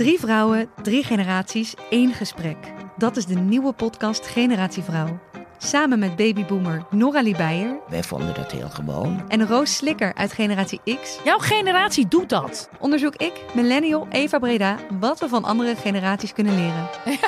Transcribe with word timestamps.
Drie 0.00 0.18
vrouwen, 0.18 0.70
drie 0.82 1.04
generaties, 1.04 1.74
één 1.90 2.12
gesprek. 2.12 2.56
Dat 2.96 3.16
is 3.16 3.26
de 3.26 3.34
nieuwe 3.34 3.72
podcast 3.72 4.26
Generatie 4.26 4.82
Vrouw. 4.82 5.20
Samen 5.58 5.98
met 5.98 6.16
babyboomer 6.16 6.86
Nora 6.90 7.22
Beijer 7.22 7.78
Wij 7.88 8.02
vonden 8.02 8.34
dat 8.34 8.52
heel 8.52 8.68
gewoon. 8.68 9.24
en 9.28 9.46
Roos 9.46 9.76
Slikker 9.76 10.14
uit 10.14 10.32
Generatie 10.32 10.80
X 11.02 11.18
Jouw 11.24 11.38
generatie 11.38 12.08
doet 12.08 12.28
dat. 12.28 12.68
onderzoek 12.78 13.16
ik, 13.16 13.44
millennial 13.54 14.06
Eva 14.10 14.38
Breda, 14.38 14.76
wat 15.00 15.20
we 15.20 15.28
van 15.28 15.44
andere 15.44 15.76
generaties 15.76 16.32
kunnen 16.32 16.54
leren. 16.54 16.88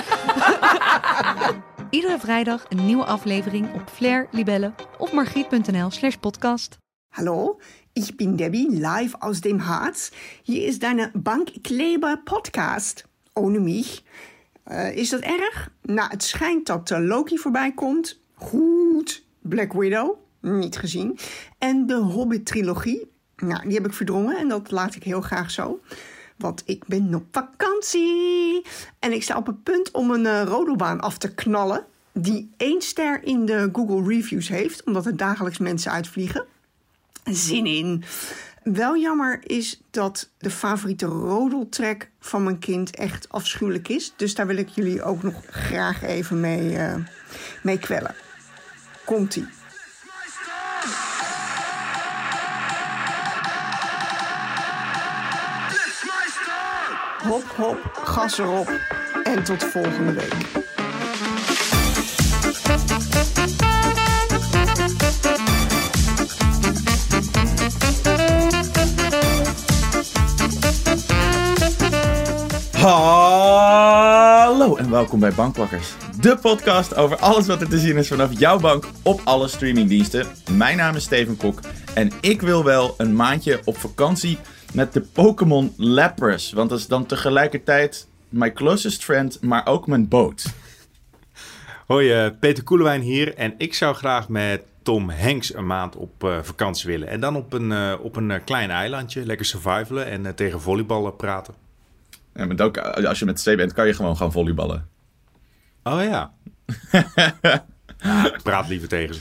Iedere 1.90 2.18
vrijdag 2.18 2.64
een 2.68 2.86
nieuwe 2.86 3.04
aflevering 3.04 3.74
op 3.74 3.82
Flair, 3.92 4.28
Libelle 4.30 4.72
of 4.98 5.12
margriet.nl 5.12 5.90
slash 5.90 6.14
podcast. 6.14 6.81
Hallo, 7.14 7.58
ich 7.92 8.16
bin 8.16 8.38
Debbie, 8.38 8.68
live 8.70 9.16
aus 9.20 9.42
dem 9.42 9.66
Harz. 9.66 10.12
Hier 10.42 10.66
ist 10.66 10.82
deine 10.82 11.10
Bankkleber-Podcast. 11.12 13.04
Ohne 13.34 13.60
mich. 13.60 14.02
Eh, 14.64 14.96
is 14.96 15.10
dat 15.10 15.20
erg? 15.20 15.70
Nou, 15.82 16.10
het 16.10 16.22
schijnt 16.22 16.66
dat 16.66 16.90
eh, 16.90 16.98
Loki 17.00 17.38
voorbij 17.38 17.72
komt. 17.72 18.20
Goed. 18.34 19.24
Black 19.40 19.72
Widow. 19.72 20.16
Niet 20.40 20.78
gezien. 20.78 21.18
En 21.58 21.86
de 21.86 21.94
Hobbit-trilogie. 21.94 23.10
Nou, 23.36 23.62
die 23.62 23.74
heb 23.74 23.86
ik 23.86 23.92
verdrongen 23.92 24.36
en 24.36 24.48
dat 24.48 24.70
laat 24.70 24.94
ik 24.94 25.02
heel 25.02 25.20
graag 25.20 25.50
zo. 25.50 25.80
Want 26.36 26.62
ik 26.64 26.86
ben 26.86 27.14
op 27.14 27.24
vakantie. 27.30 28.66
En 28.98 29.12
ik 29.12 29.22
sta 29.22 29.36
op 29.36 29.46
het 29.46 29.62
punt 29.62 29.90
om 29.90 30.10
een 30.10 30.26
eh, 30.26 30.42
rodelbaan 30.42 31.00
af 31.00 31.18
te 31.18 31.34
knallen. 31.34 31.84
Die 32.12 32.50
één 32.56 32.82
ster 32.82 33.24
in 33.24 33.46
de 33.46 33.68
Google 33.72 34.14
Reviews 34.14 34.48
heeft. 34.48 34.84
Omdat 34.84 35.06
er 35.06 35.16
dagelijks 35.16 35.58
mensen 35.58 35.92
uitvliegen 35.92 36.46
zin 37.24 37.66
in. 37.66 38.04
Wel 38.62 38.96
jammer 38.96 39.40
is 39.42 39.80
dat 39.90 40.30
de 40.38 40.50
favoriete 40.50 41.06
rodeltrack 41.06 42.08
van 42.20 42.42
mijn 42.42 42.58
kind 42.58 42.96
echt 42.96 43.28
afschuwelijk 43.28 43.88
is. 43.88 44.12
Dus 44.16 44.34
daar 44.34 44.46
wil 44.46 44.56
ik 44.56 44.68
jullie 44.68 45.02
ook 45.02 45.22
nog 45.22 45.34
graag 45.50 46.02
even 46.02 46.40
mee, 46.40 46.76
eh, 46.76 46.94
mee 47.62 47.78
kwellen. 47.78 48.14
Komt-ie. 49.04 49.46
Hop, 57.22 57.44
hop, 57.56 57.90
gas 57.92 58.38
erop. 58.38 58.72
En 59.22 59.44
tot 59.44 59.64
volgende 59.64 60.12
week. 60.12 60.61
Hallo 72.82 74.76
en 74.76 74.90
welkom 74.90 75.20
bij 75.20 75.32
Bankpakkers, 75.32 75.94
de 76.20 76.38
podcast 76.40 76.96
over 76.96 77.16
alles 77.16 77.46
wat 77.46 77.60
er 77.60 77.68
te 77.68 77.78
zien 77.78 77.96
is 77.96 78.08
vanaf 78.08 78.38
jouw 78.38 78.58
bank 78.58 78.86
op 79.02 79.20
alle 79.24 79.48
streamingdiensten. 79.48 80.26
Mijn 80.50 80.76
naam 80.76 80.94
is 80.94 81.02
Steven 81.02 81.36
Kok 81.36 81.60
en 81.94 82.10
ik 82.20 82.40
wil 82.40 82.64
wel 82.64 82.94
een 82.96 83.16
maandje 83.16 83.60
op 83.64 83.76
vakantie 83.76 84.38
met 84.74 84.92
de 84.92 85.00
Pokémon 85.00 85.74
Lapras, 85.76 86.52
want 86.52 86.70
dat 86.70 86.78
is 86.78 86.86
dan 86.86 87.06
tegelijkertijd 87.06 88.08
my 88.28 88.52
closest 88.52 89.04
friend, 89.04 89.40
maar 89.40 89.66
ook 89.66 89.86
mijn 89.86 90.08
boot. 90.08 90.44
Hoi, 91.86 92.12
eh, 92.12 92.30
Peter 92.40 92.64
Koelewijn 92.64 93.00
hier 93.00 93.34
en 93.34 93.54
ik 93.58 93.74
zou 93.74 93.94
graag 93.94 94.28
met 94.28 94.62
Tom 94.82 95.10
Hanks 95.10 95.54
een 95.54 95.66
maand 95.66 95.96
op 95.96 96.24
eh, 96.24 96.38
vakantie 96.42 96.90
willen. 96.90 97.08
En 97.08 97.20
dan 97.20 97.36
op 97.36 97.52
een, 97.52 97.72
eh, 97.72 97.94
op 98.00 98.16
een 98.16 98.44
klein 98.44 98.70
eilandje, 98.70 99.26
lekker 99.26 99.46
survivalen 99.46 100.06
en 100.06 100.34
tegen 100.34 100.60
volleyballen 100.60 101.16
praten. 101.16 101.62
En 102.32 102.48
met 102.48 102.60
ook, 102.60 102.78
als 102.78 103.18
je 103.18 103.24
met 103.24 103.42
C 103.42 103.56
bent, 103.56 103.72
kan 103.72 103.86
je 103.86 103.94
gewoon 103.94 104.16
gaan 104.16 104.32
volleyballen. 104.32 104.88
Oh 105.82 106.02
ja. 106.02 106.32
ja 107.98 108.34
ik 108.34 108.42
praat 108.42 108.68
liever 108.68 108.88
tegen 108.88 109.14
ze. 109.14 109.20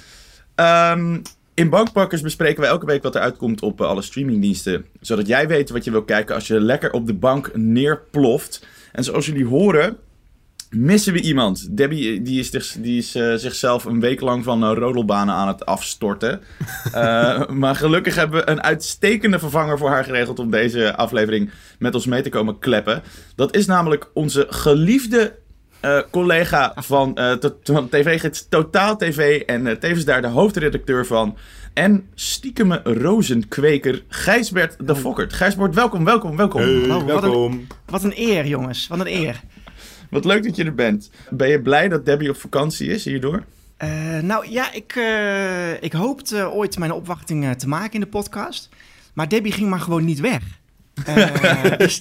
Ehm, 0.55 1.19
in 1.53 1.69
Bankpakkers 1.69 2.21
bespreken 2.21 2.61
wij 2.61 2.69
elke 2.69 2.85
week 2.85 3.03
wat 3.03 3.15
er 3.15 3.21
uitkomt 3.21 3.61
op 3.61 3.81
eh, 3.81 3.87
alle 3.87 4.01
streamingdiensten. 4.01 4.85
Zodat 4.99 5.27
jij 5.27 5.47
weet 5.47 5.69
wat 5.69 5.83
je 5.83 5.91
wil 5.91 6.03
kijken 6.03 6.35
als 6.35 6.47
je 6.47 6.59
lekker 6.59 6.91
op 6.91 7.07
de 7.07 7.13
bank 7.13 7.55
neerploft. 7.55 8.67
En 8.91 9.03
zoals 9.03 9.25
jullie 9.25 9.45
horen, 9.45 9.97
missen 10.75 11.13
we 11.13 11.21
iemand. 11.21 11.77
Debbie 11.77 12.13
eh, 12.17 12.23
die 12.25 12.39
is, 12.39 12.75
die 12.79 12.97
is 12.97 13.15
eh, 13.15 13.33
zichzelf 13.35 13.85
een 13.85 13.99
week 13.99 14.21
lang 14.21 14.43
van 14.43 14.63
eh, 14.63 14.71
rodelbanen 14.73 15.33
aan 15.35 15.47
het 15.47 15.65
afstorten. 15.65 16.41
Eh, 16.93 17.47
maar 17.47 17.75
gelukkig 17.75 18.15
hebben 18.15 18.39
we 18.45 18.49
een 18.51 18.63
uitstekende 18.63 19.39
vervanger 19.39 19.77
voor 19.77 19.89
haar 19.89 20.03
geregeld 20.03 20.39
om 20.39 20.51
deze 20.51 20.95
aflevering 20.95 21.49
met 21.79 21.95
ons 21.95 22.05
mee 22.05 22.21
te 22.21 22.29
komen 22.29 22.59
kleppen. 22.59 23.01
Dat 23.35 23.55
is 23.55 23.65
namelijk 23.65 24.09
onze 24.13 24.45
geliefde 24.49 25.35
eh, 25.79 25.99
collega 26.11 26.71
van, 26.75 27.15
eh, 27.17 27.33
van 27.63 27.89
TV-gids 27.89 28.47
Totaal 28.49 28.97
TV 28.97 29.41
en 29.41 29.79
tevens 29.79 30.05
daar 30.05 30.21
de 30.21 30.27
hoofdredacteur 30.27 31.05
van. 31.05 31.37
En 31.73 32.07
stiekeme 32.15 32.81
rozenkweker 32.83 34.03
Gijsbert 34.07 34.75
de 34.87 34.95
Fokkert. 34.95 35.33
Gijsbert, 35.33 35.75
welkom, 35.75 36.05
welkom, 36.05 36.35
welkom. 36.37 36.61
Hey, 36.61 36.87
wat 36.87 36.99
een- 37.01 37.05
welkom. 37.05 37.67
Wat 37.85 38.03
een 38.03 38.13
eer, 38.15 38.45
jongens. 38.47 38.87
Wat 38.87 38.99
een 38.99 39.07
eer. 39.13 39.41
Wat 40.11 40.25
leuk 40.25 40.43
dat 40.43 40.55
je 40.55 40.63
er 40.63 40.75
bent. 40.75 41.09
Ben 41.29 41.49
je 41.49 41.61
blij 41.61 41.87
dat 41.87 42.05
Debbie 42.05 42.29
op 42.29 42.35
vakantie 42.35 42.87
is 42.89 43.05
hierdoor? 43.05 43.43
Eh, 43.77 44.19
nou 44.19 44.49
ja, 44.49 44.73
ik, 44.73 44.95
eh, 44.95 45.83
ik 45.83 45.91
hoopte 45.91 46.49
ooit 46.49 46.77
mijn 46.77 46.91
opwachting 46.91 47.45
eh, 47.45 47.51
te 47.51 47.67
maken 47.67 47.93
in 47.93 47.99
de 47.99 48.07
podcast. 48.07 48.69
Maar 49.13 49.29
Debbie 49.29 49.51
ging 49.51 49.69
maar 49.69 49.79
gewoon 49.79 50.05
niet 50.05 50.19
weg. 50.19 50.41
Dus, 51.77 51.99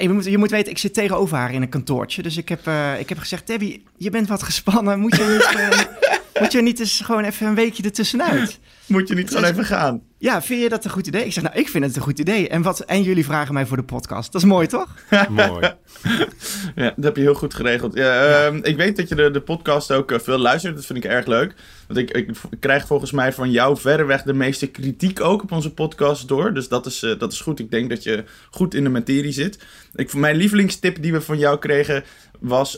je, 0.00 0.08
moet, 0.08 0.24
je 0.24 0.38
moet 0.38 0.50
weten, 0.50 0.70
ik 0.70 0.78
zit 0.78 0.94
tegenover 0.94 1.36
haar 1.36 1.52
in 1.52 1.62
een 1.62 1.68
kantoortje. 1.68 2.22
Dus 2.22 2.36
ik 2.36 2.48
heb, 2.48 2.60
ik 2.98 3.08
heb 3.08 3.18
gezegd, 3.18 3.46
Debbie, 3.46 3.84
je 3.96 4.10
bent 4.10 4.28
wat 4.28 4.42
gespannen. 4.42 4.98
Moet 4.98 5.16
je 5.16 5.24
niet, 5.24 5.88
moet 6.40 6.52
je 6.52 6.62
niet 6.62 6.80
eens 6.80 7.00
gewoon 7.00 7.24
even 7.24 7.46
een 7.46 7.54
weekje 7.54 7.82
ertussenuit? 7.82 8.58
Moet 8.92 9.08
je 9.08 9.14
niet 9.14 9.28
gewoon 9.28 9.44
even 9.44 9.64
gaan? 9.64 10.02
Ja, 10.18 10.42
vind 10.42 10.62
je 10.62 10.68
dat 10.68 10.84
een 10.84 10.90
goed 10.90 11.06
idee? 11.06 11.24
Ik 11.24 11.32
zeg, 11.32 11.44
nou, 11.44 11.56
ik 11.56 11.68
vind 11.68 11.84
het 11.84 11.96
een 11.96 12.02
goed 12.02 12.18
idee. 12.18 12.48
En, 12.48 12.62
wat, 12.62 12.80
en 12.80 13.02
jullie 13.02 13.24
vragen 13.24 13.54
mij 13.54 13.66
voor 13.66 13.76
de 13.76 13.82
podcast. 13.82 14.32
Dat 14.32 14.42
is 14.42 14.48
mooi, 14.48 14.66
toch? 14.66 14.88
Mooi. 15.28 15.74
Ja, 16.74 16.92
dat 16.96 17.04
heb 17.04 17.16
je 17.16 17.22
heel 17.22 17.34
goed 17.34 17.54
geregeld. 17.54 17.94
Ja, 17.94 18.44
ehm, 18.44 18.58
Ik 18.62 18.76
weet 18.76 18.96
dat 18.96 19.08
je 19.08 19.14
de, 19.14 19.30
de 19.30 19.40
podcast 19.40 19.92
ook 19.92 20.12
eh, 20.12 20.18
veel 20.18 20.38
luistert. 20.38 20.74
Dat 20.74 20.86
vind 20.86 21.04
ik 21.04 21.10
erg 21.10 21.26
leuk. 21.26 21.54
Want 21.86 21.98
ik, 21.98 22.10
ik, 22.10 22.36
krijg 22.60 22.86
volgens 22.86 23.12
mij 23.12 23.32
van 23.32 23.50
jou 23.50 23.76
verreweg 23.76 24.22
de 24.22 24.32
meeste 24.32 24.66
kritiek 24.66 25.20
ook 25.20 25.42
op 25.42 25.52
onze 25.52 25.74
podcast 25.74 26.28
door. 26.28 26.54
Dus 26.54 26.68
dat 26.68 26.86
is, 26.86 27.02
eh, 27.02 27.18
dat 27.18 27.32
is 27.32 27.40
goed. 27.40 27.58
Ik 27.58 27.70
denk 27.70 27.88
dat 27.88 28.02
je 28.02 28.24
goed 28.50 28.74
in 28.74 28.84
de 28.84 28.90
materie 28.90 29.32
zit. 29.32 29.58
Ik, 29.94 30.14
mijn 30.14 30.36
lievelingstip 30.36 31.02
die 31.02 31.12
we 31.12 31.20
van 31.20 31.38
jou 31.38 31.58
kregen 31.58 32.04
was... 32.40 32.76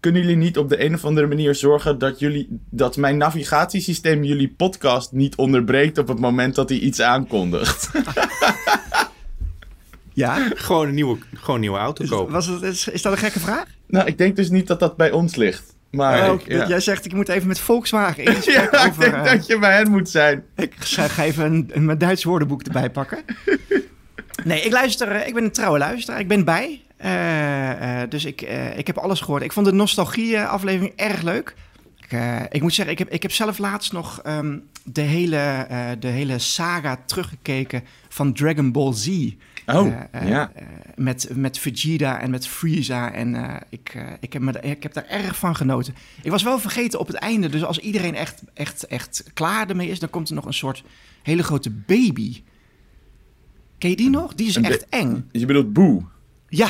kunnen 0.00 0.20
jullie 0.22 0.36
niet 0.36 0.58
op 0.58 0.68
de 0.68 0.84
een 0.84 0.94
of 0.94 1.04
andere 1.04 1.26
manier 1.26 1.54
zorgen 1.54 1.98
dat, 1.98 2.18
jullie, 2.18 2.48
dat 2.70 2.96
mijn 2.96 3.16
navigatiesysteem 3.16 4.24
jullie 4.24 4.48
podcast 4.56 5.12
niet 5.12 5.36
onderbreekt 5.36 5.98
op 5.98 6.08
het 6.08 6.18
moment 6.18 6.54
dat 6.54 6.68
hij 6.68 6.78
iets 6.78 7.00
aankondigt? 7.00 7.90
Ja. 10.12 10.48
gewoon, 10.54 10.88
een 10.88 10.94
nieuwe, 10.94 11.18
gewoon 11.34 11.54
een 11.54 11.60
nieuwe 11.60 11.78
auto 11.78 12.04
kopen. 12.08 12.32
Was 12.32 12.46
het, 12.46 12.62
is, 12.62 12.88
is 12.88 13.02
dat 13.02 13.12
een 13.12 13.18
gekke 13.18 13.40
vraag? 13.40 13.64
nou, 13.86 14.06
ik 14.06 14.18
denk 14.18 14.36
dus 14.36 14.50
niet 14.50 14.66
dat 14.66 14.80
dat 14.80 14.96
bij 14.96 15.10
ons 15.10 15.34
ligt. 15.36 15.74
Maar 15.90 16.30
Oh, 16.30 16.40
ik- 16.40 16.48
ja. 16.52 16.68
Jij 16.68 16.80
zegt, 16.80 17.04
ik 17.04 17.12
moet 17.12 17.28
even 17.28 17.48
met 17.48 17.58
Volkswagen 17.60 18.24
in 18.24 18.34
gesprek 18.34 18.72
Ja, 18.72 18.84
ik 18.84 18.88
over... 18.90 19.00
denk 19.02 19.14
eh, 19.14 19.32
dat 19.32 19.46
je 19.46 19.58
bij 19.58 19.76
hen 19.76 19.90
moet 19.90 20.08
zijn. 20.10 20.44
Ik 20.56 20.72
ga 20.78 21.08
ga 21.08 21.24
even 21.24 21.44
een, 21.44 21.70
een, 21.72 21.84
mijn 21.84 21.98
Duits 21.98 22.24
woordenboek 22.24 22.62
erbij 22.62 22.90
pakken. 22.90 23.18
Nee, 24.44 24.60
ik 24.60 24.72
luister. 24.72 25.08
eh, 25.10 25.26
Ik 25.26 25.34
ben 25.34 25.44
een 25.44 25.50
trouwe 25.52 25.78
luisteraar. 25.78 26.20
Ik 26.20 26.28
ben 26.28 26.44
bij. 26.44 26.82
Eh, 26.96 28.02
eh, 28.02 28.10
dus 28.10 28.24
ik, 28.24 28.42
eh, 28.42 28.78
ik 28.78 28.86
heb 28.86 28.98
alles 28.98 29.20
gehoord. 29.20 29.42
Ik 29.42 29.52
vond 29.52 29.66
de 29.66 29.72
nostalgie-aflevering 29.72 30.92
erg 30.96 31.22
leuk. 31.22 31.54
Ik, 32.08 32.18
ik 32.50 32.62
moet 32.62 32.74
zeggen, 32.74 32.92
ik 32.92 32.98
heb, 32.98 33.10
ik 33.10 33.22
heb 33.22 33.32
zelf 33.32 33.58
laatst 33.58 33.92
nog 33.92 34.20
ehm, 34.22 34.58
de, 34.84 35.00
hele, 35.00 35.66
de 35.98 36.08
hele 36.08 36.38
saga 36.38 36.98
teruggekeken 37.06 37.82
van 38.08 38.32
Dragon 38.32 38.72
Ball 38.72 38.92
Z. 38.92 39.30
Oh, 39.66 39.92
ja. 40.24 40.52
met, 40.94 41.28
met 41.34 41.58
Vegeta 41.58 42.20
en 42.20 42.30
met 42.30 42.46
Frieza. 42.48 43.12
En 43.12 43.60
ik, 43.68 44.04
ik, 44.20 44.32
heb 44.32 44.42
me, 44.42 44.60
ik 44.60 44.82
heb 44.82 44.92
daar 44.92 45.06
erg 45.06 45.36
van 45.36 45.56
genoten. 45.56 45.94
Ik 46.22 46.30
was 46.30 46.42
wel 46.42 46.58
vergeten 46.58 46.98
op 46.98 47.06
het 47.06 47.16
einde. 47.16 47.48
Dus 47.48 47.64
als 47.64 47.78
iedereen 47.78 48.14
echt, 48.14 48.42
echt, 48.54 48.86
echt 48.86 49.24
klaar 49.34 49.68
ermee 49.68 49.88
is, 49.88 49.98
dan 49.98 50.10
komt 50.10 50.28
er 50.28 50.34
nog 50.34 50.46
een 50.46 50.54
soort 50.54 50.84
hele 51.22 51.42
grote 51.42 51.70
baby. 51.70 52.42
Ken 53.78 53.90
je 53.90 53.96
die 53.96 54.10
nog? 54.10 54.34
Die 54.34 54.46
is 54.46 54.56
echt 54.56 54.86
eng. 54.88 55.28
Je 55.32 55.46
bedoelt 55.46 55.72
Boe. 55.72 56.02
Ja, 56.48 56.68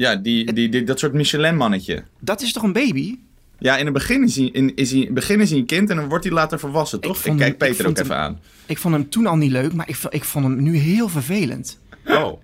Ja, 0.00 0.16
die, 0.16 0.52
die, 0.52 0.68
die, 0.68 0.82
dat 0.84 0.98
soort 0.98 1.12
Michelin-mannetje. 1.12 2.02
dat 2.20 2.42
is 2.42 2.52
toch 2.52 2.62
een 2.62 2.72
baby? 2.72 3.18
Ja, 3.58 3.76
in 3.76 3.84
het 3.84 3.94
begin 3.94 4.22
is, 4.22 4.36
hij, 4.36 4.44
in, 4.46 4.74
is 4.76 4.90
hij, 4.90 4.98
in 5.00 5.04
het 5.04 5.14
begin 5.14 5.40
is 5.40 5.50
hij 5.50 5.58
een 5.58 5.66
kind 5.66 5.90
en 5.90 5.96
dan 5.96 6.08
wordt 6.08 6.24
hij 6.24 6.32
later 6.32 6.58
volwassen, 6.58 7.00
toch? 7.00 7.16
Ik, 7.16 7.22
vond 7.22 7.38
kijk 7.38 7.60
hem- 7.60 7.68
ik 7.70 7.76
Peter 7.76 7.90
ook 7.90 7.98
even 7.98 8.16
aan. 8.16 8.40
Ik 8.66 8.78
vond 8.78 8.94
hem 8.94 9.08
toen 9.08 9.26
al 9.26 9.36
niet 9.36 9.50
leuk, 9.50 9.72
maar 9.72 9.88
ik, 9.88 9.96
v- 9.96 10.04
ik 10.10 10.24
vond 10.24 10.44
hem 10.44 10.62
nu 10.62 10.76
heel 10.76 11.08
vervelend. 11.08 11.78
Oh. 12.06 12.40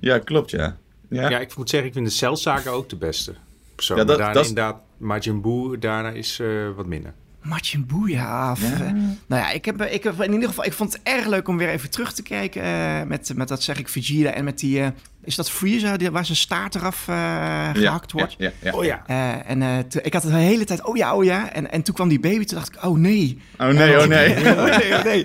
Ja, 0.00 0.18
klopt, 0.18 0.50
ja. 0.50 0.76
Ja, 1.08 1.28
Ja, 1.30 1.38
ik 1.38 1.56
moet 1.56 1.70
zeggen, 1.70 1.88
ik 1.88 1.94
vind 1.94 2.06
de 2.06 2.12
celzaken 2.12 2.72
ook 2.72 2.88
de 2.88 2.96
beste. 2.96 3.34
Persoonlijk. 3.74 4.08
Ja, 4.08 4.14
dat- 4.14 4.24
daarna 4.24 4.34
dat 4.34 4.42
is- 4.44 4.48
inderdaad, 4.48 4.80
Majin 4.96 5.40
Buu, 5.40 5.78
daarna 5.78 6.10
is 6.10 6.38
eh, 6.40 6.48
wat 6.76 6.86
minder. 6.86 7.12
Majin 7.42 7.86
Buu, 7.86 8.10
ja. 8.10 8.50
of, 8.52 8.60
Ja. 8.60 8.92
nou 9.26 9.42
ja, 9.42 9.50
ik, 9.50 9.64
heb, 9.64 9.82
ik 9.82 10.02
heb 10.02 10.22
in 10.22 10.32
ieder 10.32 10.48
geval... 10.48 10.64
Ik 10.64 10.72
vond 10.72 10.92
het 10.92 11.02
erg 11.02 11.26
leuk 11.26 11.48
om 11.48 11.56
weer 11.56 11.68
even 11.68 11.90
terug 11.90 12.12
te 12.12 12.22
kijken 12.22 12.62
eh, 12.62 13.02
met, 13.02 13.32
met 13.34 13.48
dat 13.48 13.62
zeg 13.62 13.78
ik 13.78 13.88
Vegeta 13.88 14.30
en 14.30 14.44
met 14.44 14.58
die... 14.58 14.80
eh, 14.80 14.86
is 15.24 15.36
dat 15.36 15.50
Freezer, 15.50 15.98
die, 15.98 16.10
waar 16.10 16.24
zijn 16.24 16.36
staart 16.36 16.74
eraf 16.74 17.08
eh, 17.08 17.70
gehakt 17.72 18.12
wordt? 18.12 18.34
Ja, 18.38 18.50
ja, 18.60 18.70
ja. 18.70 18.78
Oh 18.78 18.84
ja. 18.84 19.02
Eh, 19.06 19.50
en 19.50 19.62
eh, 19.62 19.78
ik 20.02 20.12
had 20.12 20.22
het 20.22 20.32
de 20.32 20.38
hele 20.38 20.64
tijd, 20.64 20.84
oh 20.84 20.96
ja, 20.96 21.14
oh 21.14 21.24
ja. 21.24 21.52
En, 21.52 21.70
en 21.70 21.82
toen 21.82 21.94
kwam 21.94 22.08
die 22.08 22.20
baby, 22.20 22.44
toen 22.44 22.58
dacht 22.58 22.74
ik, 22.74 22.84
oh 22.84 22.98
nee. 22.98 23.38
Oh 23.58 23.68
nee, 23.68 23.98
oh 24.00 24.06
nee. 24.06 24.36
oh 24.56 24.76
nee, 24.78 24.94
oh 24.94 25.04
nee. 25.04 25.24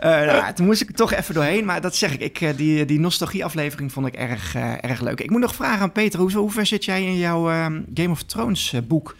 Eh, 0.00 0.10
nou, 0.10 0.54
toen 0.54 0.66
moest 0.66 0.80
ik 0.80 0.88
er 0.88 0.94
toch 0.94 1.12
even 1.12 1.34
doorheen. 1.34 1.64
Maar 1.64 1.80
dat 1.80 1.96
zeg 1.96 2.18
ik, 2.18 2.40
ik 2.40 2.56
die, 2.56 2.84
die 2.84 3.00
nostalgie-aflevering 3.00 3.92
vond 3.92 4.06
ik 4.06 4.14
erg, 4.14 4.54
erg 4.80 5.00
leuk. 5.00 5.20
Ik 5.20 5.30
moet 5.30 5.40
nog 5.40 5.54
vragen 5.54 5.80
aan 5.82 5.92
Peter, 5.92 6.20
hoe, 6.20 6.32
hoe 6.32 6.50
ver 6.50 6.66
zit 6.66 6.84
jij 6.84 7.02
in 7.02 7.16
jouw 7.18 7.50
ehm, 7.50 7.80
Game 7.94 8.10
of 8.10 8.22
Thrones 8.22 8.74
boek? 8.88 9.16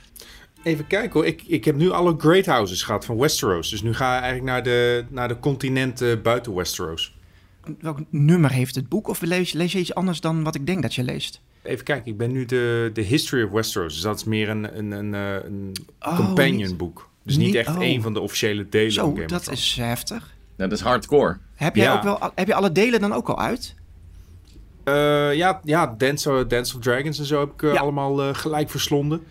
Even 0.65 0.87
kijken 0.87 1.13
hoor. 1.13 1.27
Ik, 1.27 1.43
ik 1.47 1.65
heb 1.65 1.77
nu 1.77 1.91
alle 1.91 2.15
Great 2.19 2.47
Houses 2.47 2.83
gehad 2.83 3.05
van 3.05 3.19
Westeros. 3.19 3.71
Dus 3.71 3.83
nu 3.83 3.95
ga 3.95 4.15
ik 4.17 4.23
eigenlijk 4.23 4.53
naar 4.53 4.63
de, 4.63 5.05
naar 5.09 5.29
de 5.29 5.39
continenten 5.39 6.23
buiten 6.23 6.55
Westeros. 6.55 7.17
Welk 7.81 7.99
nummer 8.11 8.51
heeft 8.53 8.75
het 8.75 8.89
boek? 8.89 9.09
Of 9.09 9.21
lees, 9.21 9.53
lees 9.53 9.73
je 9.73 9.79
iets 9.79 9.95
anders 9.95 10.21
dan 10.21 10.43
wat 10.43 10.55
ik 10.55 10.67
denk 10.67 10.83
dat 10.83 10.95
je 10.95 11.03
leest? 11.03 11.41
Even 11.63 11.85
kijken, 11.85 12.11
ik 12.13 12.19
ben 12.19 12.33
nu 12.33 12.45
de, 12.45 12.91
de 12.93 13.01
History 13.01 13.43
of 13.43 13.51
Westeros. 13.51 13.93
Dus 13.93 14.03
dat 14.03 14.17
is 14.17 14.25
meer 14.25 14.49
een, 14.49 14.79
een, 14.79 14.91
een, 14.91 15.15
eh, 15.15 15.45
een 15.45 15.73
Oh, 16.01 16.17
companion 16.17 16.57
niet- 16.69 16.77
boek. 16.77 17.09
Dus 17.23 17.37
niet 17.37 17.47
niet- 17.47 17.55
echt 17.55 17.77
oh. 17.77 17.85
een 17.85 18.03
van 18.03 18.13
de 18.13 18.21
officiële 18.21 18.69
delen 18.69 18.93
van 18.93 19.05
Zo, 19.05 19.11
Game 19.11 19.23
of 19.25 19.31
dat 19.31 19.43
Thrones. 19.43 19.61
is 19.61 19.77
heftig. 19.77 20.35
Dat 20.57 20.73
is 20.73 20.81
hardcore. 20.81 21.39
Heb, 21.55 21.77
jij 21.77 21.85
Ja. 21.85 21.97
ook 21.97 22.03
wel, 22.03 22.19
heb 22.35 22.47
je 22.47 22.55
alle 22.55 22.73
delen 22.73 23.01
dan 23.01 23.13
ook 23.13 23.29
al 23.29 23.39
uit? 23.41 23.75
Eh, 24.85 25.35
ja, 25.35 25.61
ja 25.65 25.95
Dance, 25.99 26.45
Dance 26.47 26.77
of 26.77 26.83
Dragons 26.83 27.19
en 27.19 27.25
zo 27.25 27.41
heb 27.41 27.53
ik 27.53 27.63
eh, 27.63 27.73
Ja. 27.73 27.81
allemaal 27.81 28.23
eh, 28.23 28.35
gelijk 28.35 28.71
verslonden. 28.71 29.23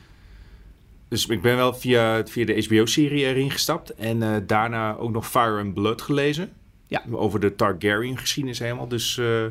Dus 1.13 1.25
ik 1.25 1.41
ben 1.41 1.55
wel 1.55 1.73
via, 1.73 2.25
via 2.25 2.45
de 2.45 2.63
HBO-serie 2.67 3.25
erin 3.25 3.51
gestapt. 3.51 3.89
En 3.93 4.23
eh, 4.23 4.35
daarna 4.47 4.95
ook 4.95 5.11
nog 5.11 5.27
Fire 5.29 5.59
and 5.61 5.73
Blood 5.73 6.01
gelezen. 6.01 6.51
Ja. 6.87 7.03
Over 7.11 7.39
de 7.39 7.55
Targaryen 7.55 8.17
geschiedenis 8.17 8.59
helemaal. 8.59 8.87
Dus 8.87 9.17
eh, 9.17 9.43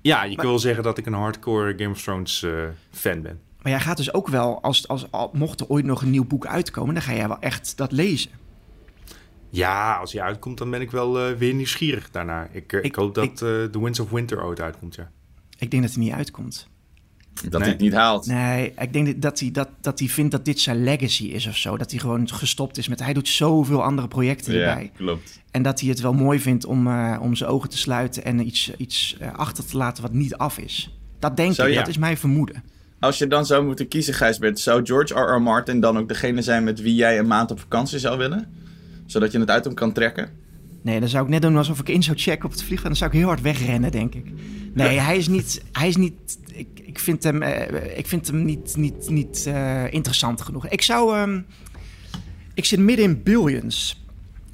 ja, 0.00 0.22
je 0.24 0.36
kan 0.36 0.46
wel 0.46 0.58
zeggen 0.58 0.82
dat 0.82 0.98
ik 0.98 1.06
een 1.06 1.12
hardcore 1.12 1.74
Game 1.76 1.90
of 1.90 2.02
Thrones 2.02 2.42
eh, 2.42 2.50
fan 2.90 3.22
ben. 3.22 3.40
Maar 3.62 3.72
jij 3.72 3.80
gaat 3.80 3.96
dus 3.96 4.12
ook 4.14 4.28
wel, 4.28 4.62
als, 4.62 4.88
als, 4.88 5.10
al- 5.10 5.30
mocht 5.32 5.60
er 5.60 5.66
ooit 5.68 5.84
nog 5.84 6.02
een 6.02 6.10
nieuw 6.10 6.24
boek 6.24 6.46
uitkomen, 6.46 6.94
dan 6.94 7.02
ga 7.02 7.14
jij 7.14 7.28
wel 7.28 7.38
echt 7.40 7.76
dat 7.76 7.92
lezen. 7.92 8.30
Ja, 9.50 9.96
als 9.96 10.12
hij 10.12 10.22
uitkomt, 10.22 10.58
dan 10.58 10.70
ben 10.70 10.80
ik 10.80 10.90
wel 10.90 11.34
weer 11.36 11.54
nieuwsgierig 11.54 12.10
daarna. 12.10 12.48
Ik, 12.52 12.72
ik, 12.72 12.84
Ik- 12.84 12.94
hoop 12.94 13.14
dat 13.14 13.24
ik- 13.24 13.36
The 13.36 13.78
Winds 13.82 14.00
of 14.00 14.10
Winter 14.10 14.44
ooit 14.44 14.60
uitkomt, 14.60 14.94
ja. 14.94 15.10
Ik 15.58 15.70
denk 15.70 15.82
dat 15.82 15.92
hij 15.94 16.02
niet 16.02 16.12
uitkomt. 16.12 16.68
Dat 17.42 17.50
Nee. 17.52 17.60
hij 17.60 17.70
het 17.70 17.80
niet 17.80 17.92
haalt. 17.92 18.26
Nee, 18.26 18.72
ik 18.78 18.92
denk 18.92 19.22
dat 19.22 19.40
hij, 19.40 19.50
dat, 19.50 19.68
dat 19.80 19.98
hij 19.98 20.08
vindt 20.08 20.30
dat 20.30 20.44
dit 20.44 20.60
zijn 20.60 20.84
legacy 20.84 21.24
is 21.24 21.46
of 21.46 21.56
zo. 21.56 21.76
Dat 21.76 21.90
hij 21.90 22.00
gewoon 22.00 22.28
gestopt 22.28 22.76
is 22.78 22.88
met... 22.88 23.00
Hij 23.00 23.12
doet 23.12 23.28
zoveel 23.28 23.82
andere 23.82 24.08
projecten 24.08 24.54
Ja, 24.54 24.68
erbij. 24.68 24.90
klopt. 24.96 25.40
En 25.50 25.62
dat 25.62 25.80
hij 25.80 25.88
het 25.88 26.00
wel 26.00 26.12
mooi 26.12 26.40
vindt 26.40 26.64
om, 26.66 26.86
eh, 26.86 27.18
om 27.20 27.34
zijn 27.34 27.50
ogen 27.50 27.68
te 27.68 27.78
sluiten... 27.78 28.24
en 28.24 28.46
iets, 28.46 28.70
iets 28.76 29.16
eh, 29.20 29.32
achter 29.34 29.66
te 29.66 29.76
laten 29.76 30.02
wat 30.02 30.12
niet 30.12 30.34
af 30.36 30.58
is. 30.58 30.96
Dat 31.18 31.36
denk 31.36 31.56
ik, 31.58 31.68
ja. 31.68 31.74
dat 31.74 31.88
is 31.88 31.98
mijn 31.98 32.16
vermoeden. 32.16 32.62
Als 33.00 33.18
je 33.18 33.26
dan 33.26 33.46
zou 33.46 33.64
moeten 33.64 33.88
kiezen, 33.88 34.14
Gijsbert, 34.14 34.58
zou 34.60 34.84
George 34.86 35.14
R.R. 35.14 35.42
Martin 35.42 35.80
dan 35.80 35.98
ook 35.98 36.08
degene 36.08 36.42
zijn 36.42 36.64
met 36.64 36.80
wie 36.80 36.94
jij 36.94 37.18
een 37.18 37.26
maand 37.26 37.50
op 37.50 37.60
vakantie 37.60 37.98
zou 37.98 38.18
willen? 38.18 38.46
Zodat 39.06 39.32
je 39.32 39.38
het 39.38 39.50
uit 39.50 39.64
hem 39.64 39.74
kan 39.74 39.92
trekken? 39.92 40.28
Nee, 40.84 41.00
dan 41.00 41.08
zou 41.08 41.24
ik 41.24 41.30
net 41.30 41.42
doen 41.42 41.56
alsof 41.56 41.80
ik 41.80 41.88
in 41.88 42.02
zou 42.02 42.18
checken 42.18 42.44
op 42.44 42.50
het 42.50 42.62
vliegtuig. 42.62 42.82
Dan 42.82 42.96
zou 42.96 43.10
ik 43.10 43.16
heel 43.16 43.26
hard 43.26 43.40
wegrennen, 43.40 43.92
denk 43.92 44.14
ik. 44.14 44.24
Nee, 44.74 44.98
hij 44.98 45.16
is 45.16 45.28
niet... 45.28 45.62
Hij 45.72 45.88
is 45.88 45.96
niet 45.96 46.38
ik, 46.52 46.68
ik 46.82 46.98
vind 46.98 47.22
hem, 47.22 47.42
eh, 47.42 47.98
ik 47.98 48.06
vind 48.06 48.26
hem 48.26 48.44
niet, 48.44 48.76
niet, 48.76 49.08
niet 49.08 49.46
eh, 49.46 49.92
interessant 49.92 50.40
genoeg. 50.40 50.68
Ik 50.68 50.82
zou... 50.82 51.16
ehm, 51.16 51.40
ik 52.54 52.64
zit 52.64 52.78
midden 52.78 53.04
in 53.04 53.22
Billions. 53.22 54.04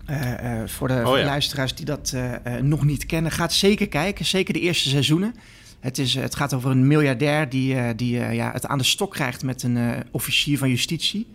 Eh, 0.06 0.62
voor 0.67 0.88
de, 0.88 1.03
voor 1.05 1.15
de 1.15 1.21
ja. 1.21 1.27
luisteraars 1.27 1.75
die 1.75 1.85
dat 1.85 2.17
nog 2.62 2.85
niet 2.85 3.06
kennen. 3.06 3.33
Gaat 3.33 3.53
zeker 3.53 3.88
kijken. 3.88 4.25
Zeker 4.25 4.55
de 4.55 4.61
eerste 4.61 4.88
seizoenen. 4.88 5.35
Het, 5.81 5.99
is, 5.99 6.15
het 6.15 6.35
gaat 6.35 6.55
over 6.55 6.71
een 6.71 6.87
miljardair 6.87 7.49
die, 7.49 7.94
die 7.94 8.19
ja, 8.19 8.53
het 8.53 8.67
aan 8.67 8.79
de 8.79 8.85
stok 8.85 9.11
krijgt 9.11 9.43
met 9.43 9.62
een 9.62 10.05
officier 10.11 10.59
van 10.59 10.69
justitie. 10.69 11.26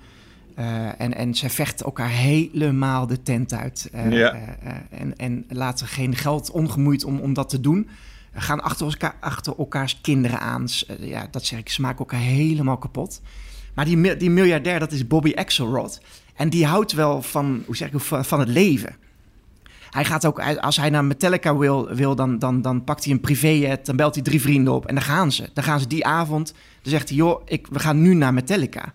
Eh, 0.56 1.02
en, 1.02 1.16
en 1.16 1.36
zij 1.36 1.50
vechten 1.50 1.86
elkaar 1.86 2.10
helemaal 2.10 3.08
de 3.08 3.22
tent 3.22 3.54
uit. 3.54 3.90
Eh, 3.92 4.12
Ja. 4.12 4.34
eh, 4.34 4.74
en, 4.90 5.16
en 5.18 5.46
laten 5.50 5.88
geen 5.88 6.16
geld 6.16 6.52
ongemoeid 6.52 7.04
om, 7.04 7.20
om 7.20 7.34
dat 7.34 7.50
te 7.50 7.60
doen. 7.60 7.88
Gaan 8.34 8.62
achter, 8.62 8.86
elkaar, 8.86 9.16
achter 9.20 9.58
elkaars 9.58 10.00
kinderen 10.02 10.40
aan. 10.40 10.66
Ja, 11.00 11.28
dat 11.32 11.46
zeg 11.46 11.60
ik, 11.60 11.70
ze 11.70 11.82
maken 11.82 12.00
elkaar 12.00 12.20
helemaal 12.20 12.78
kapot. 12.78 13.22
Maar 13.74 13.86
die, 13.86 14.18
die 14.18 14.30
miljardair, 14.30 14.80
dat 14.80 14.92
is 14.92 15.08
Bobby 15.08 15.32
Axelrod. 15.36 16.02
En 16.36 16.50
die 16.50 16.66
houdt 16.66 16.92
wel 16.92 17.22
van, 17.22 17.64
hoe 17.66 17.76
zeg 17.76 17.92
ik, 17.92 18.00
van, 18.00 18.26
van 18.26 18.40
het 18.40 18.50
leven. 18.50 18.96
Hij 19.90 20.06
gaat 20.06 20.26
ook, 20.26 20.40
als 20.60 20.78
hij 20.78 20.90
naar 20.90 21.06
Metallica 21.06 21.56
wil, 21.58 21.88
wil 21.94 22.16
dan, 22.16 22.40
dan, 22.40 22.62
dan 22.62 22.84
pakt 22.84 23.04
hij 23.04 23.14
een 23.14 23.20
privéjet, 23.22 23.86
dan 23.86 23.96
belt 23.96 24.16
hij 24.16 24.24
drie 24.24 24.42
vrienden 24.42 24.74
op 24.74 24.86
en 24.86 24.96
dan 24.96 25.04
gaan 25.04 25.32
ze. 25.32 25.50
Dan 25.54 25.64
gaan 25.64 25.80
ze 25.80 25.88
die 25.88 26.06
avond, 26.06 26.54
dan 26.82 26.92
zegt 26.92 27.08
hij, 27.10 27.18
joh, 27.18 27.42
ik, 27.46 27.68
we 27.68 27.80
gaan 27.80 28.02
nu 28.02 28.14
naar 28.14 28.34
Metallica. 28.34 28.92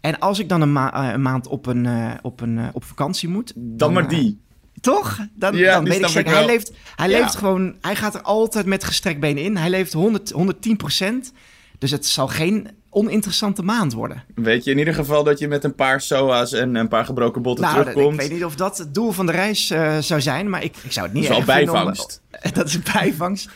En 0.00 0.18
als 0.18 0.38
ik 0.38 0.48
dan 0.48 0.60
een, 0.60 0.72
ma- 0.72 0.92
eh, 1.06 1.12
een 1.12 1.22
maand 1.22 1.46
op, 1.46 1.66
een, 1.66 1.86
eh, 1.86 2.10
op, 2.22 2.40
een, 2.40 2.58
eh, 2.58 2.64
op 2.72 2.84
vakantie 2.84 3.28
moet... 3.28 3.52
Dan 3.56 3.92
maar 3.92 4.08
die. 4.08 4.40
toch? 4.80 5.18
Dan, 5.34 5.56
Ja, 5.56 5.74
dan 5.74 5.84
weet 5.84 5.98
ik 6.00 6.06
zeker. 6.06 6.32
Hij 6.32 6.46
leeft, 6.46 6.72
hij 6.96 7.08
Ja. 7.08 7.18
leeft 7.20 7.36
gewoon, 7.36 7.76
hij 7.80 7.96
gaat 7.96 8.14
er 8.14 8.22
altijd 8.22 8.66
met 8.66 8.84
gestrekt 8.84 9.20
benen 9.20 9.42
in. 9.42 9.56
Hij 9.56 9.70
leeft 9.70 9.92
100, 9.92 10.30
110 10.30 10.76
procent. 10.76 11.32
Dus 11.78 11.90
het 11.90 12.06
zal 12.06 12.28
geen 12.28 12.68
oninteressante 12.90 13.62
maand 13.62 13.92
worden. 13.92 14.24
Weet 14.34 14.64
je 14.64 14.70
in 14.70 14.78
ieder 14.78 14.94
geval 14.94 15.24
dat 15.24 15.38
je 15.38 15.48
met 15.48 15.64
een 15.64 15.74
paar 15.74 16.00
SOA's 16.00 16.52
en 16.52 16.74
een 16.74 16.88
paar 16.88 17.04
gebroken 17.04 17.42
botten 17.42 17.64
Nou, 17.64 17.76
terugkomt? 17.78 18.14
ik 18.14 18.20
weet 18.20 18.32
niet 18.32 18.44
of 18.44 18.54
dat 18.54 18.78
het 18.78 18.94
doel 18.94 19.12
van 19.12 19.26
de 19.26 19.32
reis 19.32 19.66
zou 20.00 20.20
zijn, 20.20 20.50
maar 20.50 20.62
ik, 20.64 20.76
ik 20.82 20.92
zou 20.92 21.06
het 21.06 21.14
niet 21.14 21.28
Dat 21.28 21.38
is 21.38 21.44
wel 21.44 21.56
om- 21.56 21.64
bijvangst. 21.64 22.22
dat 22.54 22.66
is 22.66 22.82
bijvangst. 22.82 23.48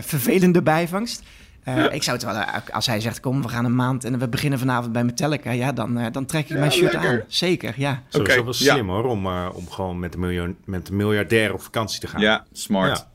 Vervelende 0.00 0.62
bijvangst. 0.62 1.22
Eh, 1.66 1.84
Ik 1.94 2.02
zou 2.02 2.16
het 2.16 2.26
wel, 2.26 2.34
eh, 2.34 2.54
als 2.72 2.86
hij 2.86 3.00
zegt, 3.00 3.20
kom, 3.20 3.42
we 3.42 3.48
gaan 3.48 3.64
een 3.64 3.74
maand 3.74 4.04
en 4.04 4.18
we 4.18 4.28
beginnen 4.28 4.58
vanavond 4.58 4.92
bij 4.92 5.04
Metallica, 5.04 5.50
ja, 5.50 5.72
dan, 5.72 5.98
eh, 5.98 6.06
dan 6.12 6.26
trek 6.26 6.48
ik 6.50 6.58
mijn 6.58 6.72
shirt 6.72 6.92
lekker. 6.92 7.10
aan. 7.10 7.20
Zeker, 7.26 7.74
ja. 7.76 8.02
Sowieso 8.08 8.34
Oké, 8.34 8.44
wel 8.44 8.54
ja. 8.58 8.72
slim 8.74 8.88
hoor, 8.88 9.04
om, 9.04 9.26
eh, 9.26 9.48
om 9.52 9.70
gewoon 9.70 9.98
met 9.98 10.12
de, 10.12 10.18
miljoen, 10.18 10.56
met 10.64 10.86
de 10.86 10.92
miljardair 10.92 11.52
op 11.52 11.60
vakantie 11.60 12.00
te 12.00 12.06
gaan. 12.06 12.20
Ja, 12.20 12.44
smart. 12.52 12.98
Ja. 12.98 13.10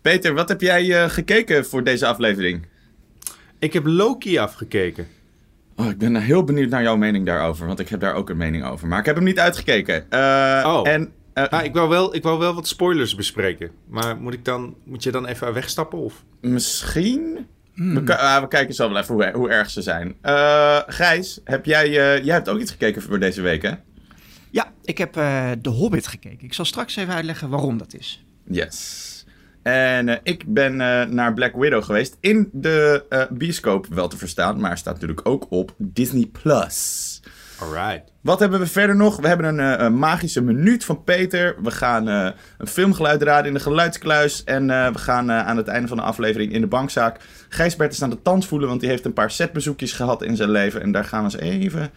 Peter, 0.00 0.34
wat 0.34 0.48
heb 0.48 0.60
jij 0.60 1.02
eh, 1.02 1.10
gekeken 1.10 1.66
voor 1.66 1.84
deze 1.84 2.06
aflevering? 2.06 2.66
Ik 3.58 3.72
heb 3.72 3.86
Loki 3.86 4.38
afgekeken. 4.38 5.06
Oh, 5.76 5.86
ik 5.90 5.98
ben 5.98 6.16
heel 6.16 6.44
benieuwd 6.44 6.70
naar 6.70 6.82
jouw 6.82 6.96
mening 6.96 7.26
daarover, 7.26 7.66
want 7.66 7.78
ik 7.78 7.88
heb 7.88 8.00
daar 8.00 8.14
ook 8.14 8.30
een 8.30 8.36
mening 8.36 8.64
over. 8.64 8.88
Maar 8.88 8.98
ik 8.98 9.06
heb 9.06 9.14
hem 9.14 9.24
niet 9.24 9.38
uitgekeken. 9.38 10.10
Eh, 10.10 10.62
Oh. 10.66 10.88
En 10.88 11.12
eh, 11.32 11.44
Ah, 11.48 11.64
ik, 11.64 11.74
wou 11.74 11.88
wel, 11.88 12.14
ik 12.14 12.22
wou 12.22 12.38
wel 12.38 12.54
wat 12.54 12.68
spoilers 12.68 13.14
bespreken. 13.14 13.70
Maar 13.88 14.16
moet, 14.16 14.32
ik 14.34 14.44
dan, 14.44 14.74
moet 14.84 15.02
je 15.02 15.10
dan 15.10 15.26
even 15.26 15.52
wegstappen? 15.52 15.98
Of? 15.98 16.24
misschien... 16.40 17.46
Hmm. 17.74 18.04
We, 18.04 18.16
ah, 18.16 18.40
we 18.40 18.48
kijken 18.48 18.74
zo 18.74 18.88
wel 18.88 18.98
even 18.98 19.14
hoe, 19.14 19.30
hoe 19.32 19.50
erg 19.50 19.70
ze 19.70 19.82
zijn. 19.82 20.14
Eh, 20.20 20.78
Gijs, 20.86 21.40
heb 21.44 21.64
jij, 21.64 21.86
eh, 21.86 22.24
jij 22.24 22.34
hebt 22.34 22.48
ook 22.48 22.60
iets 22.60 22.70
gekeken 22.70 23.02
voor 23.02 23.18
deze 23.18 23.40
week, 23.40 23.62
hè? 23.62 23.72
Ja, 24.50 24.72
ik 24.84 24.98
heb 24.98 25.16
eh 25.16 25.50
The 25.62 25.68
Hobbit 25.68 26.06
gekeken. 26.06 26.44
Ik 26.44 26.54
zal 26.54 26.64
straks 26.64 26.96
even 26.96 27.14
uitleggen 27.14 27.48
waarom 27.48 27.78
dat 27.78 27.94
is. 27.94 28.24
Yes. 28.44 29.10
En 29.62 30.08
eh, 30.08 30.16
ik 30.22 30.44
ben 30.46 30.80
eh, 30.80 31.06
naar 31.08 31.34
Black 31.34 31.54
Widow 31.54 31.84
geweest. 31.84 32.16
In 32.20 32.48
de 32.52 33.04
eh, 33.08 33.24
bioscoop 33.30 33.86
wel 33.86 34.08
te 34.08 34.16
verstaan, 34.16 34.60
maar 34.60 34.78
staat 34.78 34.94
natuurlijk 34.94 35.28
ook 35.28 35.46
op 35.50 35.74
Disney 35.78 36.26
Plus. 36.26 37.20
Alright. 37.58 38.11
Wat 38.22 38.40
hebben 38.40 38.60
we 38.60 38.66
verder 38.66 38.96
nog? 38.96 39.16
We 39.16 39.28
hebben 39.28 39.46
een, 39.46 39.78
eh, 39.78 39.84
een 39.84 39.98
magische 39.98 40.42
minuut 40.42 40.84
van 40.84 41.04
Peter. 41.04 41.56
We 41.62 41.70
gaan 41.70 42.08
eh, 42.08 42.28
een 42.58 42.66
filmgeluid 42.66 43.22
raden 43.22 43.46
in 43.46 43.54
de 43.54 43.60
geluidskluis. 43.60 44.44
En 44.44 44.70
eh, 44.70 44.92
we 44.92 44.98
gaan 44.98 45.30
eh, 45.30 45.46
aan 45.46 45.56
het 45.56 45.68
einde 45.68 45.88
van 45.88 45.96
de 45.96 46.02
aflevering 46.02 46.52
in 46.52 46.60
de 46.60 46.66
bankzaak 46.66 47.20
Gijsbert 47.54 47.92
is 47.92 48.02
aan 48.02 48.10
de 48.10 48.22
tand 48.22 48.46
voelen. 48.46 48.68
Want 48.68 48.80
die 48.80 48.88
heeft 48.88 49.04
een 49.04 49.12
paar 49.12 49.30
setbezoekjes 49.30 49.92
gehad 49.92 50.22
in 50.22 50.36
zijn 50.36 50.50
leven. 50.50 50.82
En 50.82 50.92
daar 50.92 51.04
gaan 51.04 51.24
we 51.24 51.32
eens 51.32 51.42
even, 51.42 51.90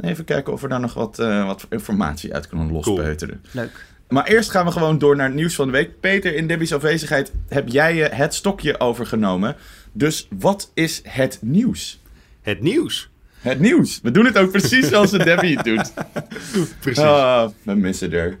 even 0.00 0.24
kijken 0.24 0.52
of 0.52 0.60
we 0.60 0.68
daar 0.68 0.80
nog 0.80 0.94
wat, 0.94 1.18
eh, 1.18 1.46
wat 1.46 1.66
informatie 1.70 2.34
uit 2.34 2.48
kunnen 2.48 2.72
lospeuteren. 2.72 3.42
Leuk. 3.50 3.86
Maar 4.08 4.26
eerst 4.26 4.50
gaan 4.50 4.64
we 4.64 4.72
gewoon 4.72 4.98
door 4.98 5.16
naar 5.16 5.26
het 5.26 5.34
nieuws 5.34 5.54
van 5.54 5.66
de 5.66 5.72
week. 5.72 6.00
Peter, 6.00 6.34
in 6.34 6.46
Debbie's 6.46 6.72
afwezigheid 6.72 7.32
heb 7.48 7.68
jij 7.68 7.96
het 7.96 8.34
stokje 8.34 8.80
overgenomen. 8.80 9.56
Dus 9.92 10.28
wat 10.38 10.70
is 10.74 11.00
het 11.04 11.38
nieuws? 11.40 12.00
Het 12.42 12.60
nieuws. 12.60 13.10
Het 13.42 13.60
nieuws. 13.60 14.00
We 14.02 14.10
doen 14.10 14.24
het 14.24 14.38
ook 14.38 14.50
precies 14.50 14.88
zoals 14.88 15.10
de 15.10 15.18
Debbie 15.18 15.56
het 15.56 15.64
doet. 15.64 15.92
Precies. 16.80 17.02
Ah, 17.02 17.50
we 17.62 17.74
missen 17.74 18.12
er. 18.12 18.38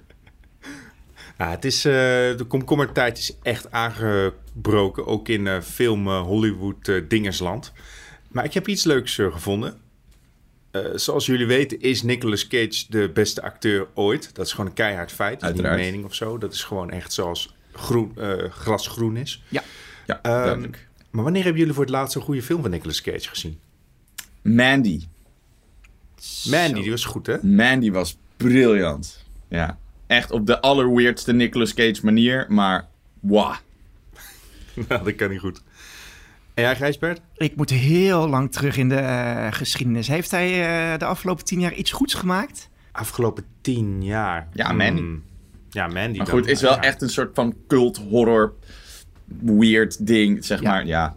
Ja, 1.38 1.50
het 1.50 1.64
is, 1.64 1.84
eh, 1.84 1.92
de 1.92 2.44
komkommertijd 2.48 3.18
is 3.18 3.36
echt 3.42 3.70
aangebroken. 3.70 5.06
Ook 5.06 5.28
in 5.28 5.46
eh, 5.46 5.60
film 5.60 6.06
eh, 6.08 6.20
Hollywood 6.20 6.92
dingersland. 7.08 7.72
Maar 8.28 8.44
ik 8.44 8.54
heb 8.54 8.68
iets 8.68 8.84
leuks 8.84 9.14
gevonden. 9.14 9.80
Zoals 10.94 11.26
jullie 11.26 11.46
weten 11.46 11.80
is 11.80 12.02
Nicolas 12.02 12.46
Cage 12.46 12.84
de 12.88 13.10
beste 13.14 13.42
acteur 13.42 13.86
ooit. 13.94 14.34
Dat 14.34 14.46
is 14.46 14.52
gewoon 14.52 14.66
een 14.66 14.72
keihard 14.72 15.12
feit. 15.12 15.40
Dat 15.40 15.50
is 15.50 15.56
niet 15.56 15.64
een 15.64 15.74
mening 15.74 16.04
of 16.04 16.14
zo. 16.14 16.38
Dat 16.38 16.52
is 16.52 16.64
gewoon 16.64 16.90
echt 16.90 17.12
zoals 17.12 17.54
groen, 17.72 18.16
gras 18.50 18.86
groen 18.88 19.16
is. 19.16 19.42
Ja, 19.48 19.62
Ehm, 20.06 20.20
duidelijk. 20.22 20.88
Maar 21.10 21.22
wanneer 21.24 21.42
hebben 21.42 21.60
jullie 21.60 21.74
voor 21.74 21.84
het 21.84 21.92
laatst 21.92 22.16
een 22.16 22.22
goede 22.22 22.42
film 22.42 22.62
van 22.62 22.70
Nicolas 22.70 23.00
Cage 23.02 23.28
gezien? 23.28 23.58
Mandy. 24.42 25.00
Mandy, 26.50 26.80
die 26.80 26.90
was 26.90 27.04
goed, 27.04 27.26
hè? 27.26 27.36
Mandy 27.42 27.90
was 27.90 28.16
briljant. 28.36 29.24
Ja, 29.48 29.78
echt 30.06 30.30
op 30.30 30.46
de 30.46 30.60
allerweirdste 30.60 31.32
Nicolas 31.32 31.74
Cage 31.74 31.98
manier, 32.02 32.46
maar 32.48 32.86
wow. 33.20 33.54
nou, 34.88 35.04
dat 35.04 35.14
kan 35.14 35.30
niet 35.30 35.40
goed. 35.40 35.62
En 36.54 36.62
jij, 36.62 36.76
Gijsbert? 36.76 37.20
Ik 37.36 37.56
moet 37.56 37.70
heel 37.70 38.28
lang 38.28 38.52
terug 38.52 38.76
in 38.76 38.88
de 38.88 38.94
eh, 38.94 39.46
geschiedenis. 39.52 40.08
Heeft 40.08 40.30
hij 40.30 40.48
eh, 40.92 40.98
de 40.98 41.04
afgelopen 41.04 41.44
tien 41.44 41.60
jaar 41.60 41.74
iets 41.74 41.90
goeds 41.92 42.14
gemaakt? 42.14 42.68
Afgelopen 42.92 43.44
tien 43.60 44.04
jaar. 44.04 44.48
Ja, 44.52 44.72
Mandy. 44.72 45.00
Hmm. 45.00 45.22
Ja, 45.70 45.86
Mandy. 45.86 46.16
Maar 46.16 46.26
dan. 46.26 46.34
goed, 46.38 46.46
is 46.46 46.60
wel 46.60 46.72
Ja. 46.72 46.82
echt 46.82 47.02
een 47.02 47.08
soort 47.10 47.30
van 47.34 47.54
cult 47.68 47.96
horror 47.96 48.54
weird 49.40 50.06
ding, 50.06 50.44
zeg 50.44 50.60
Ja. 50.60 50.70
maar. 50.70 50.86
Ja, 50.86 51.16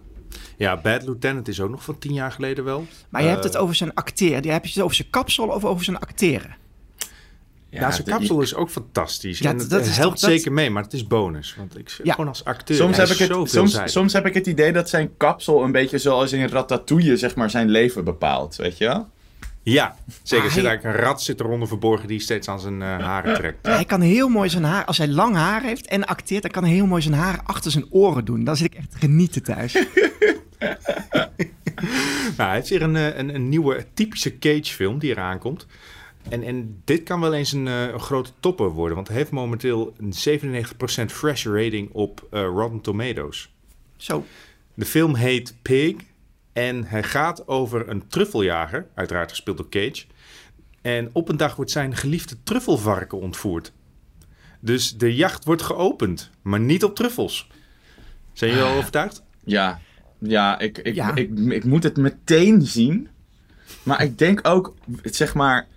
Ja, 0.58 0.78
Bad 0.82 1.04
Lieutenant 1.04 1.48
is 1.48 1.60
ook 1.62 1.70
nog 1.70 1.84
van 1.84 1.98
tien 1.98 2.14
jaar 2.14 2.32
geleden 2.32 2.64
wel. 2.64 2.86
Maar 3.10 3.22
je 3.22 3.28
hebt 3.28 3.40
Eh, 3.40 3.46
het 3.52 3.58
over 3.58 3.76
zijn 3.76 3.94
acteren. 3.94 4.52
Heb 4.52 4.66
je 4.66 4.72
het 4.74 4.82
over 4.84 4.96
zijn 4.96 5.10
kapsel 5.10 5.48
of 5.48 5.66
over 5.66 5.84
zijn 5.84 6.00
acteren? 6.00 6.56
Ja, 7.70 7.92
zijn 7.92 8.04
de- 8.06 8.12
kapsel 8.12 8.42
is 8.42 8.56
ook 8.56 8.70
fantastisch. 8.70 9.40
Ja, 9.40 9.50
en 9.50 9.58
dat 9.58 9.70
helpt 9.70 9.96
toch- 9.96 10.10
dat- 10.10 10.20
zeker 10.20 10.52
mee, 10.52 10.70
maar 10.70 10.84
het 10.84 10.94
is 10.94 11.08
bonus. 11.08 11.56
Want 11.58 11.78
ik 11.78 12.00
Ja. 12.04 12.12
gewoon 12.14 12.28
als 12.30 12.44
acteur. 12.44 12.76
Soms 12.78 12.98
heb, 12.98 13.08
ik 13.08 13.18
het, 13.18 13.50
soms, 13.50 13.82
soms 13.86 14.14
heb 14.14 14.26
ik 14.26 14.34
het 14.34 14.48
idee 14.48 14.72
dat 14.72 14.90
zijn 14.90 15.18
kapsel 15.18 15.64
een 15.64 15.72
beetje 15.72 15.98
zoals 15.98 16.32
in 16.32 16.48
Ratatouille, 16.48 17.18
zeg 17.18 17.36
maar, 17.36 17.50
zijn 17.50 17.70
leven 17.70 18.04
bepaalt, 18.04 18.56
weet 18.56 18.78
je 18.78 18.86
wel? 18.86 19.08
Ja, 19.64 19.96
zeker. 20.24 20.46
Er 20.46 20.50
Ah, 20.50 20.54
zit 20.56 20.62
hij- 20.64 20.70
eigenlijk 20.72 20.84
een 20.84 21.04
rat 21.06 21.24
zit 21.24 21.40
eronder 21.40 21.68
verborgen 21.68 22.08
die 22.08 22.20
steeds 22.20 22.48
aan 22.48 22.60
zijn 22.60 22.82
eh, 22.82 22.98
haren 23.00 23.34
trekt. 23.40 23.66
Hij 23.68 23.86
kan 23.86 24.02
heel 24.02 24.28
mooi 24.30 24.50
zijn 24.50 24.64
haar, 24.64 24.86
als 24.86 24.98
hij 24.98 25.08
lang 25.08 25.36
haar 25.36 25.62
heeft 25.62 25.88
en 25.88 26.06
acteert, 26.06 26.42
dan 26.42 26.52
kan 26.52 26.64
hij 26.64 26.74
heel 26.74 26.86
mooi 26.86 27.02
zijn 27.02 27.14
haar 27.14 27.40
achter 27.44 27.72
zijn 27.72 27.86
oren 27.90 28.26
doen. 28.26 28.44
Dan 28.44 28.56
zit 28.58 28.74
ik 28.74 28.80
echt 28.80 28.92
te 28.92 28.98
genieten 28.98 29.44
thuis. 29.44 29.74
Nou, 32.38 32.50
hij 32.50 32.54
heeft 32.54 32.70
weer 32.70 32.82
een, 32.82 32.96
eh, 32.96 33.18
een, 33.18 33.36
een 33.36 33.50
nieuwe 33.50 33.86
typische 33.94 34.38
Cage-film 34.38 35.00
die 35.00 35.10
eraan 35.12 35.40
komt. 35.40 35.66
En, 36.30 36.44
en 36.44 36.82
dit 36.84 37.04
kan 37.04 37.20
wel 37.20 37.34
eens 37.34 37.52
een, 37.52 37.68
eh, 37.68 37.88
een 37.88 38.00
grote 38.00 38.32
topper 38.40 38.70
worden, 38.70 38.96
want 38.96 39.08
hij 39.08 39.18
heeft 39.18 39.32
momenteel 39.32 39.94
een 39.98 40.14
97% 40.14 41.12
fresh 41.12 41.46
rating 41.46 41.90
op 41.92 42.28
eh, 42.32 42.42
Rotten 42.42 42.82
Tomatoes. 42.82 43.50
Zo. 43.98 44.26
De 44.74 44.86
film 44.86 45.16
heet 45.16 45.56
Pig 45.62 45.96
en 46.54 46.84
hij 46.84 47.04
gaat 47.04 47.48
over 47.48 47.90
een 47.90 48.08
truffeljager, 48.08 48.88
uiteraard 48.94 49.30
gespeeld 49.30 49.58
door 49.58 49.70
Cage. 49.70 50.06
En 50.82 51.10
op 51.14 51.30
een 51.30 51.38
dag 51.38 51.56
wordt 51.56 51.72
zijn 51.72 51.96
geliefde 51.96 52.36
truffelvarken 52.44 53.20
ontvoerd. 53.20 53.72
Dus 54.60 54.98
de 54.98 55.16
jacht 55.16 55.46
wordt 55.46 55.62
geopend, 55.62 56.30
maar 56.42 56.60
niet 56.60 56.84
op 56.84 56.96
truffels. 56.96 57.48
Zijn 58.34 58.52
jullie 58.52 58.66
al 58.66 58.78
overtuigd? 58.78 59.24
Ja, 59.44 59.80
ja, 60.28 60.60
ik, 60.60 60.78
ik, 60.78 60.96
Ja. 60.96 61.16
Ik, 61.16 61.40
ik, 61.50 61.64
moet 61.64 61.84
het 61.84 61.98
meteen 61.98 62.62
zien. 62.62 63.08
Maar 63.84 64.04
ik 64.04 64.18
denk 64.18 64.48
ook, 64.48 64.74
zeg 65.04 65.34
maar, 65.34 65.68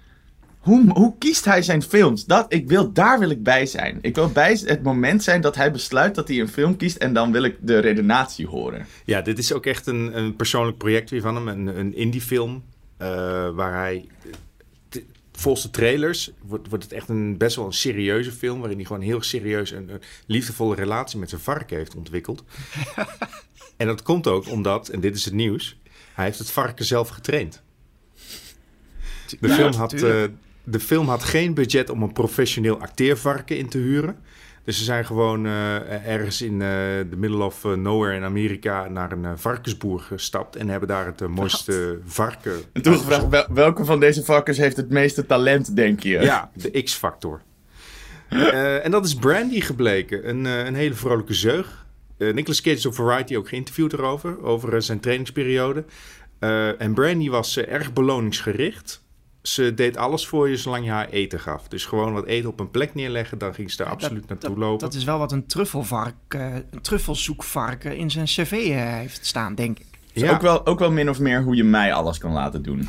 hoe, 0.58 0.90
hoe 0.92 1.14
kiest 1.18 1.44
hij 1.44 1.62
zijn 1.62 1.82
films? 1.82 2.24
Dat, 2.24 2.46
ik 2.52 2.68
wil, 2.68 2.92
daar 2.92 3.18
wil 3.18 3.30
ik 3.30 3.42
bij 3.42 3.66
zijn. 3.66 3.98
Ik 4.00 4.14
wil 4.14 4.28
bij 4.28 4.60
het 4.64 4.82
moment 4.82 5.22
zijn 5.22 5.40
dat 5.40 5.56
hij 5.56 5.72
besluit 5.72 6.14
dat 6.14 6.28
hij 6.28 6.40
een 6.40 6.48
film 6.48 6.76
kiest 6.76 6.96
en 6.96 7.12
dan 7.12 7.32
wil 7.32 7.42
ik 7.42 7.56
de 7.60 7.78
redenatie 7.78 8.46
horen. 8.46 8.86
Ja, 9.04 9.20
dit 9.20 9.38
is 9.38 9.52
ook 9.52 9.66
echt 9.66 9.86
een, 9.86 10.18
een 10.18 10.36
persoonlijk 10.36 10.76
project 10.76 11.10
weer 11.10 11.20
van 11.20 11.34
hem. 11.34 11.48
Een, 11.48 11.78
een 11.78 11.94
indie-film 11.96 12.62
eh, 12.96 13.08
waar 13.50 13.74
hij... 13.74 14.06
de 15.42 15.70
trailers 15.70 16.30
wordt, 16.42 16.68
wordt 16.68 16.84
het 16.84 16.92
echt 16.92 17.08
een 17.08 17.36
best 17.36 17.56
wel 17.56 17.66
een 17.66 17.72
serieuze 17.72 18.32
film... 18.32 18.58
waarin 18.58 18.76
hij 18.76 18.86
gewoon 18.86 19.02
heel 19.02 19.22
serieus 19.22 19.70
een, 19.70 19.88
een 19.88 20.00
liefdevolle 20.26 20.74
relatie 20.74 21.18
met 21.18 21.28
zijn 21.28 21.40
varken 21.40 21.76
heeft 21.76 21.94
ontwikkeld. 21.94 22.44
en 23.76 23.86
dat 23.86 24.02
komt 24.02 24.26
ook 24.26 24.48
omdat, 24.48 24.88
en 24.88 25.00
dit 25.00 25.16
is 25.16 25.24
het 25.24 25.34
nieuws... 25.34 25.76
hij 26.14 26.24
heeft 26.24 26.38
het 26.38 26.50
varken 26.50 26.84
zelf 26.84 27.08
getraind. 27.08 27.62
De, 29.40 29.48
Ja, 29.48 29.54
film, 29.54 29.72
had, 29.72 29.92
eh, 29.92 30.24
de 30.64 30.80
film 30.80 31.08
had 31.08 31.24
geen 31.24 31.54
budget 31.54 31.90
om 31.90 32.02
een 32.02 32.12
professioneel 32.12 32.80
acteervarken 32.80 33.58
in 33.58 33.68
te 33.68 33.78
huren... 33.78 34.18
Dus 34.68 34.78
ze 34.78 34.84
zijn 34.84 35.04
gewoon 35.04 35.46
eh, 35.46 36.06
ergens 36.08 36.42
in 36.42 36.62
eh 36.62 36.68
the 37.10 37.16
middle 37.16 37.44
of 37.44 37.64
eh, 37.64 37.72
nowhere 37.72 38.16
in 38.16 38.22
Amerika 38.24 38.88
naar 38.88 39.12
een 39.12 39.38
varkensboer 39.38 40.00
gestapt 40.00 40.56
en 40.56 40.68
hebben 40.68 40.88
daar 40.88 41.06
het 41.06 41.28
mooiste 41.28 41.98
varken. 42.04 42.52
En 42.72 42.82
toen 42.82 42.94
gevraagd, 42.98 43.28
wel- 43.28 43.46
welke 43.52 43.84
van 43.84 44.00
deze 44.00 44.24
vakkers 44.24 44.58
heeft 44.58 44.76
het 44.76 44.90
meeste 44.90 45.26
talent, 45.26 45.76
denk 45.76 46.00
je? 46.02 46.18
Ja, 46.18 46.50
de 46.54 46.82
X-factor. 46.82 47.40
Eh, 48.28 48.84
en 48.84 48.90
dat 48.90 49.04
is 49.04 49.14
Brandy 49.14 49.60
gebleken. 49.60 50.28
Een, 50.28 50.46
eh, 50.46 50.64
een 50.64 50.74
hele 50.74 50.94
vrolijke 50.94 51.34
zeug. 51.34 51.86
Eh 52.18 52.34
Nicolas 52.34 52.60
Cage 52.60 52.76
is 52.76 52.86
op 52.86 52.94
Variety 52.94 53.36
ook 53.36 53.48
geïnterviewd 53.48 53.92
erover, 53.92 54.42
over 54.42 54.82
zijn 54.82 55.00
trainingsperiode. 55.00 55.84
Eh, 56.38 56.80
en 56.80 56.94
Brandy 56.94 57.28
was 57.30 57.56
erg 57.58 57.92
beloningsgericht. 57.92 59.06
Ze 59.42 59.74
deed 59.74 59.96
alles 59.96 60.26
voor 60.26 60.48
je 60.48 60.56
zolang 60.56 60.84
je 60.84 60.90
haar 60.90 61.08
eten 61.08 61.40
gaf. 61.40 61.68
Dus 61.68 61.84
gewoon 61.84 62.12
wat 62.12 62.26
eten 62.26 62.48
op 62.48 62.60
een 62.60 62.70
plek 62.70 62.94
neerleggen, 62.94 63.38
dan 63.38 63.54
ging 63.54 63.70
ze 63.70 63.76
daar 63.76 63.86
absoluut 63.86 64.28
naartoe 64.28 64.48
dat, 64.48 64.58
lopen. 64.58 64.78
Dat 64.78 64.94
is 64.94 65.04
wel 65.04 65.18
wat 65.18 65.32
een 65.32 65.46
truffelvark, 65.46 66.14
eh, 66.28 66.54
een 66.70 66.80
truffelzoekvarken 66.80 67.96
in 67.96 68.10
zijn 68.10 68.26
cv 68.26 68.52
eh, 68.52 68.76
heeft 68.76 69.26
staan, 69.26 69.54
denk 69.54 69.78
ik. 69.78 69.86
Ja. 70.12 70.32
ook, 70.32 70.40
wel, 70.40 70.66
ook 70.66 70.78
wel 70.78 70.90
min 70.90 71.10
of 71.10 71.18
meer 71.18 71.42
hoe 71.42 71.56
je 71.56 71.64
mij 71.64 71.92
alles 71.92 72.18
kan 72.18 72.32
laten 72.32 72.62
doen. 72.62 72.88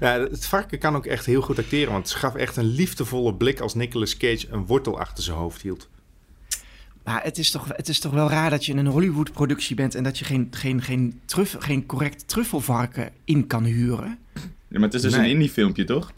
Ja, 0.00 0.20
het 0.20 0.46
varken 0.46 0.78
kan 0.78 0.96
ook 0.96 1.06
echt 1.06 1.26
heel 1.26 1.40
goed 1.40 1.58
acteren. 1.58 1.92
Want 1.92 2.08
ze 2.08 2.16
gaf 2.16 2.34
echt 2.34 2.56
een 2.56 2.64
liefdevolle 2.64 3.34
blik 3.34 3.60
als 3.60 3.74
Nicolas 3.74 4.16
Cage 4.16 4.46
een 4.50 4.66
wortel 4.66 4.98
achter 4.98 5.24
zijn 5.24 5.36
hoofd 5.36 5.62
hield. 5.62 5.88
Maar 7.04 7.22
het 7.22 7.38
is 7.38 7.50
toch, 7.50 7.68
het 7.68 7.88
is 7.88 8.00
toch 8.00 8.12
wel 8.12 8.28
raar 8.28 8.50
dat 8.50 8.66
je 8.66 8.72
in 8.72 8.78
een 8.78 8.86
Hollywood-productie 8.86 9.76
bent 9.76 9.94
en 9.94 10.02
dat 10.02 10.18
je 10.18 10.24
geen, 10.24 10.48
geen, 10.50 10.82
geen, 10.82 11.20
truff, 11.24 11.56
geen 11.58 11.86
correct 11.86 12.28
truffelvarken 12.28 13.10
in 13.24 13.46
kan 13.46 13.64
huren. 13.64 14.18
Ja, 14.70 14.78
maar 14.78 14.88
het 14.88 14.94
is 14.94 15.02
dus 15.02 15.12
Nee. 15.14 15.24
een 15.24 15.30
indie 15.30 15.50
filmpje, 15.50 15.84
toch? 15.84 16.12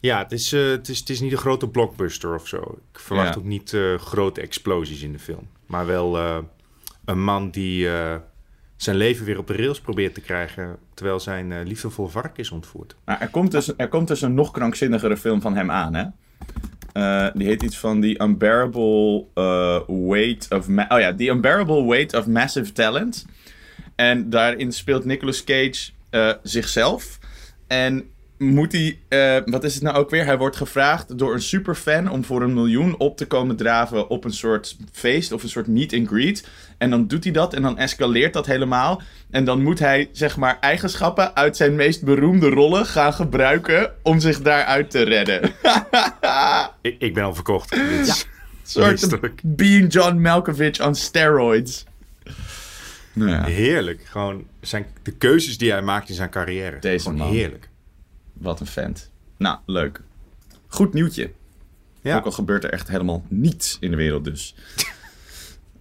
Ja, 0.00 0.18
het 0.22 0.32
is, 0.32 0.52
eh, 0.52 0.68
het, 0.68 0.88
is, 0.88 0.98
het 0.98 1.08
is 1.10 1.20
niet 1.20 1.32
een 1.32 1.38
grote 1.38 1.68
blockbuster 1.68 2.34
of 2.34 2.48
zo. 2.48 2.78
Ik 2.92 2.98
verwacht 3.00 3.34
Ja. 3.34 3.40
ook 3.40 3.44
niet 3.46 3.72
eh, 3.72 3.94
grote 3.98 4.40
explosies 4.40 5.02
in 5.02 5.12
de 5.12 5.18
film. 5.18 5.48
Maar 5.66 5.86
wel 5.86 6.16
eh, 6.18 6.38
een 7.04 7.22
man 7.24 7.50
die 7.50 7.88
zijn 8.76 8.96
leven 8.96 9.24
weer 9.24 9.38
op 9.38 9.46
de 9.46 9.56
rails 9.56 9.80
probeert 9.80 10.14
te 10.14 10.20
krijgen... 10.20 10.76
terwijl 10.94 11.20
zijn 11.20 11.62
liefdevolle 11.62 12.08
varken 12.08 12.42
is 12.42 12.50
ontvoerd. 12.50 12.96
Maar 13.04 13.20
er 13.20 13.28
komt, 13.28 13.50
dus, 13.50 13.72
er 13.76 13.88
komt 13.88 14.08
dus 14.08 14.22
een 14.22 14.34
nog 14.34 14.50
krankzinnigere 14.50 15.16
film 15.16 15.40
van 15.40 15.56
hem 15.56 15.70
aan, 15.70 15.94
hè? 15.94 16.04
Die 17.38 17.46
heet 17.46 17.62
iets 17.62 17.78
van 17.78 18.00
The 18.00 18.20
Unbearable 18.22 19.24
Weight 20.08 20.50
of... 20.50 20.68
Ma- 20.68 20.86
oh 20.88 20.98
ja, 21.00 21.14
The 21.14 21.24
Unbearable 21.28 21.86
Weight 21.86 22.14
of 22.14 22.26
Massive 22.26 22.72
Talent. 22.72 23.26
En 23.94 24.30
daarin 24.30 24.72
speelt 24.72 25.04
Nicolas 25.04 25.44
Cage 25.44 25.90
zichzelf. 26.42 27.18
En 27.66 28.08
moet 28.38 28.72
hij... 28.72 28.98
eh, 29.08 29.42
wat 29.44 29.64
is 29.64 29.74
het 29.74 29.82
nou 29.82 29.96
ook 29.96 30.10
weer? 30.10 30.24
Hij 30.24 30.38
wordt 30.38 30.56
gevraagd 30.56 31.18
door 31.18 31.34
een 31.34 31.42
superfan 31.42 32.10
om 32.10 32.24
voor 32.24 32.42
een 32.42 32.54
miljoen 32.54 32.98
op 32.98 33.16
te 33.16 33.26
komen 33.26 33.56
draven 33.56 34.08
op 34.08 34.24
een 34.24 34.32
soort 34.32 34.76
feest 34.92 35.32
of 35.32 35.42
een 35.42 35.48
soort 35.48 35.66
meet 35.66 35.92
and 35.92 36.08
greet. 36.08 36.48
En 36.78 36.90
dan 36.90 37.06
doet 37.06 37.24
hij 37.24 37.32
dat 37.32 37.54
en 37.54 37.62
dan 37.62 37.78
escaleert 37.78 38.32
dat 38.32 38.46
helemaal. 38.46 39.02
En 39.30 39.44
dan 39.44 39.62
moet 39.62 39.78
hij, 39.78 40.08
zeg 40.12 40.36
maar, 40.36 40.56
eigenschappen 40.60 41.36
uit 41.36 41.56
zijn 41.56 41.74
meest 41.74 42.04
beroemde 42.04 42.48
rollen 42.48 42.86
gaan 42.86 43.12
gebruiken 43.12 43.92
om 44.02 44.20
zich 44.20 44.42
daaruit 44.42 44.90
te 44.90 45.02
redden. 45.02 45.40
Ik, 46.82 46.96
ik 46.98 47.14
ben 47.14 47.24
al 47.24 47.34
verkocht. 47.34 47.70
Dit 47.70 48.06
is 48.06 48.26
Een 48.74 48.98
soort. 48.98 49.40
Being 49.42 49.92
John 49.92 50.16
Malkovich 50.20 50.86
on 50.86 50.94
steroids. 50.94 51.84
Nou 53.14 53.30
ja, 53.30 53.44
Heerlijk. 53.44 54.04
Gewoon 54.04 54.44
zijn, 54.60 54.86
de 55.02 55.12
keuzes 55.12 55.58
die 55.58 55.70
hij 55.70 55.82
maakt 55.82 56.08
in 56.08 56.14
zijn 56.14 56.30
carrière. 56.30 56.78
Deze 56.78 57.04
Gewoon 57.04 57.18
man. 57.18 57.30
heerlijk. 57.32 57.68
wat 58.32 58.60
een 58.60 58.66
vent. 58.66 59.10
Nou, 59.36 59.58
leuk. 59.66 60.00
Goed 60.66 60.92
nieuwtje. 60.92 61.30
Ja. 62.00 62.16
Ook 62.16 62.24
al 62.24 62.30
gebeurt 62.32 62.64
er 62.64 62.70
echt 62.70 62.88
helemaal 62.88 63.24
niets 63.28 63.76
in 63.80 63.90
de 63.90 63.96
wereld 63.96 64.24
dus. 64.24 64.54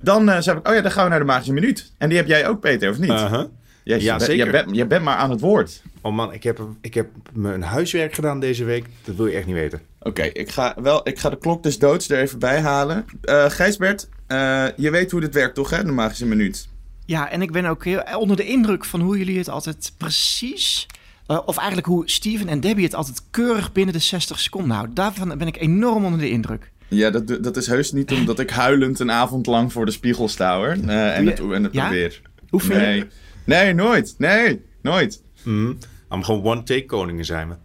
Dan 0.02 0.30
uh, 0.30 0.40
zei 0.42 0.58
ik, 0.58 0.68
oh 0.68 0.74
ja, 0.74 0.82
dan 0.82 0.92
gaan 0.92 1.04
we 1.04 1.10
naar 1.10 1.20
de 1.20 1.26
magische 1.26 1.54
minuut. 1.54 1.92
En 1.98 2.10
die 2.10 2.18
heb 2.18 2.28
jij 2.28 2.48
ook, 2.48 2.60
Peter, 2.60 2.90
of 2.90 3.00
niet? 3.00 3.10
Uh-huh. 3.10 3.44
Jezus, 3.84 4.04
ja, 4.04 4.12
je 4.12 4.18
bent- 4.18 4.30
zeker. 4.30 4.46
Je 4.46 4.52
bent, 4.52 4.76
je 4.76 4.86
bent 4.86 5.04
maar 5.04 5.16
aan 5.16 5.30
het 5.30 5.40
woord. 5.40 5.82
Oh 6.02 6.14
man, 6.16 6.34
ik 6.34 6.44
heb, 6.44 6.62
ik 6.82 6.94
heb 6.94 7.08
mijn 7.34 7.62
huiswerk 7.62 8.14
gedaan 8.14 8.40
deze 8.40 8.64
week. 8.64 8.86
Dat 9.04 9.16
wil 9.16 9.28
je 9.28 9.36
echt 9.38 9.46
niet 9.46 9.56
weten. 9.56 9.82
Oké, 10.00 10.22
ik, 10.22 10.50
ga 10.50 10.76
wel, 10.82 11.08
ik 11.08 11.20
ga 11.20 11.30
de 11.30 11.38
klok 11.38 11.64
des 11.64 11.80
doods 11.80 12.10
er 12.10 12.20
even 12.20 12.40
bij 12.40 12.62
halen. 12.62 13.06
Eh 13.22 13.50
Gijsbert, 13.50 14.10
eh, 14.28 14.66
je 14.78 14.90
weet 14.92 15.12
hoe 15.12 15.20
dit 15.22 15.34
werkt 15.34 15.56
toch, 15.56 15.70
hè? 15.70 15.84
De 15.84 15.92
magische 15.92 16.26
minuut. 16.26 16.68
Ja, 17.06 17.30
en 17.30 17.42
ik 17.42 17.52
ben 17.52 17.66
ook 17.66 17.86
heel 17.86 18.02
onder 18.18 18.38
de 18.38 18.46
indruk 18.46 18.86
van 18.86 19.02
hoe 19.02 19.18
jullie 19.18 19.38
het 19.38 19.50
altijd 19.50 19.94
precies... 19.98 20.88
eh, 21.28 21.40
of 21.46 21.58
eigenlijk 21.58 21.88
hoe 21.88 22.10
Steven 22.10 22.48
en 22.48 22.60
Debbie 22.60 22.86
het 22.86 22.96
altijd 22.96 23.24
keurig 23.32 23.72
binnen 23.72 23.94
de 23.94 24.00
60 24.00 24.40
seconden 24.40 24.72
houden. 24.72 24.96
Daarvan 24.96 25.38
ben 25.38 25.48
ik 25.48 25.58
enorm 25.58 26.06
onder 26.06 26.20
de 26.20 26.30
indruk. 26.30 26.72
Ja, 26.88 27.10
dat, 27.10 27.44
dat 27.44 27.58
is 27.58 27.68
heus 27.68 27.92
niet 27.92 28.12
omdat 28.12 28.40
ik 28.40 28.50
huilend 28.50 29.00
een 29.00 29.12
avond 29.12 29.46
lang 29.46 29.72
voor 29.72 29.86
de 29.86 29.92
spiegel 29.92 30.28
sta, 30.28 30.56
hoor. 30.56 30.68
Eh, 30.88 31.18
en, 31.18 31.26
het, 31.26 31.40
en 31.40 31.64
het 31.64 31.74
ja? 31.74 31.82
probeer. 31.84 32.22
Oefenen? 32.52 32.82
Nee. 32.82 33.06
nee, 33.44 33.74
nooit. 33.74 34.16
Nee, 34.18 34.62
nooit. 34.82 35.22
Mm. 35.44 35.78
Om 36.10 36.24
gewoon 36.24 36.44
one-take 36.44 36.86
koningen 36.86 37.26
zijn 37.26 37.50
we. 37.50 37.56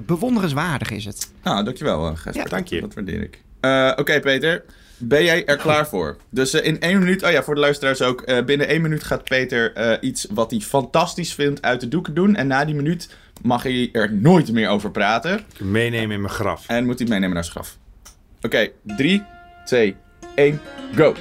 Bewonderenswaardig 0.00 0.90
is 0.90 1.04
het. 1.04 1.32
Nou, 1.42 1.64
dankjewel, 1.64 2.08
eh. 2.08 2.32
Ja, 2.32 2.44
dank 2.44 2.66
je. 2.66 2.80
Dat 2.80 2.94
waardeer 2.94 3.22
ik. 3.22 3.42
Eh, 3.60 3.92
Oké, 3.96 4.20
Peter. 4.20 4.64
Ben 4.98 5.24
jij 5.24 5.44
er 5.44 5.56
klaar 5.56 5.88
voor? 5.88 6.16
Dus 6.30 6.54
eh, 6.54 6.66
in 6.66 6.80
één 6.80 6.98
minuut, 6.98 7.22
oh 7.22 7.30
ja, 7.30 7.42
voor 7.42 7.54
de 7.54 7.60
luisteraars 7.60 8.02
ook. 8.02 8.22
eh, 8.22 8.44
binnen 8.44 8.68
één 8.68 8.82
minuut 8.82 9.04
gaat 9.04 9.24
Peter 9.24 9.72
eh, 9.72 9.96
iets 10.00 10.26
wat 10.30 10.50
hij 10.50 10.60
fantastisch 10.60 11.34
vindt 11.34 11.62
uit 11.62 11.80
de 11.80 11.88
doeken 11.88 12.14
doen. 12.14 12.36
En 12.36 12.46
na 12.46 12.64
die 12.64 12.74
minuut 12.74 13.14
mag 13.42 13.62
hij 13.62 13.88
er 13.92 14.12
nooit 14.12 14.52
meer 14.52 14.68
over 14.68 14.90
praten. 14.90 15.40
Meenemen 15.58 16.14
in 16.14 16.20
mijn 16.20 16.32
graf. 16.32 16.64
En 16.68 16.86
moet 16.86 16.98
hij 16.98 17.08
meenemen 17.08 17.34
naar 17.34 17.44
zijn 17.44 17.56
graf. 17.56 17.78
Oké, 18.42 18.68
3, 18.82 19.22
2, 19.64 19.96
1, 20.34 20.60
go. 20.94 21.14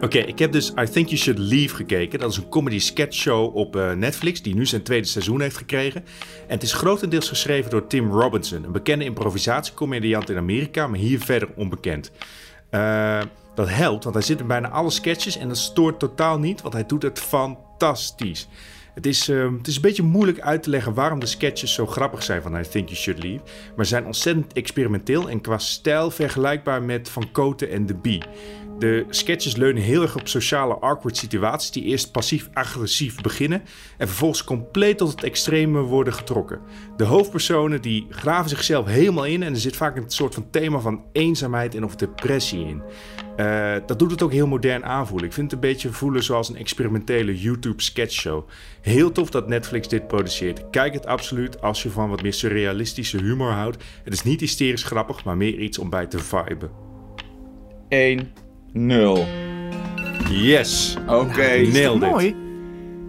Oké, 0.00 0.18
ik 0.18 0.38
heb 0.38 0.52
dus 0.52 0.72
I 0.80 0.84
Think 0.84 1.08
You 1.08 1.16
Should 1.16 1.38
Leave 1.38 1.74
gekeken. 1.74 2.18
Dat 2.18 2.30
is 2.30 2.36
een 2.36 2.48
comedy 2.48 2.78
sketch 2.78 3.16
show 3.16 3.56
op 3.56 3.94
Netflix 3.96 4.42
die 4.42 4.54
nu 4.54 4.66
zijn 4.66 4.82
tweede 4.82 5.06
seizoen 5.06 5.40
heeft 5.40 5.56
gekregen. 5.56 6.04
En 6.46 6.54
het 6.54 6.62
is 6.62 6.72
grotendeels 6.72 7.28
geschreven 7.28 7.70
door 7.70 7.86
Tim 7.86 8.10
Robinson, 8.10 8.64
een 8.64 8.72
bekende 8.72 9.04
improvisatiecomediant 9.04 10.30
in 10.30 10.36
Amerika, 10.36 10.86
maar 10.86 10.98
hier 10.98 11.20
verder 11.20 11.48
onbekend. 11.56 12.10
Eh, 12.74 13.20
dat 13.54 13.68
helpt, 13.68 14.04
want 14.04 14.16
hij 14.16 14.24
zit 14.24 14.40
in 14.40 14.46
bijna 14.46 14.68
alle 14.68 14.90
sketches 14.90 15.36
en 15.36 15.48
dat 15.48 15.56
stoort 15.56 15.98
totaal 15.98 16.38
niet, 16.38 16.62
want 16.62 16.74
hij 16.74 16.86
doet 16.86 17.02
het 17.02 17.18
fantastisch. 17.18 18.48
Het 18.94 19.06
is, 19.06 19.28
eh, 19.28 19.52
het 19.58 19.66
is 19.66 19.76
een 19.76 19.82
beetje 19.82 20.02
moeilijk 20.02 20.40
uit 20.40 20.62
te 20.62 20.70
leggen 20.70 20.94
waarom 20.94 21.18
de 21.18 21.26
sketches 21.26 21.74
zo 21.74 21.86
grappig 21.86 22.22
zijn 22.22 22.42
van 22.42 22.56
I 22.56 22.62
Think 22.62 22.88
You 22.88 23.00
Should 23.00 23.22
Leave. 23.22 23.44
Maar 23.76 23.86
zijn 23.86 24.06
ontzettend 24.06 24.52
experimenteel 24.52 25.28
en 25.28 25.40
qua 25.40 25.58
stijl 25.58 26.10
vergelijkbaar 26.10 26.82
met 26.82 27.08
Van 27.08 27.32
Koten 27.32 27.70
en 27.70 27.86
The 27.86 27.94
Bee. 27.94 28.22
De 28.78 29.04
sketches 29.08 29.56
leunen 29.56 29.82
heel 29.82 30.02
erg 30.02 30.16
op 30.16 30.28
sociale 30.28 30.74
awkward 30.74 31.16
situaties 31.16 31.70
die 31.70 31.84
eerst 31.84 32.12
passief-agressief 32.12 33.20
beginnen 33.20 33.62
en 33.98 34.06
vervolgens 34.06 34.44
compleet 34.44 34.98
tot 34.98 35.10
het 35.10 35.24
extreme 35.24 35.80
worden 35.80 36.12
getrokken. 36.12 36.60
De 36.96 37.04
hoofdpersonen 37.04 37.82
die 37.82 38.06
graven 38.10 38.50
zichzelf 38.50 38.86
helemaal 38.86 39.24
in 39.24 39.42
en 39.42 39.52
er 39.52 39.60
zit 39.60 39.76
vaak 39.76 39.96
een 39.96 40.10
soort 40.10 40.34
van 40.34 40.50
thema 40.50 40.78
van 40.78 41.04
eenzaamheid 41.12 41.74
en 41.74 41.84
of 41.84 41.96
depressie 41.96 42.66
in. 42.66 42.82
Eh, 43.36 43.74
dat 43.86 43.98
doet 43.98 44.10
het 44.10 44.22
ook 44.22 44.32
heel 44.32 44.46
modern 44.46 44.84
aanvoelen. 44.84 45.26
Ik 45.26 45.32
vind 45.32 45.50
het 45.50 45.62
een 45.62 45.68
beetje 45.68 45.92
voelen 45.92 46.22
zoals 46.22 46.48
een 46.48 46.56
experimentele 46.56 47.40
YouTube 47.40 47.82
sketchshow. 47.82 48.48
Heel 48.80 49.12
tof 49.12 49.30
dat 49.30 49.48
Netflix 49.48 49.88
dit 49.88 50.06
produceert. 50.06 50.70
Kijk 50.70 50.94
het 50.94 51.06
absoluut 51.06 51.60
als 51.60 51.82
je 51.82 51.90
van 51.90 52.08
wat 52.08 52.22
meer 52.22 52.32
surrealistische 52.32 53.18
humor 53.18 53.52
houdt. 53.52 53.84
Het 54.04 54.12
is 54.12 54.22
niet 54.22 54.40
hysterisch 54.40 54.84
grappig, 54.84 55.24
maar 55.24 55.36
meer 55.36 55.58
iets 55.58 55.78
om 55.78 55.90
bij 55.90 56.06
te 56.06 56.18
viben. 56.18 56.70
1, 57.88 58.32
0. 58.74 59.26
Yes! 60.30 60.96
Oké, 61.06 61.40
Nailed 61.46 61.94
it. 61.94 62.00
Mooi. 62.00 62.36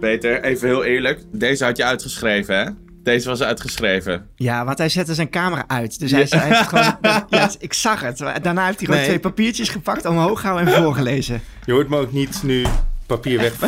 Peter, 0.00 0.42
even 0.44 0.68
heel 0.68 0.84
eerlijk. 0.84 1.20
Deze 1.32 1.64
had 1.64 1.76
je 1.76 1.84
uitgeschreven, 1.84 2.58
hè? 2.58 2.70
Deze 3.02 3.28
was 3.28 3.42
uitgeschreven. 3.42 4.26
Ja, 4.36 4.64
want 4.64 4.78
hij 4.78 4.88
zette 4.88 5.14
zijn 5.14 5.30
camera 5.30 5.64
uit. 5.66 5.98
Dus 5.98 6.10
hij, 6.10 6.26
hij 6.28 6.48
heeft 6.56 6.68
gewoon... 6.68 6.96
Ja, 7.30 7.50
ik 7.58 7.72
zag 7.72 8.00
het. 8.00 8.18
Daarna 8.18 8.64
heeft 8.66 8.76
hij 8.78 8.86
gewoon 8.86 8.96
Nee. 8.96 9.04
twee 9.06 9.18
papiertjes 9.18 9.68
gepakt, 9.68 10.04
omhoog 10.04 10.40
gehouden 10.40 10.74
en 10.74 10.82
voorgelezen. 10.82 11.40
Je 11.64 11.72
hoort 11.72 11.88
me 11.88 11.96
ook 11.98 12.12
niet 12.12 12.40
nu 12.42 12.64
papier 13.06 13.38
weg. 13.40 13.54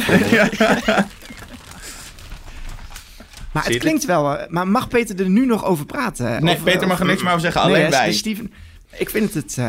Maar 3.52 3.62
Zie 3.62 3.72
het 3.72 3.82
klinkt 3.82 4.04
wel... 4.04 4.36
eh, 4.38 4.48
Maar 4.48 4.68
mag 4.68 4.88
Peter 4.88 5.20
er 5.20 5.28
nu 5.30 5.46
nog 5.46 5.64
over 5.64 5.86
praten? 5.86 6.44
Nee, 6.44 6.54
Of, 6.54 6.62
Peter 6.62 6.80
of- 6.82 6.86
mag 6.88 7.00
er 7.00 7.06
niks 7.06 7.20
meer 7.20 7.28
over 7.30 7.42
zeggen, 7.42 7.60
alleen 7.60 7.80
Nee, 7.82 7.90
wij. 7.90 8.12
Steven, 8.12 8.52
ik 8.96 9.10
vind 9.10 9.34
het... 9.34 9.56
eh, 9.58 9.66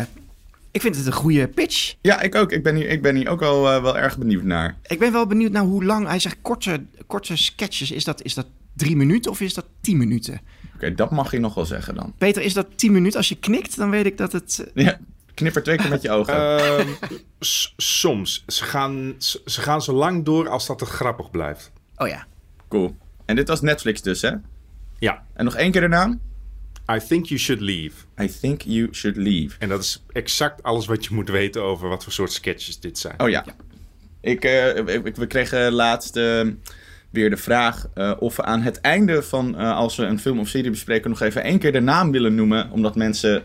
ik 0.71 0.81
vind 0.81 0.95
het 0.95 1.05
een 1.05 1.13
goede 1.13 1.47
pitch. 1.47 1.95
Ja, 2.01 2.21
ik 2.21 2.35
ook. 2.35 2.51
Ik 2.51 2.63
ben 2.63 2.75
hier, 2.75 2.89
ik 2.89 3.01
ben 3.01 3.15
hier 3.15 3.29
ook 3.29 3.39
wel, 3.39 3.69
eh, 3.71 3.81
wel 3.81 3.97
erg 3.97 4.17
benieuwd 4.17 4.43
naar. 4.43 4.77
Ik 4.87 4.99
ben 4.99 5.11
wel 5.11 5.27
benieuwd 5.27 5.51
naar 5.51 5.63
hoe 5.63 5.83
lang... 5.85 6.07
Hij 6.07 6.19
zegt 6.19 6.37
korte, 6.41 6.83
korte 7.07 7.35
sketches. 7.35 7.91
Is 7.91 8.03
dat, 8.03 8.21
is 8.23 8.33
dat 8.33 8.45
drie 8.75 8.95
minuten 8.95 9.31
of 9.31 9.41
is 9.41 9.53
dat 9.53 9.65
tien 9.81 9.97
minuten? 9.97 10.41
Oké, 10.75 10.95
dat 10.95 11.11
mag 11.11 11.31
je 11.31 11.39
nog 11.39 11.53
wel 11.53 11.65
zeggen 11.65 11.95
dan. 11.95 12.13
Peter, 12.17 12.41
is 12.41 12.53
dat 12.53 12.67
tien 12.75 12.91
minuten? 12.91 13.17
Als 13.17 13.29
je 13.29 13.35
knikt, 13.35 13.77
dan 13.77 13.89
weet 13.89 14.05
ik 14.05 14.17
dat 14.17 14.31
het... 14.31 14.71
eh, 14.73 14.85
Ja, 14.85 14.99
knipper 15.33 15.63
twee 15.63 15.77
keer 15.77 15.89
met 15.89 16.01
je 16.01 16.11
ogen. 16.11 16.33
Ehm, 16.59 16.87
soms. 17.77 18.43
Ze 18.47 18.63
gaan, 18.63 19.13
ze 19.17 19.41
ze 19.45 19.61
gaan 19.61 19.81
zo 19.81 19.93
lang 19.93 20.25
door 20.25 20.49
als 20.49 20.67
dat 20.67 20.79
het 20.79 20.89
grappig 20.89 21.31
blijft. 21.31 21.71
Oh 21.97 22.07
ja. 22.07 22.25
Cool. 22.67 22.95
En 23.25 23.35
dit 23.35 23.47
was 23.47 23.61
Netflix 23.61 24.01
dus, 24.01 24.21
hè? 24.21 24.31
Ja. 24.99 25.23
En 25.33 25.45
nog 25.45 25.55
één 25.55 25.71
keer 25.71 25.81
de 25.81 25.87
naam? 25.87 26.19
I 26.89 26.99
think 26.99 27.25
you 27.25 27.39
should 27.39 27.61
leave. 27.61 27.95
I 28.21 28.27
think 28.39 28.61
you 28.61 28.87
should 28.91 29.17
leave. 29.17 29.55
En 29.59 29.69
dat 29.69 29.79
is 29.79 30.03
exact 30.11 30.63
alles 30.63 30.85
wat 30.85 31.05
je 31.05 31.13
moet 31.13 31.29
weten 31.29 31.63
over 31.63 31.89
wat 31.89 32.03
voor 32.03 32.13
soort 32.13 32.31
sketches 32.31 32.79
dit 32.79 32.97
zijn. 32.97 33.19
Oh 33.19 33.29
ja. 33.29 33.45
Ik, 34.21 34.43
eh, 34.43 34.83
we 35.13 35.25
kregen 35.27 35.71
laatst 35.71 36.15
eh, 36.15 36.41
weer 37.09 37.29
de 37.29 37.37
vraag 37.37 37.87
eh, 37.93 38.11
of 38.19 38.35
we 38.35 38.43
aan 38.43 38.61
het 38.61 38.81
einde 38.81 39.23
van 39.23 39.55
als 39.55 39.95
we 39.95 40.03
een 40.03 40.19
film 40.19 40.39
of 40.39 40.47
serie 40.47 40.69
bespreken 40.69 41.09
nog 41.09 41.21
even 41.21 41.43
één 41.43 41.59
keer 41.59 41.71
de 41.71 41.79
naam 41.79 42.11
willen 42.11 42.35
noemen. 42.35 42.71
Omdat 42.71 42.95
mensen 42.95 43.43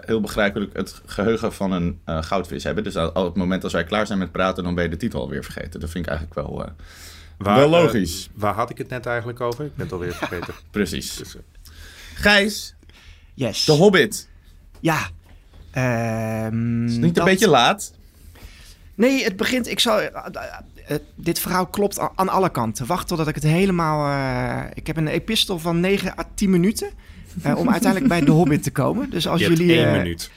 heel 0.00 0.20
begrijpelijk 0.20 0.76
het 0.76 1.00
geheugen 1.06 1.52
van 1.52 1.72
een 1.72 2.00
goudvis 2.04 2.64
hebben. 2.64 2.84
Dus 2.84 2.96
al, 2.96 3.12
al 3.12 3.24
het 3.24 3.34
moment 3.34 3.64
als 3.64 3.72
wij 3.72 3.84
klaar 3.84 4.06
zijn 4.06 4.18
met 4.18 4.32
praten, 4.32 4.64
dan 4.64 4.74
ben 4.74 4.84
je 4.84 4.90
de 4.90 4.96
titel 4.96 5.20
alweer 5.20 5.44
vergeten. 5.44 5.80
Dat 5.80 5.90
vind 5.90 6.04
ik 6.04 6.10
eigenlijk 6.10 6.40
wel, 6.40 6.66
Waar, 7.38 7.56
wel 7.56 7.68
logisch. 7.68 8.28
waar 8.34 8.54
had 8.54 8.70
ik 8.70 8.78
het 8.78 8.88
net 8.88 9.06
eigenlijk 9.06 9.40
over? 9.40 9.64
Ik 9.64 9.74
ben 9.74 9.84
het 9.84 9.94
alweer 9.94 10.12
vergeten. 10.12 10.54
Precies. 10.70 11.16
Dus, 11.16 11.36
Gijs, 12.14 12.74
Yes. 13.34 13.64
de 13.64 13.72
Hobbit. 13.72 14.28
Ja. 14.80 14.98
Ehm, 15.70 16.84
Is 16.86 16.92
het 16.92 17.02
niet 17.02 17.18
een 17.18 17.24
beetje 17.24 17.48
laat? 17.48 17.92
Nee, 18.94 19.24
het 19.24 19.36
begint. 19.36 19.68
Ik 19.68 19.80
zal. 19.80 20.00
eh, 20.00 20.10
eh, 20.86 20.96
dit 21.14 21.38
verhaal 21.38 21.66
klopt 21.66 21.98
aan, 21.98 22.10
aan 22.14 22.28
alle 22.28 22.50
kanten. 22.50 22.86
Wacht 22.86 23.08
totdat 23.08 23.28
ik 23.28 23.34
het 23.34 23.44
helemaal. 23.44 24.12
eh, 24.12 24.70
ik 24.74 24.86
heb 24.86 24.96
een 24.96 25.08
epistel 25.08 25.58
van 25.58 25.80
9 25.80 26.18
à 26.18 26.24
10 26.34 26.50
minuten. 26.50 26.90
eh, 27.42 27.56
om 27.56 27.70
uiteindelijk 27.76 28.08
bij 28.12 28.20
de 28.20 28.30
Hobbit 28.30 28.62
te 28.62 28.70
komen. 28.70 29.10
Dus 29.10 29.26
als 29.28 29.40
je 29.40 29.46
hebt 29.46 29.58
jullie. 29.58 29.76
één 29.76 29.86
eh, 29.86 29.92
minuut. 29.96 30.30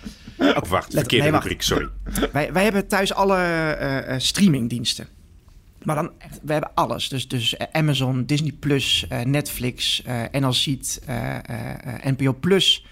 Of 0.61 0.69
wacht, 0.69 0.93
verkeerde 0.93 1.23
nee, 1.29 1.33
rubriek, 1.39 1.61
sorry. 1.61 1.87
wij, 2.31 2.53
wij 2.53 2.63
hebben 2.63 2.87
thuis 2.87 3.13
alle 3.13 3.35
eh, 3.37 4.13
eh, 4.13 4.19
streamingdiensten. 4.19 5.07
Maar 5.85 5.95
dan 5.95 6.11
echt, 6.17 6.39
we 6.43 6.51
hebben 6.51 6.71
alles. 6.73 7.09
Dus, 7.09 7.27
dus 7.27 7.57
eh, 7.57 7.67
Amazon, 7.71 8.25
Disney 8.25 8.51
Plus, 8.59 9.05
eh, 9.09 9.21
Netflix, 9.21 10.01
eh 10.03 10.23
eh, 10.23 10.29
eh, 10.35 11.37
eh, 11.47 12.03
NPO 12.17 12.33
Plus, 12.33 12.85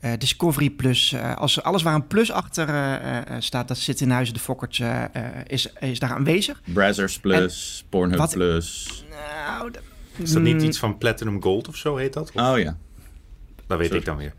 eh, 0.00 0.12
Discovery 0.18 0.70
Plus. 0.70 1.12
eh, 1.12 1.36
als, 1.36 1.62
alles 1.62 1.82
waar 1.82 1.94
een 1.94 2.06
plus 2.06 2.30
achter 2.32 2.68
eh, 2.68 2.94
eh, 2.94 3.16
eh, 3.16 3.22
staat, 3.38 3.68
dat 3.68 3.78
zit 3.78 4.00
in 4.00 4.10
huizen 4.10 4.34
de 4.34 4.40
Fokkert, 4.40 4.80
is, 5.46 5.72
is 5.78 5.98
daar 5.98 6.10
aanwezig. 6.14 6.60
Brazzers 6.64 7.18
Plus, 7.18 7.84
Pornhub 7.88 8.18
wat- 8.18 8.32
Plus. 8.32 9.04
Nou, 9.46 9.70
Is 10.16 10.32
dat 10.32 10.42
niet 10.42 10.54
Mm, 10.56 10.60
iets 10.64 10.78
van 10.78 10.98
Platinum 10.98 11.42
Gold 11.42 11.68
of 11.68 11.76
zo 11.76 11.96
heet 11.96 12.12
dat? 12.12 12.32
Of- 12.34 12.42
Oh 12.52 12.58
ja. 12.58 12.76
dat 13.66 13.78
weet 13.78 13.86
sorry. 13.86 14.00
ik 14.00 14.04
dan 14.06 14.16
weer. 14.16 14.34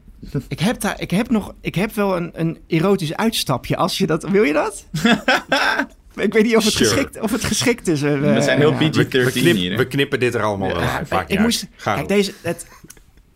Ik 0.47 0.60
heb, 0.60 0.80
daar, 0.80 1.02
ik 1.02 1.12
heb 1.12 1.30
nog, 1.30 1.54
ik 1.62 1.76
heb 1.76 1.91
wel 1.93 2.17
een, 2.17 2.32
een 2.34 2.60
erotisch 2.67 3.15
uitstapje. 3.15 3.76
Als 3.78 3.97
je 3.97 4.08
dat, 4.08 4.30
wil 4.30 4.43
je 4.43 4.54
dat? 4.54 4.86
ik 6.15 6.34
weet 6.34 6.43
niet 6.43 6.56
of 6.56 6.63
het, 6.63 6.74
Sure. 6.74 6.89
geschikt, 6.89 7.19
of 7.19 7.32
het 7.32 7.43
geschikt 7.43 7.88
is. 7.88 8.02
eh, 8.02 8.19
We 8.19 8.41
zijn 8.41 8.60
heel 8.60 8.71
ja. 8.71 8.89
PG-13 8.89 9.08
We, 9.10 9.32
knip- 9.32 9.89
knippen 9.89 10.19
dit 10.19 10.34
er 10.34 10.41
allemaal 10.43 10.67
wel 10.74 10.82
uit. 10.82 11.10
Maakt 11.10 11.32
ik 11.32 11.39
moest, 11.39 11.67
kijk, 11.84 12.08
deze, 12.08 12.34
het, 12.41 12.67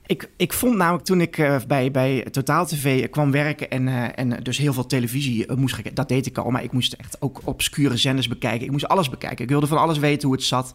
ik, 0.06 0.30
ik 0.38 0.54
vond 0.54 0.76
namelijk 0.76 1.06
toen 1.06 1.22
ik 1.22 1.38
eh, 1.38 1.56
bij, 1.68 1.92
bij 1.92 2.26
Totaal 2.32 2.66
TV 2.66 3.10
kwam 3.10 3.32
werken 3.32 3.70
en, 3.70 3.88
eh, 3.88 4.04
en 4.16 4.44
dus 4.44 4.58
heel 4.58 4.74
veel 4.74 4.86
televisie 4.86 5.46
eh, 5.46 5.56
moest 5.56 5.74
kijken, 5.74 5.94
dat 5.94 6.10
deed 6.10 6.26
ik 6.26 6.38
al, 6.38 6.50
maar 6.52 6.64
ik 6.64 6.72
moest 6.72 6.94
echt 6.94 7.18
ook 7.20 7.40
obscure 7.44 7.98
zenders 7.98 8.28
bekijken. 8.28 8.66
Ik 8.66 8.72
moest 8.72 8.88
alles 8.88 9.10
bekijken. 9.10 9.44
Ik 9.44 9.50
wilde 9.50 9.68
van 9.68 9.78
alles 9.78 9.98
weten 9.98 10.28
hoe 10.28 10.38
het 10.38 10.46
zat. 10.46 10.74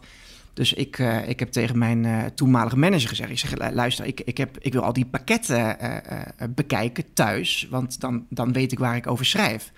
Dus 0.53 0.73
ik, 0.73 0.99
eh, 0.99 1.29
ik 1.29 1.39
heb 1.39 1.51
tegen 1.51 1.77
mijn 1.77 2.05
eh, 2.05 2.17
toenmalige 2.35 2.77
manager 2.77 3.09
gezegd: 3.09 3.29
ik 3.29 3.39
zeg, 3.39 3.57
"Lu- 3.57 3.73
luister, 3.75 4.05
ik, 4.05 4.21
ik, 4.25 4.37
heb, 4.37 4.57
ik 4.59 4.73
wil 4.73 4.81
al 4.83 4.93
die 4.93 5.05
pakketten 5.05 5.79
eh, 5.79 5.95
eh, 6.19 6.27
bekijken 6.49 7.03
thuis, 7.13 7.67
want 7.69 7.99
dan, 7.99 8.25
dan 8.29 8.53
weet 8.53 8.71
ik 8.71 8.79
waar 8.79 8.95
ik 8.95 9.07
over 9.07 9.25
schrijf. 9.25 9.71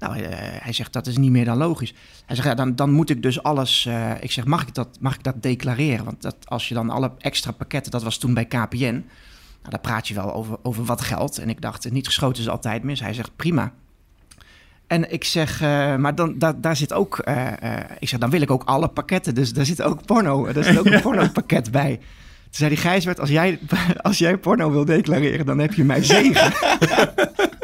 Nou, 0.00 0.18
eh, 0.18 0.28
hij 0.38 0.72
zegt 0.72 0.92
dat 0.92 1.06
is 1.06 1.16
niet 1.16 1.30
meer 1.30 1.44
dan 1.44 1.56
logisch. 1.56 1.94
Hij 2.26 2.36
zegt 2.36 2.48
ja, 2.48 2.54
dan, 2.54 2.74
dan 2.76 2.90
moet 2.90 3.10
ik 3.10 3.22
dus 3.22 3.42
alles. 3.42 3.86
eh, 3.86 4.10
ik 4.20 4.30
zeg 4.32 4.44
mag 4.44 4.62
ik 4.66 4.74
dat, 4.74 4.88
mag 5.00 5.14
ik 5.14 5.22
dat 5.22 5.42
declareren? 5.42 6.04
Want 6.04 6.22
dat, 6.22 6.36
als 6.44 6.68
je 6.68 6.74
dan 6.74 6.90
alle 6.90 7.10
extra 7.18 7.50
pakketten, 7.52 7.92
dat 7.92 8.02
was 8.02 8.18
toen 8.18 8.34
bij 8.34 8.44
KPN. 8.44 9.04
Nou, 9.62 9.70
daar 9.70 9.80
praat 9.80 10.08
je 10.08 10.14
wel 10.14 10.34
over, 10.34 10.56
over 10.62 10.84
wat 10.84 11.00
geld. 11.00 11.38
En 11.38 11.48
ik 11.48 11.60
dacht, 11.60 11.90
niet 11.90 12.06
geschoten 12.06 12.42
is 12.42 12.48
altijd 12.48 12.82
mis. 12.82 13.00
Hij 13.00 13.14
zegt 13.14 13.36
prima. 13.36 13.72
En 14.86 15.12
ik 15.12 15.24
zeg, 15.24 15.60
eh, 15.60 15.96
maar 15.96 16.14
dan, 16.14 16.38
da- 16.38 16.52
daar 16.52 16.76
zit 16.76 16.92
ook, 16.92 17.18
ik 17.98 18.08
zeg, 18.08 18.18
dan 18.20 18.30
wil 18.30 18.40
ik 18.40 18.50
ook 18.50 18.64
alle 18.64 18.88
pakketten. 18.88 19.34
Dus 19.34 19.52
daar 19.52 19.64
zit 19.66 19.82
ook 19.82 20.04
porno, 20.06 20.52
daar 20.52 20.64
zit 20.64 20.78
ook 20.78 20.86
een 20.86 21.00
porno-pakket 21.10 21.70
bij. 21.70 21.96
Toen 21.96 22.58
zei 22.58 22.68
die 22.70 22.78
Gijsbert, 22.78 23.20
als 23.20 23.28
jij, 23.30 23.58
als 24.02 24.18
jij 24.18 24.38
porno 24.38 24.70
wil 24.70 24.84
declareren, 24.84 25.46
dan 25.46 25.58
heb 25.58 25.72
je 25.74 25.84
mij 25.84 26.04
zegen. 26.04 26.52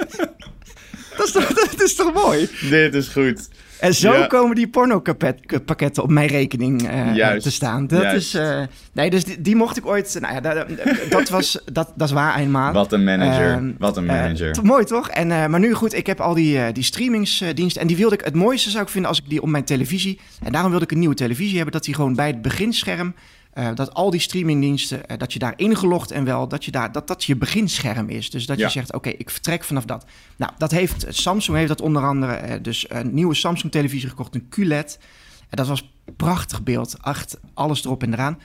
dat, 1.16 1.26
is 1.26 1.32
toch, 1.32 1.48
dat 1.70 1.82
is 1.82 1.94
toch 1.94 2.14
mooi? 2.14 2.48
Dit 2.70 2.94
is 2.94 3.08
goed. 3.08 3.48
En 3.80 3.94
zo 3.94 4.12
Ja. 4.14 4.26
komen 4.26 4.54
die 4.56 4.68
pornopakketten 4.68 6.02
op 6.02 6.10
mijn 6.10 6.28
rekening 6.28 6.88
eh, 6.88 7.14
Juist. 7.14 7.42
te 7.42 7.50
staan. 7.50 7.86
Dat 7.86 8.02
Juist. 8.02 8.16
is, 8.26 8.34
eh, 8.34 8.62
nee, 8.92 9.10
dus 9.10 9.24
die, 9.24 9.40
die 9.40 9.56
mocht 9.56 9.76
ik 9.76 9.86
ooit, 9.86 10.16
nou 10.20 10.34
ja, 10.34 10.40
dat, 10.40 10.66
dat 11.10 11.28
was, 11.28 11.58
dat, 11.72 11.92
dat 11.96 12.08
is 12.08 12.14
waar 12.14 12.38
eenmaal. 12.38 12.72
Wat 12.72 12.92
een 12.92 13.04
manager. 13.04 13.50
Ehm, 13.52 13.70
Wat 13.78 13.96
een 13.96 14.08
Eh, 14.10 14.16
manager. 14.22 14.56
mooi 14.62 14.84
toch? 14.84 15.08
En, 15.08 15.30
eh, 15.30 15.46
maar 15.46 15.60
nu 15.60 15.74
goed, 15.74 15.94
ik 15.94 16.06
heb 16.06 16.20
al 16.20 16.34
die, 16.34 16.58
eh 16.58 16.72
die 16.72 16.84
streamingsdiensten. 16.84 17.80
En 17.82 17.86
die 17.86 17.96
wilde 17.96 18.14
ik, 18.14 18.24
het 18.24 18.34
mooiste 18.34 18.70
zou 18.70 18.82
ik 18.82 18.88
vinden 18.90 19.10
als 19.10 19.18
ik 19.18 19.28
die 19.28 19.42
op 19.42 19.48
mijn 19.48 19.64
televisie. 19.64 20.20
En 20.42 20.52
daarom 20.52 20.70
wilde 20.70 20.84
ik 20.84 20.92
een 20.92 20.98
nieuwe 20.98 21.14
televisie 21.14 21.54
hebben. 21.54 21.72
Dat 21.72 21.84
die 21.84 21.94
gewoon 21.94 22.14
bij 22.14 22.26
het 22.26 22.42
beginscherm 22.42 23.14
eh, 23.56 23.74
dat 23.74 23.94
al 23.94 24.10
die 24.10 24.20
streamingdiensten, 24.20 25.08
eh, 25.08 25.18
dat 25.18 25.32
je 25.32 25.38
daar 25.38 25.52
ingelogd 25.56 26.10
en 26.10 26.24
wel, 26.24 26.48
dat 26.48 26.64
je 26.64 26.70
daar, 26.70 26.92
dat 26.92 27.06
dat 27.08 27.24
je 27.24 27.36
beginscherm 27.36 28.08
is. 28.08 28.30
Dus 28.30 28.46
dat 28.46 28.58
Ja. 28.58 28.64
je 28.64 28.70
zegt, 28.70 28.92
oké, 28.92 29.08
ik 29.08 29.30
vertrek 29.30 29.64
vanaf 29.64 29.84
dat. 29.84 30.04
Nou, 30.36 30.52
dat 30.58 30.70
heeft, 30.70 31.06
Samsung 31.08 31.56
heeft 31.56 31.68
dat 31.68 31.80
onder 31.80 32.02
andere, 32.04 32.32
eh, 32.32 32.62
dus 32.62 32.84
een 32.88 33.14
nieuwe 33.14 33.34
Samsung 33.34 33.72
televisie 33.72 34.08
gekocht, 34.08 34.34
een 34.34 34.48
QLED. 34.48 34.98
En 35.48 35.56
dat 35.56 35.66
was 35.66 35.92
prachtig 36.16 36.62
beeld, 36.62 36.96
echt 37.02 37.38
alles 37.54 37.84
erop 37.84 38.02
en 38.02 38.12
eraan. 38.12 38.38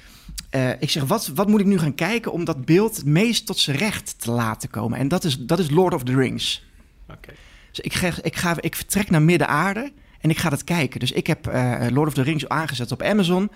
Eh, 0.50 0.70
ik 0.82 0.90
zeg, 0.90 1.04
wat, 1.04 1.28
wat 1.28 1.48
moet 1.48 1.60
ik 1.60 1.66
nu 1.66 1.78
gaan 1.80 1.96
kijken 1.96 2.32
om 2.32 2.44
dat 2.46 2.66
beeld 2.66 2.96
het 2.96 3.06
meest 3.06 3.46
tot 3.46 3.58
zijn 3.60 3.78
recht 3.78 4.16
te 4.20 4.32
laten 4.32 4.70
komen? 4.70 5.00
En 5.00 5.08
dat 5.08 5.24
is, 5.24 5.38
dat 5.40 5.60
is 5.60 5.70
Lord 5.70 5.94
of 5.94 6.04
the 6.04 6.16
Rings. 6.16 6.64
Oké. 7.10 7.34
Dus 7.72 7.80
ik, 7.80 7.94
ga, 7.94 8.12
ik, 8.22 8.36
ga, 8.36 8.56
ik 8.60 8.76
vertrek 8.76 9.10
naar 9.10 9.22
Midden-Aarde 9.22 9.92
en 10.22 10.30
ik 10.30 10.38
ga 10.38 10.50
dat 10.50 10.64
kijken. 10.64 11.00
Dus 11.00 11.12
ik 11.12 11.28
heb 11.28 11.48
eh, 11.48 11.86
Lord 11.90 12.08
of 12.08 12.14
the 12.14 12.22
Rings 12.22 12.48
aangezet 12.50 12.92
op 12.92 13.02
Amazon. 13.02 13.52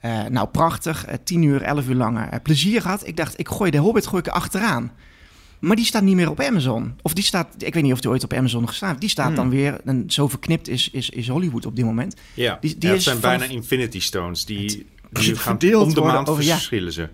Eh, 0.00 0.24
nou, 0.24 0.48
prachtig. 0.48 1.04
eh 1.04 1.14
10 1.24 1.42
uur, 1.42 1.62
11 1.62 1.88
uur 1.88 1.94
lang 1.94 2.18
eh, 2.18 2.38
plezier 2.42 2.80
gehad. 2.80 3.06
Ik 3.06 3.16
dacht, 3.16 3.38
ik 3.38 3.48
gooi 3.48 3.70
de 3.70 3.78
Hobbit 3.78 4.06
gooi 4.06 4.20
ik 4.22 4.26
er 4.26 4.32
achteraan. 4.32 4.92
Maar 5.58 5.76
die 5.76 5.84
staat 5.84 6.02
niet 6.02 6.14
meer 6.16 6.30
op 6.30 6.40
Amazon. 6.40 6.94
Of 7.02 7.12
die 7.14 7.24
staat, 7.24 7.54
ik 7.58 7.74
weet 7.74 7.82
niet 7.82 7.92
of 7.92 8.00
die 8.00 8.10
ooit 8.10 8.24
op 8.24 8.32
Amazon 8.32 8.68
gestaan. 8.68 8.96
Die 8.98 9.08
staat 9.08 9.26
Hmm. 9.26 9.34
dan 9.36 9.50
weer, 9.50 9.80
en 9.84 10.04
zo 10.06 10.28
verknipt 10.28 10.68
is, 10.68 10.90
is, 10.90 11.10
is 11.10 11.28
Hollywood 11.28 11.66
op 11.66 11.76
dit 11.76 11.84
moment. 11.84 12.14
Ja, 12.34 12.58
Die- 12.60 12.70
die 12.72 12.82
ja, 12.82 12.88
het 12.88 12.96
is 12.98 13.04
zijn 13.04 13.16
vanaf- 13.18 13.38
bijna 13.38 13.52
Infinity 13.54 14.00
Stones. 14.00 14.44
Die, 14.44 14.86
die 15.10 15.24
gaan 15.24 15.34
verdeeld 15.34 15.86
om 15.86 15.94
de 15.94 16.00
maand 16.00 16.28
over- 16.28 16.44
ja. 16.44 16.52
verschillen 16.54 16.92
ze. 16.92 17.08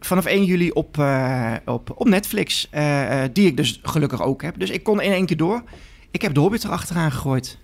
Vanaf 0.00 0.24
1 0.26 0.44
juli 0.44 0.70
op, 0.70 0.98
eh, 0.98 1.52
op, 1.64 1.92
op 2.00 2.08
Netflix. 2.08 2.66
eh, 2.70 3.24
eh, 3.24 3.30
die 3.32 3.46
ik 3.46 3.56
dus 3.56 3.80
gelukkig 3.82 4.22
ook 4.22 4.42
heb. 4.42 4.58
Dus 4.58 4.70
ik 4.70 4.82
kon 4.82 5.00
in 5.00 5.12
één 5.12 5.26
keer 5.26 5.36
door. 5.36 5.62
Ik 6.10 6.22
heb 6.22 6.34
de 6.34 6.40
Hobbit 6.40 6.62
er 6.62 6.70
achteraan 6.70 7.12
gegooid. 7.12 7.58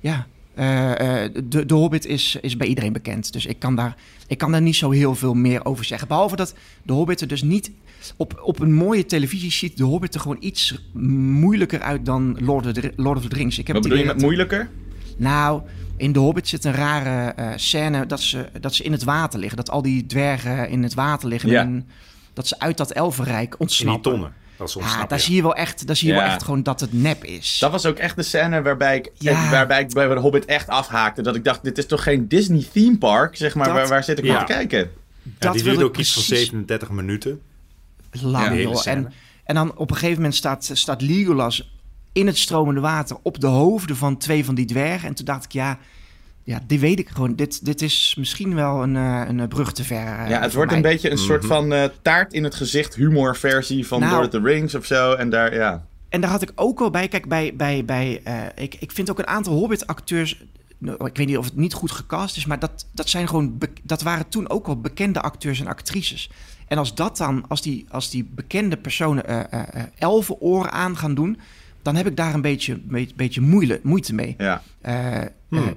Ja. 0.00 0.26
Eh, 0.58 1.24
eh, 1.24 1.32
de, 1.44 1.66
de 1.66 1.74
Hobbit 1.74 2.06
is, 2.06 2.36
is 2.40 2.56
bij 2.56 2.66
iedereen 2.66 2.92
bekend. 2.92 3.32
Dus 3.32 3.46
ik 3.46 3.58
kan, 3.58 3.76
daar, 3.76 3.96
ik 4.26 4.38
kan 4.38 4.52
daar 4.52 4.62
niet 4.62 4.76
zo 4.76 4.90
heel 4.90 5.14
veel 5.14 5.34
meer 5.34 5.64
over 5.64 5.84
zeggen. 5.84 6.08
Behalve 6.08 6.36
dat 6.36 6.54
de 6.82 6.92
Hobbit 6.92 7.20
er 7.20 7.28
dus 7.28 7.42
niet... 7.42 7.70
Op, 8.16 8.40
op 8.44 8.60
een 8.60 8.74
mooie 8.74 9.06
televisie 9.06 9.50
ziet 9.50 9.76
de 9.76 9.84
Hobbit 9.84 10.14
er 10.14 10.20
gewoon 10.20 10.36
iets 10.40 10.78
moeilijker 10.92 11.80
uit 11.80 12.06
dan 12.06 12.36
Lord 12.40 12.66
of 12.66 12.72
the, 12.72 12.92
Lord 12.96 13.18
of 13.18 13.26
the 13.26 13.36
Rings. 13.36 13.58
Ik 13.58 13.66
heb 13.66 13.76
Wat 13.76 13.84
het 13.84 13.92
bedoel 13.94 14.08
je 14.08 14.12
met 14.14 14.22
moeilijker? 14.22 14.70
nou, 15.16 15.62
in 15.96 16.12
The 16.12 16.18
Hobbit 16.18 16.48
zit 16.48 16.64
een 16.64 16.72
rare 16.72 17.32
eh, 17.32 17.48
scène 17.56 18.06
dat 18.06 18.20
ze, 18.20 18.48
dat 18.60 18.74
ze 18.74 18.82
in 18.84 18.92
het 18.92 19.04
water 19.04 19.38
liggen. 19.38 19.56
Dat 19.56 19.70
al 19.70 19.82
die 19.82 20.06
dwergen 20.06 20.68
in 20.68 20.82
het 20.82 20.94
water 20.94 21.28
liggen. 21.28 21.50
Ja. 21.50 21.60
En 21.60 21.88
dat 22.32 22.46
ze 22.48 22.58
uit 22.60 22.76
dat 22.76 22.90
elfenrijk 22.90 23.42
In 23.42 23.48
die 23.50 23.58
ontsnappen. 23.58 24.12
tonnen. 24.12 24.32
Dat 24.58 24.72
daar 24.74 25.06
ja. 25.08 25.18
zie 25.18 25.34
je 25.34 25.42
wel 25.42 25.54
echt, 25.54 25.86
daar 25.86 25.96
zie 25.96 26.08
je 26.08 26.14
Ja. 26.14 26.20
wel 26.20 26.30
echt 26.30 26.42
gewoon 26.42 26.62
dat 26.62 26.80
het 26.80 26.92
nep 26.92 27.24
is. 27.24 27.56
Dat 27.60 27.70
was 27.70 27.86
ook 27.86 27.96
echt 27.98 28.16
de 28.16 28.22
scène 28.22 28.62
waarbij 28.62 28.96
ik, 28.96 29.10
Ja. 29.14 29.50
waarbij 29.50 29.80
ik 29.80 29.92
bij 29.92 30.08
de 30.08 30.14
Hobbit 30.14 30.44
echt 30.44 30.68
afhaakte. 30.68 31.22
Dat 31.22 31.34
ik 31.36 31.44
dacht, 31.44 31.62
dit 31.64 31.78
is 31.78 31.86
toch 31.86 32.02
geen 32.02 32.28
Disney 32.28 32.66
theme 32.72 32.98
park? 32.98 33.36
Zeg 33.36 33.54
maar, 33.54 33.66
Dat- 33.66 33.74
waar, 33.74 33.88
waar 33.88 34.04
zit 34.04 34.18
ik 34.18 34.24
Ja. 34.24 34.32
naar 34.32 34.46
te 34.46 34.52
kijken? 34.52 34.78
Ja, 34.78 34.84
dat 35.38 35.52
die 35.52 35.62
wil 35.62 35.72
duurde 35.72 35.80
ik 35.80 35.86
ook 35.86 35.96
iets 35.96 36.12
van 36.12 36.22
precies 36.22 36.38
37 36.44 36.90
minuten. 36.90 37.40
lang, 38.22 38.60
joh. 38.62 38.86
En, 38.86 39.12
en 39.44 39.54
dan 39.54 39.76
op 39.76 39.90
een 39.90 39.96
gegeven 39.96 40.16
moment 40.16 40.34
staat, 40.34 40.70
staat 40.72 41.02
Legolas 41.02 41.72
in 42.12 42.26
het 42.26 42.38
stromende 42.38 42.80
water 42.80 43.16
op 43.22 43.40
de 43.40 43.46
hoofden 43.46 43.96
van 43.96 44.16
twee 44.16 44.44
van 44.44 44.54
die 44.54 44.66
dwergen. 44.66 45.08
En 45.08 45.14
toen 45.14 45.24
dacht 45.24 45.44
ik, 45.44 45.52
ja, 45.52 45.78
ja 46.48 46.60
dit 46.66 46.80
weet 46.80 46.98
ik 46.98 47.08
gewoon. 47.08 47.34
Dit, 47.36 47.64
dit 47.64 47.82
is 47.82 48.14
misschien 48.18 48.54
wel 48.54 48.82
een, 48.82 48.96
eh, 48.96 49.22
een 49.28 49.48
brug 49.48 49.72
te 49.72 49.84
ver. 49.84 50.18
eh, 50.18 50.28
Ja, 50.28 50.40
het 50.40 50.54
wordt 50.54 50.72
een 50.72 50.82
beetje 50.82 51.10
een 51.10 51.18
soort 51.18 51.42
Mhm. 51.42 51.52
van 51.52 51.72
eh, 51.72 51.84
taart 52.02 52.32
in 52.32 52.44
het 52.44 52.54
gezicht 52.54 52.94
humor 52.94 53.36
versie 53.36 53.86
van 53.86 54.00
Nou. 54.00 54.12
Lord 54.12 54.24
of 54.34 54.40
the 54.40 54.46
Rings 54.48 54.74
of 54.74 54.84
zo. 54.86 55.12
En 55.14 55.30
daar, 55.30 55.54
ja. 55.54 55.86
En 56.08 56.20
daar 56.20 56.30
had 56.30 56.42
ik 56.42 56.52
ook 56.54 56.78
wel 56.78 56.90
bij. 56.90 57.08
Kijk, 57.08 57.28
bij. 57.28 57.54
bij, 57.56 57.84
bij 57.84 58.20
eh, 58.24 58.34
ik, 58.54 58.74
ik 58.78 58.92
vind 58.92 59.10
ook 59.10 59.18
een 59.18 59.26
aantal 59.26 59.52
Hobbit-acteurs. 59.52 60.44
nou, 60.78 61.06
Ik 61.06 61.16
weet 61.16 61.26
niet 61.26 61.38
of 61.38 61.44
het 61.44 61.56
niet 61.56 61.72
goed 61.74 61.90
gecast 61.90 62.36
is, 62.36 62.46
maar 62.46 62.58
dat, 62.58 62.86
dat 62.92 63.08
zijn 63.08 63.28
gewoon. 63.28 63.58
dat 63.82 64.02
waren 64.02 64.28
toen 64.28 64.50
ook 64.50 64.66
wel 64.66 64.80
bekende 64.80 65.20
acteurs 65.20 65.60
en 65.60 65.66
actrices. 65.66 66.30
En 66.68 66.78
als 66.78 66.94
dat 66.94 67.16
dan, 67.16 67.44
als 67.48 67.62
die, 67.62 67.86
als 67.90 68.10
die 68.10 68.24
bekende 68.34 68.76
personen 68.76 69.26
eh 69.26 69.40
eh, 69.52 69.62
eh, 69.72 69.82
elfenoren 69.98 70.72
aan 70.72 70.96
gaan 70.96 71.14
doen, 71.14 71.38
dan 71.82 71.96
heb 71.96 72.06
ik 72.06 72.16
daar 72.16 72.34
een 72.34 72.40
beetje, 72.40 72.78
beetje, 72.84 73.14
beetje 73.16 73.40
moeile, 73.40 73.80
moeite 73.82 74.14
mee. 74.14 74.34
ja. 74.38 74.62
Hmm. 75.48 75.72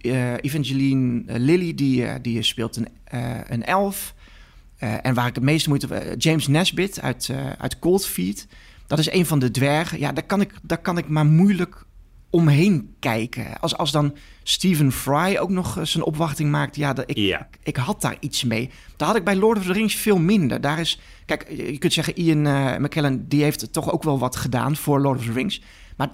Eh, 0.00 0.34
Evangeline 0.40 1.22
eh, 1.26 1.38
Lilly, 1.38 1.74
die, 1.74 2.20
die 2.20 2.42
speelt 2.42 2.76
een, 2.76 2.88
een 3.46 3.64
elf. 3.64 4.14
En 4.78 5.14
waar 5.14 5.26
ik 5.26 5.34
het 5.34 5.44
meeste 5.44 5.68
moeite... 5.68 6.14
James 6.18 6.46
Nesbitt 6.46 7.00
uit, 7.00 7.30
uit 7.58 7.78
Cold 7.78 8.06
Feet. 8.06 8.46
Dat 8.86 8.98
is 8.98 9.10
een 9.10 9.26
van 9.26 9.38
de 9.38 9.50
dwergen. 9.50 9.98
Ja, 9.98 10.12
daar 10.12 10.24
kan 10.24 10.40
ik, 10.40 10.52
daar 10.62 10.78
kan 10.78 10.98
ik 10.98 11.08
maar 11.08 11.26
moeilijk 11.26 11.84
omheen 12.30 12.94
kijken. 12.98 13.60
Als, 13.60 13.76
als 13.76 13.92
dan 13.92 14.14
Stephen 14.42 14.92
Fry 14.92 15.36
ook 15.36 15.50
nog 15.50 15.78
zijn 15.82 16.04
opwachting 16.04 16.50
maakt... 16.50 16.76
Ja, 16.76 16.92
dat, 16.92 17.10
ik, 17.10 17.16
Ja. 17.16 17.48
ik 17.62 17.76
had 17.76 18.00
daar 18.00 18.16
iets 18.20 18.44
mee. 18.44 18.70
Daar 18.96 19.08
had 19.08 19.16
ik 19.16 19.24
bij 19.24 19.36
Lord 19.36 19.58
of 19.58 19.64
the 19.64 19.72
Rings 19.72 19.94
veel 19.94 20.18
minder. 20.18 20.60
Daar 20.60 20.80
is... 20.80 21.00
Kijk, 21.26 21.50
je 21.50 21.78
kunt 21.78 21.92
zeggen, 21.92 22.18
Ian 22.18 22.82
McKellen... 22.82 23.28
die 23.28 23.42
heeft 23.42 23.72
toch 23.72 23.92
ook 23.92 24.02
wel 24.02 24.18
wat 24.18 24.36
gedaan 24.36 24.76
voor 24.76 25.00
Lord 25.00 25.18
of 25.18 25.24
the 25.24 25.32
Rings. 25.32 25.62
Maar 25.96 26.10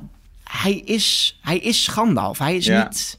hij 0.51 0.75
is, 0.75 1.39
hij 1.41 1.59
is 1.59 1.87
Gandalf. 1.89 2.39
Hij 2.39 2.57
is 2.57 2.67
Ja. 2.67 2.83
niet... 2.83 3.19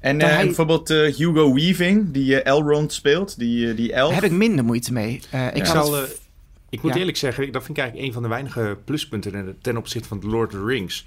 En 0.00 0.20
eh, 0.20 0.28
hij- 0.28 0.44
bijvoorbeeld 0.44 0.90
eh, 0.90 1.14
Hugo 1.14 1.54
Weaving, 1.54 2.10
die 2.12 2.40
eh, 2.42 2.52
Elrond 2.52 2.92
speelt, 2.92 3.38
die, 3.38 3.74
die 3.74 3.92
elf. 3.92 4.12
Daar 4.12 4.22
heb 4.22 4.30
ik 4.30 4.36
minder 4.36 4.64
moeite 4.64 4.92
mee. 4.92 5.20
Eh, 5.30 5.46
ik 5.54 5.64
zal, 5.66 5.96
ik 6.70 6.82
moet 6.82 6.92
Ja. 6.94 6.98
eerlijk 6.98 7.16
zeggen, 7.16 7.52
dat 7.52 7.64
vind 7.64 7.76
ik 7.76 7.82
eigenlijk 7.82 8.08
een 8.08 8.14
van 8.14 8.22
de 8.22 8.28
weinige 8.28 8.78
pluspunten 8.84 9.32
ten- 9.32 9.56
ten 9.60 9.76
opzichte 9.76 10.08
van 10.08 10.20
The 10.20 10.26
Lord 10.26 10.54
of 10.54 10.60
the 10.60 10.66
Rings. 10.66 11.06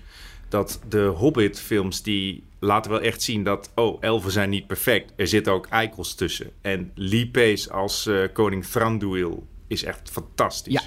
Dat 0.49 0.79
de 0.89 0.99
Hobbit-films 1.03 2.01
die 2.01 2.43
laten 2.59 2.91
wel 2.91 3.01
echt 3.01 3.21
zien 3.21 3.43
dat, 3.43 3.71
oh, 3.75 3.97
elfen 4.03 4.31
zijn 4.31 4.49
niet 4.49 4.67
perfect. 4.67 5.11
Er 5.15 5.27
zitten 5.27 5.53
ook 5.53 5.67
eikels 5.67 6.13
tussen. 6.15 6.49
En 6.61 6.91
Lee 6.95 7.27
Pace 7.27 7.71
als 7.71 8.07
eh, 8.07 8.17
koning 8.33 8.65
Thranduil 8.65 9.47
is 9.67 9.83
echt 9.83 10.09
fantastisch. 10.11 10.73
Ja. 10.73 10.81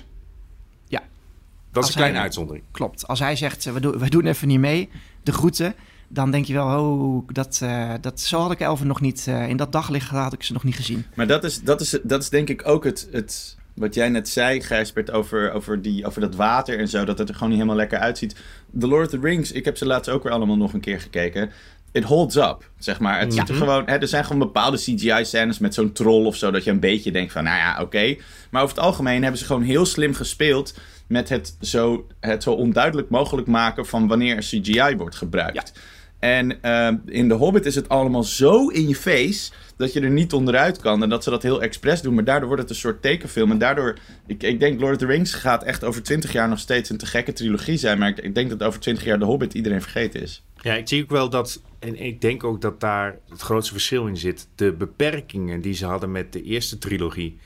Dat 1.81 1.89
is 1.89 1.95
een 1.95 1.97
kleine 1.97 2.17
hij- 2.17 2.25
uitzondering. 2.25 2.65
Klopt. 2.71 3.07
Als 3.07 3.19
hij 3.19 3.37
zegt, 3.37 3.67
eh, 3.67 3.73
we, 3.73 3.81
doen, 3.81 3.99
we 3.99 4.11
doen 4.11 4.27
even 4.27 4.49
niet 4.49 4.59
mee, 4.59 4.89
de 5.23 5.33
groeten... 5.33 5.75
dan 6.09 6.31
denk 6.31 6.45
je 6.45 6.53
wel, 6.53 6.67
oh, 6.67 7.29
dat, 7.33 7.61
eh, 7.63 7.93
dat, 8.01 8.21
zo 8.21 8.41
had 8.41 8.51
ik 8.53 8.61
elfen 8.61 8.87
nog 8.87 9.01
niet... 9.01 9.27
eh, 9.29 9.49
in 9.49 9.57
dat 9.57 9.73
daglicht 9.73 10.09
had 10.09 10.33
ik 10.33 10.43
ze 10.43 10.53
nog 10.53 10.65
niet 10.65 10.77
gezien. 10.77 11.05
Maar 11.15 11.27
dat 11.27 11.45
is, 11.45 11.63
dat 11.63 11.81
is, 11.81 11.99
dat 12.03 12.23
is 12.23 12.29
denk 12.29 12.49
ik 12.49 12.69
ook 12.69 12.85
het, 12.85 13.09
het 13.13 13.57
wat 13.79 13.95
jij 13.95 14.09
net 14.09 14.29
zei, 14.29 14.61
Gijsbert, 14.61 15.11
over, 15.11 15.53
over, 15.53 15.83
die, 15.83 16.07
over 16.07 16.21
dat 16.21 16.35
water 16.35 16.79
en 16.79 16.89
zo. 16.89 17.05
Dat 17.05 17.19
het 17.19 17.29
er 17.29 17.35
gewoon 17.35 17.49
niet 17.49 17.59
helemaal 17.59 17.81
lekker 17.81 17.99
uitziet. 17.99 18.37
The 18.79 18.87
Lord 18.87 19.05
of 19.05 19.21
the 19.21 19.27
Rings, 19.27 19.53
ik 19.53 19.65
heb 19.65 19.77
ze 19.77 19.87
laatst 19.87 20.11
ook 20.11 20.23
weer 20.23 20.33
allemaal 20.33 20.57
nog 20.57 20.73
een 20.73 20.81
keer 20.81 21.01
gekeken. 21.01 21.51
It 21.93 22.05
holds 22.05 22.37
up, 22.37 22.71
zeg 22.79 23.01
maar. 23.01 23.21
Het 23.21 23.35
ziet 23.35 23.49
er 23.49 23.55
gewoon, 23.55 23.83
hè, 23.87 23.97
er 23.97 24.09
zijn 24.09 24.25
gewoon 24.25 24.39
bepaalde 24.39 24.77
CGI-scènes 24.77 25.59
met 25.59 25.75
zo'n 25.75 25.93
troll 25.93 26.25
of 26.25 26.37
zo. 26.37 26.51
Dat 26.51 26.65
je 26.65 26.71
een 26.71 26.81
beetje 26.81 27.13
denkt 27.13 27.33
van, 27.33 27.45
nou 27.45 27.57
ja, 27.57 27.83
oké. 27.83 28.17
Maar 28.51 28.63
over 28.63 28.77
het 28.77 28.85
algemeen 28.85 29.23
hebben 29.23 29.41
ze 29.41 29.47
gewoon 29.47 29.63
heel 29.63 29.87
slim 29.87 30.15
gespeeld. 30.15 30.75
Met 31.09 31.29
het 31.29 31.57
zo, 31.61 32.07
het 32.21 32.43
zo 32.43 32.53
onduidelijk 32.53 33.11
mogelijk 33.11 33.47
maken 33.47 33.87
van 33.87 34.09
wanneer 34.09 34.37
er 34.37 34.43
CGI 34.43 34.97
wordt 34.97 35.17
gebruikt. 35.17 35.73
En 36.19 36.63
eh, 36.63 36.93
in 37.07 37.29
The 37.29 37.35
Hobbit 37.35 37.67
is 37.67 37.75
het 37.75 37.89
allemaal 37.89 38.23
zo 38.23 38.69
in 38.69 38.89
je 38.89 38.95
face 38.95 39.53
dat 39.77 39.93
je 39.93 40.01
er 40.01 40.11
niet 40.11 40.33
onderuit 40.33 40.79
kan. 40.79 41.03
En 41.03 41.09
dat 41.09 41.25
ze 41.25 41.31
dat 41.31 41.43
heel 41.43 41.63
expres 41.63 42.03
doen. 42.03 42.15
Maar 42.15 42.25
daardoor 42.25 42.47
wordt 42.47 42.63
het 42.63 42.71
een 42.71 42.79
soort 42.79 43.03
tekenfilm. 43.03 43.51
En 43.51 43.59
daardoor, 43.59 43.99
ik, 44.27 44.43
ik 44.43 44.61
denk 44.61 44.81
Lord 44.81 44.93
of 44.93 44.99
the 44.99 45.07
Rings 45.07 45.35
gaat 45.35 45.65
echt 45.65 45.85
over 45.85 46.03
twintig 46.03 46.33
jaar 46.33 46.49
nog 46.49 46.59
steeds 46.59 46.91
een 46.91 46.97
te 46.97 47.07
gekke 47.07 47.33
trilogie 47.33 47.77
zijn. 47.77 47.99
Maar 47.99 48.09
ik, 48.09 48.19
ik 48.19 48.35
denk 48.35 48.51
dat 48.51 48.63
over 48.63 48.81
twintig 48.81 49.05
jaar 49.05 49.19
The 49.19 49.25
Hobbit 49.25 49.55
iedereen 49.55 49.83
vergeten 49.83 50.23
is. 50.23 50.43
Ja, 50.61 50.75
ik 50.75 50.89
zie 50.89 51.03
ook 51.03 51.11
wel 51.11 51.31
dat, 51.31 51.63
en 51.79 52.05
ik 52.05 52.21
denk 52.21 52.45
ook 52.45 52.61
dat 52.61 52.81
daar 52.81 53.19
het 53.29 53.41
grootste 53.41 53.73
verschil 53.73 54.07
in 54.07 54.17
zit. 54.17 54.49
De 54.55 54.73
beperkingen 54.73 55.61
die 55.61 55.75
ze 55.75 55.87
hadden 55.87 56.13
met 56.13 56.33
de 56.33 56.43
eerste 56.43 56.79
trilogie, 56.79 57.39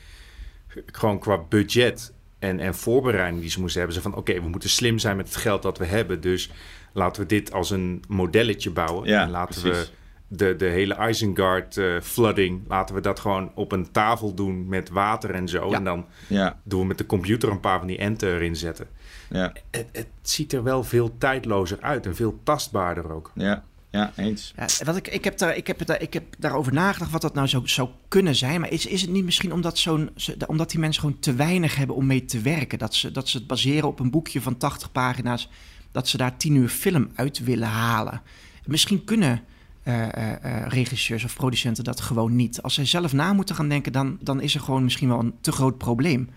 gewoon 0.87 1.19
qua 1.19 1.39
budget 1.49 2.13
en, 2.43 2.61
en 2.61 2.75
voorbereiding 2.75 3.41
die 3.41 3.51
ze 3.51 3.61
moesten 3.61 3.79
hebben. 3.81 3.97
Ze 3.99 4.03
van, 4.11 4.15
oké, 4.15 4.35
we 4.43 4.49
moeten 4.49 4.71
slim 4.71 4.99
zijn 4.99 5.17
met 5.17 5.27
het 5.27 5.37
geld 5.37 5.63
dat 5.63 5.79
we 5.79 5.85
hebben. 5.85 6.21
Dus 6.21 6.51
laten 6.93 7.23
we 7.23 7.29
dit 7.29 7.53
als 7.53 7.71
een 7.71 8.03
modelletje 8.09 8.71
bouwen. 8.71 9.09
Ja, 9.09 9.23
en 9.23 9.31
laten 9.31 9.63
precies. 9.63 9.81
we 9.91 10.37
de, 10.37 10.57
de 10.57 10.65
hele 10.67 11.09
Isengard 11.09 11.77
eh, 11.77 12.01
flooding, 12.01 12.61
laten 12.69 12.95
we 12.95 13.01
dat 13.01 13.21
gewoon 13.21 13.53
op 13.55 13.73
een 13.73 13.91
tafel 13.91 14.35
doen 14.35 14.69
met 14.69 14.89
water 14.91 15.31
en 15.35 15.49
zo. 15.49 15.69
Ja. 15.71 15.77
En 15.77 15.85
dan 15.85 16.07
Ja, 16.29 16.61
doen 16.63 16.81
we 16.81 16.87
met 16.87 16.99
de 16.99 17.07
computer 17.07 17.51
een 17.51 17.61
paar 17.61 17.79
van 17.79 17.87
die 17.87 17.99
enter 17.99 18.35
erin 18.35 18.57
zetten. 18.57 18.87
ja, 19.31 19.53
Het, 19.71 19.87
het 19.93 20.09
ziet 20.23 20.53
er 20.53 20.63
wel 20.63 20.85
veel 20.85 21.19
tijdlozer 21.19 21.79
uit 21.81 22.07
en 22.07 22.15
veel 22.17 22.41
tastbaarder 22.43 23.13
ook. 23.13 23.31
ja, 23.35 23.65
ja, 23.93 24.13
eens. 24.17 24.53
Ja, 24.57 24.85
wat 24.85 24.97
ik, 24.97 25.09
ik, 25.09 25.25
heb 25.25 25.39
daar, 25.39 25.57
ik, 25.57 25.67
heb 25.67 25.87
daar, 25.87 26.01
ik 26.01 26.13
heb 26.13 26.25
daarover 26.39 26.73
nagedacht 26.73 27.11
wat 27.11 27.21
dat 27.21 27.35
nou 27.35 27.49
zou, 27.49 27.69
zou 27.69 27.89
kunnen 28.09 28.35
zijn. 28.35 28.61
Maar 28.61 28.71
is, 28.71 28.87
is 28.87 29.01
het 29.01 29.11
niet 29.11 29.25
misschien 29.25 29.53
omdat, 29.53 29.79
zo'n, 29.79 30.11
omdat 30.47 30.71
die 30.71 30.81
mensen 30.81 31.01
gewoon 31.01 31.19
te 31.19 31.35
weinig 31.35 31.77
hebben 31.77 31.97
om 31.97 32.07
mee 32.07 32.25
te 32.25 32.41
werken? 32.41 32.79
Dat 32.79 32.95
ze, 32.95 33.11
dat 33.11 33.29
ze 33.29 33.37
het 33.37 33.47
baseren 33.47 33.89
op 33.89 34.01
een 34.01 34.11
boekje 34.11 34.41
van 34.41 34.57
80 34.57 34.93
pagina's. 34.93 35.49
Dat 35.91 36.09
ze 36.09 36.17
daar 36.17 36.37
10 36.37 36.55
uur 36.55 36.69
film 36.69 37.11
uit 37.15 37.45
willen 37.45 37.69
halen. 37.69 38.23
Misschien 38.65 39.05
kunnen 39.05 39.43
eh, 39.83 40.03
eh, 40.03 40.45
eh, 40.45 40.67
regisseurs 40.67 41.25
of 41.25 41.35
producenten 41.35 41.85
dat 41.85 42.01
gewoon 42.01 42.37
niet. 42.37 42.63
Als 42.63 42.75
zij 42.75 42.87
zelf 42.87 43.13
na 43.13 43.33
moeten 43.33 43.55
gaan 43.55 43.69
denken, 43.69 43.93
dan, 43.93 44.19
dan 44.21 44.41
is 44.41 44.55
er 44.55 44.61
gewoon 44.61 44.85
misschien 44.85 45.09
wel 45.09 45.19
een 45.19 45.35
te 45.41 45.53
groot 45.53 45.79
probleem. 45.79 46.29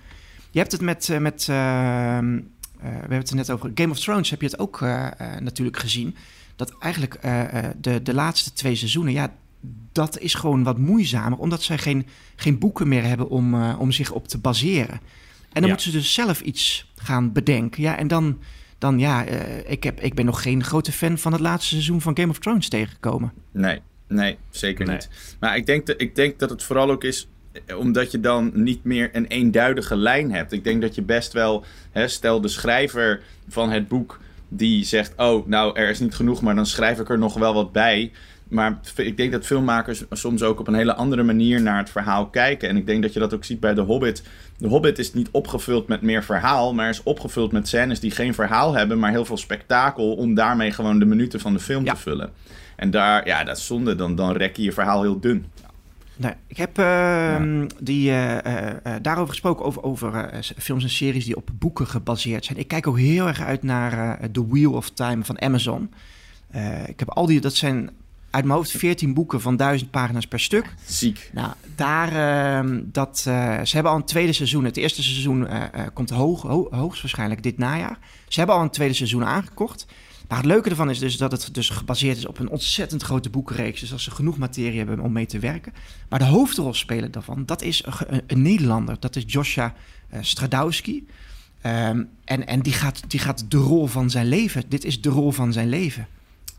Je 0.51 0.59
hebt 0.59 0.71
het 0.71 0.81
met. 0.81 1.17
met 1.19 1.49
ehm, 1.49 2.37
eh, 2.79 2.91
we 2.91 2.99
hebben 2.99 3.17
het 3.17 3.33
net 3.33 3.51
over. 3.51 3.71
Game 3.75 3.91
of 3.91 3.99
Thrones 3.99 4.29
heb 4.29 4.41
je 4.41 4.47
het 4.47 4.59
ook 4.59 4.79
natuurlijk 5.39 5.79
gezien. 5.79 6.15
Dat 6.55 6.75
eigenlijk 6.79 7.13
eh, 7.13 7.57
eh, 7.65 7.71
de, 7.81 8.01
de 8.01 8.13
laatste 8.13 8.53
twee 8.53 8.75
seizoenen. 8.75 9.13
Ja, 9.13 9.33
dat 9.91 10.19
is 10.19 10.33
gewoon 10.33 10.63
wat 10.63 10.77
moeizamer, 10.77 11.37
omdat 11.37 11.63
zij 11.63 11.77
geen, 11.77 12.05
geen 12.35 12.59
boeken 12.59 12.87
meer 12.87 13.03
hebben 13.03 13.29
om, 13.29 13.53
eh, 13.53 13.75
om 13.79 13.91
zich 13.91 14.11
op 14.11 14.27
te 14.27 14.37
baseren. 14.37 14.93
En 14.93 15.61
dan 15.61 15.63
Ja. 15.63 15.67
moeten 15.67 15.91
ze 15.91 15.97
dus 15.97 16.13
zelf 16.13 16.41
iets 16.41 16.91
gaan 16.95 17.31
bedenken. 17.31 17.81
Ja, 17.81 17.97
en 17.97 18.07
dan, 18.07 18.39
dan 18.77 18.99
ja, 18.99 19.25
eh, 19.25 19.71
ik, 19.71 19.83
heb, 19.83 20.01
ik 20.01 20.13
ben 20.13 20.25
nog 20.25 20.41
geen 20.41 20.63
grote 20.63 20.91
fan 20.91 21.17
van 21.17 21.31
het 21.31 21.41
laatste 21.41 21.69
seizoen 21.69 22.01
van 22.01 22.17
Game 22.17 22.29
of 22.31 22.39
Thrones 22.39 22.69
tegengekomen. 22.69 23.33
Nee, 23.51 23.79
nee, 24.07 24.37
zeker 24.49 24.85
Nee. 24.85 24.95
niet. 24.95 25.09
Maar 25.39 25.57
ik 25.57 25.65
denk, 25.65 25.85
dat, 25.85 26.01
ik 26.01 26.15
denk 26.15 26.39
dat 26.39 26.49
het 26.49 26.63
vooral 26.63 26.91
ook 26.91 27.03
is 27.03 27.27
omdat 27.77 28.11
je 28.11 28.19
dan 28.19 28.51
niet 28.53 28.83
meer 28.83 29.09
een 29.13 29.25
eenduidige 29.25 29.95
lijn 29.95 30.31
hebt. 30.31 30.51
Ik 30.51 30.63
denk 30.63 30.81
dat 30.81 30.95
je 30.95 31.01
best 31.01 31.33
wel, 31.33 31.65
hè, 31.91 32.07
stel 32.07 32.41
de 32.41 32.47
schrijver 32.47 33.21
van 33.47 33.69
het 33.69 33.87
boek 33.87 34.19
die 34.49 34.84
zegt: 34.86 35.13
Oh, 35.17 35.47
nou 35.47 35.77
er 35.79 35.89
is 35.89 35.99
niet 35.99 36.15
genoeg, 36.15 36.41
maar 36.41 36.55
dan 36.55 36.65
schrijf 36.65 36.99
ik 36.99 37.10
er 37.10 37.17
nog 37.17 37.34
wel 37.34 37.53
wat 37.53 37.71
bij. 37.71 38.12
Maar 38.47 38.79
ik 38.95 39.17
denk 39.17 39.31
dat 39.31 39.45
filmmakers 39.45 40.03
soms 40.12 40.43
ook 40.43 40.60
op 40.60 40.67
een 40.67 40.73
hele 40.73 40.93
andere 40.95 41.23
manier 41.23 41.62
naar 41.62 41.77
het 41.77 41.89
verhaal 41.89 42.27
kijken. 42.27 42.69
En 42.69 42.77
ik 42.77 42.86
denk 42.86 43.01
dat 43.01 43.13
je 43.13 43.19
dat 43.19 43.34
ook 43.34 43.43
ziet 43.43 43.60
bij 43.60 43.73
The 43.73 43.81
Hobbit. 43.81 44.23
The 44.58 44.67
Hobbit 44.67 44.99
is 44.99 45.13
niet 45.13 45.29
opgevuld 45.31 45.88
met 45.88 46.01
meer 46.01 46.23
verhaal, 46.23 46.73
maar 46.73 46.89
is 46.89 47.03
opgevuld 47.03 47.51
met 47.51 47.67
scènes 47.67 47.99
die 47.99 48.12
geen 48.12 48.34
verhaal 48.34 48.73
hebben, 48.73 48.99
maar 48.99 49.12
heel 49.12 49.25
veel 49.25 49.38
spektakel 49.38 50.13
om 50.15 50.34
daarmee 50.34 50.71
gewoon 50.71 50.99
de 50.99 51.05
minuten 51.05 51.39
van 51.39 51.53
de 51.53 51.60
film 51.60 51.86
Ja. 51.86 51.93
te 51.93 51.99
vullen. 51.99 52.31
En 52.75 52.91
daar, 52.91 53.27
ja, 53.27 53.43
dat 53.43 53.58
is 53.58 53.65
zonde. 53.65 53.95
Dan, 53.95 54.15
dan 54.15 54.31
rek 54.31 54.55
je 54.55 54.63
je 54.63 54.71
verhaal 54.71 55.01
heel 55.01 55.19
dun. 55.19 55.45
Nee, 56.17 56.34
ik 56.47 56.58
heb 56.58 56.78
ehm, 56.78 57.67
die, 57.80 58.10
eh, 58.10 58.45
eh, 58.45 58.75
eh, 58.84 58.93
daarover 59.01 59.30
gesproken, 59.30 59.65
over, 59.65 59.84
over 59.84 60.30
films 60.58 60.84
en 60.84 60.89
series 60.89 61.25
die 61.25 61.36
op 61.36 61.49
boeken 61.54 61.88
gebaseerd 61.88 62.45
zijn. 62.45 62.58
Ik 62.58 62.67
kijk 62.67 62.88
ook 62.88 62.97
heel 62.97 63.28
erg 63.28 63.41
uit 63.41 63.63
naar 63.63 64.19
The 64.32 64.47
Wheel 64.47 64.71
of 64.73 64.89
Time 64.89 65.23
van 65.23 65.41
Amazon. 65.41 65.93
Ik 66.86 66.99
heb 66.99 67.10
al 67.10 67.25
die, 67.25 67.41
dat 67.41 67.56
zijn 67.56 67.89
uit 68.30 68.45
mijn 68.45 68.58
hoofd 68.58 68.71
14 68.71 69.13
boeken 69.13 69.41
van 69.41 69.56
1000 69.56 69.91
pagina's 69.91 70.28
per 70.28 70.39
stuk. 70.39 70.73
Ziek. 70.86 71.30
Nou, 71.34 71.51
daar, 71.75 72.08
ehm, 72.58 72.80
dat, 72.86 73.17
ze 73.19 73.69
hebben 73.71 73.91
al 73.91 73.97
een 73.97 74.06
tweede 74.06 74.34
seizoen. 74.34 74.63
Het 74.65 74.78
eerste 74.78 75.04
seizoen 75.04 75.47
komt 75.93 76.10
hoog, 76.10 76.41
ho- 76.41 76.67
dit 77.43 77.58
najaar. 77.58 77.97
Ze 78.28 78.39
hebben 78.39 78.56
al 78.58 78.62
een 78.62 78.69
tweede 78.69 78.93
seizoen 78.93 79.25
aangekocht. 79.25 79.86
Maar 80.27 80.38
het 80.38 80.47
leuke 80.47 80.69
ervan 80.69 80.89
is 80.89 80.99
dus 80.99 81.17
dat 81.17 81.31
het 81.31 81.49
dus 81.53 81.69
gebaseerd 81.69 82.17
is 82.17 82.25
op 82.25 82.39
een 82.39 82.49
ontzettend 82.49 83.03
grote 83.03 83.29
boekenreeks. 83.29 83.79
Dus 83.79 83.89
dat 83.89 83.99
ze 83.99 84.11
genoeg 84.11 84.38
materie 84.38 84.77
hebben 84.77 84.99
om 84.99 85.11
mee 85.11 85.25
te 85.25 85.39
werken. 85.39 85.73
Maar 86.09 86.19
de 86.19 86.25
hoofdrolspeler 86.25 87.11
daarvan, 87.11 87.45
dat 87.45 87.61
is 87.61 87.83
een, 88.27 88.41
Nederlander. 88.41 88.95
Dat 88.99 89.15
is 89.15 89.23
Josja 89.27 89.73
eh, 90.09 90.19
Stradowski. 90.21 91.07
Ehm, 91.61 92.03
en 92.23 92.47
en 92.47 92.61
die, 92.61 92.73
gaat, 92.73 93.01
die 93.07 93.19
gaat 93.19 93.51
de 93.51 93.57
rol 93.57 93.88
van 93.88 94.09
zijn 94.09 94.27
leven. 94.27 94.63
Dit 94.67 94.85
is 94.85 95.01
de 95.01 95.09
rol 95.09 95.31
van 95.31 95.53
zijn 95.53 95.69
leven. 95.69 96.07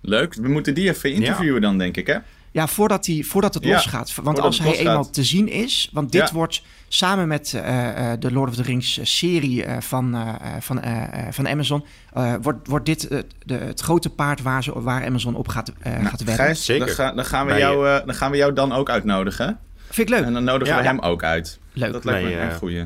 Leuk. 0.01 0.35
We 0.35 0.49
moeten 0.49 0.75
die 0.75 0.89
even 0.89 1.13
interviewen 1.13 1.61
dan, 1.61 1.79
denk 1.79 1.97
ik, 1.97 2.07
hè? 2.07 2.19
Ja, 2.57 2.67
voordat, 2.69 3.05
die, 3.05 3.27
voordat 3.27 3.55
het 3.55 3.65
Ja, 3.65 3.73
losgaat. 3.73 4.15
Want 4.15 4.27
voordat 4.27 4.45
als 4.45 4.59
hij 4.59 4.67
losgaat. 4.67 4.87
eenmaal 4.87 5.11
te 5.11 5.25
zien 5.25 5.49
is... 5.49 5.91
Want 5.93 6.13
dit 6.13 6.29
Ja. 6.29 6.35
wordt 6.35 6.63
samen 6.89 7.29
met 7.29 7.55
eh, 7.55 8.13
eh, 8.13 8.21
de 8.21 8.33
Lord 8.33 8.49
of 8.51 8.55
the 8.57 8.63
Rings 8.63 8.99
serie 9.03 9.65
eh, 9.65 9.81
van, 9.81 10.15
eh, 10.15 10.29
eh, 10.29 10.61
van, 10.61 10.81
eh, 10.83 11.03
eh, 11.27 11.33
van 11.33 11.49
Amazon... 11.49 11.85
eh, 12.13 12.35
wordt, 12.43 12.69
wordt 12.69 12.87
dit 12.87 13.09
de, 13.45 13.55
het 13.55 13.81
grote 13.81 14.11
paard 14.11 14.43
waar, 14.43 14.63
ze, 14.63 14.81
waar 14.83 15.05
Amazon 15.07 15.35
op 15.35 15.49
gaat, 15.49 15.73
eh 15.81 15.93
gaat. 16.07 16.25
Nou, 16.25 16.37
Gijs, 16.37 16.65
Zeker. 16.65 16.87
Dan, 16.87 16.95
ga- 16.95 17.13
dan, 17.13 17.25
gaan 17.25 17.47
we 17.47 17.51
Bij 17.53 17.61
jou, 17.61 17.89
eh, 17.89 18.07
dan 18.07 18.15
gaan 18.15 18.31
we 18.31 18.37
jou 18.37 18.53
dan 18.53 18.73
ook 18.73 18.91
uitnodigen. 18.91 19.59
Vind 19.91 20.09
ik 20.11 20.15
leuk. 20.17 20.25
En 20.25 20.33
dan 20.33 20.45
nodigen 20.45 20.75
Ja. 20.75 20.81
we 20.81 20.87
hem 20.87 20.99
ook 20.99 21.23
uit. 21.23 21.59
Leuk. 21.73 21.93
Dat 21.93 22.05
lijkt 22.05 22.29
me 22.29 22.33
een 22.35 22.41
echt 22.49 22.57
goeie. 22.59 22.85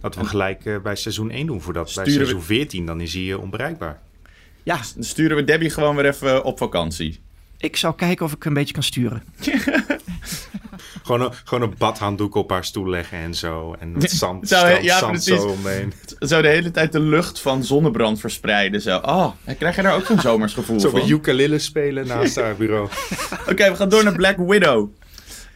Laten 0.00 0.20
we 0.20 0.26
gelijk 0.26 0.82
bij 0.82 0.96
seizoen 0.96 1.30
1 1.30 1.46
doen. 1.46 1.60
Voordat 1.60 1.84
bij 1.84 1.92
Sturen 1.92 2.12
we- 2.12 2.16
seizoen 2.26 2.42
14, 2.42 2.86
dan 2.86 3.00
is 3.00 3.14
hij 3.14 3.34
onbereikbaar. 3.34 3.98
Ja, 4.62 4.78
Dan 4.94 5.04
sturen 5.04 5.36
we 5.36 5.44
Debbie 5.44 5.70
gewoon 5.70 5.96
weer 5.96 6.06
even 6.06 6.44
op 6.44 6.58
vakantie. 6.58 7.20
Ik 7.58 7.76
zal 7.76 7.92
kijken 7.92 8.24
of 8.24 8.32
ik 8.32 8.44
een 8.44 8.54
beetje 8.54 8.74
kan 8.74 8.82
sturen. 8.82 9.22
Gewoon 11.02 11.20
een, 11.20 11.32
gewoon 11.44 11.68
een 11.68 11.74
badhanddoek 11.78 12.34
op 12.34 12.50
haar 12.50 12.64
stoel 12.64 12.88
leggen 12.88 13.18
en 13.18 13.34
zo. 13.34 13.76
En 13.78 13.92
wat 13.92 14.10
zand, 14.22 14.48
Zou- 14.48 14.66
strand, 14.66 14.84
ja, 14.84 14.98
zand 14.98 15.10
precies. 15.12 15.40
zo 15.40 15.46
omheen. 15.48 15.92
Zo 16.28 16.42
de 16.42 16.48
hele 16.48 16.70
tijd 16.70 16.92
de 16.92 17.00
lucht 17.00 17.40
van 17.40 17.64
zonnebrand 17.64 18.20
verspreiden. 18.20 18.80
Zo. 18.80 18.96
Oh, 18.98 19.28
krijg 19.58 19.76
je 19.76 19.82
daar 19.82 19.94
ook 19.94 20.04
zo'n 20.06 20.20
zomersgevoel 20.20 20.80
Zo 20.80 20.90
van? 20.90 21.00
met 21.00 21.08
ukulele 21.08 21.58
spelen 21.58 22.06
naast 22.06 22.36
haar 22.36 22.56
bureau. 22.56 22.88
Oké, 23.48 23.70
we 23.70 23.76
gaan 23.76 23.88
door 23.88 24.04
naar 24.04 24.12
Black 24.16 24.36
Widow. 24.36 24.88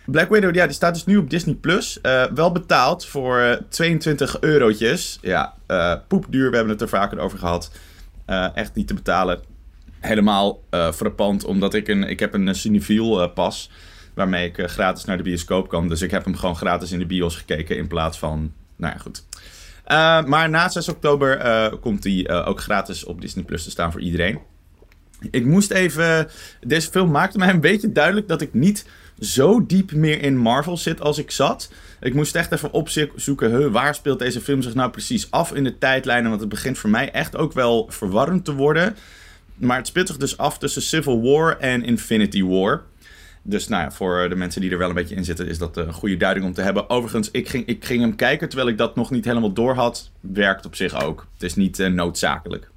Black 0.05 0.29
Widow, 0.31 0.55
ja, 0.55 0.65
die 0.67 0.75
staat 0.75 0.95
dus 0.95 1.05
nu 1.07 1.17
op 1.17 1.31
Disney+. 1.31 1.55
Plus. 1.55 2.01
Eh, 2.01 2.25
wel 2.35 2.53
betaald 2.53 3.07
voor 3.07 3.39
eh, 3.39 3.57
22 3.69 4.41
eurotjes. 4.41 5.19
Ja, 5.23 5.55
eh, 5.67 5.95
poepduur, 6.09 6.51
we 6.51 6.57
hebben 6.57 6.73
het 6.73 6.83
er 6.83 6.89
vaker 6.89 7.19
over 7.19 7.39
gehad. 7.39 7.71
Eh, 8.27 8.47
echt 8.57 8.75
niet 8.75 8.87
te 8.87 8.95
betalen. 8.95 9.41
Helemaal 10.01 10.63
eh 10.71 10.93
frappant, 10.93 11.45
omdat 11.45 11.75
ik 11.75 11.89
een... 11.89 12.03
Ik 12.03 12.21
heb 12.21 12.35
een 12.35 12.55
Cinefiel 12.55 13.23
eh, 13.23 13.33
pas, 13.35 13.71
waarmee 14.15 14.49
ik 14.49 14.59
eh, 14.59 14.67
gratis 14.67 15.05
naar 15.05 15.17
de 15.17 15.23
bioscoop 15.23 15.69
kan. 15.69 15.89
Dus 15.89 16.03
ik 16.03 16.11
heb 16.11 16.25
hem 16.25 16.37
gewoon 16.37 16.57
gratis 16.57 16.93
in 16.93 16.99
de 16.99 17.07
bios 17.07 17.37
gekeken 17.37 17.77
in 17.77 17.87
plaats 17.87 18.19
van... 18.19 18.53
Nou 18.77 18.93
ja, 18.93 18.99
goed. 18.99 19.25
Eh, 19.91 20.25
maar 20.25 20.51
na 20.51 20.69
6 20.69 20.89
oktober 20.89 21.39
eh, 21.39 21.73
komt 21.81 22.05
hij 22.05 22.27
eh, 22.27 22.49
ook 22.49 22.61
gratis 22.61 23.05
op 23.05 23.21
Disney 23.21 23.45
Plus 23.45 23.65
te 23.65 23.71
staan 23.71 23.93
voor 23.93 24.01
iedereen. 24.01 24.39
Ik 25.31 25.45
moest 25.45 25.71
even. 25.71 26.29
Deze 26.61 26.91
film 26.91 27.11
maakte 27.11 27.39
mij 27.39 27.49
een 27.49 27.61
beetje 27.61 27.93
duidelijk 27.93 28.29
dat 28.29 28.41
ik 28.41 28.55
niet 28.55 28.87
zo 29.21 29.67
diep 29.67 29.93
meer 29.93 30.23
in 30.23 30.37
Marvel 30.37 30.77
zit 30.77 31.01
als 31.01 31.19
ik 31.19 31.31
zat. 31.31 31.73
Ik 32.01 32.15
moest 32.15 32.35
echt 32.35 32.53
even 32.53 32.73
opzoeken, 32.73 33.51
huh, 33.57 33.73
waar 33.73 33.95
speelt 33.95 34.19
deze 34.19 34.41
film 34.41 34.63
zich 34.63 34.75
nou 34.75 34.91
precies 34.91 35.31
af 35.31 35.55
in 35.55 35.65
de 35.65 35.79
tijdlijnen? 35.79 36.29
Want 36.29 36.41
het 36.41 36.51
begint 36.51 36.79
voor 36.79 36.91
mij 36.91 37.11
echt 37.11 37.37
ook 37.37 37.53
wel 37.53 37.87
verwarrend 37.91 38.45
te 38.45 38.55
worden. 38.55 38.97
Maar 39.61 39.77
het 39.77 39.87
speelt 39.87 40.21
dus 40.21 40.37
af 40.37 40.59
tussen 40.59 40.83
Civil 40.83 41.23
War 41.23 41.59
en 41.59 41.85
Infinity 41.85 42.45
War. 42.45 42.83
Dus 43.43 43.69
nou 43.69 43.83
ja, 43.83 43.91
voor 43.91 44.29
de 44.29 44.35
mensen 44.35 44.61
die 44.61 44.71
er 44.71 44.79
wel 44.79 44.89
een 44.89 44.95
beetje 44.95 45.15
in 45.15 45.25
zitten, 45.25 45.47
is 45.49 45.59
dat 45.59 45.77
een 45.77 45.93
goede 45.93 46.17
duiding 46.17 46.47
om 46.47 46.53
te 46.53 46.63
hebben. 46.63 46.91
Overigens, 46.91 47.31
ik 47.31 47.49
ging, 47.49 47.67
ik 47.67 47.85
ging 47.85 48.01
hem 48.01 48.17
kijken 48.17 48.49
terwijl 48.49 48.71
ik 48.71 48.79
dat 48.79 48.97
nog 48.97 49.11
niet 49.11 49.25
helemaal 49.25 49.53
door 49.53 49.75
had. 49.75 50.11
Werkt 50.21 50.67
op 50.67 50.75
zich 50.75 51.05
ook. 51.05 51.27
Het 51.33 51.43
is 51.43 51.55
niet 51.55 51.79
eh, 51.79 51.91
noodzakelijk. 51.91 52.71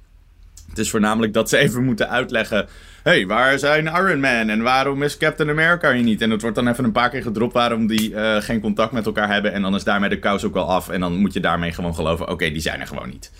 Het 0.68 0.78
is 0.78 0.90
voornamelijk 0.90 1.32
dat 1.32 1.48
ze 1.48 1.56
even 1.56 1.84
moeten 1.84 2.08
uitleggen. 2.08 2.68
hey, 3.02 3.26
waar 3.26 3.58
zijn 3.58 3.86
Iron 3.86 4.20
Man 4.20 4.48
en 4.48 4.62
waarom 4.62 5.02
is 5.02 5.16
Captain 5.16 5.50
America 5.50 5.92
hier 5.92 6.02
niet? 6.02 6.20
En 6.20 6.30
het 6.30 6.40
wordt 6.40 6.56
dan 6.56 6.68
even 6.68 6.84
een 6.84 6.92
paar 6.92 7.10
keer 7.10 7.22
gedropt 7.22 7.52
waarom 7.52 7.86
die 7.86 8.14
eh, 8.14 8.42
geen 8.42 8.60
contact 8.60 8.92
met 8.92 9.06
elkaar 9.06 9.32
hebben. 9.32 9.52
En 9.52 9.62
dan 9.62 9.74
is 9.74 9.84
daarmee 9.84 10.08
de 10.08 10.18
kous 10.18 10.44
ook 10.44 10.54
wel 10.54 10.68
af. 10.68 10.88
En 10.88 11.00
dan 11.00 11.16
moet 11.16 11.32
je 11.32 11.40
daarmee 11.40 11.72
gewoon 11.72 11.94
geloven: 11.94 12.28
oké, 12.28 12.50
die 12.50 12.60
zijn 12.60 12.80
er 12.80 12.86
gewoon 12.86 13.08
niet. 13.08 13.30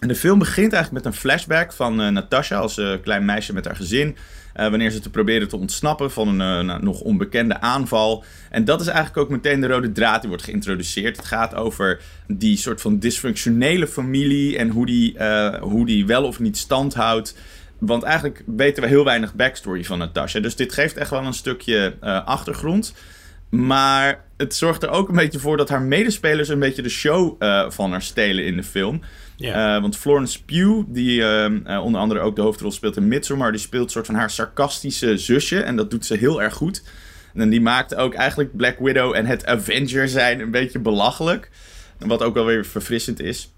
En 0.00 0.08
de 0.08 0.14
film 0.14 0.38
begint 0.38 0.72
eigenlijk 0.72 1.04
met 1.04 1.14
een 1.14 1.20
flashback 1.20 1.72
van 1.72 2.00
eh, 2.00 2.08
Natasha 2.08 2.56
als 2.56 2.78
eh, 2.78 2.92
klein 3.02 3.24
meisje 3.24 3.52
met 3.52 3.64
haar 3.64 3.76
gezin. 3.76 4.16
eh, 4.54 4.68
wanneer 4.68 4.90
ze 4.90 5.00
te 5.00 5.10
proberen 5.10 5.48
te 5.48 5.56
ontsnappen 5.56 6.10
van 6.10 6.28
een 6.28 6.66
nou, 6.66 6.82
nog 6.82 7.00
onbekende 7.00 7.60
aanval. 7.60 8.24
En 8.50 8.64
dat 8.64 8.80
is 8.80 8.86
eigenlijk 8.86 9.16
ook 9.16 9.30
meteen 9.30 9.60
de 9.60 9.66
rode 9.66 9.92
draad 9.92 10.20
die 10.20 10.28
wordt 10.28 10.44
geïntroduceerd. 10.44 11.16
Het 11.16 11.26
gaat 11.26 11.54
over 11.54 12.00
die 12.26 12.56
soort 12.56 12.80
van 12.80 12.98
dysfunctionele 12.98 13.86
familie 13.86 14.58
en 14.58 14.68
hoe 14.68 14.86
die, 14.86 15.16
hoe 15.60 15.86
die 15.86 16.06
wel 16.06 16.24
of 16.24 16.40
niet 16.40 16.56
stand 16.56 16.94
houdt. 16.94 17.36
Want 17.78 18.02
eigenlijk 18.02 18.42
weten 18.46 18.82
we 18.82 18.88
heel 18.88 19.04
weinig 19.04 19.34
backstory 19.34 19.84
van 19.84 19.98
Natasha. 19.98 20.40
Dus 20.40 20.56
dit 20.56 20.72
geeft 20.72 20.96
echt 20.96 21.10
wel 21.10 21.24
een 21.24 21.32
stukje 21.32 21.94
achtergrond. 22.24 22.94
Maar 23.48 24.24
het 24.36 24.54
zorgt 24.54 24.82
er 24.82 24.90
ook 24.90 25.08
een 25.08 25.16
beetje 25.16 25.38
voor 25.38 25.56
dat 25.56 25.68
haar 25.68 25.82
medespelers 25.82 26.48
een 26.48 26.58
beetje 26.58 26.82
de 26.82 26.88
show 26.88 27.42
van 27.72 27.90
haar 27.90 28.02
stelen 28.02 28.44
in 28.44 28.56
de 28.56 28.64
film. 28.64 29.02
Eh, 29.38 29.80
want 29.80 29.96
Florence 29.96 30.44
Pugh, 30.44 30.84
die 30.86 31.22
ehm, 31.22 31.60
eh, 31.64 31.84
onder 31.84 32.00
andere 32.00 32.20
ook 32.20 32.36
de 32.36 32.42
hoofdrol 32.42 32.70
speelt 32.70 32.96
in 32.96 33.08
Midsommar, 33.08 33.52
die 33.52 33.60
speelt 33.60 33.84
een 33.84 33.90
soort 33.90 34.06
van 34.06 34.14
haar 34.14 34.30
sarcastische 34.30 35.18
zusje. 35.18 35.60
En 35.60 35.76
dat 35.76 35.90
doet 35.90 36.06
ze 36.06 36.16
heel 36.16 36.42
erg 36.42 36.54
goed. 36.54 36.82
En 37.34 37.50
die 37.50 37.60
maakt 37.60 37.94
ook 37.94 38.14
eigenlijk 38.14 38.56
Black 38.56 38.78
Widow 38.78 39.14
en 39.14 39.26
het 39.26 39.46
Avenger 39.46 40.08
zijn 40.08 40.40
een 40.40 40.50
beetje 40.50 40.78
belachelijk. 40.78 41.50
Wat 41.98 42.22
ook 42.22 42.34
wel 42.34 42.44
weer 42.44 42.64
verfrissend 42.64 43.20
is. 43.20 43.50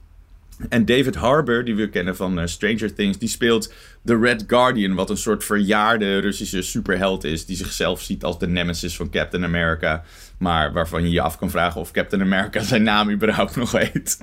En 0.69 0.85
David 0.85 1.15
Harbour, 1.15 1.65
die 1.65 1.75
we 1.75 1.89
kennen 1.89 2.17
van 2.17 2.41
eh, 2.41 2.47
Stranger 2.47 2.95
Things, 2.95 3.19
die 3.19 3.29
speelt 3.29 3.73
de 4.03 4.19
Red 4.19 4.45
Guardian, 4.47 4.95
wat 4.95 5.11
een 5.11 5.17
soort 5.17 5.45
verjaarde 5.45 6.19
Russische 6.19 6.63
superheld 6.63 7.25
is, 7.25 7.47
die 7.47 7.57
zichzelf 7.57 8.03
ziet 8.03 8.25
als 8.25 8.39
de 8.39 8.49
nemesis 8.49 8.97
van 8.97 9.11
Captain 9.11 9.45
America, 9.45 10.05
maar 10.39 10.73
waarvan 10.73 11.03
je 11.03 11.11
je 11.11 11.21
af 11.21 11.39
kan 11.39 11.51
vragen 11.51 11.81
of 11.81 11.91
Captain 11.91 12.23
America 12.23 12.63
zijn 12.63 12.83
naam 12.83 13.11
überhaupt 13.11 13.57
nog 13.63 13.71
weet. 13.71 14.19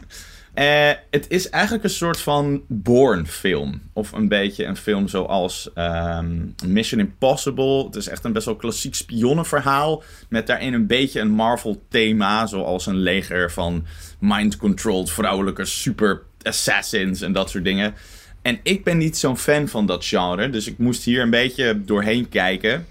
Eh, 0.55 0.91
het 1.11 1.25
is 1.29 1.49
eigenlijk 1.49 1.83
een 1.83 1.89
soort 1.89 2.19
van 2.19 2.63
Bourne-film. 2.67 3.81
Of 3.93 4.11
een 4.11 4.27
beetje 4.27 4.65
een 4.65 4.77
film 4.77 5.07
zoals 5.07 5.69
ehm, 5.73 6.37
Mission 6.65 6.99
Impossible. 6.99 7.85
Het 7.85 7.95
is 7.95 8.07
echt 8.07 8.23
een 8.23 8.33
best 8.33 8.45
wel 8.45 8.55
klassiek 8.55 8.95
spionnenverhaal. 8.95 10.03
Met 10.29 10.47
daarin 10.47 10.73
een 10.73 10.87
beetje 10.87 11.19
een 11.19 11.31
Marvel-thema. 11.31 12.45
Zoals 12.45 12.85
een 12.85 12.97
leger 12.97 13.51
van 13.51 13.85
mind-controlled 14.19 15.11
vrouwelijke 15.11 15.65
super 15.65 16.21
assassins 16.41 17.21
en 17.21 17.33
dat 17.33 17.49
soort 17.49 17.63
dingen. 17.63 17.93
En 18.41 18.59
ik 18.63 18.83
ben 18.83 18.97
niet 18.97 19.17
zo'n 19.17 19.37
fan 19.37 19.67
van 19.67 19.85
dat 19.85 20.05
genre. 20.05 20.49
Dus 20.49 20.67
ik 20.67 20.77
moest 20.77 21.03
hier 21.03 21.21
een 21.21 21.29
beetje 21.29 21.81
doorheen 21.85 22.29
kijken. 22.29 22.85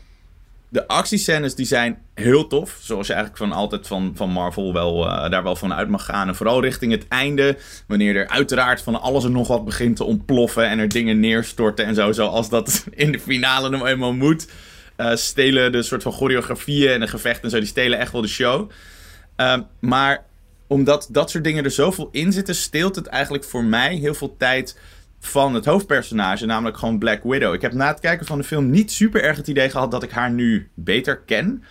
De 0.68 0.88
actiescènes 0.88 1.54
die 1.54 1.66
zijn 1.66 1.98
heel 2.14 2.46
tof. 2.46 2.78
Zoals 2.80 3.06
je 3.06 3.12
eigenlijk 3.12 3.42
van 3.42 3.52
altijd 3.58 3.86
van, 3.86 4.12
van 4.14 4.30
Marvel 4.30 4.72
wel, 4.72 5.08
eh, 5.08 5.30
daar 5.30 5.42
wel 5.42 5.56
van 5.56 5.74
uit 5.74 5.88
mag 5.88 6.04
gaan. 6.04 6.28
En 6.28 6.34
vooral 6.34 6.60
richting 6.60 6.92
het 6.92 7.08
einde. 7.08 7.56
Wanneer 7.86 8.16
er 8.16 8.28
uiteraard 8.28 8.82
van 8.82 9.00
alles 9.00 9.24
en 9.24 9.32
nog 9.32 9.48
wat 9.48 9.64
begint 9.64 9.96
te 9.96 10.04
ontploffen. 10.04 10.68
En 10.68 10.78
er 10.78 10.88
dingen 10.88 11.20
neerstorten 11.20 11.84
en 11.84 11.94
zo. 11.94 12.12
Zoals 12.12 12.48
dat 12.48 12.86
in 12.90 13.12
de 13.12 13.20
finale 13.20 13.68
nou 13.68 13.86
eenmaal 13.86 14.12
moet. 14.12 14.48
eh, 14.96 15.14
stelen 15.14 15.72
de 15.72 15.82
soort 15.82 16.02
van 16.02 16.12
choreografieën 16.12 16.90
en 16.92 17.00
de 17.00 17.08
gevechten 17.08 17.42
en 17.42 17.50
zo. 17.50 17.58
Die 17.58 17.66
stelen 17.66 17.98
echt 17.98 18.12
wel 18.12 18.22
de 18.22 18.28
show. 18.28 18.70
Ehm, 19.36 19.62
maar 19.80 20.24
omdat 20.66 21.08
dat 21.10 21.30
soort 21.30 21.44
dingen 21.44 21.64
er 21.64 21.70
zoveel 21.70 22.08
in 22.12 22.32
zitten, 22.32 22.54
steelt 22.54 22.96
het 22.96 23.06
eigenlijk 23.06 23.44
voor 23.44 23.64
mij 23.64 23.94
heel 23.94 24.14
veel 24.14 24.36
tijd 24.36 24.78
van 25.20 25.54
het 25.54 25.64
hoofdpersonage, 25.64 26.46
namelijk 26.46 26.76
gewoon 26.76 26.98
Black 26.98 27.22
Widow. 27.22 27.54
Ik 27.54 27.60
heb 27.62 27.72
na 27.72 27.86
het 27.86 28.00
kijken 28.00 28.26
van 28.26 28.38
de 28.38 28.44
film 28.44 28.70
niet 28.70 28.92
super 28.92 29.22
erg 29.22 29.36
het 29.36 29.48
idee 29.48 29.70
gehad 29.70 29.90
dat 29.90 30.02
ik 30.02 30.10
haar 30.10 30.30
nu 30.30 30.70
beter 30.74 31.18
ken. 31.18 31.64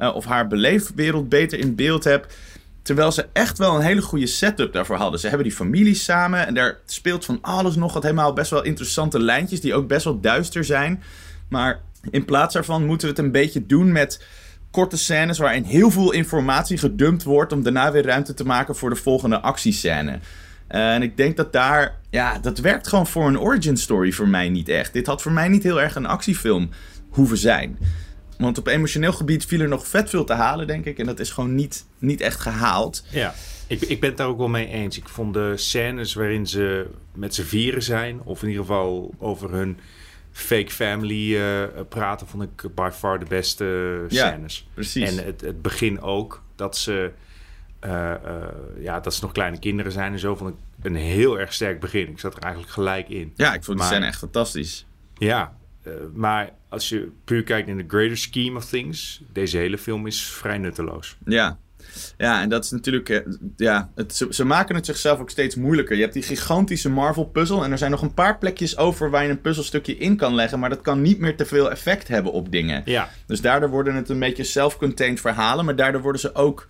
Uh, 0.00 0.14
of 0.14 0.24
haar 0.24 0.46
beleefwereld 0.46 1.28
beter 1.28 1.58
in 1.58 1.74
beeld 1.74 2.04
heb. 2.04 2.26
Terwijl 2.82 3.12
ze 3.12 3.26
echt 3.32 3.58
wel 3.58 3.74
een 3.74 3.82
hele 3.82 4.02
goede 4.02 4.26
setup 4.26 4.72
daarvoor 4.72 4.96
hadden. 4.96 5.20
Ze 5.20 5.28
hebben 5.28 5.46
die 5.46 5.56
familie 5.56 5.94
samen 5.94 6.46
en 6.46 6.54
daar 6.54 6.78
speelt 6.86 7.24
van 7.24 7.38
alles 7.40 7.76
nog 7.76 7.92
wat 7.92 8.02
helemaal 8.02 8.32
best 8.32 8.50
wel 8.50 8.62
interessante 8.62 9.20
lijntjes 9.20 9.60
die 9.60 9.74
ook 9.74 9.88
best 9.88 10.04
wel 10.04 10.20
duister 10.20 10.64
zijn. 10.64 11.02
Maar 11.48 11.80
in 12.10 12.24
plaats 12.24 12.54
daarvan 12.54 12.86
moeten 12.86 13.08
we 13.08 13.14
het 13.14 13.24
een 13.24 13.32
beetje 13.32 13.66
doen 13.66 13.92
met 13.92 14.24
korte 14.70 14.96
scènes 14.96 15.38
waarin 15.38 15.64
heel 15.64 15.90
veel 15.90 16.12
informatie 16.12 16.78
gedumpt 16.78 17.22
wordt 17.22 17.52
om 17.52 17.62
daarna 17.62 17.92
weer 17.92 18.06
ruimte 18.06 18.34
te 18.34 18.44
maken 18.44 18.76
voor 18.76 18.90
de 18.90 18.96
volgende 18.96 19.40
actiescène. 19.40 20.18
En 20.66 21.02
ik 21.02 21.16
denk 21.16 21.36
dat 21.36 21.52
daar, 21.52 21.94
ja, 22.10 22.38
dat 22.38 22.58
werkt 22.58 22.88
gewoon 22.88 23.06
voor 23.06 23.26
een 23.26 23.40
origin 23.40 23.76
story 23.76 24.12
voor 24.12 24.28
mij 24.28 24.48
niet 24.48 24.68
echt. 24.68 24.92
Dit 24.92 25.06
had 25.06 25.22
voor 25.22 25.32
mij 25.32 25.48
niet 25.48 25.62
heel 25.62 25.80
erg 25.80 25.94
een 25.94 26.06
actiefilm 26.06 26.70
hoeven 27.08 27.38
zijn. 27.38 27.78
Want 28.40 28.58
op 28.58 28.66
emotioneel 28.66 29.12
gebied 29.12 29.44
viel 29.44 29.60
er 29.60 29.68
nog 29.68 29.86
vet 29.86 30.10
veel 30.10 30.24
te 30.24 30.32
halen, 30.32 30.66
denk 30.66 30.84
ik. 30.84 30.98
En 30.98 31.06
dat 31.06 31.20
is 31.20 31.30
gewoon 31.30 31.54
niet, 31.54 31.86
niet 31.98 32.20
echt 32.20 32.40
gehaald. 32.40 33.04
Ja, 33.10 33.34
ik, 33.66 33.80
ik 33.80 34.00
ben 34.00 34.08
het 34.08 34.18
daar 34.18 34.26
ook 34.26 34.38
wel 34.38 34.48
mee 34.48 34.68
eens. 34.68 34.98
Ik 34.98 35.08
vond 35.08 35.34
de 35.34 35.56
scènes 35.56 36.14
waarin 36.14 36.46
ze 36.46 36.86
met 37.14 37.34
z'n 37.34 37.42
vieren 37.42 37.82
zijn, 37.82 38.20
of 38.22 38.42
in 38.42 38.48
ieder 38.48 38.64
geval 38.64 39.14
over 39.18 39.50
hun 39.50 39.78
fake 40.32 40.70
family 40.70 41.36
uh, 41.36 41.62
praten, 41.88 42.26
vond 42.26 42.42
ik 42.42 42.74
by 42.74 42.90
far 42.92 43.18
de 43.18 43.24
beste 43.28 44.04
scènes. 44.08 44.56
Ja, 44.56 44.72
precies. 44.74 45.16
En 45.16 45.24
het, 45.24 45.40
het 45.40 45.62
begin 45.62 46.00
ook, 46.00 46.42
dat 46.56 46.76
ze, 46.76 47.10
uh, 47.84 47.90
uh, 47.90 48.44
ja, 48.78 49.00
dat 49.00 49.14
ze 49.14 49.22
nog 49.22 49.32
kleine 49.32 49.58
kinderen 49.58 49.92
zijn 49.92 50.12
en 50.12 50.18
zo, 50.18 50.36
vond 50.36 50.50
ik 50.50 50.84
een 50.84 50.94
heel 50.94 51.38
erg 51.38 51.52
sterk 51.52 51.80
begin. 51.80 52.08
Ik 52.08 52.18
zat 52.18 52.36
er 52.36 52.42
eigenlijk 52.42 52.72
gelijk 52.72 53.08
in. 53.08 53.32
Ja, 53.36 53.54
ik 53.54 53.64
vond 53.64 53.78
die 53.78 53.86
scène 53.86 54.06
echt 54.06 54.18
fantastisch. 54.18 54.86
Ja, 55.18 55.56
maar 56.14 56.50
als 56.70 56.88
je 56.88 57.08
puur 57.24 57.42
kijkt 57.42 57.68
in 57.68 57.76
de 57.76 57.84
greater 57.88 58.16
scheme 58.16 58.56
of 58.56 58.64
things, 58.64 59.22
deze 59.32 59.56
hele 59.56 59.78
film 59.78 60.06
is 60.06 60.22
vrij 60.22 60.58
nutteloos. 60.58 61.16
Ja, 61.24 61.58
ja, 62.18 62.42
en 62.42 62.48
dat 62.48 62.64
is 62.64 62.70
natuurlijk. 62.70 63.08
eh, 63.08 63.18
Ja, 63.56 63.90
het, 63.94 64.16
ze, 64.16 64.26
ze 64.30 64.44
maken 64.44 64.74
het 64.74 64.86
zichzelf 64.86 65.20
ook 65.20 65.30
steeds 65.30 65.54
moeilijker. 65.54 65.96
Je 65.96 66.02
hebt 66.02 66.14
die 66.14 66.22
gigantische 66.22 66.90
Marvel-puzzel. 66.90 67.64
En 67.64 67.72
er 67.72 67.78
zijn 67.78 67.90
nog 67.90 68.02
een 68.02 68.14
paar 68.14 68.38
plekjes 68.38 68.76
over 68.76 69.10
waar 69.10 69.24
je 69.24 69.30
een 69.30 69.40
puzzelstukje 69.40 69.96
in 69.96 70.16
kan 70.16 70.34
leggen. 70.34 70.58
Maar 70.58 70.68
dat 70.68 70.80
kan 70.80 71.02
niet 71.02 71.18
meer 71.18 71.36
te 71.36 71.44
veel 71.46 71.70
effect 71.70 72.08
hebben 72.08 72.32
op 72.32 72.50
dingen. 72.52 72.82
Ja. 72.84 73.08
Dus 73.26 73.40
daardoor 73.40 73.70
worden 73.70 73.94
het 73.94 74.08
een 74.08 74.18
beetje 74.18 74.44
self-contained 74.44 75.20
verhalen. 75.20 75.64
Maar 75.64 75.76
daardoor 75.76 76.02
worden 76.02 76.20
ze 76.20 76.34
ook. 76.34 76.66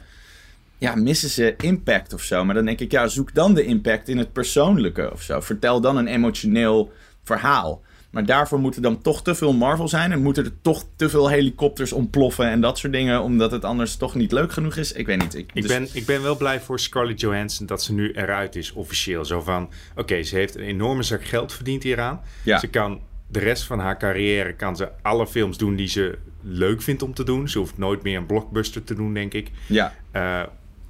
Ja, 0.78 0.94
missen 0.94 1.28
ze 1.28 1.54
impact 1.58 2.12
of 2.12 2.22
zo. 2.22 2.44
Maar 2.44 2.54
dan 2.54 2.64
denk 2.64 2.80
ik, 2.80 2.92
ja, 2.92 3.06
zoek 3.08 3.34
dan 3.34 3.54
de 3.54 3.64
impact 3.64 4.08
in 4.08 4.18
het 4.18 4.32
persoonlijke 4.32 5.12
of 5.12 5.22
zo. 5.22 5.40
Vertel 5.40 5.80
dan 5.80 5.96
een 5.96 6.06
emotioneel 6.06 6.92
verhaal. 7.22 7.82
Maar 8.10 8.24
daarvoor 8.26 8.58
moeten 8.58 8.82
dan 8.82 9.02
toch 9.02 9.22
te 9.22 9.34
veel 9.34 9.52
Marvel 9.52 9.88
zijn. 9.88 10.12
En 10.12 10.22
moeten 10.22 10.44
er 10.44 10.52
toch 10.62 10.84
te 10.96 11.08
veel 11.08 11.28
helikopters 11.28 11.92
ontploffen 11.92 12.46
en 12.50 12.60
dat 12.60 12.78
soort 12.78 12.92
dingen. 12.92 13.22
Omdat 13.22 13.50
het 13.50 13.64
anders 13.64 13.96
toch 13.96 14.14
niet 14.14 14.32
leuk 14.32 14.52
genoeg 14.52 14.76
is. 14.76 14.92
Ik 14.92 15.06
weet 15.06 15.18
niet. 15.22 15.34
Ik, 15.34 15.50
Ik, 15.54 15.62
dus- 15.62 15.72
ben, 15.72 15.88
ik 15.92 16.06
ben 16.06 16.22
wel 16.22 16.36
blij 16.36 16.60
voor 16.60 16.80
Scarlett 16.80 17.20
Johansson 17.20 17.66
dat 17.66 17.82
ze 17.82 17.92
nu 17.92 18.12
eruit 18.12 18.56
is, 18.56 18.72
officieel. 18.72 19.24
Zo 19.24 19.40
van, 19.40 19.68
oké, 19.96 20.22
ze 20.22 20.36
heeft 20.36 20.54
een 20.56 20.62
enorme 20.62 21.02
zak 21.02 21.24
geld 21.24 21.52
verdiend 21.52 21.82
hieraan. 21.82 22.20
Ja. 22.42 22.58
Ze 22.58 22.66
kan 22.66 23.00
de 23.26 23.38
rest 23.38 23.62
van 23.64 23.78
haar 23.78 23.98
carrière, 23.98 24.52
kan 24.54 24.76
ze 24.76 24.88
alle 25.02 25.26
films 25.26 25.56
doen 25.58 25.76
die 25.76 25.88
ze 25.88 26.18
leuk 26.42 26.82
vindt 26.82 27.02
om 27.02 27.14
te 27.14 27.24
doen. 27.24 27.48
Ze 27.48 27.58
hoeft 27.58 27.78
nooit 27.78 28.02
meer 28.02 28.16
een 28.16 28.26
blockbuster 28.26 28.84
te 28.84 28.94
doen, 28.94 29.14
denk 29.14 29.32
ik. 29.34 29.50
Ja, 29.66 29.94
Eh, 30.10 30.42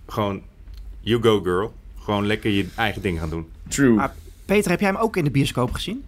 gewoon, 0.06 0.42
you 1.00 1.22
go 1.22 1.40
girl. 1.42 1.74
Gewoon 1.98 2.26
lekker 2.26 2.50
je 2.50 2.66
eigen 2.76 3.02
ding 3.02 3.18
gaan 3.18 3.30
doen. 3.30 3.46
true. 3.68 3.94
Maar 3.94 4.14
Peter, 4.44 4.70
heb 4.70 4.80
jij 4.80 4.88
hem 4.88 4.98
ook 4.98 5.16
in 5.16 5.24
de 5.24 5.30
bioscoop 5.30 5.72
gezien? 5.72 6.04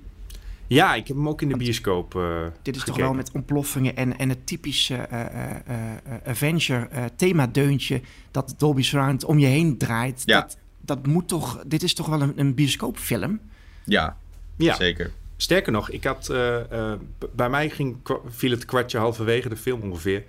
Ja, 0.66 0.94
ik 0.94 1.07
heb 1.09 1.16
hem 1.16 1.29
ook 1.29 1.42
in 1.42 1.48
de 1.48 1.57
bioscoop 1.57 2.14
eh 2.14 2.46
Dit 2.62 2.77
is 2.77 2.85
toch 2.85 2.96
wel 2.96 3.14
met 3.14 3.31
ontploffingen 3.33 3.96
en, 3.96 4.18
en 4.18 4.29
het 4.29 4.46
typische 4.46 4.94
eh, 4.96 5.20
eh, 5.20 5.51
eh, 5.51 5.92
eh, 6.05 6.29
Avenger 6.29 6.88
eh, 6.90 7.05
themadeuntje 7.16 8.01
dat 8.31 8.55
Dolby 8.59 8.83
Surround 8.83 9.25
om 9.25 9.38
je 9.38 9.46
heen 9.46 9.79
draait. 9.79 10.22
Ja. 10.25 10.40
Dat, 10.40 10.57
dat 10.81 11.07
moet 11.07 11.29
toch, 11.29 11.62
dit 11.66 11.83
is 11.83 11.94
toch 11.94 12.07
wel 12.07 12.22
een, 12.22 12.33
een 12.37 12.55
bioscoopfilm? 12.55 13.40
Ja, 13.85 14.16
Ja, 14.57 14.75
zeker. 14.75 15.11
Sterker 15.37 15.72
nog, 15.72 15.90
ik 15.90 16.05
had, 16.05 16.29
eh, 16.29 16.90
eh, 16.92 16.98
bij 17.35 17.48
mij 17.51 17.70
ging, 17.70 17.96
viel 18.27 18.51
het 18.51 18.64
kwartje 18.64 18.98
halverwege 18.98 19.48
de 19.48 19.57
film 19.57 19.81
ongeveer. 19.81 20.25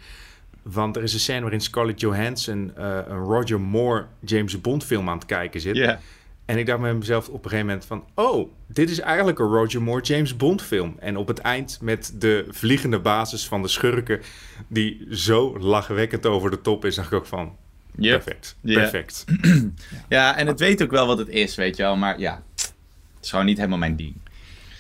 Want 0.62 0.96
er 0.96 1.04
is 1.04 1.14
een 1.14 1.20
scène 1.20 1.42
waarin 1.42 1.62
Scarlett 1.62 2.00
Johansson 2.00 2.72
eh, 2.76 2.98
een 3.08 3.18
Roger 3.18 3.62
Moore 3.62 4.06
James 4.20 4.62
Bond 4.62 4.84
film 4.84 5.10
aan 5.10 5.18
het 5.18 5.26
kijken 5.26 5.62
zit. 5.62 5.76
Ja. 5.76 6.00
En 6.46 6.58
ik 6.58 6.66
dacht 6.66 6.80
met 6.80 6.98
mezelf 6.98 7.28
op 7.28 7.44
een 7.44 7.50
gegeven 7.50 7.66
moment 7.66 7.86
van... 7.86 8.04
oh, 8.16 8.50
dit 8.68 8.90
is 8.90 9.00
eigenlijk 9.00 9.40
een 9.40 9.46
Roger 9.48 9.82
Moore 9.82 10.02
James 10.04 10.38
Bond 10.38 10.62
film. 10.62 10.96
En 11.00 11.18
op 11.18 11.28
het 11.28 11.40
eind 11.40 11.78
met 11.82 12.14
de 12.20 12.46
vliegende 12.50 13.00
basis 13.00 13.48
van 13.48 13.62
de 13.62 13.68
schurken... 13.68 14.22
die 14.68 15.06
zo 15.12 15.60
lachwekkend 15.60 16.26
over 16.26 16.52
de 16.52 16.62
top 16.62 16.86
is, 16.86 16.96
dacht 16.96 17.08
ik 17.12 17.18
ook 17.18 17.26
van... 17.26 17.56
Yep. 17.96 18.24
Perfect, 18.24 18.56
Ja. 18.62 18.80
perfect. 18.80 19.26
Ja, 20.10 20.38
en 20.38 20.48
het 20.48 20.60
weet 20.60 20.84
ook 20.84 20.92
wel 20.92 21.08
wat 21.08 21.18
het 21.18 21.30
is, 21.30 21.56
weet 21.56 21.76
je 21.78 21.84
wel. 21.84 21.96
Maar 21.96 22.20
ja, 22.20 22.44
het 22.56 22.74
is 23.22 23.30
gewoon 23.30 23.46
niet 23.46 23.58
helemaal 23.58 23.78
mijn 23.78 23.96
ding. 23.96 24.14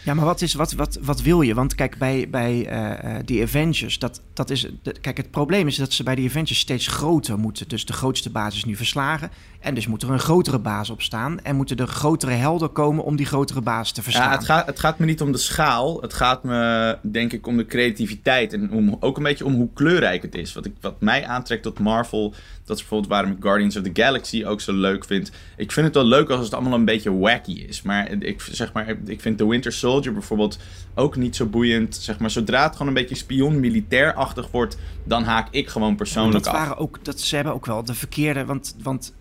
Ja, 0.05 0.13
maar 0.13 0.25
wat, 0.25 0.41
is, 0.41 0.53
wat, 0.53 0.73
wat, 0.73 0.97
wat 1.01 1.21
wil 1.21 1.41
je? 1.41 1.53
Want 1.53 1.75
kijk, 1.75 1.97
bij, 1.97 2.29
bij 2.29 2.65
eh, 2.67 3.15
eh, 3.17 3.21
die 3.25 3.41
Avengers, 3.43 3.99
dat, 3.99 4.21
dat 4.33 4.49
is, 4.49 4.67
de- 4.81 4.95
kijk, 5.01 5.17
het 5.17 5.31
probleem 5.31 5.67
is 5.67 5.75
dat 5.75 5.93
ze 5.93 6.03
bij 6.03 6.15
die 6.15 6.27
Avengers 6.29 6.59
steeds 6.59 6.87
groter 6.87 7.37
moeten. 7.39 7.67
Dus 7.67 7.85
de 7.85 7.93
grootste 7.93 8.29
basis 8.29 8.65
nu 8.65 8.75
verslagen. 8.75 9.29
En 9.63 9.73
dus 9.73 9.87
moet 9.87 10.03
er 10.03 10.09
een 10.09 10.19
grotere 10.19 10.59
baas 10.59 10.89
op 10.89 11.01
staan. 11.01 11.39
En 11.39 11.55
moeten 11.55 11.77
er 11.77 11.87
grotere 11.87 12.31
helden 12.31 12.71
komen 12.71 13.03
om 13.03 13.15
die 13.15 13.25
grotere 13.25 13.61
baas 13.61 13.91
te 13.91 14.03
verslaan. 14.03 14.29
Ja, 14.29 14.35
het, 14.35 14.45
gaat, 14.45 14.65
het 14.65 14.79
gaat 14.79 14.99
me 14.99 15.05
niet 15.05 15.21
om 15.21 15.31
de 15.31 15.37
schaal. 15.37 16.01
Het 16.01 16.13
gaat 16.13 16.43
me, 16.43 16.97
denk 17.01 17.33
ik, 17.33 17.47
om 17.47 17.57
de 17.57 17.65
creativiteit. 17.65 18.53
En 18.53 18.71
om, 18.71 18.97
ook 18.99 19.17
een 19.17 19.23
beetje 19.23 19.45
om 19.45 19.53
hoe 19.53 19.69
kleurrijk 19.73 20.21
het 20.21 20.35
is. 20.35 20.53
Wat, 20.53 20.65
ik, 20.65 20.73
wat 20.81 21.01
mij 21.01 21.25
aantrekt 21.25 21.63
tot 21.63 21.79
Marvel. 21.79 22.33
Dat 22.65 22.75
is 22.75 22.81
bijvoorbeeld 22.81 23.11
waarom 23.11 23.31
ik 23.31 23.37
Guardians 23.39 23.77
of 23.77 23.83
the 23.83 24.01
Galaxy 24.01 24.45
ook 24.45 24.61
zo 24.61 24.73
leuk 24.73 25.05
vind. 25.05 25.31
Ik 25.57 25.71
vind 25.71 25.85
het 25.85 25.95
wel 25.95 26.05
leuk 26.05 26.29
als 26.29 26.45
het 26.45 26.53
allemaal 26.53 26.73
een 26.73 26.85
beetje 26.85 27.17
wacky 27.17 27.53
is. 27.53 27.81
Maar 27.81 28.11
ik, 28.11 28.41
zeg 28.41 28.73
maar, 28.73 28.95
ik 29.05 29.21
vind 29.21 29.37
The 29.37 29.47
Winter 29.47 29.71
Soldier 29.71 30.13
bijvoorbeeld 30.13 30.59
ook 30.95 31.15
niet 31.15 31.35
zo 31.35 31.45
boeiend. 31.45 31.95
Zeg 31.95 32.19
maar, 32.19 32.29
zodra 32.29 32.63
het 32.63 32.71
gewoon 32.71 32.87
een 32.87 32.93
beetje 32.93 33.15
spion-militair-achtig 33.15 34.51
wordt, 34.51 34.77
dan 35.03 35.23
haak 35.23 35.47
ik 35.51 35.67
gewoon 35.67 35.95
persoonlijk 35.95 36.43
dat 36.43 36.53
af. 36.53 36.59
waren 36.59 36.77
ook, 36.77 37.05
dat, 37.05 37.19
ze 37.19 37.35
hebben 37.35 37.53
ook 37.53 37.65
wel 37.65 37.83
de 37.83 37.93
verkeerde. 37.93 38.45
Want, 38.45 38.75
want 38.81 39.13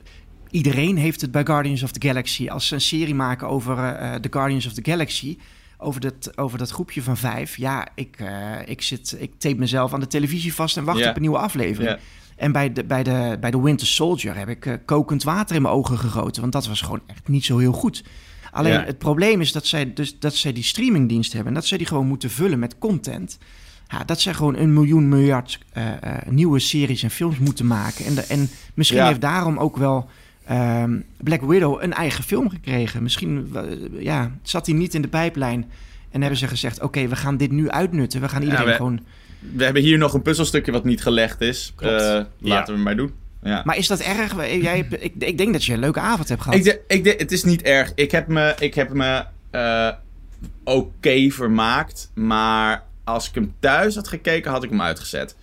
iedereen 0.53 0.97
heeft 0.97 1.21
het 1.21 1.31
bij 1.31 1.45
Guardians 1.45 1.83
of 1.83 1.93
the 1.93 2.09
Galaxy. 2.09 2.49
Als 2.49 2.67
ze 2.67 2.75
een 2.75 2.81
serie 2.81 3.15
maken 3.15 3.49
over 3.49 3.79
eh, 3.79 4.15
de 4.21 4.29
Guardians 4.31 4.67
of 4.67 4.73
the 4.73 4.91
Galaxy. 4.91 5.39
Over 5.79 6.01
dat, 6.01 6.39
over 6.39 6.59
dat 6.59 6.71
groepje 6.71 7.03
van 7.03 7.17
vijf. 7.17 7.57
Ja, 7.57 7.89
ik, 7.95 8.17
eh, 8.19 8.29
ik, 8.65 8.83
zit, 8.83 9.17
ik 9.19 9.33
tape 9.39 9.57
mezelf 9.57 9.93
aan 9.93 10.01
de 10.01 10.07
televisie 10.07 10.55
vast 10.55 10.77
en 10.77 10.85
wacht 10.85 11.07
op 11.07 11.15
een 11.15 11.21
nieuwe 11.21 11.39
aflevering. 11.39 11.99
En 12.37 12.53
bij 12.53 12.73
de, 12.73 12.85
bij, 12.85 13.03
de, 13.03 13.37
bij 13.41 13.51
de 13.51 13.61
Winter 13.61 13.87
Soldier 13.87 14.37
heb 14.37 14.49
ik 14.49 14.67
eh, 14.67 14.75
kokend 14.85 15.23
water 15.23 15.57
in 15.57 15.63
mijn 15.63 15.75
ogen 15.75 15.99
gegoten. 15.99 16.41
Want 16.41 16.53
dat 16.53 16.67
was 16.67 16.81
gewoon 16.81 17.03
echt 17.07 17.29
niet 17.29 17.45
zo 17.45 17.59
heel 17.59 17.73
goed. 17.73 18.05
Alleen 18.51 18.81
het 18.81 18.99
probleem 18.99 19.41
is 19.41 19.53
dat 19.53 19.67
zij, 19.67 19.93
dus, 19.93 20.19
dat 20.19 20.35
zij 20.35 20.53
die 20.53 20.63
streamingdienst 20.63 21.33
hebben. 21.33 21.49
En 21.49 21.55
dat 21.61 21.67
zij 21.67 21.79
die 21.79 21.87
gewoon 21.87 22.07
moeten 22.07 22.31
vullen 22.31 22.59
met 22.59 22.79
content. 22.79 23.39
Ja, 23.89 24.05
dat 24.05 24.21
zij 24.21 24.35
gewoon 24.35 24.57
een 24.57 24.73
miljoen 24.73 25.09
miljard 25.09 25.59
eh, 25.73 26.03
eh, 26.03 26.29
nieuwe 26.29 26.59
series 26.59 27.03
en 27.03 27.11
films 27.11 27.39
moeten 27.39 27.67
maken. 27.67 28.05
En, 28.05 28.15
de, 28.15 28.21
en 28.21 28.51
misschien 28.75 28.99
Ja. 28.99 29.07
heeft 29.07 29.21
daarom 29.21 29.59
ook 29.59 29.77
wel 29.77 30.09
ehm, 30.45 31.01
Black 31.17 31.41
Widow 31.41 31.83
een 31.83 31.93
eigen 31.93 32.25
film 32.25 32.51
gekregen. 32.51 33.03
Misschien 33.03 33.51
eh, 33.55 33.63
ja, 34.03 34.31
zat 34.43 34.67
hij 34.67 34.75
niet 34.75 34.95
in 34.95 35.03
de 35.03 35.09
pijplijn. 35.09 35.71
En 36.11 36.21
hebben 36.21 36.39
ze 36.39 36.47
gezegd, 36.49 36.81
oké, 36.83 37.09
we 37.09 37.17
gaan 37.17 37.37
dit 37.37 37.51
nu 37.51 37.71
uitnutten. 37.71 38.21
We 38.21 38.29
gaan 38.29 38.43
iedereen 38.43 38.67
we- 38.67 38.73
gewoon... 38.73 39.01
We 39.53 39.65
hebben 39.65 39.83
hier 39.83 39.99
nog 39.99 40.15
een 40.15 40.23
puzzelstukje 40.23 40.73
wat 40.73 40.85
niet 40.85 41.03
gelegd 41.03 41.41
is. 41.41 41.73
Eh, 41.79 41.89
Ja. 41.89 42.27
laten 42.39 42.75
we 42.75 42.81
maar 42.81 42.97
doen. 42.97 43.13
Ja. 43.43 43.63
Maar 43.65 43.77
is 43.77 43.87
dat 43.87 44.01
erg? 44.01 44.37
Jij, 44.63 44.77
hebt- 44.77 45.05
ik, 45.05 45.13
ik 45.19 45.39
denk 45.39 45.53
dat 45.53 45.65
je 45.65 45.73
een 45.73 45.79
leuke 45.79 46.01
avond 46.01 46.29
hebt 46.29 46.43
gehad. 46.43 46.59
Ik, 46.59 46.65
de, 46.65 46.81
ik 46.87 47.05
de, 47.05 47.15
het 47.19 47.33
is 47.33 47.45
niet 47.45 47.63
erg. 47.63 47.93
Ik 47.95 48.11
heb 48.11 48.27
me, 48.29 48.55
ik 48.59 48.75
heb 48.75 48.93
me 48.93 49.25
eh, 49.51 49.89
oké 50.65 51.31
vermaakt. 51.31 52.11
Maar 52.15 52.83
als 53.05 53.29
ik 53.29 53.35
hem 53.35 53.53
thuis 53.61 53.95
had 53.95 54.09
gekeken, 54.09 54.51
had 54.51 54.63
ik 54.65 54.71
hem 54.71 54.83
uitgezet. 54.83 55.37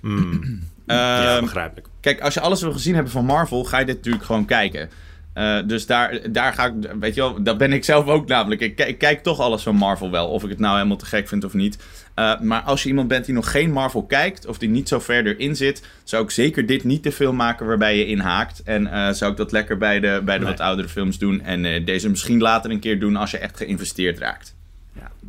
Hmm. 0.00 0.40
ja, 0.86 1.34
Ehm, 1.34 1.40
begrijpelijk. 1.44 1.88
Kijk, 2.04 2.20
als 2.20 2.34
je 2.34 2.40
alles 2.40 2.60
wil 2.62 2.72
gezien 2.72 2.94
hebben 2.94 3.12
van 3.12 3.24
Marvel, 3.24 3.64
ga 3.64 3.78
je 3.78 3.84
dit 3.86 3.96
natuurlijk 3.96 4.24
gewoon 4.24 4.44
kijken. 4.44 4.90
Eh, 5.32 5.58
dus 5.66 5.86
daar, 5.86 6.18
daar 6.32 6.52
ga 6.52 6.66
ik, 6.66 6.72
weet 7.00 7.14
je 7.14 7.20
wel, 7.20 7.42
dat 7.42 7.58
ben 7.58 7.72
ik 7.72 7.84
zelf 7.84 8.06
ook 8.06 8.28
namelijk. 8.28 8.60
Ik, 8.60 8.76
ki- 8.76 8.82
ik 8.82 8.98
kijk 8.98 9.22
toch 9.22 9.40
alles 9.40 9.62
van 9.62 9.76
Marvel 9.76 10.10
wel, 10.10 10.28
of 10.28 10.42
ik 10.42 10.48
het 10.48 10.58
nou 10.58 10.76
helemaal 10.76 10.96
te 10.96 11.06
gek 11.06 11.28
vind 11.28 11.44
of 11.44 11.52
niet. 11.54 11.78
Eh, 12.14 12.40
maar 12.40 12.60
als 12.62 12.82
je 12.82 12.88
iemand 12.88 13.08
bent 13.08 13.24
die 13.24 13.34
nog 13.34 13.50
geen 13.50 13.70
Marvel 13.72 14.02
kijkt, 14.06 14.46
of 14.46 14.58
die 14.58 14.68
niet 14.68 14.88
zo 14.88 14.98
verder 15.00 15.38
in 15.38 15.56
zit, 15.56 15.82
zou 16.04 16.24
ik 16.24 16.30
zeker 16.30 16.66
dit 16.66 16.84
niet 16.84 17.02
te 17.02 17.12
veel 17.12 17.32
maken 17.32 17.66
waarbij 17.66 17.98
je 17.98 18.06
inhaakt. 18.06 18.62
En 18.62 18.86
eh, 18.92 19.10
zou 19.12 19.30
ik 19.30 19.36
dat 19.36 19.52
lekker 19.52 19.76
bij 19.78 20.00
de, 20.00 20.20
bij 20.24 20.38
de 20.38 20.44
Nee. 20.44 20.52
wat 20.52 20.60
oudere 20.60 20.88
films 20.88 21.18
doen. 21.18 21.40
En 21.42 21.84
deze 21.84 22.08
misschien 22.10 22.40
later 22.40 22.70
een 22.70 22.80
keer 22.80 23.00
doen 23.00 23.16
als 23.16 23.30
je 23.30 23.38
echt 23.38 23.56
geïnvesteerd 23.56 24.18
raakt. 24.18 24.53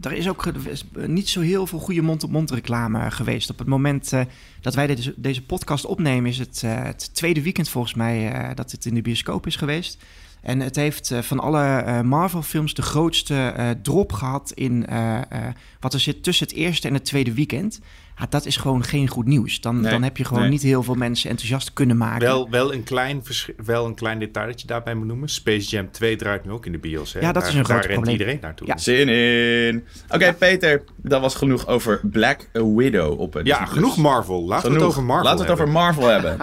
Er 0.01 0.11
is 0.11 0.27
ook 0.29 0.45
is 0.45 0.85
niet 0.93 1.29
zo 1.29 1.41
heel 1.41 1.67
veel 1.67 1.79
goede 1.79 2.01
mond-op-mond 2.01 2.51
reclame 2.51 3.11
geweest. 3.11 3.49
Op 3.49 3.57
het 3.57 3.67
moment 3.67 4.13
eh, 4.13 4.21
dat 4.61 4.75
wij 4.75 4.97
deze, 5.15 5.41
podcast 5.41 5.85
opnemen, 5.85 6.29
is 6.29 6.37
het 6.37 6.61
eh, 6.63 6.83
het 6.83 7.15
tweede 7.15 7.41
weekend 7.41 7.69
volgens 7.69 7.93
mij 7.93 8.31
eh, 8.31 8.55
dat 8.55 8.71
het 8.71 8.85
in 8.85 8.93
de 8.93 9.01
bioscoop 9.01 9.47
is 9.47 9.55
geweest. 9.55 10.03
En 10.45 10.59
het 10.59 10.75
heeft 10.75 11.11
eh, 11.11 11.21
van 11.21 11.39
alle 11.39 11.63
eh, 11.63 12.01
Marvel-films 12.01 12.73
de 12.73 12.81
grootste 12.81 13.35
eh, 13.35 13.69
drop 13.69 14.11
gehad 14.11 14.51
in 14.51 14.85
eh, 14.85 15.17
eh, 15.17 15.53
wat 15.79 15.93
er 15.93 15.99
zit 15.99 16.23
tussen 16.23 16.47
het 16.47 16.55
eerste 16.55 16.87
en 16.87 16.93
het 16.93 17.05
tweede 17.05 17.33
weekend. 17.33 17.79
Ja, 18.20 18.26
dat 18.30 18.45
is 18.45 18.57
gewoon 18.57 18.84
geen 18.84 19.07
goed 19.07 19.26
nieuws. 19.26 19.61
Dan, 19.61 19.82
Nee, 19.82 19.91
dan 19.91 20.03
heb 20.03 20.18
je 20.18 20.26
gewoon 20.26 20.41
nee. 20.41 20.49
niet 20.51 20.61
heel 20.61 20.84
veel 20.84 20.93
mensen 20.95 21.30
enthousiast 21.30 21.74
kunnen 21.74 21.97
maken. 21.97 22.28
Wel, 22.28 22.49
wel, 22.49 22.74
een 22.74 22.84
klein 22.84 23.24
wel 23.66 23.86
een 23.86 23.95
klein 23.95 24.20
detail 24.20 24.47
dat 24.47 24.61
je 24.61 24.68
daarbij 24.68 24.95
moet 24.95 25.07
noemen. 25.07 25.30
Space 25.30 25.70
Jam 25.70 25.91
2 25.91 26.16
draait 26.16 26.45
nu 26.45 26.51
ook 26.51 26.66
in 26.66 26.72
de 26.72 26.78
bios. 26.78 27.13
Hè? 27.13 27.20
Ja, 27.20 27.32
dat 27.32 27.43
is 27.43 27.49
Daar- 27.49 27.57
een 27.59 27.66
groot 27.66 27.78
Daar 27.82 27.86
rent 27.91 27.93
probleem. 28.01 28.20
iedereen 28.20 28.39
naartoe. 28.41 28.68
Ja. 28.68 28.78
Zin 28.78 29.09
in. 29.09 29.86
Oké, 30.09 30.34
Peter, 30.34 30.84
dat 30.95 31.22
was 31.22 31.36
genoeg 31.36 31.68
over 31.68 31.99
Black 32.03 32.49
Widow 32.53 33.20
op 33.20 33.34
het. 33.34 33.47
Ja, 33.47 33.66
genoeg 33.66 33.97
Marvel. 33.97 34.45
Laten 34.45 34.70
we 34.70 34.76
het 34.76 34.86
over 34.86 35.03
Marvel 35.03 35.26
Laten 35.26 35.45
we 35.45 35.51
het 35.51 35.61
over 35.61 35.74
hebben. 35.74 35.84
Marvel 35.84 36.07
hebben. 36.07 36.38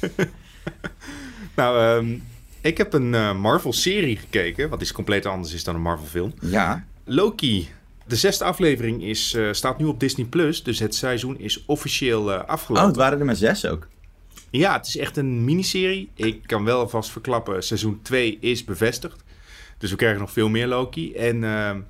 Nou, 1.56 1.78
ehm, 2.04 2.14
ik 2.60 2.78
heb 2.78 2.92
een 2.92 3.14
eh, 3.14 3.34
Marvel-serie 3.38 4.16
gekeken, 4.16 4.68
wat 4.68 4.80
iets 4.80 4.92
compleet 4.92 5.26
anders 5.26 5.54
is 5.54 5.64
dan 5.64 5.74
een 5.74 5.80
Marvel-film. 5.80 6.32
ja. 6.40 6.84
Loki. 7.04 7.68
De 8.06 8.16
zesde 8.16 8.44
aflevering 8.44 9.02
is, 9.02 9.34
eh, 9.34 9.48
staat 9.52 9.78
nu 9.78 9.84
op 9.84 10.00
Disney+, 10.00 10.26
Plus, 10.26 10.62
dus 10.62 10.78
het 10.78 10.94
seizoen 10.94 11.38
is 11.38 11.64
officieel 11.66 12.32
eh, 12.32 12.38
Oh, 12.38 12.48
afgelopen. 12.48 12.88
het 12.88 12.96
waren 12.96 13.18
er 13.18 13.24
maar 13.24 13.36
zes 13.36 13.66
ook. 13.66 13.88
Ja, 14.50 14.72
het 14.76 14.86
is 14.86 14.96
echt 14.96 15.16
een 15.16 15.44
miniserie. 15.44 16.10
Ik 16.14 16.42
kan 16.46 16.64
wel 16.64 16.78
alvast 16.78 17.10
verklappen, 17.10 17.62
seizoen 17.62 18.00
2 18.02 18.38
is 18.40 18.64
bevestigd. 18.64 19.22
Dus 19.78 19.90
we 19.90 19.96
krijgen 19.96 20.20
nog 20.20 20.32
veel 20.32 20.48
meer 20.48 20.66
Loki. 20.66 21.14
En 21.14 21.44
ehm, 21.44 21.80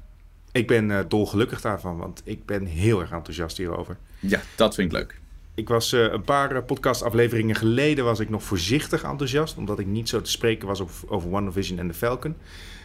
ik 0.52 0.66
ben 0.66 0.90
eh, 0.90 0.98
dolgelukkig 1.08 1.60
daarvan, 1.60 1.96
want 1.96 2.22
ik 2.24 2.46
ben 2.46 2.64
heel 2.66 3.00
erg 3.00 3.10
enthousiast 3.10 3.56
hierover. 3.56 3.96
Ja, 4.20 4.40
dat 4.56 4.74
vind 4.74 4.92
ik 4.92 4.98
leuk. 4.98 5.20
Ik 5.54 5.68
was 5.68 5.92
eh, 5.92 6.00
een 6.00 6.22
paar 6.22 6.56
eh, 6.56 6.64
podcastafleveringen 6.66 7.56
geleden 7.56 8.04
was 8.04 8.20
ik 8.20 8.28
nog 8.30 8.42
voorzichtig 8.42 9.02
enthousiast, 9.02 9.56
omdat 9.56 9.78
ik 9.78 9.86
niet 9.86 10.08
zo 10.08 10.20
te 10.20 10.30
spreken 10.30 10.68
was 10.68 10.80
op, 10.80 10.90
over 11.06 11.30
WandaVision 11.30 11.78
en 11.78 11.88
The 11.88 11.94
Falcon. 11.94 12.36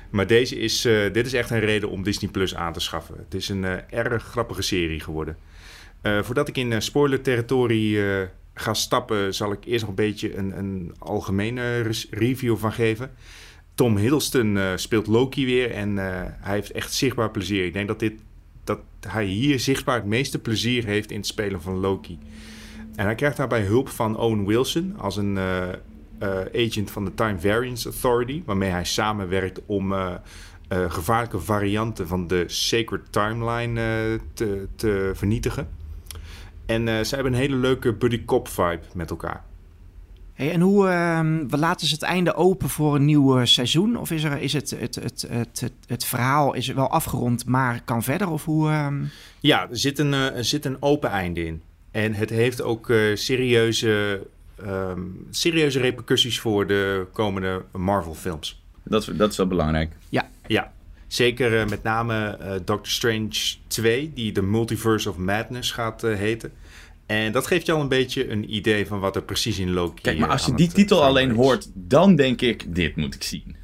Maar 0.09 0.27
deze 0.27 0.59
is, 0.59 0.85
eh, 0.85 1.13
dit 1.13 1.25
is 1.25 1.33
echt 1.33 1.49
een 1.49 1.59
reden 1.59 1.89
om 1.89 2.03
Disney 2.03 2.31
Plus 2.31 2.55
aan 2.55 2.73
te 2.73 2.79
schaffen. 2.79 3.15
Het 3.17 3.33
is 3.33 3.49
een 3.49 3.63
eh, 3.63 3.99
erg 3.99 4.23
grappige 4.23 4.61
serie 4.61 4.99
geworden. 4.99 5.37
Eh, 6.01 6.23
voordat 6.23 6.47
ik 6.47 6.57
in 6.57 6.81
spoiler-territorie 6.81 7.99
ga 8.53 8.73
stappen, 8.73 9.33
zal 9.35 9.51
ik 9.51 9.65
eerst 9.65 9.79
nog 9.79 9.89
een 9.89 9.95
beetje 9.95 10.37
een, 10.37 10.57
een 10.57 10.95
algemene 10.99 11.91
review 12.09 12.57
van 12.57 12.71
geven. 12.71 13.11
Tom 13.75 13.97
Hiddleston 13.97 14.59
speelt 14.75 15.07
Loki 15.07 15.45
weer 15.45 15.71
en 15.71 15.97
hij 15.97 16.53
heeft 16.53 16.71
echt 16.71 16.93
zichtbaar 16.93 17.31
plezier. 17.31 17.65
Ik 17.65 17.73
denk 17.73 17.87
dat, 17.87 17.99
dit, 17.99 18.13
dat 18.63 18.79
hij 19.07 19.25
hier 19.25 19.59
zichtbaar 19.59 19.95
het 19.95 20.05
meeste 20.05 20.39
plezier 20.39 20.85
heeft 20.85 21.11
in 21.11 21.17
het 21.17 21.27
spelen 21.27 21.61
van 21.61 21.75
Loki. 21.75 22.19
En 22.95 23.05
hij 23.05 23.15
krijgt 23.15 23.37
daarbij 23.37 23.61
hulp 23.61 23.89
van 23.89 24.17
Owen 24.17 24.45
Wilson 24.45 24.95
als 24.97 25.17
een 25.17 25.37
agent 26.55 26.91
van 26.91 27.05
de 27.05 27.13
Time 27.13 27.39
Variance 27.39 27.89
Authority, 27.89 28.43
waarmee 28.45 28.69
hij 28.69 28.85
samenwerkt 28.85 29.61
om 29.65 29.93
eh, 29.93 30.13
eh, 30.67 30.91
gevaarlijke 30.91 31.39
varianten 31.39 32.07
van 32.07 32.27
de 32.27 32.43
Sacred 32.47 33.11
Timeline 33.11 33.81
eh, 33.81 34.19
te, 34.33 34.67
te 34.75 35.11
vernietigen. 35.15 35.67
En 36.65 36.87
eh, 36.87 37.03
ze 37.03 37.15
hebben 37.15 37.33
een 37.33 37.39
hele 37.39 37.55
leuke 37.55 37.93
buddy 37.93 38.25
cop 38.25 38.47
vibe 38.47 38.81
met 38.93 39.09
elkaar. 39.09 39.43
Hey, 40.33 40.51
en 40.51 40.61
hoe 40.61 40.83
we 41.47 41.57
laten 41.57 41.87
ze 41.87 41.93
het 41.93 42.03
einde 42.03 42.35
open 42.35 42.69
voor 42.69 42.95
een 42.95 43.05
nieuw 43.05 43.37
eh, 43.37 43.45
seizoen? 43.45 43.97
Of 43.97 44.11
is, 44.11 44.23
er, 44.23 44.41
is 44.41 44.53
het, 44.53 44.69
het, 44.69 44.95
het, 44.95 45.25
het, 45.29 45.59
het, 45.59 45.73
het 45.87 46.05
verhaal 46.05 46.53
is 46.53 46.67
wel 46.67 46.89
afgerond, 46.89 47.45
maar 47.45 47.81
kan 47.83 48.03
verder? 48.03 48.29
Of 48.29 48.45
hoe, 48.45 48.69
ehm, 48.69 49.03
Ja, 49.39 49.69
er 49.69 49.77
zit 49.77 49.99
een, 49.99 50.13
eh, 50.13 50.37
er 50.37 50.45
zit 50.45 50.65
een 50.65 50.81
open 50.81 51.09
einde 51.09 51.45
in. 51.45 51.61
En 51.91 52.13
het 52.13 52.29
heeft 52.29 52.61
ook 52.61 52.89
eh, 52.89 52.97
serieuze, 53.13 54.27
ehm, 54.65 55.01
serieuze 55.29 55.79
repercussies 55.79 56.39
voor 56.39 56.67
de 56.67 57.05
komende 57.13 57.63
Marvel-films. 57.71 58.61
Dat, 58.83 59.01
is- 59.01 59.17
dat 59.17 59.31
is 59.31 59.37
wel 59.37 59.47
belangrijk. 59.47 59.91
Ja, 60.47 60.71
zeker 61.07 61.59
eh, 61.59 61.67
met 61.67 61.83
name 61.83 62.25
eh, 62.27 62.51
Doctor 62.65 62.87
Strange 62.91 63.55
2, 63.67 64.11
die 64.13 64.31
de 64.31 64.41
Multiverse 64.41 65.09
of 65.09 65.17
Madness 65.17 65.71
gaat 65.71 66.03
eh, 66.03 66.15
heten. 66.15 66.51
En 67.05 67.31
dat 67.31 67.47
geeft 67.47 67.65
je 67.65 67.71
al 67.71 67.81
een 67.81 67.87
beetje 67.87 68.29
een 68.31 68.55
idee 68.55 68.87
van 68.87 68.99
wat 68.99 69.15
er 69.15 69.21
precies 69.21 69.59
in 69.59 69.73
Loki 69.73 70.01
Kijk, 70.01 70.17
maar 70.19 70.29
als 70.29 70.45
je 70.45 70.53
die 70.53 70.71
titel 70.71 71.03
alleen 71.03 71.29
is. 71.29 71.35
hoort, 71.35 71.69
dan 71.73 72.15
denk 72.15 72.41
ik, 72.41 72.75
dit 72.75 72.95
moet 72.95 73.15
ik 73.15 73.23
zien. 73.23 73.55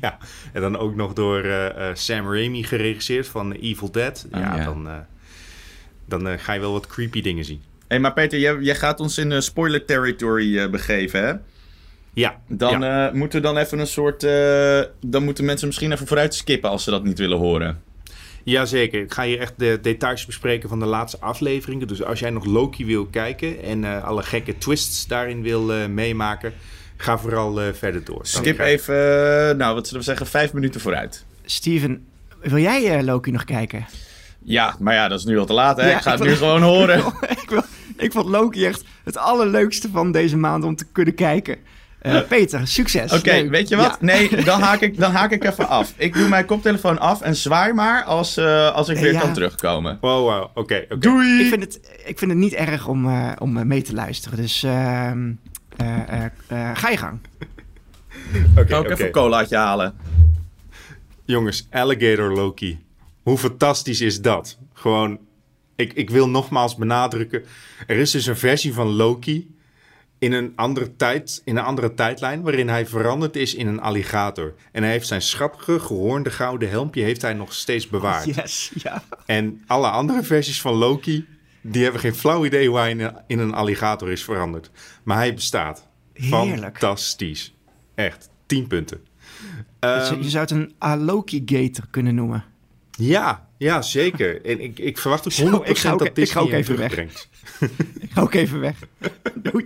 ja, 0.00 0.18
en 0.52 0.60
dan 0.60 0.76
ook 0.78 0.94
nog 0.94 1.12
door 1.12 1.44
Sam 1.94 2.32
Raimi 2.32 2.62
geregisseerd 2.64 3.26
van 3.28 3.52
Evil 3.52 3.90
Dead. 3.90 4.26
Ah, 4.30 4.40
ja, 4.40 4.56
ja. 4.56 4.64
dan, 4.64 4.88
dan 6.04 6.38
ga 6.38 6.52
je 6.52 6.60
wel 6.60 6.72
wat 6.72 6.86
creepy 6.86 7.20
dingen 7.20 7.44
zien. 7.44 7.62
Hé, 7.94 8.00
maar 8.00 8.12
Peter, 8.12 8.38
jij, 8.38 8.56
jij 8.60 8.74
gaat 8.74 9.00
ons 9.00 9.18
in 9.18 9.32
eh, 9.32 9.40
spoiler 9.40 9.84
territory 9.84 10.58
eh, 10.58 10.68
begeven, 10.70 11.24
hè? 11.26 11.32
Ja, 12.14 12.40
Dan 12.48 12.80
ja. 12.80 13.06
eh, 13.08 13.14
moeten 13.14 13.40
we 13.40 13.46
dan 13.46 13.56
even 13.56 13.78
een 13.78 13.86
soort... 13.86 14.22
eh, 14.24 14.80
dan 15.00 15.24
moeten 15.24 15.44
mensen 15.44 15.66
misschien 15.66 15.92
even 15.92 16.06
vooruit 16.06 16.34
skippen 16.34 16.70
als 16.70 16.84
ze 16.84 16.90
dat 16.90 17.04
niet 17.04 17.18
willen 17.18 17.38
horen. 17.38 17.82
Jazeker, 18.44 19.00
ik 19.02 19.12
ga 19.12 19.22
hier 19.24 19.40
echt 19.40 19.52
de 19.56 19.78
details 19.82 20.26
bespreken 20.26 20.68
van 20.68 20.78
de 20.80 20.86
laatste 20.86 21.20
afleveringen. 21.20 21.86
Dus 21.88 22.02
als 22.04 22.18
jij 22.20 22.30
nog 22.30 22.44
Loki 22.44 22.86
wil 22.86 23.06
kijken 23.06 23.62
en 23.62 23.84
eh, 23.84 24.04
alle 24.04 24.22
gekke 24.22 24.58
twists 24.58 25.06
daarin 25.06 25.42
wil 25.42 25.72
eh, 25.72 25.86
meemaken, 25.86 26.52
ga 26.96 27.18
vooral 27.18 27.60
eh, 27.60 27.66
verder 27.72 28.04
door. 28.04 28.16
Dan 28.16 28.26
Skip 28.26 28.58
even, 28.58 28.94
nou, 29.56 29.74
wat 29.74 29.84
zullen 29.86 30.00
we 30.00 30.06
zeggen, 30.08 30.26
vijf 30.26 30.52
minuten 30.52 30.80
vooruit. 30.80 31.24
Steven, 31.44 32.06
wil 32.40 32.58
jij 32.58 32.96
eh, 32.98 33.04
Loki 33.04 33.30
nog 33.30 33.44
kijken? 33.44 33.86
Ja, 34.46 34.76
maar 34.80 34.94
ja, 34.94 35.08
dat 35.08 35.18
is 35.18 35.24
nu 35.24 35.38
al 35.38 35.46
te 35.46 35.52
laat, 35.52 35.76
hè? 35.76 35.90
Ja, 35.90 35.96
ik 35.96 36.02
ga 36.02 36.12
ik 36.12 36.18
het 36.18 36.28
nu 36.28 36.34
gewoon 36.34 36.62
horen. 36.62 36.98
ik, 37.42 37.44
wil- 37.50 37.62
ik 37.96 38.12
vond 38.12 38.26
Loki 38.28 38.64
echt 38.66 38.84
het 39.04 39.16
allerleukste 39.16 39.88
van 39.92 40.12
deze 40.12 40.36
maand 40.36 40.64
om 40.64 40.76
te 40.76 40.84
kunnen 40.92 41.14
kijken. 41.14 41.56
Eh, 41.98 42.20
Peter, 42.28 42.68
succes. 42.68 43.12
Oké, 43.12 43.48
weet 43.48 43.68
je 43.68 43.76
wat? 43.76 43.86
Ja. 43.86 43.96
Nee, 44.00 44.44
dan 44.44 44.60
haak, 44.60 44.80
ik, 44.80 44.98
dan 44.98 45.12
haak 45.12 45.30
ik 45.30 45.44
even 45.50 45.68
af. 45.68 45.94
Ik 45.96 46.14
doe 46.14 46.28
mijn 46.28 46.44
koptelefoon 46.44 46.98
af 46.98 47.20
en 47.20 47.36
zwaai 47.36 47.72
maar 47.72 48.02
als, 48.02 48.36
eh, 48.36 48.72
als 48.74 48.88
ik 48.88 48.98
weer 48.98 49.12
Ja. 49.12 49.20
kan 49.20 49.32
terugkomen. 49.32 49.98
Wow, 50.00 50.28
wow, 50.28 50.42
oké. 50.54 50.84
oké. 50.88 50.98
Doei! 50.98 51.40
Ik 51.42 51.48
vind, 51.48 51.62
het, 51.62 51.80
ik 52.04 52.18
vind 52.18 52.30
het 52.30 52.40
niet 52.40 52.52
erg 52.52 52.86
om, 52.88 53.08
eh, 53.08 53.32
om 53.38 53.66
mee 53.66 53.82
te 53.82 53.94
luisteren. 53.94 54.38
Dus 54.38 54.62
ehm, 54.62 55.32
eh, 55.76 56.08
eh, 56.08 56.24
eh, 56.48 56.70
ga 56.74 56.88
je 56.90 56.96
gang. 56.96 57.18
Oké, 58.56 58.60
ik 58.60 58.78
oké. 58.80 58.92
even 58.92 59.06
een 59.06 59.12
colaatje 59.12 59.56
halen? 59.56 59.94
Jongens, 61.24 61.66
Alligator 61.70 62.32
Loki. 62.32 62.78
Hoe 63.22 63.38
fantastisch 63.38 64.00
is 64.00 64.20
dat? 64.20 64.58
Gewoon, 64.72 65.18
ik, 65.76 65.92
ik 65.92 66.10
wil 66.10 66.28
nogmaals 66.28 66.76
benadrukken. 66.76 67.44
Er 67.86 67.96
is 67.96 68.10
dus 68.10 68.26
een 68.26 68.36
versie 68.36 68.74
van 68.74 68.86
Loki 68.86 69.54
in 70.18 70.32
een 70.32 70.52
andere 70.56 70.96
tijd, 70.96 71.42
in 71.44 71.56
een 71.56 71.64
andere 71.64 71.94
tijdlijn, 71.94 72.42
waarin 72.42 72.68
hij 72.68 72.86
veranderd 72.86 73.36
is 73.36 73.54
in 73.54 73.66
een 73.66 73.80
alligator. 73.80 74.54
En 74.72 74.82
hij 74.82 74.92
heeft 74.92 75.06
zijn 75.06 75.22
schattige, 75.22 75.80
gehoornde 75.80 76.30
gouden 76.30 76.68
helmpje 76.70 77.02
heeft 77.02 77.22
hij 77.22 77.32
nog 77.32 77.52
steeds 77.52 77.88
bewaard. 77.88 78.24
Yes, 78.34 78.72
ja. 78.74 79.02
En 79.26 79.62
alle 79.66 79.88
andere 79.88 80.22
versies 80.22 80.60
van 80.60 80.74
Loki, 80.74 81.26
die 81.60 81.82
hebben 81.82 82.00
geen 82.00 82.14
flauw 82.14 82.44
idee 82.44 82.68
hoe 82.68 82.78
hij 82.78 82.90
in 82.90 83.00
een, 83.00 83.14
in 83.26 83.38
een 83.38 83.54
alligator 83.54 84.10
is 84.10 84.24
veranderd. 84.24 84.70
Maar 85.02 85.16
hij 85.16 85.34
bestaat. 85.34 85.88
Heerlijk. 86.12 86.78
Fantastisch. 86.78 87.54
Echt, 87.94 88.28
10 88.46 88.66
punten. 88.66 89.06
Dus 89.80 90.08
je 90.08 90.30
zou 90.30 90.42
het 90.42 90.50
een 90.50 90.74
Aloki-gator 90.78 91.84
kunnen 91.90 92.14
noemen. 92.14 92.44
Ja, 92.90 93.43
ja, 93.56 93.82
zeker. 93.82 94.44
En 94.44 94.60
ik, 94.60 94.78
ik 94.78 94.98
verwacht 94.98 95.26
ook 95.26 95.32
100% 95.32 95.36
Zo, 95.36 95.62
ik 95.64 95.78
ga 95.78 95.92
ook- 95.92 95.98
dat 95.98 96.08
ik 96.08 96.14
Disney 96.14 96.42
ga 96.42 96.48
ook 96.48 96.54
even 96.54 96.76
weg. 96.78 96.94
Ik 98.00 98.10
ga 98.10 98.20
ook 98.20 98.34
even 98.34 98.60
weg. 98.60 98.76
Doei. 99.42 99.64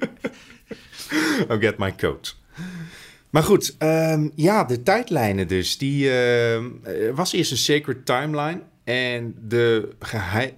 I'll 1.51 1.59
get 1.61 1.79
my 1.79 1.95
coat. 1.95 2.37
Maar 3.31 3.43
goed, 3.43 3.75
ehm, 3.79 4.29
ja, 4.35 4.65
de 4.65 4.83
tijdlijnen 4.83 5.49
dus. 5.49 5.79
Die 5.79 6.11
ehm, 6.11 6.65
er 6.83 7.15
was 7.15 7.33
eerst 7.33 7.51
een 7.51 7.57
sacred 7.57 8.07
timeline. 8.07 8.61
En 8.85 9.35
de, 9.49 9.89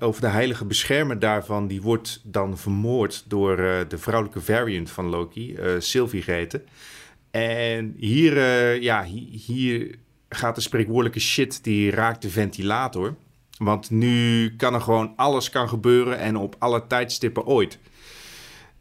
of 0.01 0.21
de 0.21 0.27
heilige 0.29 0.65
beschermer 0.65 1.19
daarvan... 1.19 1.67
die 1.67 1.83
wordt 1.83 2.21
dan 2.25 2.59
vermoord 2.59 3.25
door 3.29 3.59
eh, 3.59 3.79
de 3.89 3.99
vrouwelijke 3.99 4.41
variant 4.41 4.91
van 4.91 5.07
Loki, 5.07 5.55
eh 5.55 5.73
Sylvie 5.79 6.23
geheten. 6.23 6.63
En 7.31 7.95
hier, 7.99 8.37
eh, 8.39 8.81
ja, 8.83 9.05
hi- 9.05 9.29
hier 9.47 9.95
gaat 10.35 10.55
de 10.55 10.61
spreekwoordelijke 10.61 11.21
shit... 11.21 11.65
die 11.65 11.91
raakt 11.91 12.23
de 12.23 12.31
ventilator. 12.31 13.15
Want 13.59 13.91
nu 13.91 14.57
kan 14.57 14.75
er 14.75 14.81
gewoon 14.81 15.13
alles 15.17 15.51
kan 15.51 15.69
gebeuren... 15.69 16.19
en 16.19 16.37
op 16.37 16.57
alle 16.59 16.87
tijdstippen 16.87 17.47
ooit. 17.47 17.79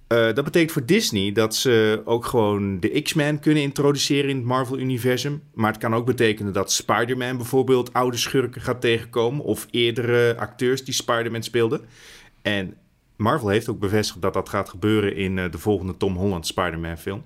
Eh, 0.07 0.33
dat 0.33 0.43
betekent 0.43 0.71
voor 0.71 0.85
Disney 0.85 1.31
dat 1.31 1.55
ze 1.55 2.01
ook 2.05 2.25
gewoon 2.25 2.79
de 2.79 3.01
X-Men 3.01 3.39
kunnen 3.39 3.63
introduceren 3.63 4.29
in 4.29 4.35
het 4.35 4.45
Marvel-universum. 4.45 5.41
Maar 5.53 5.71
het 5.71 5.81
kan 5.81 5.95
ook 5.95 6.05
betekenen 6.05 6.53
dat 6.53 6.71
Spider-Man 6.71 7.37
bijvoorbeeld 7.37 7.93
oude 7.93 8.17
schurken 8.17 8.61
gaat 8.61 8.81
tegenkomen. 8.81 9.43
Of 9.45 9.67
eerdere 9.71 10.37
acteurs 10.37 10.83
die 10.83 10.93
Spider-Man 10.93 11.43
speelden. 11.43 11.81
En 12.41 12.75
Marvel 13.15 13.49
heeft 13.49 13.69
ook 13.69 13.79
bevestigd 13.79 14.21
dat 14.21 14.33
dat 14.33 14.49
gaat 14.49 14.69
gebeuren 14.69 15.15
in 15.15 15.39
eh, 15.39 15.51
de 15.51 15.57
volgende 15.57 15.97
Tom 15.97 16.15
Holland 16.15 16.47
Spider-Man 16.47 16.97
film. 16.97 17.23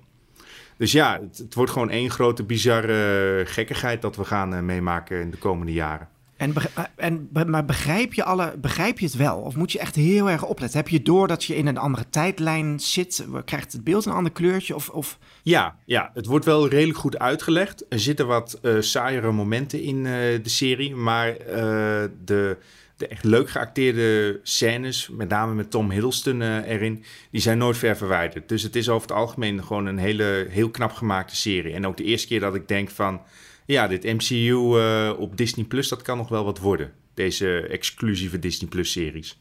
Dus 0.76 0.92
ja, 0.92 1.20
het, 1.20 1.38
het 1.38 1.54
wordt 1.54 1.70
gewoon 1.70 1.90
één 1.90 2.10
grote 2.10 2.42
bizarre 2.42 3.42
gekkigheid 3.46 4.02
dat 4.02 4.16
we 4.16 4.24
gaan 4.24 4.54
eh, 4.54 4.60
meemaken 4.60 5.20
in 5.20 5.30
de 5.30 5.36
komende 5.36 5.72
jaren. 5.72 6.08
En, 6.36 6.52
beg- 6.52 6.90
en, 6.96 7.28
maar 7.46 7.64
begrijp 7.64 8.14
je, 8.14 8.24
alle, 8.24 8.54
begrijp 8.60 8.98
je 8.98 9.06
het 9.06 9.16
wel? 9.16 9.38
Of 9.38 9.56
moet 9.56 9.72
je 9.72 9.78
echt 9.78 9.94
heel 9.94 10.30
erg 10.30 10.44
opletten? 10.44 10.78
Heb 10.78 10.88
je 10.88 11.02
door 11.02 11.28
dat 11.28 11.44
je 11.44 11.56
in 11.56 11.66
een 11.66 11.78
andere 11.78 12.04
tijdlijn 12.10 12.80
zit? 12.80 13.26
Krijgt 13.44 13.72
het 13.72 13.84
beeld 13.84 14.04
een 14.04 14.12
ander 14.12 14.32
kleurtje? 14.32 14.74
Of, 14.74 14.88
of... 14.88 15.18
Ja, 15.42 15.76
ja, 15.84 16.10
het 16.14 16.26
wordt 16.26 16.44
wel 16.44 16.68
redelijk 16.68 16.98
goed 16.98 17.18
uitgelegd. 17.18 17.84
Er 17.88 18.00
zitten 18.00 18.26
wat 18.26 18.58
eh 18.62 18.76
saaiere 18.78 19.32
momenten 19.32 19.82
in 19.82 19.96
eh, 20.06 20.12
de 20.12 20.40
serie, 20.44 20.94
maar 20.94 21.28
eh, 21.36 22.04
de, 22.24 22.56
de 23.04 23.10
echt 23.10 23.24
leuk 23.24 23.50
geacteerde 23.50 24.40
scènes, 24.42 25.08
met 25.12 25.28
name 25.28 25.54
met 25.54 25.70
Tom 25.70 25.90
Hiddleston 25.90 26.42
eh, 26.42 26.70
erin, 26.70 27.04
die 27.30 27.40
zijn 27.40 27.58
nooit 27.58 27.76
ver 27.76 27.96
verwijderd. 27.96 28.48
Dus 28.48 28.62
het 28.62 28.76
is 28.76 28.88
over 28.88 29.08
het 29.08 29.16
algemeen 29.16 29.64
gewoon 29.64 29.86
een 29.86 29.98
hele, 29.98 30.46
heel 30.48 30.70
knap 30.70 30.92
gemaakte 30.92 31.36
serie. 31.36 31.74
En 31.74 31.86
ook 31.86 31.96
de 31.96 32.04
eerste 32.04 32.26
keer 32.26 32.40
dat 32.40 32.54
ik 32.54 32.68
denk 32.68 32.90
van, 32.90 33.20
ja, 33.66 33.86
dit 33.86 34.04
MCU 34.04 34.78
eh, 34.78 35.12
op 35.18 35.36
Disney 35.36 35.64
Plus, 35.64 35.88
dat 35.88 36.02
kan 36.02 36.16
nog 36.16 36.28
wel 36.28 36.44
wat 36.44 36.58
worden. 36.58 36.92
Deze 37.14 37.60
exclusieve 37.60 38.38
Disney 38.38 38.68
Plus 38.68 38.92
series. 38.92 39.38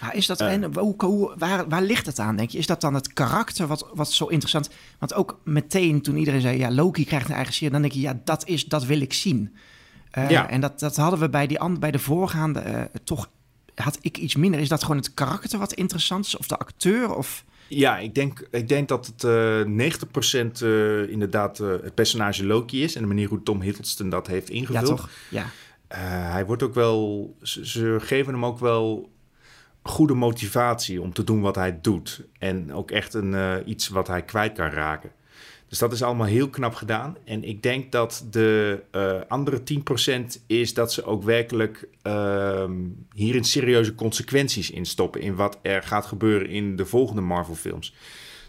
Maar 0.00 0.16
is 0.16 0.26
dat, 0.26 0.40
Eh. 0.40 0.52
en 0.52 0.74
hoe, 0.74 0.94
hoe, 0.96 1.34
waar, 1.38 1.68
waar 1.68 1.82
ligt 1.82 2.06
het 2.06 2.18
aan, 2.18 2.36
denk 2.36 2.50
je? 2.50 2.58
Is 2.58 2.66
dat 2.66 2.80
dan 2.80 2.94
het 2.94 3.12
karakter 3.12 3.66
wat, 3.66 3.90
wat 3.94 4.12
zo 4.12 4.26
interessant... 4.26 4.70
Want 4.98 5.14
ook 5.14 5.40
meteen 5.44 6.02
toen 6.02 6.16
iedereen 6.16 6.40
zei, 6.40 6.58
ja, 6.58 6.70
Loki 6.70 7.04
krijgt 7.04 7.28
een 7.28 7.34
eigen 7.34 7.54
serie... 7.54 7.72
dan 7.72 7.80
denk 7.80 7.92
je, 7.94 8.00
ja, 8.00 8.20
dat, 8.24 8.46
is, 8.46 8.64
dat 8.64 8.84
wil 8.84 9.00
ik 9.00 9.12
zien. 9.12 9.56
Eh, 10.16 10.30
Ja. 10.30 10.50
En 10.50 10.60
dat, 10.60 10.78
dat 10.78 10.96
hadden 10.96 11.18
we 11.20 11.28
bij, 11.28 11.46
die, 11.46 11.78
bij 11.78 11.90
de 11.90 11.98
voorgaande 11.98 12.60
eh, 12.60 12.82
toch... 13.04 13.28
Had 13.74 13.98
ik 14.00 14.18
iets 14.18 14.36
minder. 14.36 14.60
Is 14.60 14.68
dat 14.68 14.82
gewoon 14.82 14.96
het 14.96 15.14
karakter 15.14 15.58
wat 15.58 15.72
interessant 15.72 16.26
is? 16.26 16.36
Of 16.36 16.46
de 16.46 16.56
acteur? 16.56 17.14
Of... 17.14 17.44
Ja, 17.68 17.98
ik 17.98 18.14
denk, 18.14 18.48
ik 18.50 18.68
denk 18.68 18.88
dat 18.88 19.06
het 19.06 19.24
eh 19.24 19.60
90% 20.44 20.62
eh, 20.62 21.08
inderdaad 21.10 21.58
het 21.58 21.94
personage 21.94 22.46
Loki 22.46 22.82
is. 22.82 22.94
En 22.94 23.00
de 23.02 23.06
manier 23.08 23.28
hoe 23.28 23.42
Tom 23.42 23.60
Hiddleston 23.60 24.08
dat 24.08 24.26
heeft 24.26 24.48
Ja, 24.48 24.54
ingevuld. 24.54 24.86
toch? 24.86 25.08
Ja. 25.28 25.46
Hij 26.32 26.46
wordt 26.46 26.62
ook 26.62 26.74
wel. 26.74 27.34
Ze, 27.42 27.66
ze 27.66 27.96
geven 28.00 28.32
hem 28.32 28.44
ook 28.44 28.58
wel 28.58 29.10
goede 29.82 30.14
motivatie 30.14 31.02
om 31.02 31.12
te 31.12 31.24
doen 31.24 31.40
wat 31.40 31.54
hij 31.54 31.78
doet. 31.80 32.22
En 32.38 32.72
ook 32.72 32.90
echt 32.90 33.14
een, 33.14 33.62
iets 33.70 33.88
wat 33.88 34.06
hij 34.06 34.22
kwijt 34.22 34.52
kan 34.52 34.70
raken. 34.70 35.10
Dus 35.68 35.78
dat 35.78 35.92
is 35.92 36.02
allemaal 36.02 36.26
heel 36.26 36.48
knap 36.48 36.74
gedaan. 36.74 37.16
En 37.24 37.44
ik 37.44 37.62
denk 37.62 37.92
dat 37.92 38.26
de 38.30 38.82
eh, 38.90 39.20
andere 39.28 39.62
10% 40.38 40.42
is 40.46 40.74
dat 40.74 40.92
ze 40.92 41.04
ook 41.04 41.22
werkelijk 41.22 41.88
ehm, 42.02 42.74
hierin 43.14 43.44
serieuze 43.44 43.94
consequenties 43.94 44.70
in 44.70 44.86
stoppen. 44.86 45.20
In 45.20 45.34
wat 45.34 45.58
er 45.62 45.82
gaat 45.82 46.06
gebeuren 46.06 46.48
in 46.48 46.76
de 46.76 46.86
volgende 46.86 47.20
Marvel-films. 47.20 47.94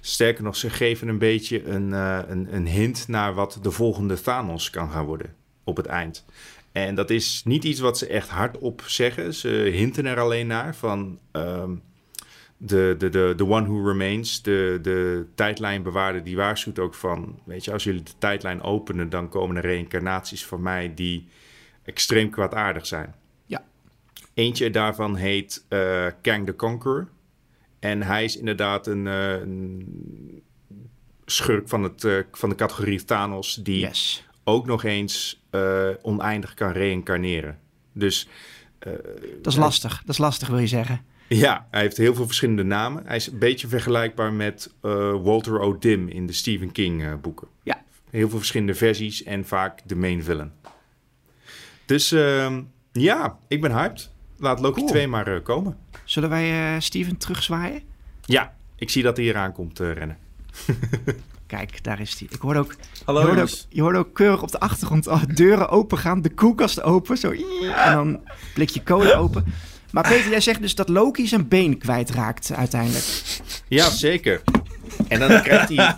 Sterker 0.01 0.43
nog, 0.43 0.55
ze 0.55 0.69
geven 0.69 1.07
een 1.07 1.17
beetje 1.17 1.65
een, 1.65 1.93
eh, 1.93 2.19
een, 2.27 2.55
een 2.55 2.67
hint 2.67 3.07
naar 3.07 3.33
wat 3.33 3.59
de 3.61 3.71
volgende 3.71 4.21
Thanos 4.21 4.69
kan 4.69 4.89
gaan 4.89 5.05
worden 5.05 5.35
op 5.63 5.77
het 5.77 5.85
eind. 5.85 6.25
En 6.71 6.95
dat 6.95 7.09
is 7.09 7.41
niet 7.45 7.63
iets 7.63 7.79
wat 7.79 7.97
ze 7.97 8.07
echt 8.07 8.29
hardop 8.29 8.83
zeggen. 8.85 9.33
Ze 9.33 9.49
hinten 9.49 10.05
er 10.05 10.19
alleen 10.19 10.47
naar 10.47 10.75
van 10.75 11.19
ehm, 11.31 11.71
de, 12.57 12.95
de, 12.97 13.09
de, 13.09 13.33
de 13.37 13.45
One 13.45 13.67
Who 13.67 13.87
Remains, 13.87 14.41
de, 14.41 14.79
de 14.81 15.25
tijdlijnbewaarder, 15.35 16.23
die 16.23 16.35
waarschuwt 16.35 16.79
ook 16.79 16.93
van... 16.93 17.39
weet 17.45 17.65
je, 17.65 17.71
als 17.71 17.83
jullie 17.83 18.03
de 18.03 18.17
tijdlijn 18.17 18.61
openen, 18.61 19.09
dan 19.09 19.29
komen 19.29 19.55
er 19.55 19.61
reïncarnaties 19.61 20.45
van 20.45 20.61
mij 20.61 20.93
die 20.93 21.27
extreem 21.83 22.29
kwaadaardig 22.29 22.85
zijn. 22.85 23.15
Ja. 23.45 23.63
Eentje 24.33 24.69
daarvan 24.69 25.15
heet 25.15 25.65
eh, 25.67 26.05
Kang 26.21 26.45
the 26.45 26.55
Conqueror. 26.55 27.07
En 27.79 28.01
hij 28.01 28.23
is 28.23 28.37
inderdaad 28.37 28.87
een, 28.87 29.07
eh, 29.07 29.31
een 29.31 30.43
schurk 31.25 31.67
van, 31.69 31.83
het, 31.83 32.03
eh, 32.03 32.17
van 32.31 32.49
de 32.49 32.55
categorie 32.55 33.03
Thanos... 33.03 33.55
die 33.55 33.79
Yes. 33.79 34.27
ook 34.43 34.65
nog 34.65 34.83
eens 34.83 35.41
oneindig 36.01 36.53
kan 36.53 36.71
reïncarneren. 36.71 37.59
Dus 37.93 38.27
Dat 39.41 39.53
is 39.53 39.55
lastig. 39.55 39.99
Dat 39.99 40.09
is 40.09 40.17
lastig, 40.17 40.47
wil 40.47 40.59
je 40.59 40.67
zeggen. 40.67 41.05
Ja, 41.27 41.67
hij 41.71 41.81
heeft 41.81 41.97
heel 41.97 42.15
veel 42.15 42.25
verschillende 42.25 42.63
namen. 42.63 43.03
Hij 43.05 43.15
is 43.15 43.27
een 43.27 43.39
beetje 43.39 43.67
vergelijkbaar 43.67 44.33
met 44.33 44.73
eh, 44.81 44.91
Walter 45.23 45.59
O. 45.59 45.77
Dim 45.77 46.07
in 46.07 46.27
de 46.27 46.33
Stephen 46.33 46.71
King 46.71 47.03
eh, 47.03 47.13
boeken. 47.21 47.47
Ja. 47.63 47.83
Heel 48.09 48.29
veel 48.29 48.37
verschillende 48.37 48.73
versies 48.73 49.23
en 49.23 49.45
vaak 49.45 49.81
de 49.85 49.95
main 49.95 50.23
villain. 50.23 50.51
Dus 51.85 52.11
ehm, 52.11 52.61
ja, 52.91 53.37
ik 53.47 53.61
ben 53.61 53.71
hyped. 53.71 54.11
Laat 54.37 54.59
Loki 54.59 54.79
Cool. 54.79 54.87
2 54.87 55.07
maar 55.07 55.27
eh, 55.27 55.43
komen. 55.43 55.77
Zullen 56.03 56.29
wij 56.29 56.75
eh, 56.75 56.81
Steven 56.81 57.17
terugzwaaien? 57.17 57.81
Ja, 58.25 58.53
ik 58.75 58.89
zie 58.89 59.03
dat 59.03 59.15
hij 59.15 59.25
hier 59.25 59.35
aankomt 59.35 59.75
te 59.75 59.91
rennen. 59.91 60.17
Kijk, 61.47 61.83
daar 61.83 61.99
is 61.99 62.19
hij. 62.19 62.27
Ik 62.31 62.41
hoorde 62.41 62.59
ook, 62.59 62.75
Hallo 63.05 63.19
je, 63.19 63.25
hoorde 63.25 63.41
ook, 63.41 63.47
jongens. 63.47 63.67
je 63.69 63.81
hoorde 63.81 63.97
ook 63.97 64.13
keurig 64.13 64.41
op 64.41 64.51
de 64.51 64.59
achtergrond 64.59 65.07
oh, 65.07 65.23
deuren 65.33 65.69
open 65.69 65.97
gaan, 65.97 66.21
de 66.21 66.33
koelkast 66.33 66.81
open, 66.81 67.17
zo. 67.17 67.31
En 67.31 67.93
dan 67.93 68.21
blikje 68.53 68.83
cola 68.83 69.13
open. 69.13 69.45
Maar 69.91 70.07
Peter, 70.07 70.29
jij 70.29 70.41
zegt 70.41 70.61
dus 70.61 70.75
dat 70.75 70.89
Loki 70.89 71.27
zijn 71.27 71.47
been 71.47 71.77
kwijtraakt 71.77 72.51
uiteindelijk. 72.55 73.05
Ja, 73.67 73.89
zeker. 73.89 74.41
En 75.07 75.19
dan 75.19 75.41
krijgt 75.41 75.75
hij... 75.75 75.95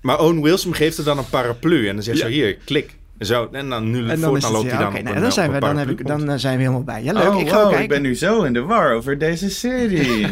Maar 0.00 0.18
Owen 0.18 0.42
Wilson 0.42 0.74
geeft 0.74 0.98
er 0.98 1.04
dan 1.04 1.18
een 1.18 1.28
paraplu. 1.28 1.88
En 1.88 1.94
dan 1.94 2.04
zegt 2.04 2.18
Ja. 2.18 2.24
zo, 2.24 2.30
hier, 2.30 2.56
klik. 2.64 2.96
Zo, 3.20 3.48
en 3.52 3.68
dan 3.68 3.90
nu 3.90 4.08
En 4.08 4.20
dan 4.20 4.30
voortaan 4.30 4.52
loopt 4.52 4.70
hij 4.70 4.78
dan 4.78 4.88
oké, 4.88 4.96
op 4.98 5.02
nou, 5.02 5.16
een, 5.16 5.22
dan, 5.22 5.30
eh, 5.30 5.34
zijn 5.34 5.52
we, 5.52 5.60
dan, 5.60 5.76
heb 5.76 5.88
ik, 5.88 6.06
dan 6.06 6.30
eh, 6.30 6.36
zijn 6.36 6.56
we 6.56 6.60
helemaal 6.60 6.84
bij. 6.84 7.02
Ja, 7.02 7.12
leuk. 7.12 7.28
oh, 7.28 7.40
ik 7.40 7.48
ga 7.48 7.54
wow, 7.54 7.64
kijken. 7.64 7.82
ik 7.82 7.88
ben 7.88 8.02
nu 8.02 8.14
zo 8.14 8.42
in 8.42 8.52
de 8.52 8.60
war 8.60 8.92
over 8.92 9.18
deze 9.18 9.50
serie. 9.50 10.26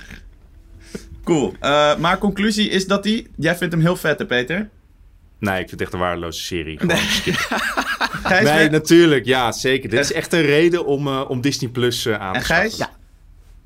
cool. 1.24 1.54
Eh, 1.60 1.96
maar 1.96 2.18
conclusie 2.18 2.68
is 2.68 2.86
dat 2.86 3.02
die... 3.02 3.30
Jij 3.36 3.56
vindt 3.56 3.74
hem 3.74 3.82
heel 3.82 3.96
vet, 3.96 4.18
hè, 4.18 4.26
Peter? 4.26 4.68
Nee, 5.42 5.52
ik 5.60 5.68
vind 5.68 5.70
het 5.70 5.80
echt 5.80 5.92
een 5.92 5.98
waardeloze 5.98 6.42
serie. 6.42 6.78
Gewoon 6.78 6.96
skip. 6.96 7.34
Gijs, 8.22 8.44
Nee, 8.50 8.70
natuurlijk. 8.80 9.24
Ja, 9.24 9.52
zeker. 9.52 9.90
Dit 9.90 10.00
is 10.00 10.12
echt 10.12 10.32
een 10.32 10.42
reden 10.42 10.86
om, 10.86 11.06
eh, 11.06 11.24
om 11.28 11.40
Disney 11.40 11.70
Plus 11.70 12.06
eh, 12.06 12.14
aan 12.20 12.32
te 12.32 12.38
En 12.38 12.44
Gijs? 12.44 12.74
schaffen. 12.74 12.96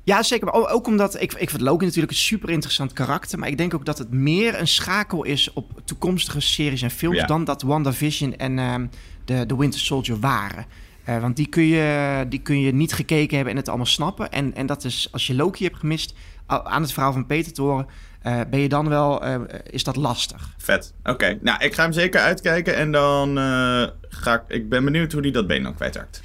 Ja, 0.03 0.23
zeker. 0.23 0.45
Maar 0.45 0.71
ook- 0.71 0.87
omdat 0.87 1.21
ik, 1.21 1.33
ik 1.33 1.49
vind 1.49 1.61
Loki 1.61 1.85
natuurlijk 1.85 2.11
een 2.11 2.17
super 2.17 2.49
interessant 2.49 2.93
karakter. 2.93 3.39
Maar 3.39 3.49
ik 3.49 3.57
denk 3.57 3.73
ook 3.73 3.85
dat 3.85 3.97
het 3.97 4.11
meer 4.11 4.59
een 4.59 4.67
schakel 4.67 5.23
is 5.23 5.53
op 5.53 5.81
toekomstige 5.85 6.39
series 6.39 6.81
en 6.81 6.91
films. 6.91 7.17
Ja. 7.17 7.25
dan 7.25 7.43
dat 7.43 7.61
WandaVision 7.61 8.35
en 8.37 8.59
ehm, 8.59 8.87
de, 9.25 9.45
de 9.45 9.55
Winter 9.55 9.79
Soldier 9.79 10.19
waren. 10.19 10.65
Eh, 11.07 11.19
want 11.19 11.35
die 11.35 11.47
kun, 11.47 11.67
je, 11.67 12.25
die 12.29 12.39
kun 12.41 12.59
je 12.59 12.73
niet 12.73 12.93
gekeken 12.93 13.35
hebben 13.35 13.53
en 13.53 13.59
het 13.59 13.67
allemaal 13.67 13.85
snappen. 13.85 14.31
En, 14.31 14.55
en 14.55 14.65
dat 14.65 14.83
is, 14.83 15.07
als 15.11 15.27
je 15.27 15.35
Loki 15.35 15.63
hebt 15.63 15.77
gemist, 15.77 16.13
aan 16.47 16.81
het 16.81 16.91
verhaal 16.93 17.13
van 17.13 17.25
Peter 17.25 17.53
te 17.53 17.61
horen, 17.61 17.87
eh, 18.21 18.39
ben 18.49 18.59
je 18.59 18.69
dan 18.69 18.89
wel, 18.89 19.23
eh, 19.23 19.35
is 19.69 19.83
dat 19.83 19.95
lastig. 19.95 20.53
Vet. 20.57 20.93
Oké. 21.03 21.37
Nou, 21.41 21.63
ik 21.63 21.73
ga 21.73 21.83
hem 21.83 21.91
zeker 21.91 22.19
uitkijken. 22.21 22.75
En 22.75 22.91
dan 22.91 23.37
eh, 23.37 23.83
ga 24.09 24.33
ik... 24.33 24.41
Ik 24.47 24.69
ben 24.69 24.83
benieuwd 24.83 25.11
hoe 25.11 25.21
hij 25.21 25.31
dat 25.31 25.47
been 25.47 25.63
dan 25.63 25.75
kwijtraakt. 25.75 26.21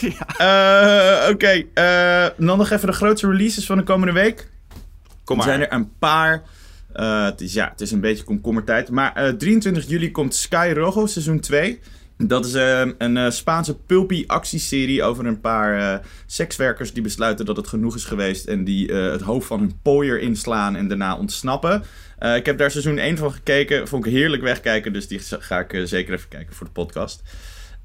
Eh, 0.38 1.28
Oké. 1.30 1.62
eh, 1.74 2.26
dan 2.36 2.58
nog 2.58 2.70
even 2.70 2.86
de 2.86 2.92
grootste 2.94 3.26
releases 3.30 3.66
van 3.66 3.76
de 3.76 3.82
komende 3.82 4.12
week. 4.12 4.48
Kom 5.24 5.38
Er 5.40 5.46
maar. 5.46 5.54
zijn 5.56 5.60
er 5.68 5.72
een 5.76 5.92
paar. 5.98 6.42
Eh, 6.92 7.24
het, 7.24 7.40
is, 7.40 7.52
ja, 7.52 7.68
het 7.68 7.80
is 7.80 7.90
een 7.92 8.00
beetje 8.00 8.24
komkommertijd. 8.24 8.90
Maar 8.90 9.14
eh, 9.14 9.28
23 9.32 9.88
juli 9.88 10.10
komt 10.10 10.34
Sky 10.34 10.72
Rojo 10.74 11.06
seizoen 11.06 11.40
2. 11.40 11.80
Dat 12.22 12.46
is 12.46 12.54
eh, 12.54 12.82
een 12.98 13.16
eh, 13.16 13.30
Spaanse 13.30 13.78
pulpy 13.78 14.24
actieserie 14.26 15.02
over 15.02 15.26
een 15.26 15.40
paar 15.40 15.78
eh, 15.78 16.06
sekswerkers 16.26 16.92
die 16.92 17.02
besluiten 17.02 17.44
dat 17.44 17.56
het 17.56 17.68
genoeg 17.68 17.94
is 17.94 18.04
geweest. 18.04 18.46
En 18.46 18.64
die 18.64 18.92
het 18.92 19.20
hoofd 19.20 19.46
van 19.46 19.58
hun 19.58 19.80
pooier 19.82 20.20
inslaan 20.20 20.76
en 20.76 20.88
daarna 20.88 21.16
ontsnappen. 21.16 21.82
Ik 22.36 22.46
heb 22.46 22.58
daar 22.58 22.70
seizoen 22.70 22.98
1 22.98 23.16
van 23.16 23.32
gekeken. 23.32 23.88
Vond 23.88 24.06
ik 24.06 24.12
heerlijk 24.12 24.42
wegkijken. 24.42 24.92
Dus 24.92 25.08
die 25.08 25.20
ga 25.20 25.58
ik 25.58 25.88
zeker 25.88 26.14
even 26.14 26.28
kijken 26.28 26.54
voor 26.54 26.66
de 26.66 26.72
podcast. 26.72 27.22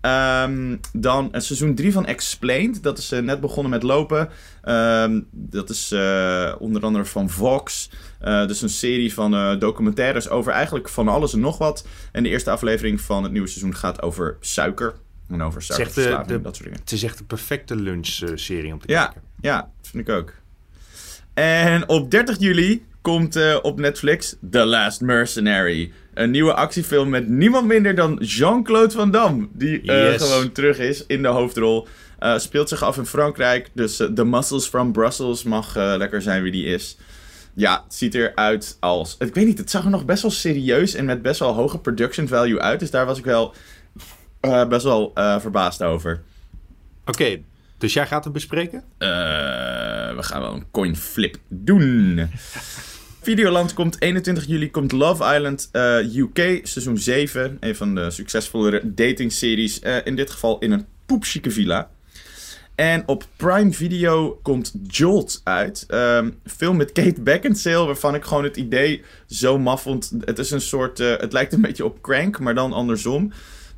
Ehm, 0.05 0.75
dan 0.93 1.33
eh, 1.33 1.41
seizoen 1.41 1.75
3 1.75 1.91
van 1.91 2.05
Explained. 2.05 2.83
Dat 2.83 2.97
is 2.97 3.11
eh, 3.11 3.19
net 3.19 3.39
begonnen 3.39 3.71
met 3.71 3.83
lopen. 3.83 4.29
Ehm, 4.61 5.21
dat 5.31 5.69
is 5.69 5.91
eh, 5.91 6.55
onder 6.59 6.81
andere 6.83 7.05
van 7.05 7.29
Vox. 7.29 7.89
Dus 8.19 8.61
een 8.61 8.69
serie 8.69 9.13
van 9.13 9.59
documentaires 9.59 10.29
over 10.29 10.51
eigenlijk 10.51 10.89
van 10.89 11.07
alles 11.07 11.33
en 11.33 11.39
nog 11.39 11.57
wat. 11.57 11.87
En 12.11 12.23
de 12.23 12.29
eerste 12.29 12.49
aflevering 12.51 13.01
van 13.01 13.23
het 13.23 13.31
nieuwe 13.31 13.47
seizoen 13.47 13.75
gaat 13.75 14.01
over 14.01 14.37
suiker. 14.39 14.93
En 15.29 15.41
over 15.41 15.61
suikerverslaving 15.61 16.29
en 16.29 16.41
dat 16.41 16.55
soort 16.55 16.67
dingen. 16.67 16.81
Het 16.83 16.91
is 16.91 17.03
echt 17.03 17.17
de 17.17 17.23
perfecte 17.23 17.75
lunch-serie 17.75 18.73
om 18.73 18.79
te 18.79 18.91
Ja, 18.91 19.03
kijken. 19.05 19.21
ja, 19.41 19.71
vind 19.81 20.07
ik 20.07 20.15
ook. 20.15 20.33
En 21.33 21.89
op 21.89 22.11
30 22.11 22.39
juli 22.39 22.85
komt 23.01 23.61
op 23.61 23.79
Netflix 23.79 24.35
The 24.51 24.65
Last 24.65 25.01
Mercenary. 25.01 25.91
Een 26.15 26.31
nieuwe 26.31 26.53
actiefilm 26.53 27.09
met 27.09 27.27
niemand 27.27 27.67
minder 27.67 27.95
dan 27.95 28.17
Jean-Claude 28.21 28.93
Van 28.93 29.11
Damme. 29.11 29.47
Die 29.53 29.81
eh, 29.81 30.11
Yes. 30.11 30.21
gewoon 30.23 30.51
terug 30.51 30.77
is 30.77 31.05
in 31.05 31.21
de 31.21 31.27
hoofdrol. 31.27 31.87
Eh, 32.19 32.37
speelt 32.37 32.69
zich 32.69 32.83
af 32.83 32.97
in 32.97 33.05
Frankrijk. 33.05 33.69
Dus 33.73 33.99
eh, 33.99 34.07
The 34.07 34.25
Muscles 34.25 34.67
from 34.67 34.91
Brussels 34.91 35.43
mag 35.43 35.75
lekker 35.75 36.21
zijn 36.21 36.43
wie 36.43 36.51
die 36.51 36.65
is. 36.65 36.97
Ja, 37.53 37.81
het 37.83 37.93
ziet 37.93 38.13
eruit 38.15 38.77
als... 38.79 39.15
Ik 39.19 39.33
weet 39.33 39.45
niet, 39.45 39.57
het 39.57 39.69
zag 39.71 39.83
er 39.83 39.89
nog 39.89 40.05
best 40.05 40.21
wel 40.21 40.31
serieus 40.31 40.93
en 40.93 41.05
met 41.05 41.21
best 41.21 41.39
wel 41.39 41.53
hoge 41.53 41.77
production 41.79 42.27
value 42.27 42.59
uit. 42.61 42.79
Dus 42.79 42.91
daar 42.91 43.05
was 43.05 43.17
ik 43.17 43.25
wel 43.25 43.53
best 44.69 44.83
wel 44.83 45.11
verbaasd 45.15 45.83
over. 45.83 46.21
Oké, 47.05 47.37
dus 47.77 47.93
jij 47.93 48.07
gaat 48.07 48.23
hem 48.23 48.33
bespreken? 48.33 48.83
We 48.97 50.17
gaan 50.23 50.41
wel 50.41 50.53
een 50.53 50.71
coin 50.71 50.95
flip 50.95 51.37
doen. 51.47 52.19
Videoland 53.25 53.73
komt 53.73 54.01
21 54.01 54.45
juli, 54.45 54.71
komt 54.71 54.91
Love 54.91 55.35
Island 55.35 55.69
eh, 55.71 56.15
UK, 56.15 56.59
seizoen 56.63 56.97
7. 56.97 57.57
Een 57.59 57.75
van 57.75 57.95
de 57.95 58.11
succesvollere 58.11 58.93
datingseries. 58.93 59.79
Eh, 59.79 59.97
in 60.03 60.15
dit 60.15 60.29
geval 60.29 60.59
in 60.59 60.71
een 60.71 60.85
poepchique 61.05 61.51
villa. 61.51 61.89
En 62.75 63.03
op 63.05 63.25
Prime 63.35 63.71
Video 63.71 64.39
komt 64.43 64.73
Jolt 64.87 65.41
uit. 65.43 65.85
Een 65.87 66.39
film 66.45 66.77
met 66.77 66.91
Kate 66.91 67.21
Beckinsale, 67.21 67.85
waarvan 67.85 68.15
ik 68.15 68.23
gewoon 68.23 68.43
het 68.43 68.57
idee 68.57 69.03
zo 69.27 69.59
maf 69.59 69.81
vond. 69.81 70.11
Het 70.19 70.39
is 70.39 70.51
een 70.51 70.61
soort, 70.61 70.99
eh, 70.99 71.17
het 71.17 71.33
lijkt 71.33 71.53
een 71.53 71.61
beetje 71.61 71.85
op 71.85 72.01
Crank, 72.01 72.39
maar 72.39 72.55
dan 72.55 72.73
andersom. 72.73 73.31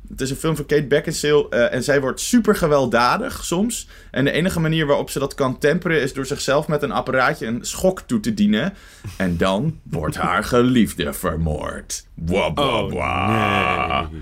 Het 0.08 0.20
is 0.20 0.30
een 0.30 0.36
film 0.36 0.56
van 0.56 0.66
Kate 0.66 0.86
Beckinsale 0.86 1.48
eh, 1.50 1.74
en 1.74 1.84
zij 1.84 2.00
wordt 2.00 2.20
super 2.20 2.56
gewelddadig 2.56 3.44
soms. 3.44 3.88
En 4.10 4.24
de 4.24 4.30
enige 4.30 4.60
manier 4.60 4.86
waarop 4.86 5.10
ze 5.10 5.18
dat 5.18 5.34
kan 5.34 5.58
temperen 5.58 6.00
is 6.00 6.12
door 6.12 6.26
zichzelf 6.26 6.68
met 6.68 6.82
een 6.82 6.92
apparaatje 6.92 7.46
een 7.46 7.64
schok 7.64 8.00
toe 8.00 8.20
te 8.20 8.34
dienen. 8.34 8.74
En 9.16 9.36
dan 9.36 9.80
wordt 9.82 10.16
haar 10.16 10.44
geliefde 10.44 11.12
vermoord. 11.12 12.06
Wah, 12.14 12.54
wah. 12.90 14.10
nee. 14.10 14.20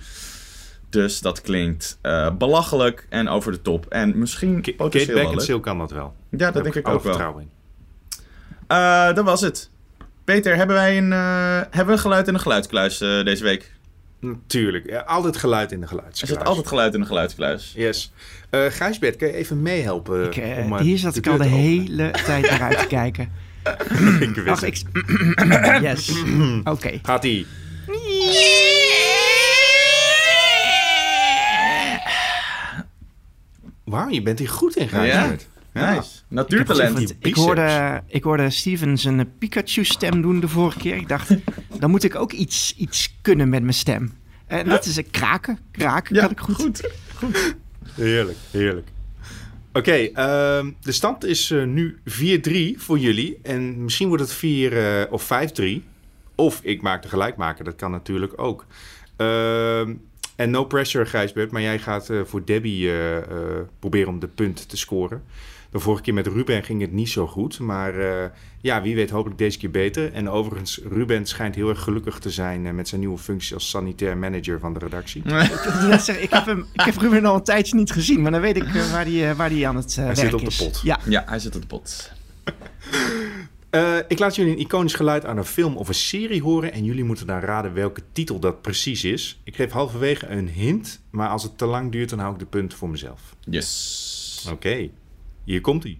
Dus 0.90 1.20
dat 1.20 1.40
klinkt 1.40 1.98
eh, 2.02 2.30
belachelijk 2.36 3.06
en 3.08 3.28
over 3.28 3.52
de 3.52 3.62
top. 3.62 3.86
En 3.88 4.18
misschien 4.18 4.60
Kate. 4.60 5.12
Beckinsale 5.12 5.60
kan 5.60 5.78
dat 5.78 5.90
wel. 5.90 6.14
Ja, 6.30 6.50
dat 6.50 6.62
denk 6.62 6.74
ik 6.74 6.88
ook 6.88 7.02
wel. 7.02 7.12
vertrouwen 7.12 7.42
in. 7.42 7.50
Eh, 8.66 9.14
dat 9.14 9.24
was 9.24 9.40
het. 9.40 9.70
Peter, 10.24 10.56
hebben 10.56 10.76
wij 10.76 10.98
een, 10.98 11.10
hebben 11.10 11.86
we 11.86 11.92
een 11.92 11.98
geluid 11.98 12.26
in 12.26 12.34
de 12.34 12.38
geluidskluis 12.38 12.98
deze 12.98 13.42
week? 13.42 13.75
Natuurlijk. 14.20 14.90
Ja, 14.90 15.00
altijd 15.00 15.36
geluid 15.36 15.72
in 15.72 15.76
de 15.80 15.82
Er 15.82 15.88
geluidskluis. 15.88 16.32
zit 16.32 16.44
altijd 16.44 16.66
geluid 16.66 16.94
in 16.94 17.00
de 17.00 17.06
geluidskluis. 17.06 17.72
Yes. 17.76 18.12
Eh 18.50 18.60
Gijsbert, 18.68 19.16
kan 19.16 19.28
je 19.28 19.34
even 19.34 19.62
meehelpen? 19.62 20.24
Ik, 20.26 20.36
eh, 20.36 20.64
om, 20.64 20.72
eh, 20.72 20.80
hier 20.80 20.98
zat 20.98 21.16
ik 21.16 21.26
al 21.26 21.36
de 21.36 21.44
hele 21.44 22.10
tijd 22.10 22.50
naar 22.50 22.60
uit 22.62 22.78
te 22.78 22.86
kijken. 22.86 23.32
ik 24.20 24.34
wist 24.34 24.48
Ach, 24.48 24.60
het. 24.60 24.84
ik... 24.94 25.80
yes. 25.88 26.12
Oké. 26.64 26.98
Gaat-ie. 27.02 27.46
Wauw, 33.84 34.08
je 34.08 34.22
bent 34.22 34.38
hier 34.38 34.48
goed 34.48 34.76
in, 34.76 34.88
Gijsbert. 34.88 35.46
Nice. 35.80 36.10
Natuurtalent. 36.28 36.96
die 36.96 37.08
Ik 37.08 37.20
biceps. 37.20 37.40
hoorde, 37.44 38.02
ik 38.06 38.22
hoorde 38.22 38.50
Steven 38.50 38.98
zijn 38.98 39.38
Pikachu-stem 39.38 40.22
doen 40.22 40.40
de 40.40 40.48
vorige 40.48 40.78
keer. 40.78 40.96
Ik 40.96 41.08
dacht, 41.08 41.30
dan 41.80 41.90
moet 41.90 42.04
ik 42.04 42.14
ook 42.14 42.32
iets, 42.32 42.74
iets 42.76 43.16
kunnen 43.22 43.48
met 43.48 43.62
mijn 43.62 43.74
stem. 43.74 44.12
En 44.46 44.68
dat 44.68 44.84
is 44.84 44.96
een 44.96 45.10
kraken. 45.10 45.58
Kraken 45.70 46.14
Ja, 46.14 46.20
kan 46.20 46.30
ik 46.30 46.40
goed. 46.40 46.90
goed. 47.14 47.54
Heerlijk, 47.94 48.38
heerlijk. 48.50 48.86
Oké, 49.72 49.92
ehm, 49.92 50.70
de 50.80 50.92
stand 50.92 51.24
is 51.24 51.50
eh, 51.50 51.64
nu 51.64 51.98
4-3 52.04 52.74
voor 52.76 52.98
jullie. 52.98 53.38
En 53.42 53.84
misschien 53.84 54.08
wordt 54.08 54.22
het 54.22 54.32
4 54.32 55.00
eh, 55.00 55.12
of 55.12 55.22
5-3. 55.24 55.82
Of 56.34 56.60
ik 56.62 56.82
maak 56.82 57.02
de 57.02 57.08
gelijkmaker, 57.08 57.64
dat 57.64 57.76
kan 57.76 57.90
natuurlijk 57.90 58.32
ook. 58.36 58.66
Ehm, 59.16 59.94
en 60.36 60.50
no 60.50 60.64
pressure, 60.64 61.06
Gijsbert, 61.06 61.50
maar 61.50 61.62
jij 61.62 61.78
gaat 61.78 62.10
eh, 62.10 62.20
voor 62.24 62.44
Debbie 62.44 62.88
eh, 62.88 63.16
eh, 63.16 63.24
proberen 63.78 64.08
om 64.08 64.18
de 64.18 64.28
punt 64.28 64.68
te 64.68 64.76
scoren. 64.76 65.22
De 65.76 65.82
vorige 65.82 66.02
keer 66.02 66.14
met 66.14 66.26
Ruben 66.26 66.62
ging 66.64 66.80
het 66.80 66.92
niet 66.92 67.08
zo 67.08 67.26
goed. 67.26 67.58
Maar 67.58 67.98
eh, 67.98 68.30
ja, 68.60 68.82
wie 68.82 68.94
weet 68.94 69.10
hopelijk 69.10 69.38
deze 69.38 69.58
keer 69.58 69.70
beter. 69.70 70.12
En 70.12 70.30
overigens, 70.30 70.80
Ruben 70.90 71.26
schijnt 71.26 71.54
heel 71.54 71.68
erg 71.68 71.82
gelukkig 71.82 72.18
te 72.18 72.30
zijn... 72.30 72.66
eh, 72.66 72.72
met 72.72 72.88
zijn 72.88 73.00
nieuwe 73.00 73.18
functie 73.18 73.54
als 73.54 73.68
sanitair 73.68 74.16
manager 74.16 74.60
van 74.60 74.72
de 74.72 74.78
redactie. 74.78 75.22
Ik, 76.20 76.30
heb 76.30 76.46
hem, 76.46 76.66
ik 76.72 76.80
heb 76.80 76.96
Ruben 76.96 77.24
al 77.24 77.34
een 77.34 77.42
tijdje 77.42 77.76
niet 77.76 77.90
gezien, 77.90 78.22
maar 78.22 78.30
dan 78.30 78.40
weet 78.40 78.56
ik 78.56 78.64
eh, 78.74 78.92
waar 78.92 79.04
hij 79.04 79.34
waar 79.36 79.48
die 79.48 79.68
aan 79.68 79.76
het 79.76 79.96
Hij 79.96 80.04
werk 80.04 80.18
zit 80.18 80.34
op 80.34 80.40
de 80.40 80.46
is. 80.46 80.56
pot. 80.56 80.80
Ja, 80.82 80.98
Ja, 81.08 81.24
hij 81.26 81.38
zit 81.38 81.54
op 81.54 81.60
de 81.60 81.66
pot. 81.66 82.12
Eh, 83.70 83.96
ik 84.08 84.18
laat 84.18 84.36
jullie 84.36 84.52
een 84.52 84.58
iconisch 84.58 84.94
geluid 84.94 85.24
aan 85.24 85.36
een 85.36 85.44
film 85.44 85.76
of 85.76 85.88
een 85.88 85.94
serie 85.94 86.42
horen 86.42 86.72
en 86.72 86.84
jullie 86.84 87.04
moeten 87.04 87.26
dan 87.26 87.40
raden 87.40 87.74
welke 87.74 88.02
titel 88.12 88.38
dat 88.38 88.62
precies 88.62 89.04
is. 89.04 89.40
Ik 89.44 89.56
geef 89.56 89.70
halverwege 89.70 90.26
een 90.26 90.48
hint, 90.48 91.00
maar 91.10 91.28
als 91.28 91.42
het 91.42 91.58
te 91.58 91.66
lang 91.66 91.92
duurt, 91.92 92.08
dan 92.10 92.18
hou 92.18 92.32
ik 92.32 92.38
de 92.38 92.46
punt 92.46 92.74
voor 92.74 92.88
mezelf. 92.88 93.20
Yes. 93.40 94.48
Oké, 94.52 94.88
hier 95.46 95.60
komt 95.60 95.82
hij. 95.82 95.98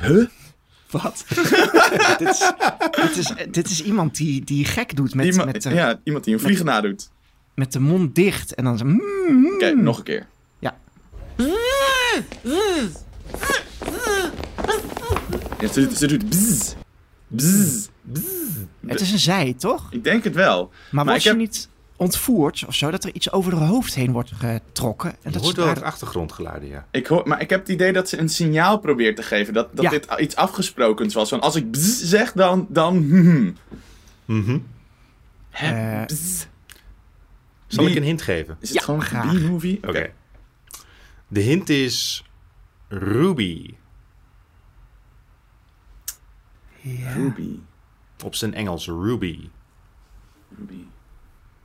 Huh? 0.00 0.26
wat? 0.90 1.24
dit, 2.18 2.28
is, 2.28 2.52
dit, 2.96 3.16
is, 3.16 3.32
dit 3.50 3.70
is 3.70 3.82
iemand 3.82 4.16
die, 4.16 4.44
die 4.44 4.64
gek 4.64 4.96
doet 4.96 5.14
met, 5.14 5.44
met, 5.44 5.62
de, 5.62 5.70
ja, 5.70 6.00
iemand 6.04 6.24
die 6.24 6.34
een 6.34 6.40
vliegen 6.40 6.64
nadoet. 6.64 7.10
met 7.54 7.72
de 7.72 7.80
mond 7.80 8.14
dicht 8.14 8.54
en 8.54 8.64
dan 8.64 8.78
zo... 8.78 8.84
mm, 8.84 9.54
Oké, 9.54 9.70
nog 9.70 9.98
een 9.98 10.04
keer. 10.04 10.26
Ja. 10.58 10.78
Ja, 15.60 15.68
ze, 15.72 15.90
ze 15.96 16.06
doet 16.06 16.76
Bzzz. 17.28 17.88
Het 18.86 19.00
is 19.00 19.12
een 19.12 19.18
zij, 19.18 19.54
toch? 19.58 19.86
Ik 19.92 20.04
denk 20.04 20.24
het 20.24 20.34
wel. 20.34 20.70
Maar, 20.90 21.20
ze 21.20 21.28
heb- 21.28 21.36
niet 21.36 21.68
ontvoerd 21.96 22.64
of 22.66 22.74
zo? 22.74 22.90
Dat 22.90 23.04
er 23.04 23.14
iets 23.14 23.32
over 23.32 23.56
haar 23.56 23.68
hoofd 23.68 23.94
heen 23.94 24.12
wordt 24.12 24.30
getrokken? 24.32 25.10
En 25.10 25.16
Je 25.22 25.30
dat 25.30 25.42
hoort 25.42 25.56
wel 25.56 25.68
het 25.68 25.82
achtergrondgeluiden, 25.82 26.68
ja. 26.68 26.86
Ik 26.90 27.06
hoor, 27.06 27.28
maar 27.28 27.40
ik 27.40 27.50
heb 27.50 27.60
het 27.60 27.68
idee 27.68 27.92
dat 27.92 28.08
ze 28.08 28.18
een 28.18 28.28
signaal 28.28 28.78
probeert 28.78 29.16
te 29.16 29.22
geven. 29.22 29.54
Dat, 29.54 29.68
dat 29.76 29.84
Ja. 29.84 29.90
dit 29.90 30.06
iets 30.18 30.36
afgesprokens 30.36 31.14
was. 31.14 31.28
Van 31.28 31.40
als 31.40 31.56
ik 31.56 31.66
zeg, 31.80 32.32
dan... 32.32 32.66
dan 32.68 32.96
hmm. 32.96 33.54
Mhm. 34.24 34.58
Hè? 35.50 36.00
Eh. 36.00 36.16
Zal 37.66 37.86
ik 37.86 37.94
een 37.94 38.02
hint 38.02 38.22
geven? 38.22 38.56
Is 38.60 38.68
het 38.68 38.78
Ja, 38.78 38.84
gewoon 38.84 39.02
graag. 39.02 39.32
een 39.32 39.46
B-movie? 39.46 39.76
Oké. 39.76 39.88
Oké. 39.88 40.10
De 41.28 41.40
hint 41.40 41.68
is 41.68 42.24
Ruby. 42.88 43.74
Ruby. 47.14 47.58
Op 48.24 48.34
zijn 48.34 48.54
Engels 48.54 48.86
Ruby. 48.86 49.48
Ruby. 50.58 50.84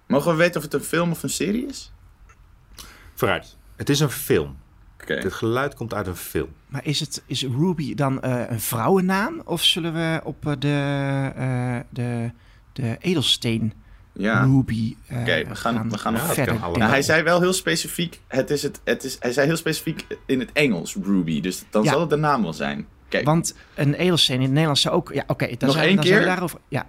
Mogen 0.07 0.32
we 0.32 0.38
weten 0.38 0.55
of 0.57 0.63
het 0.63 0.74
een 0.74 0.82
film 0.82 1.11
of 1.11 1.24
een 1.24 1.30
serie 1.30 1.65
is? 1.65 1.91
Vooruit. 3.13 3.57
Het 3.76 3.89
is 3.89 3.99
een 3.99 4.09
film. 4.09 4.57
Oké. 5.01 5.13
Het 5.13 5.34
geluid 5.34 5.74
komt 5.76 5.93
uit 5.93 6.07
een 6.07 6.15
film. 6.15 6.49
maar 6.67 6.86
is, 6.86 6.99
het, 6.99 7.24
is 7.26 7.41
Ruby 7.43 7.95
dan 7.95 8.21
eh, 8.21 8.41
een 8.49 8.59
vrouwennaam? 8.59 9.41
Of 9.45 9.63
zullen 9.63 9.93
we 9.93 10.21
op 10.24 10.47
eh, 10.47 10.53
de, 10.59 11.32
eh, 11.36 11.80
de, 11.89 12.32
de 12.74 12.95
edelsteen 12.99 13.74
Ja. 14.13 14.43
Ruby 14.43 14.95
Oké, 15.11 15.43
we 15.47 15.55
gaan- 15.55 15.89
we 15.89 15.97
gaan 15.97 16.13
Ja, 16.13 16.26
dat 16.26 16.34
verder? 16.34 16.59
Nou, 16.59 16.82
hij 16.84 17.01
zei 17.01 17.24
wel 17.24 17.39
heel 17.41 17.53
specifiek, 17.53 18.21
het 18.28 18.49
is 18.49 18.63
het, 18.63 18.82
het 18.84 19.03
is, 19.03 19.17
hij 19.19 19.32
zei 19.32 19.47
heel 19.47 19.57
specifiek 19.57 20.05
in 20.26 20.39
het 20.39 20.51
Engels, 20.51 20.95
Ruby. 21.03 21.41
Dus 21.41 21.63
dan 21.69 21.84
Ja. 21.84 21.91
zal 21.91 21.99
het 21.99 22.09
de 22.09 22.15
naam 22.15 22.41
wel 22.41 22.53
zijn. 22.53 22.88
Want 23.24 23.55
een 23.76 23.93
edelsteen 23.93 24.36
in 24.36 24.41
het 24.41 24.49
Nederlands 24.51 24.82
zou 24.82 24.95
ook... 24.95 25.14
Ja, 25.14 25.24
oké. 25.28 25.45
dan 25.45 25.55
Nog 25.59 25.72
zijn, 25.78 25.88
één 25.88 25.95
dan 25.95 26.05
zijn 26.05 26.18
we 26.18 26.24
keer? 26.24 26.34
daarover... 26.34 26.59
Ja. 26.68 26.86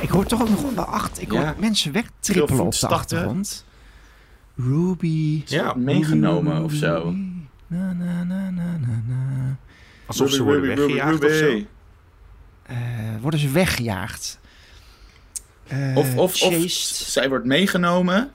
Ik 0.00 0.08
hoor 0.08 0.26
toch 0.26 0.40
ook 0.42 0.48
nog 0.48 0.74
wel 0.74 0.84
acht. 0.84 1.20
Ik 1.22 1.32
Ja. 1.32 1.40
hoor 1.44 1.54
mensen 1.58 1.92
wegtrippelen 1.92 2.64
op 2.64 2.72
de 2.78 2.88
achtergrond. 2.88 3.64
Ruby. 4.56 5.42
Ja, 5.46 5.74
meegenomen 5.74 6.64
of 6.64 6.72
zo. 6.72 7.14
Na, 7.66 7.92
na, 7.92 8.22
na, 8.24 8.50
na, 8.50 8.76
na, 8.76 9.02
na. 9.06 9.56
alsof 10.06 10.30
ze 10.30 10.42
worden 10.42 10.66
weggejaagd 10.76 11.24
of 11.24 11.30
zo. 11.32 11.62
Eh, 12.62 12.76
worden 13.20 13.40
ze 13.40 13.48
weggejaagd? 13.48 14.38
Eh, 15.66 15.96
Of, 15.96 16.16
of, 16.16 16.16
of 16.16 16.34
chased. 16.36 16.96
zij 16.96 17.28
wordt 17.28 17.44
meegenomen. 17.44 18.30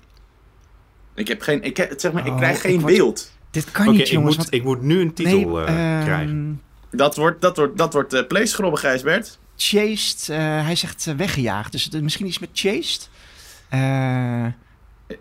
Ik 1.16 1.28
heb 1.28 1.41
geen, 1.41 1.63
ik, 1.63 1.78
heb, 1.78 1.93
zeg 1.99 2.11
maar, 2.11 2.26
ik 2.26 2.32
Oh, 2.32 2.38
krijg 2.38 2.55
ik 2.55 2.61
geen 2.61 2.80
word- 2.82 2.93
beeld. 2.93 3.32
Dit 3.51 3.72
kan 3.72 3.91
niet, 3.91 3.99
ik, 3.99 4.07
jongens. 4.07 4.36
moet, 4.36 4.45
want- 4.45 4.53
ik 4.55 4.63
moet 4.63 4.82
nu 4.82 4.99
een 5.01 5.13
titel 5.13 5.61
eh, 5.61 5.68
ehm, 5.95 6.03
krijgen. 6.03 6.61
Dat 6.91 7.16
wordt, 7.16 7.41
dat 7.41 7.57
wordt, 7.57 7.78
dat 7.78 7.93
wordt 7.93 8.13
uh, 8.13 8.28
Playsgrobben, 8.28 8.80
Gijsbert. 8.80 9.39
Chased, 9.57 10.30
eh, 10.30 10.38
hij 10.66 10.76
zegt 10.76 11.07
eh, 11.07 11.16
weggejaagd. 11.16 11.72
Dus 11.72 11.89
misschien 11.89 12.26
iets 12.28 12.39
met 12.39 12.49
chased. 12.53 13.09
Eh, 13.70 14.45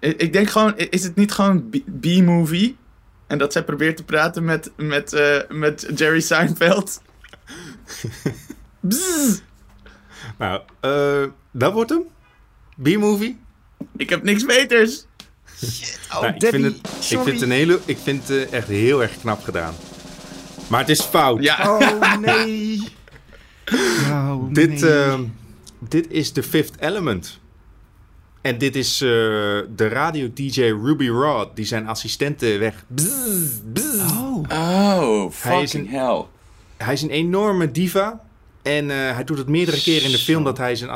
Ik, 0.01 0.21
ik 0.21 0.33
denk 0.33 0.51
gewoon, 0.51 0.77
is 0.77 1.03
het 1.03 1.15
niet 1.17 1.33
gewoon 1.33 1.69
B- 1.71 2.01
B-movie? 2.01 2.77
En 3.27 3.39
dat 3.39 3.53
zij 3.53 3.65
probeert 3.65 3.97
te 3.97 4.05
praten 4.05 4.45
met, 4.45 4.71
met, 4.77 5.13
eh, 5.13 5.37
met 5.49 5.87
Jerry 5.95 6.21
Seinfeld. 6.21 7.03
Bzzz. 8.81 9.41
Nou, 10.39 10.61
eh, 10.81 11.23
dat 11.51 11.73
wordt 11.73 11.91
hem. 11.91 12.03
B-movie. 12.83 13.39
Ik 13.97 14.11
heb 14.11 14.23
niks 14.23 14.45
beters. 14.45 15.07
Oh, 16.15 16.21
Nou, 16.21 16.35
ik, 16.35 16.47
vind 16.49 16.65
het, 16.65 16.77
ik 17.11 17.19
vind 17.19 17.27
het 17.27 17.41
een 17.41 17.51
hele, 17.51 17.81
ik 17.85 17.99
vind 18.03 18.29
het 18.29 18.49
eh, 18.51 18.53
echt 18.59 18.69
heel 18.69 19.03
erg 19.03 19.19
knap 19.21 19.43
gedaan. 19.45 19.75
Maar 20.69 20.81
het 20.81 20.89
is 20.89 21.01
fout. 21.01 21.43
Ja, 21.43 21.57
Oh, 21.79 22.15
nee. 22.27 22.83
Oh, 24.11 24.53
Dit, 24.53 24.81
nee. 24.81 24.93
ehm, 24.93 25.23
dit 25.79 26.11
is 26.11 26.31
The 26.31 26.43
Fifth 26.43 26.75
Element. 26.81 27.39
En 28.41 28.59
dit 28.59 28.77
is 28.77 29.01
eh, 29.01 29.09
de 29.77 29.89
radio-dj 29.89 30.61
Ruby 30.61 31.09
Rod 31.09 31.49
die 31.57 31.65
zijn 31.65 31.87
assistenten 31.89 32.59
weg. 32.59 32.85
Bzzz, 32.87 33.59
bzzz. 33.73 34.13
oh. 34.13 34.37
Oh, 34.51 35.33
Hij 35.41 35.63
is 35.63 35.71
fucking 35.71 35.93
een- 35.93 36.01
hell. 36.01 36.23
Hij 36.77 36.93
is 36.93 37.03
een 37.03 37.11
enorme 37.11 37.71
diva. 37.71 38.24
En 38.65 38.91
eh, 38.91 38.97
hij 38.97 39.25
doet 39.25 39.39
het 39.39 39.49
meerdere 39.49 39.81
keren 39.83 40.05
in 40.05 40.11
de 40.11 40.19
film 40.19 40.45
dat 40.45 40.59
hij 40.59 40.77
zijn 40.77 40.91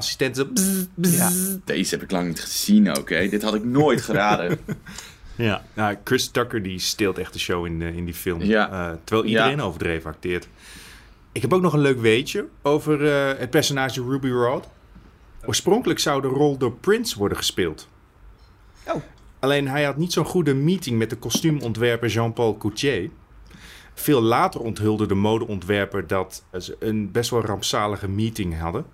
bzzz. 0.94 1.16
Ja. 1.16 1.30
Deze 1.64 1.94
heb 1.94 2.02
ik 2.02 2.10
lang 2.10 2.28
niet 2.28 2.40
gezien 2.40 2.96
ook, 2.96 3.10
hè. 3.10 3.28
Dit 3.28 3.42
had 3.42 3.54
ik 3.54 3.64
nooit 3.64 4.00
geraden. 4.02 4.58
Ja, 5.38 5.62
nou, 5.74 5.96
Chris 6.04 6.28
Tucker 6.28 6.62
die 6.62 6.78
steelt 6.78 7.18
echt 7.18 7.32
de 7.32 7.38
show 7.38 7.66
in, 7.66 7.82
eh, 7.82 7.96
in 7.96 8.04
die 8.04 8.14
film. 8.14 8.42
Ja. 8.42 8.70
Eh, 8.70 8.96
terwijl 9.04 9.28
iedereen 9.28 9.56
Ja. 9.56 9.62
overdreven 9.62 10.10
acteert. 10.10 10.48
Ik 11.32 11.42
heb 11.42 11.52
ook 11.52 11.62
nog 11.62 11.72
een 11.72 11.80
leuk 11.80 12.00
weetje 12.00 12.46
over 12.62 13.06
eh, 13.12 13.38
het 13.38 13.50
personage 13.50 14.02
Ruby 14.02 14.28
Rod. 14.28 14.68
Oorspronkelijk 15.46 15.98
zou 15.98 16.20
de 16.20 16.28
rol 16.28 16.56
door 16.56 16.72
Prince 16.72 17.18
worden 17.18 17.36
gespeeld. 17.38 17.88
Oh. 18.86 18.94
Alleen 19.38 19.68
hij 19.68 19.84
had 19.84 19.96
niet 19.96 20.12
zo'n 20.12 20.24
goede 20.24 20.54
meeting 20.54 20.98
met 20.98 21.10
de 21.10 21.16
kostuumontwerper 21.16 22.08
Jean-Paul 22.08 22.56
Coutier. 22.56 23.10
Veel 23.98 24.20
later 24.22 24.60
onthulde 24.60 25.06
de 25.06 25.14
modeontwerper 25.14 26.06
dat 26.06 26.44
ze 26.58 26.76
een 26.78 27.10
best 27.12 27.30
wel 27.30 27.44
rampzalige 27.44 28.08
meeting 28.08 28.58
hadden. 28.58 28.84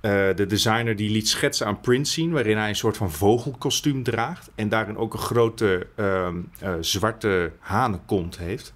Eh, 0.00 0.10
de 0.34 0.46
designer 0.46 0.96
die 0.96 1.10
liet 1.10 1.28
schetsen 1.28 1.66
aan 1.66 1.80
Prince 1.80 2.12
zien, 2.12 2.32
waarin 2.32 2.56
hij 2.56 2.68
een 2.68 2.76
soort 2.76 2.96
van 2.96 3.10
vogelkostuum 3.10 4.02
draagt. 4.02 4.50
En 4.54 4.68
daarin 4.68 4.96
ook 4.96 5.12
een 5.12 5.18
grote 5.18 5.86
ehm, 5.96 6.36
eh, 6.58 6.74
zwarte 6.80 7.52
hanenkont 7.58 8.38
heeft. 8.38 8.74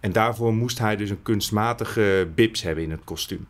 En 0.00 0.12
daarvoor 0.12 0.54
moest 0.54 0.78
hij 0.78 0.96
dus 0.96 1.10
een 1.10 1.22
kunstmatige 1.22 2.28
bibs 2.34 2.62
hebben 2.62 2.84
in 2.84 2.90
het 2.90 3.04
kostuum. 3.04 3.46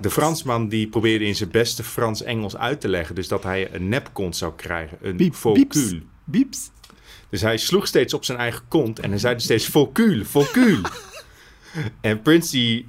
De 0.00 0.10
Fransman 0.10 0.68
die 0.68 0.88
probeerde 0.88 1.24
in 1.24 1.34
zijn 1.36 1.50
beste 1.50 1.84
Frans-Engels 1.84 2.56
uit 2.56 2.80
te 2.80 2.88
leggen, 2.88 3.14
dus 3.14 3.28
dat 3.28 3.42
hij 3.42 3.74
een 3.74 3.88
nepkont 3.88 4.36
zou 4.36 4.52
krijgen, 4.56 4.98
een 5.00 5.16
Biep- 5.54 5.90
bieps. 6.24 6.70
Dus 7.30 7.40
hij 7.40 7.56
sloeg 7.56 7.86
steeds 7.86 8.14
op 8.14 8.24
zijn 8.24 8.38
eigen 8.38 8.62
kont 8.68 8.98
en 9.00 9.10
hij 9.10 9.18
zei 9.18 9.34
dus 9.34 9.44
steeds 9.44 9.66
focule, 9.68 10.24
focule. 10.24 10.80
en 12.00 12.22
Prince 12.22 12.50
die 12.50 12.88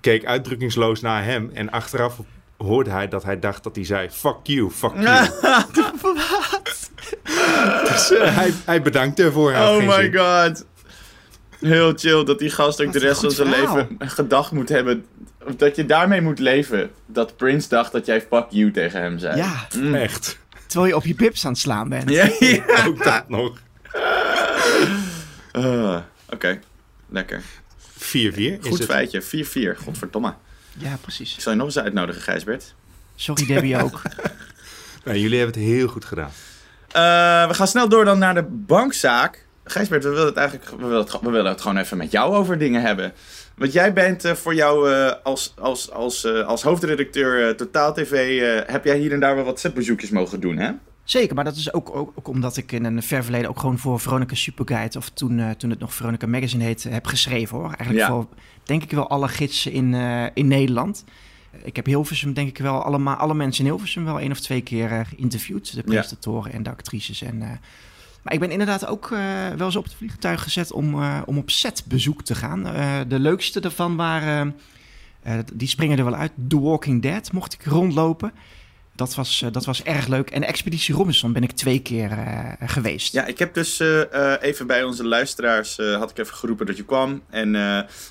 keek 0.00 0.24
uitdrukkingsloos 0.24 1.00
naar 1.00 1.24
hem 1.24 1.50
en 1.54 1.70
achteraf 1.70 2.18
hoorde 2.56 2.90
hij 2.90 3.08
dat 3.08 3.24
hij 3.24 3.38
dacht 3.38 3.62
dat 3.64 3.74
hij 3.76 3.84
zei 3.84 4.10
fuck 4.10 4.36
you, 4.42 4.70
fuck 4.70 4.92
you. 4.94 5.28
dus 7.88 8.12
eh, 8.12 8.36
hij, 8.36 8.52
hij 8.64 8.82
bedankte 8.82 9.22
ervoor. 9.22 9.52
hij 9.52 9.68
Oh 9.76 9.86
my 9.96 10.02
zin. 10.02 10.16
god. 10.18 10.64
Heel 11.60 11.92
chill 11.96 12.24
dat 12.24 12.38
die 12.38 12.50
gast 12.50 12.80
ook 12.80 12.84
Wat 12.84 12.94
de 12.94 13.00
rest 13.00 13.20
van 13.20 13.30
zijn 13.30 13.48
verhaal. 13.48 13.76
leven 13.76 13.96
gedacht 14.10 14.52
moet 14.52 14.68
hebben. 14.68 15.04
Of 15.46 15.56
dat 15.56 15.76
je 15.76 15.86
daarmee 15.86 16.20
moet 16.20 16.38
leven. 16.38 16.90
Dat 17.06 17.36
Prince 17.36 17.68
dacht 17.68 17.92
dat 17.92 18.06
jij 18.06 18.20
fuck 18.20 18.46
you 18.50 18.70
tegen 18.70 19.00
hem 19.00 19.18
zei. 19.18 19.36
Ja, 19.36 19.66
Echt. 19.92 20.38
Terwijl 20.68 20.90
je 20.90 20.96
op 20.96 21.06
je 21.06 21.14
pips 21.14 21.44
aan 21.44 21.52
het 21.52 21.60
slaan 21.60 21.88
bent. 21.88 22.10
Ja, 22.10 22.24
ja. 22.38 22.86
Ook 22.86 23.04
dat 23.04 23.28
nog. 23.28 23.58
Ah, 25.52 25.98
Oké, 26.30 26.58
lekker. 27.08 27.42
4-4 27.42 28.00
is 28.00 28.56
Goed 28.60 28.84
feitje. 28.84 29.22
4-4. 29.22 29.78
Godverdomme. 29.82 30.34
Ja, 30.76 30.96
precies. 31.00 31.34
Ik 31.34 31.40
zal 31.40 31.52
je 31.52 31.58
nog 31.58 31.66
eens 31.66 31.78
uitnodigen, 31.78 32.22
Gijsbert. 32.22 32.74
Sorry 33.16 33.46
Debbie 33.46 33.82
ook. 33.82 34.02
Nou, 35.04 35.20
jullie 35.20 35.38
hebben 35.38 35.60
het 35.60 35.70
heel 35.70 35.88
goed 35.88 36.04
gedaan. 36.04 36.30
Eh, 36.88 37.48
we 37.48 37.54
gaan 37.54 37.66
snel 37.68 37.88
door 37.88 38.04
dan 38.04 38.18
naar 38.18 38.34
de 38.34 38.42
bankzaak. 38.42 39.46
Gijsbert, 39.64 40.04
we 40.04 40.10
willen 40.10 40.26
het 40.26 40.36
eigenlijk 40.36 40.70
we 40.70 40.76
willen 40.76 40.98
het, 40.98 41.20
we 41.20 41.30
willen 41.30 41.50
het 41.50 41.60
gewoon 41.60 41.76
even 41.76 41.96
met 41.96 42.10
jou 42.10 42.34
over 42.34 42.58
dingen 42.58 42.82
hebben. 42.82 43.12
Want 43.58 43.72
jij 43.72 43.92
bent 43.92 44.24
eh, 44.24 44.32
voor 44.32 44.54
jou 44.54 44.92
eh, 44.92 45.12
als, 45.22 45.54
als, 45.58 45.90
als, 45.90 46.24
eh, 46.24 46.46
als 46.46 46.62
hoofdredacteur 46.62 47.56
Totaal 47.56 47.94
TV... 47.94 48.40
heb 48.66 48.84
jij 48.84 48.98
hier 48.98 49.12
en 49.12 49.20
daar 49.20 49.34
wel 49.34 49.44
wat 49.44 49.60
setbezoekjes 49.60 50.10
mogen 50.10 50.40
doen, 50.40 50.56
hè? 50.56 50.70
Zeker, 51.04 51.34
maar 51.34 51.44
dat 51.44 51.56
is 51.56 51.72
ook, 51.72 51.96
ook, 51.96 52.12
ook 52.14 52.28
omdat 52.28 52.56
ik 52.56 52.72
in 52.72 52.84
een 52.84 53.02
ver 53.02 53.22
verleden 53.22 53.48
ook 53.48 53.60
gewoon 53.60 53.78
voor 53.78 54.00
Veronica 54.00 54.34
Superguide, 54.34 54.98
of 54.98 55.08
toen, 55.08 55.56
toen 55.56 55.70
het 55.70 55.78
nog 55.78 55.94
Veronica 55.94 56.26
Magazine 56.26 56.64
heette, 56.64 56.88
heb 56.88 57.06
geschreven 57.06 57.56
hoor. 57.56 57.66
Eigenlijk 57.66 57.98
Ja. 57.98 58.06
voor, 58.06 58.26
denk 58.62 58.82
ik 58.82 58.90
wel, 58.90 59.08
alle 59.08 59.28
gidsen 59.28 59.72
in, 59.72 59.94
in 60.34 60.48
Nederland. 60.48 61.04
Ik 61.62 61.76
heb 61.76 61.86
Hilversum, 61.86 62.32
denk 62.32 62.48
ik 62.48 62.58
wel, 62.58 62.82
allemaal, 62.82 63.16
alle 63.16 63.34
mensen 63.34 63.64
in 63.64 63.70
Hilversum 63.70 64.04
wel 64.04 64.20
één 64.20 64.30
of 64.30 64.40
twee 64.40 64.60
keer 64.60 65.06
geïnterviewd. 65.06 65.74
De 65.74 65.82
presentatoren 65.82 66.52
en 66.52 66.62
de 66.62 66.70
actrices. 66.70 67.22
En, 67.22 67.60
maar 68.22 68.32
ik 68.32 68.40
ben 68.40 68.50
inderdaad 68.50 68.86
ook 68.86 69.10
eh, 69.12 69.48
wel 69.56 69.66
eens 69.66 69.76
op 69.76 69.84
het 69.84 69.94
vliegtuig 69.94 70.42
gezet 70.42 70.72
om, 70.72 71.02
eh, 71.02 71.22
om 71.26 71.38
op 71.38 71.50
setbezoek 71.50 72.22
te 72.22 72.34
gaan. 72.34 72.66
Eh, 72.66 73.00
de 73.08 73.18
leukste 73.18 73.60
daarvan 73.60 73.96
waren, 73.96 74.56
die 75.54 75.68
springen 75.68 75.98
er 75.98 76.04
wel 76.04 76.14
uit, 76.14 76.32
The 76.48 76.60
Walking 76.60 77.02
Dead 77.02 77.32
mocht 77.32 77.52
ik 77.52 77.64
rondlopen. 77.64 78.32
Dat 78.94 79.14
was, 79.14 79.44
dat 79.52 79.64
was 79.64 79.82
erg 79.82 80.06
leuk. 80.06 80.30
En 80.30 80.44
Expeditie 80.44 80.94
Robinson 80.94 81.32
ben 81.32 81.42
ik 81.42 81.50
twee 81.50 81.78
keer 81.78 82.10
geweest. 82.60 83.12
Ja, 83.12 83.26
ik 83.26 83.38
heb 83.38 83.54
dus 83.54 83.80
even 84.40 84.66
bij 84.66 84.84
onze 84.84 85.04
luisteraars 85.04 85.76
had 85.76 86.10
ik 86.10 86.18
even 86.18 86.34
geroepen 86.34 86.66
dat 86.66 86.76
je 86.76 86.84
kwam. 86.84 87.22
En 87.30 87.50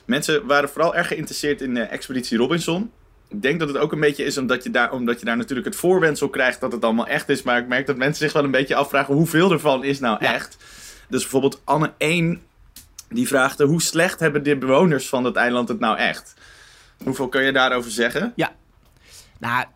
mensen 0.06 0.46
waren 0.46 0.70
vooral 0.70 0.96
erg 0.96 1.08
geïnteresseerd 1.08 1.62
in 1.62 1.78
Expeditie 1.78 2.38
Robinson. 2.38 2.92
Ik 3.30 3.42
denk 3.42 3.60
dat 3.60 3.68
het 3.68 3.78
ook 3.78 3.92
een 3.92 4.00
beetje 4.00 4.24
is 4.24 4.38
omdat 4.38 4.64
je, 4.64 4.70
daar, 4.70 4.92
omdat 4.92 5.20
je 5.20 5.26
daar 5.26 5.38
natuurlijk 5.38 5.68
het 5.68 5.76
voorwendsel 5.76 6.30
krijgt 6.30 6.60
dat 6.60 6.72
het 6.72 6.84
allemaal 6.84 7.08
echt 7.08 7.30
is. 7.30 7.44
Maar 7.44 7.58
ik 7.58 7.68
merk 7.68 7.86
dat 7.88 7.98
mensen 7.98 8.24
zich 8.26 8.34
wel 8.34 8.44
een 8.44 8.52
beetje 8.52 8.76
afvragen 8.76 9.14
hoeveel 9.14 9.52
ervan 9.52 9.84
is 9.84 10.00
nou 10.00 10.18
Ja. 10.20 10.34
echt. 10.34 10.58
Dus 11.10 11.22
bijvoorbeeld 11.22 11.62
Anne 11.64 11.94
1, 11.98 12.42
die 13.10 13.28
vraagde 13.28 13.66
hoe 13.66 13.82
slecht 13.82 14.20
hebben 14.20 14.44
de 14.44 14.58
bewoners 14.58 15.10
van 15.10 15.24
dat 15.24 15.36
eiland 15.36 15.68
het 15.68 15.80
nou 15.80 15.98
echt? 15.98 16.34
Hoeveel 17.04 17.28
kun 17.28 17.44
je 17.44 17.52
daarover 17.52 17.92
zeggen? 17.92 18.34
Nou, 19.40 19.64
kijk, 19.64 19.68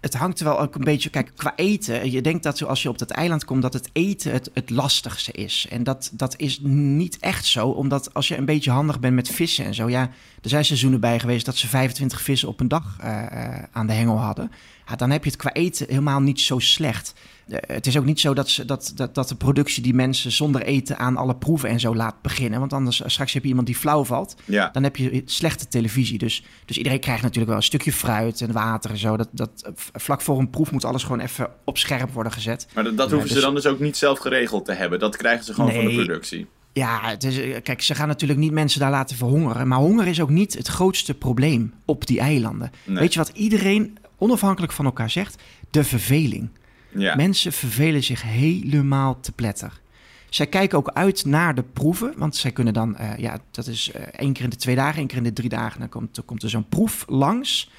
het, 0.00 0.14
hangt 0.14 0.38
er 0.38 0.44
wel 0.44 0.60
ook 0.60 0.74
een 0.74 0.84
beetje... 0.84 1.10
Kijk, 1.10 1.32
qua 1.36 1.52
eten, 1.56 2.10
je 2.10 2.20
denkt 2.20 2.42
dat 2.42 2.62
als 2.62 2.82
je 2.82 2.88
op 2.88 2.98
dat 2.98 3.10
eiland 3.10 3.44
komt... 3.44 3.62
dat 3.62 3.72
het 3.72 3.90
eten 3.92 4.32
het, 4.32 4.50
het 4.54 4.70
lastigste 4.70 5.32
is. 5.32 5.66
En 5.70 5.82
dat, 5.82 6.10
dat 6.12 6.34
is 6.36 6.60
niet 6.62 7.18
echt 7.18 7.46
zo. 7.46 7.68
Omdat 7.68 8.14
als 8.14 8.28
je 8.28 8.36
een 8.36 8.44
beetje 8.44 8.70
handig 8.70 9.00
bent 9.00 9.14
met 9.14 9.28
vissen 9.28 9.64
en 9.64 9.74
zo... 9.74 9.88
Ja, 9.88 10.10
er 10.42 10.48
zijn 10.48 10.64
seizoenen 10.64 11.00
bij 11.00 11.20
geweest 11.20 11.46
dat 11.46 11.56
ze 11.56 11.68
25 11.68 12.22
vissen 12.22 12.48
op 12.48 12.60
een 12.60 12.68
dag 12.68 12.96
eh, 13.00 13.26
eh, 13.26 13.62
aan 13.72 13.86
de 13.86 13.92
hengel 13.92 14.18
hadden. 14.18 14.50
Ja, 14.86 14.96
dan 14.96 15.10
heb 15.10 15.24
je 15.24 15.30
het 15.30 15.38
qua 15.38 15.52
eten 15.52 15.86
helemaal 15.88 16.20
niet 16.20 16.40
zo 16.40 16.58
slecht. 16.58 17.14
Eh, 17.48 17.58
het 17.66 17.86
is 17.86 17.98
ook 17.98 18.04
niet 18.04 18.20
zo 18.20 18.34
dat, 18.34 18.48
ze, 18.48 18.64
dat, 18.64 18.92
dat, 18.94 19.14
dat 19.14 19.28
de 19.28 19.34
productie 19.34 19.82
die 19.82 19.94
mensen 19.94 20.32
zonder 20.32 20.62
eten 20.62 20.98
aan 20.98 21.16
alle 21.16 21.36
proeven 21.36 21.68
en 21.68 21.80
zo 21.80 21.94
laat 21.94 22.22
beginnen. 22.22 22.58
Want 22.60 22.72
anders 22.72 23.02
eh, 23.02 23.08
straks 23.08 23.32
heb 23.32 23.42
je 23.42 23.48
iemand 23.48 23.66
die 23.66 23.76
flauw 23.76 24.04
valt 24.04 24.36
Ja. 24.44 24.68
dan 24.72 24.82
heb 24.82 24.96
je 24.96 25.22
slechte 25.24 25.68
televisie. 25.68 26.18
Dus, 26.18 26.44
dus 26.64 26.76
iedereen 26.76 27.00
krijgt 27.00 27.22
natuurlijk 27.22 27.48
wel 27.48 27.56
een 27.56 27.62
stukje 27.62 27.92
fruit 27.92 28.40
en 28.40 28.52
water 28.52 28.90
en 28.90 28.98
zo. 28.98 29.16
Dat, 29.16 29.28
dat, 29.32 29.70
vlak 29.92 30.20
voor 30.20 30.38
een 30.38 30.50
proef 30.50 30.70
moet 30.70 30.84
alles 30.84 31.02
gewoon 31.02 31.20
even 31.20 31.50
op 31.64 31.78
scherp 31.78 32.12
worden 32.12 32.32
gezet. 32.32 32.66
Maar 32.74 32.94
dat, 32.94 33.10
hoeven 33.10 33.28
ze 33.28 33.34
dus- 33.34 33.42
dan 33.42 33.54
dus 33.54 33.66
ook 33.66 33.80
niet 33.80 33.96
zelf 33.96 34.18
geregeld 34.18 34.64
te 34.64 34.72
hebben. 34.72 34.98
Dat 34.98 35.16
krijgen 35.16 35.44
ze 35.44 35.54
gewoon 35.54 35.72
van 35.72 35.84
de 35.84 35.94
productie. 35.94 36.46
Ja, 36.72 37.00
het 37.02 37.24
is, 37.24 37.38
eh, 37.38 37.62
kijk, 37.62 37.82
ze 37.82 37.94
gaan 37.94 38.08
natuurlijk 38.08 38.40
niet 38.40 38.52
mensen 38.52 38.80
daar 38.80 38.90
laten 38.90 39.16
verhongeren. 39.16 39.68
Maar 39.68 39.78
honger 39.78 40.06
is 40.06 40.20
ook 40.20 40.30
niet 40.30 40.54
het 40.54 40.66
grootste 40.66 41.14
probleem 41.14 41.74
op 41.84 42.06
die 42.06 42.20
eilanden. 42.20 42.70
Nee. 42.84 42.98
Weet 42.98 43.12
je 43.12 43.18
wat 43.18 43.30
iedereen 43.34 43.98
onafhankelijk 44.18 44.72
van 44.72 44.84
elkaar 44.84 45.10
zegt? 45.10 45.42
De 45.70 45.84
verveling. 45.84 46.50
Ja. 46.88 47.16
Mensen 47.16 47.52
vervelen 47.52 48.04
zich 48.04 48.22
helemaal 48.22 49.20
te 49.20 49.32
pletter. 49.32 49.80
Zij 50.28 50.46
kijken 50.46 50.78
ook 50.78 50.90
uit 50.90 51.24
naar 51.24 51.54
de 51.54 51.62
proeven, 51.62 52.14
want 52.16 52.36
zij 52.36 52.52
kunnen 52.52 52.74
dan, 52.74 52.96
eh, 52.96 53.16
ja, 53.16 53.38
dat 53.50 53.66
is 53.66 53.90
eh, 53.90 54.02
één 54.02 54.32
keer 54.32 54.44
in 54.44 54.50
de 54.50 54.56
twee 54.56 54.74
dagen, 54.74 54.98
één 54.98 55.06
keer 55.06 55.16
in 55.16 55.22
de 55.22 55.32
drie 55.32 55.48
dagen, 55.48 55.80
dan 55.80 55.88
komt, 55.88 56.20
komt 56.24 56.42
er 56.42 56.50
zo'n 56.50 56.68
proef 56.68 57.04
langs. 57.08 57.70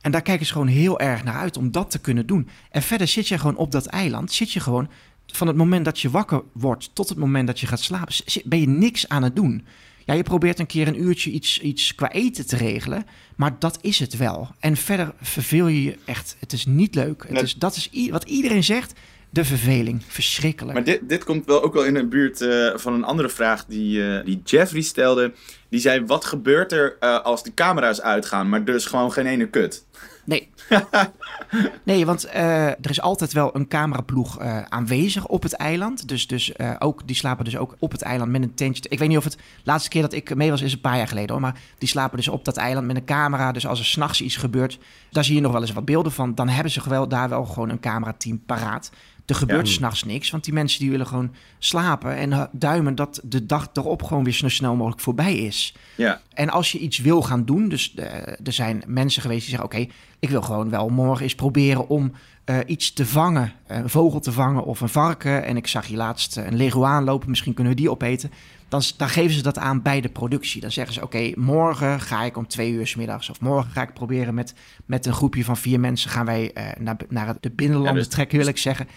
En 0.00 0.10
daar 0.10 0.22
kijken 0.22 0.46
ze 0.46 0.52
gewoon 0.52 0.66
heel 0.66 1.00
erg 1.00 1.24
naar 1.24 1.34
uit 1.34 1.56
om 1.56 1.70
dat 1.70 1.90
te 1.90 1.98
kunnen 1.98 2.26
doen. 2.26 2.48
En 2.70 2.82
verder 2.82 3.08
zit 3.08 3.28
je 3.28 3.38
gewoon 3.38 3.56
op 3.56 3.72
dat 3.72 3.86
eiland, 3.86 4.32
zit 4.32 4.52
je 4.52 4.60
gewoon 4.60 4.88
van 5.26 5.46
het 5.46 5.56
moment 5.56 5.84
dat 5.84 6.00
je 6.00 6.10
wakker 6.10 6.42
wordt 6.52 6.90
tot 6.94 7.08
het 7.08 7.18
moment 7.18 7.46
dat 7.46 7.60
je 7.60 7.66
gaat 7.66 7.80
slapen, 7.80 8.14
ben 8.44 8.60
je 8.60 8.68
niks 8.68 9.08
aan 9.08 9.22
het 9.22 9.36
doen. 9.36 9.66
Ja, 10.08 10.14
je 10.14 10.22
probeert 10.22 10.58
een 10.58 10.66
keer 10.66 10.88
een 10.88 11.02
uurtje 11.02 11.30
iets, 11.30 11.60
iets 11.60 11.94
qua 11.94 12.12
eten 12.12 12.46
te 12.46 12.56
regelen, 12.56 13.06
maar 13.36 13.56
dat 13.58 13.78
is 13.80 13.98
het 13.98 14.16
wel. 14.16 14.48
En 14.60 14.76
verder 14.76 15.12
verveel 15.20 15.66
je 15.66 15.82
je 15.82 15.96
echt. 16.04 16.36
Het 16.38 16.52
is 16.52 16.66
niet 16.66 16.94
leuk. 16.94 17.24
Het 17.28 17.42
is, 17.42 17.54
dat 17.54 17.76
is 17.76 18.08
wat 18.10 18.24
iedereen 18.24 18.64
zegt. 18.64 18.92
De 19.30 19.44
verveling. 19.44 20.02
Verschrikkelijk. 20.06 20.74
Maar 20.74 20.84
dit, 20.84 21.08
dit 21.08 21.24
komt 21.24 21.46
wel 21.46 21.62
ook 21.62 21.74
wel 21.74 21.84
in 21.84 21.94
de 21.94 22.06
buurt 22.06 22.40
eh, 22.40 22.70
van 22.74 22.92
een 22.92 23.04
andere 23.04 23.28
vraag 23.28 23.64
die, 23.66 24.06
eh, 24.06 24.24
die 24.24 24.40
Jeffrey 24.44 24.82
stelde. 24.82 25.32
Die 25.68 25.80
zei, 25.80 26.04
wat 26.04 26.24
gebeurt 26.24 26.72
er 26.72 26.96
eh, 27.00 27.20
als 27.20 27.42
de 27.42 27.54
camera's 27.54 28.00
uitgaan, 28.00 28.48
maar 28.48 28.64
dus 28.64 28.86
gewoon 28.86 29.12
geen 29.12 29.26
ene 29.26 29.48
kut? 29.48 29.84
Nee. 30.28 30.48
nee, 31.82 32.06
want 32.06 32.24
eh, 32.24 32.66
er 32.66 32.90
is 32.90 33.00
altijd 33.00 33.32
wel 33.32 33.56
een 33.56 33.68
cameraploeg 33.68 34.38
eh, 34.38 34.62
aanwezig 34.62 35.26
op 35.26 35.42
het 35.42 35.52
eiland. 35.52 36.08
Dus, 36.08 36.26
dus 36.26 36.52
eh, 36.52 36.74
ook, 36.78 37.06
die 37.06 37.16
slapen 37.16 37.44
dus 37.44 37.56
ook 37.56 37.76
op 37.78 37.92
het 37.92 38.02
eiland 38.02 38.30
met 38.30 38.42
een 38.42 38.54
tentje. 38.54 38.82
Ik 38.88 38.98
weet 38.98 39.08
niet 39.08 39.16
of 39.16 39.24
het 39.24 39.38
laatste 39.64 39.88
keer 39.88 40.02
dat 40.02 40.12
ik 40.12 40.34
mee 40.34 40.50
was 40.50 40.62
is 40.62 40.72
een 40.72 40.80
paar 40.80 40.96
jaar 40.96 41.08
geleden 41.08 41.30
hoor. 41.30 41.40
Maar 41.40 41.60
die 41.78 41.88
slapen 41.88 42.16
dus 42.16 42.28
op 42.28 42.44
dat 42.44 42.56
eiland 42.56 42.86
met 42.86 42.96
een 42.96 43.04
camera. 43.04 43.52
Dus 43.52 43.66
als 43.66 43.78
er 43.78 43.84
s'nachts 43.84 44.20
iets 44.20 44.36
gebeurt, 44.36 44.78
daar 45.10 45.24
zie 45.24 45.34
je 45.34 45.40
nog 45.40 45.52
wel 45.52 45.60
eens 45.60 45.72
wat 45.72 45.84
beelden 45.84 46.12
van. 46.12 46.34
Dan 46.34 46.48
hebben 46.48 46.72
ze 46.72 46.88
wel, 46.88 47.08
daar 47.08 47.28
wel 47.28 47.44
gewoon 47.44 47.68
een 47.68 47.80
camerateam 47.80 48.42
paraat. 48.46 48.90
Er 49.28 49.34
gebeurt 49.34 49.66
Ja. 49.68 49.72
s'nachts 49.72 50.04
niks, 50.04 50.30
want 50.30 50.44
die 50.44 50.52
mensen 50.52 50.80
die 50.80 50.90
willen 50.90 51.06
gewoon 51.06 51.34
slapen. 51.58 52.16
En 52.16 52.32
eh, 52.32 52.42
duimen 52.52 52.94
dat 52.94 53.20
de 53.24 53.46
dag 53.46 53.68
erop 53.72 54.02
gewoon 54.02 54.24
weer 54.24 54.32
zo 54.32 54.48
snel 54.48 54.74
mogelijk 54.76 55.00
voorbij 55.00 55.36
is. 55.36 55.74
Ja, 55.94 56.20
En 56.34 56.50
als 56.50 56.72
je 56.72 56.78
iets 56.78 56.98
wil 56.98 57.22
gaan 57.22 57.44
doen, 57.44 57.68
dus 57.68 57.94
eh, 57.94 58.06
er 58.46 58.52
zijn 58.52 58.82
mensen 58.86 59.22
geweest 59.22 59.40
die 59.40 59.50
zeggen: 59.56 59.68
Oké, 59.78 59.92
ik 60.18 60.28
wil 60.30 60.42
gewoon 60.42 60.70
wel 60.70 60.88
morgen 60.88 61.22
eens 61.22 61.34
proberen 61.34 61.88
om 61.88 62.12
eh, 62.44 62.58
iets 62.66 62.92
te 62.92 63.06
vangen, 63.06 63.52
een 63.66 63.88
vogel 63.88 64.20
te 64.20 64.32
vangen 64.32 64.64
of 64.64 64.80
een 64.80 64.88
varken. 64.88 65.44
En 65.44 65.56
ik 65.56 65.66
zag 65.66 65.86
hier 65.86 65.96
laatst 65.96 66.36
een 66.36 66.56
leguaan 66.56 67.04
lopen, 67.04 67.30
misschien 67.30 67.54
kunnen 67.54 67.72
we 67.72 67.78
die 67.80 67.90
opeten. 67.90 68.30
Dan, 68.68 68.82
dan 68.96 69.08
geven 69.08 69.34
ze 69.34 69.42
dat 69.42 69.58
aan 69.58 69.82
bij 69.82 70.00
de 70.00 70.08
productie. 70.08 70.60
Dan 70.60 70.70
zeggen 70.70 70.94
ze: 70.94 71.02
Oké, 71.02 71.32
morgen 71.34 72.00
ga 72.00 72.22
ik 72.24 72.36
om 72.36 72.46
twee 72.46 72.72
uur 72.72 72.86
's 72.86 72.94
middags, 72.94 73.30
of 73.30 73.40
morgen 73.40 73.70
ga 73.70 73.82
ik 73.82 73.94
proberen 73.94 74.34
met, 74.34 74.54
met 74.86 75.06
een 75.06 75.12
groepje 75.12 75.44
van 75.44 75.56
vier 75.56 75.80
mensen 75.80 76.10
gaan 76.10 76.26
wij 76.26 76.52
eh, 76.52 76.64
naar, 76.78 76.96
naar 77.08 77.34
de 77.40 77.50
binnenlanden 77.50 77.94
Ja, 77.94 78.00
dus- 78.00 78.08
trekken, 78.14 78.38
wil 78.38 78.46
ik 78.46 78.58
zeggen. 78.58 78.88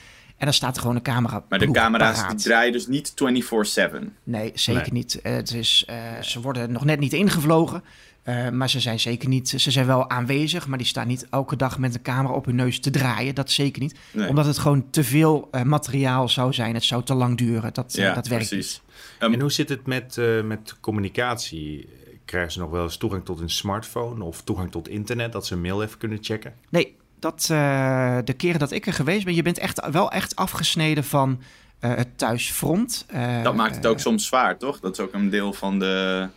En 0.42 0.48
dan 0.48 0.56
staat 0.56 0.76
er 0.76 0.82
gewoon 0.82 0.96
een 0.96 1.02
camera. 1.02 1.44
Maar 1.50 1.60
de 1.60 1.72
camera's 1.72 2.28
die 2.28 2.38
draaien 2.38 2.72
dus 2.72 2.88
niet 2.88 3.14
24-7. 3.16 4.16
Nee, 4.24 4.52
zeker 4.54 4.82
Nee. 4.82 4.92
niet. 4.92 5.22
Eh, 5.22 5.34
het 5.34 5.54
is, 5.54 5.84
eh, 5.88 5.96
Ze 6.22 6.42
worden 6.42 6.72
nog 6.72 6.86
net 6.86 7.00
niet 7.00 7.14
ingevlogen. 7.14 7.84
eh, 8.24 8.50
maar 8.50 8.70
ze 8.70 8.80
zijn 8.80 9.00
zeker 9.00 9.30
niet. 9.30 9.50
Ze 9.50 9.72
zijn 9.72 9.86
wel 9.86 10.10
aanwezig, 10.10 10.68
maar 10.68 10.78
die 10.78 10.88
staan 10.88 11.08
niet 11.08 11.28
elke 11.30 11.56
dag 11.56 11.78
met 11.80 11.96
een 11.96 12.02
camera 12.02 12.34
op 12.34 12.46
hun 12.46 12.56
neus 12.56 12.80
te 12.80 12.90
draaien. 12.90 13.36
Dat 13.36 13.52
zeker 13.52 13.82
niet. 13.82 13.96
Nee. 14.12 14.28
Omdat 14.30 14.46
het 14.46 14.58
gewoon 14.58 14.90
te 14.90 15.04
veel 15.04 15.48
eh, 15.52 15.62
materiaal 15.62 16.30
zou 16.30 16.54
zijn. 16.54 16.74
Het 16.74 16.84
zou 16.84 17.04
te 17.04 17.14
lang 17.14 17.38
duren. 17.38 17.74
Dat, 17.74 17.94
ja, 17.94 18.14
dat 18.14 18.28
werkt 18.28 18.48
precies. 18.48 18.82
niet. 18.84 19.00
Ehm, 19.20 19.34
En 19.34 19.40
hoe 19.40 19.52
zit 19.52 19.70
het 19.70 19.86
met, 19.86 20.18
eh, 20.18 20.42
met 20.44 20.76
communicatie? 20.80 21.90
Krijgen 22.26 22.52
ze 22.52 22.60
nog 22.60 22.70
wel 22.70 22.84
eens 22.84 22.98
toegang 22.98 23.26
tot 23.26 23.40
een 23.40 23.50
smartphone 23.50 24.24
of 24.24 24.42
toegang 24.42 24.72
tot 24.72 24.88
internet, 24.88 25.32
dat 25.32 25.46
ze 25.48 25.54
een 25.54 25.62
mail 25.62 25.84
even 25.84 25.98
kunnen 25.98 26.18
checken? 26.22 26.54
Nee, 26.70 26.96
dat, 27.22 27.48
eh, 27.52 28.18
de 28.24 28.34
keren 28.34 28.60
dat 28.60 28.72
ik 28.72 28.86
er 28.86 28.94
geweest 28.94 29.26
ben, 29.26 29.36
je 29.36 29.42
bent 29.42 29.58
echt, 29.58 29.90
wel 29.92 30.12
echt 30.12 30.36
afgesneden 30.36 31.04
van 31.04 31.42
eh, 31.80 31.96
het 31.96 32.18
thuisfront. 32.18 33.06
Eh, 33.08 33.44
dat 33.44 33.56
maakt 33.56 33.76
het 33.76 33.88
ook 33.88 34.00
soms 34.00 34.26
zwaar, 34.26 34.58
toch? 34.58 34.80
Dat 34.80 34.92
is 34.92 35.00
ook 35.00 35.14
een 35.14 35.30
deel 35.30 35.54
van, 35.54 35.80
de, 35.80 36.28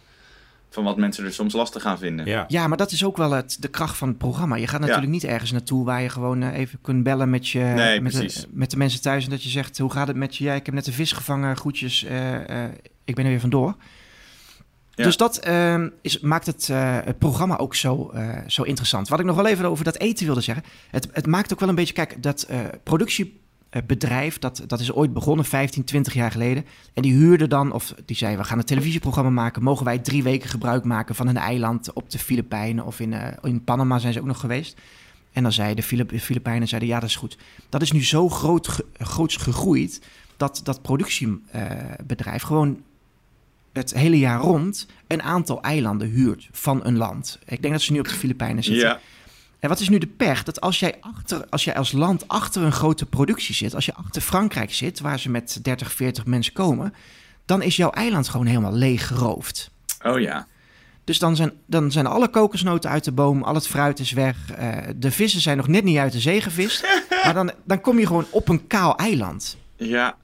van 0.70 0.84
wat 0.84 0.96
mensen 0.96 1.24
er 1.24 1.32
soms 1.32 1.54
lastig 1.54 1.82
gaan 1.82 1.98
vinden. 1.98 2.26
Ja. 2.26 2.44
Ja, 2.48 2.66
maar 2.66 2.76
dat 2.76 2.90
is 2.90 3.04
ook 3.04 3.16
wel 3.16 3.30
het, 3.30 3.56
de 3.60 3.68
kracht 3.68 3.96
van 3.96 4.08
het 4.08 4.18
programma. 4.18 4.56
Je 4.56 4.66
gaat 4.66 4.80
natuurlijk 4.80 5.08
niet 5.08 5.24
ergens 5.24 5.52
naartoe 5.52 5.84
waar 5.84 6.02
je 6.02 6.08
gewoon 6.08 6.42
even 6.42 6.78
kunt 6.80 7.02
bellen 7.02 7.30
met, 7.30 7.48
je, 7.48 7.58
Nee, 7.58 8.00
met, 8.00 8.12
de, 8.12 8.44
met 8.50 8.70
de 8.70 8.76
mensen 8.76 9.00
thuis. 9.00 9.24
En 9.24 9.30
dat 9.30 9.42
je 9.42 9.48
zegt, 9.48 9.78
hoe 9.78 9.92
gaat 9.92 10.06
het 10.06 10.16
met 10.16 10.36
je? 10.36 10.44
Ja, 10.44 10.54
ik 10.54 10.66
heb 10.66 10.74
net 10.74 10.86
een 10.86 10.92
vis 10.92 11.12
gevangen, 11.12 11.56
groetjes, 11.56 12.04
eh, 12.04 12.64
eh, 12.64 12.70
ik 13.04 13.14
ben 13.14 13.24
er 13.24 13.30
weer 13.30 13.40
vandoor. 13.40 13.74
Dus 14.94 15.16
dat 15.16 15.38
eh, 15.38 15.84
is, 16.00 16.20
maakt 16.20 16.46
het, 16.46 16.68
eh, 16.68 16.98
het 17.04 17.18
programma 17.18 17.56
ook 17.56 17.74
zo, 17.74 18.10
eh, 18.10 18.38
zo 18.46 18.62
interessant. 18.62 19.08
Wat 19.08 19.20
ik 19.20 19.26
nog 19.26 19.36
wel 19.36 19.46
even 19.46 19.64
over 19.64 19.84
dat 19.84 19.98
eten 19.98 20.26
wilde 20.26 20.40
zeggen. 20.40 20.64
Het, 20.90 21.08
het 21.12 21.26
maakt 21.26 21.52
ook 21.52 21.60
wel 21.60 21.68
een 21.68 21.74
beetje, 21.74 21.94
kijk, 21.94 22.22
dat 22.22 22.42
eh, 22.42 22.60
productiebedrijf, 22.82 24.38
dat, 24.38 24.62
dat 24.66 24.80
is 24.80 24.92
ooit 24.92 25.12
begonnen, 25.12 25.44
15, 25.44 25.84
20 25.84 26.14
jaar 26.14 26.30
geleden. 26.30 26.64
En 26.94 27.02
die 27.02 27.12
huurde 27.12 27.46
dan, 27.46 27.72
of 27.72 27.94
die 28.04 28.16
zei, 28.16 28.36
we 28.36 28.44
gaan 28.44 28.58
een 28.58 28.64
televisieprogramma 28.64 29.30
maken. 29.30 29.62
Mogen 29.62 29.84
wij 29.84 29.98
drie 29.98 30.22
weken 30.22 30.48
gebruik 30.48 30.84
maken 30.84 31.14
van 31.14 31.28
een 31.28 31.36
eiland 31.36 31.92
op 31.92 32.10
de 32.10 32.18
Filipijnen 32.18 32.84
of 32.84 33.00
in, 33.00 33.14
in 33.42 33.64
Panama 33.64 33.98
zijn 33.98 34.12
ze 34.12 34.20
ook 34.20 34.26
nog 34.26 34.40
geweest. 34.40 34.80
En 35.32 35.42
dan 35.42 35.52
zeiden 35.52 35.76
de 35.76 35.82
Filip- 35.82 36.18
Filipijnen, 36.18 36.68
zeiden, 36.68 36.88
ja, 36.88 37.00
dat 37.00 37.08
is 37.08 37.16
goed. 37.16 37.38
Dat 37.68 37.82
is 37.82 37.92
nu 37.92 38.04
zo 38.04 38.28
groot, 38.28 38.84
groots 38.98 39.36
gegroeid, 39.36 40.00
dat 40.36 40.60
dat 40.64 40.82
productiebedrijf 40.82 42.42
gewoon 42.42 42.82
het 43.74 43.94
hele 43.94 44.18
jaar 44.18 44.40
rond 44.40 44.86
een 45.06 45.22
aantal 45.22 45.62
eilanden 45.62 46.08
huurt 46.08 46.48
van 46.52 46.84
een 46.84 46.96
land. 46.96 47.38
Ik 47.44 47.62
denk 47.62 47.72
dat 47.72 47.82
ze 47.82 47.92
nu 47.92 47.98
op 47.98 48.08
de 48.08 48.14
Filipijnen 48.14 48.64
zitten. 48.64 48.88
Ja, 48.88 49.00
En 49.58 49.68
wat 49.68 49.80
is 49.80 49.88
nu 49.88 49.98
de 49.98 50.06
pech? 50.06 50.42
Dat 50.42 50.60
als 50.60 50.78
jij, 50.78 50.96
achter, 51.00 51.46
als 51.48 51.64
jij 51.64 51.76
als 51.76 51.92
land 51.92 52.28
achter 52.28 52.62
een 52.62 52.72
grote 52.72 53.06
productie 53.06 53.54
zit, 53.54 53.74
als 53.74 53.86
je 53.86 53.94
achter 53.94 54.22
Frankrijk 54.22 54.72
zit, 54.74 55.00
waar 55.00 55.18
ze 55.18 55.30
met 55.30 55.58
30, 55.62 55.92
40 55.92 56.26
mensen 56.26 56.52
komen, 56.52 56.94
dan 57.44 57.62
is 57.62 57.76
jouw 57.76 57.90
eiland 57.90 58.28
gewoon 58.28 58.46
helemaal 58.46 58.74
leeg 58.74 59.06
geroofd. 59.06 59.70
oh 60.02 60.20
ja. 60.20 60.46
Dus 61.04 61.18
dan 61.18 61.36
zijn, 61.36 61.52
dan 61.66 61.92
zijn 61.92 62.06
alle 62.06 62.28
kokosnoten 62.28 62.90
uit 62.90 63.04
de 63.04 63.12
boom, 63.12 63.42
al 63.42 63.54
het 63.54 63.66
fruit 63.66 63.98
is 63.98 64.12
weg, 64.12 64.50
eh, 64.50 64.76
de 64.96 65.10
vissen 65.10 65.40
zijn 65.40 65.56
nog 65.56 65.68
net 65.68 65.84
niet 65.84 65.98
uit 65.98 66.12
de 66.12 66.20
zee 66.20 66.40
gevist. 66.40 66.86
maar 67.24 67.34
dan, 67.34 67.50
dan 67.64 67.80
kom 67.80 67.98
je 67.98 68.06
gewoon 68.06 68.26
op 68.30 68.48
een 68.48 68.66
kaal 68.66 68.96
eiland. 68.96 69.56
Ja, 69.76 70.16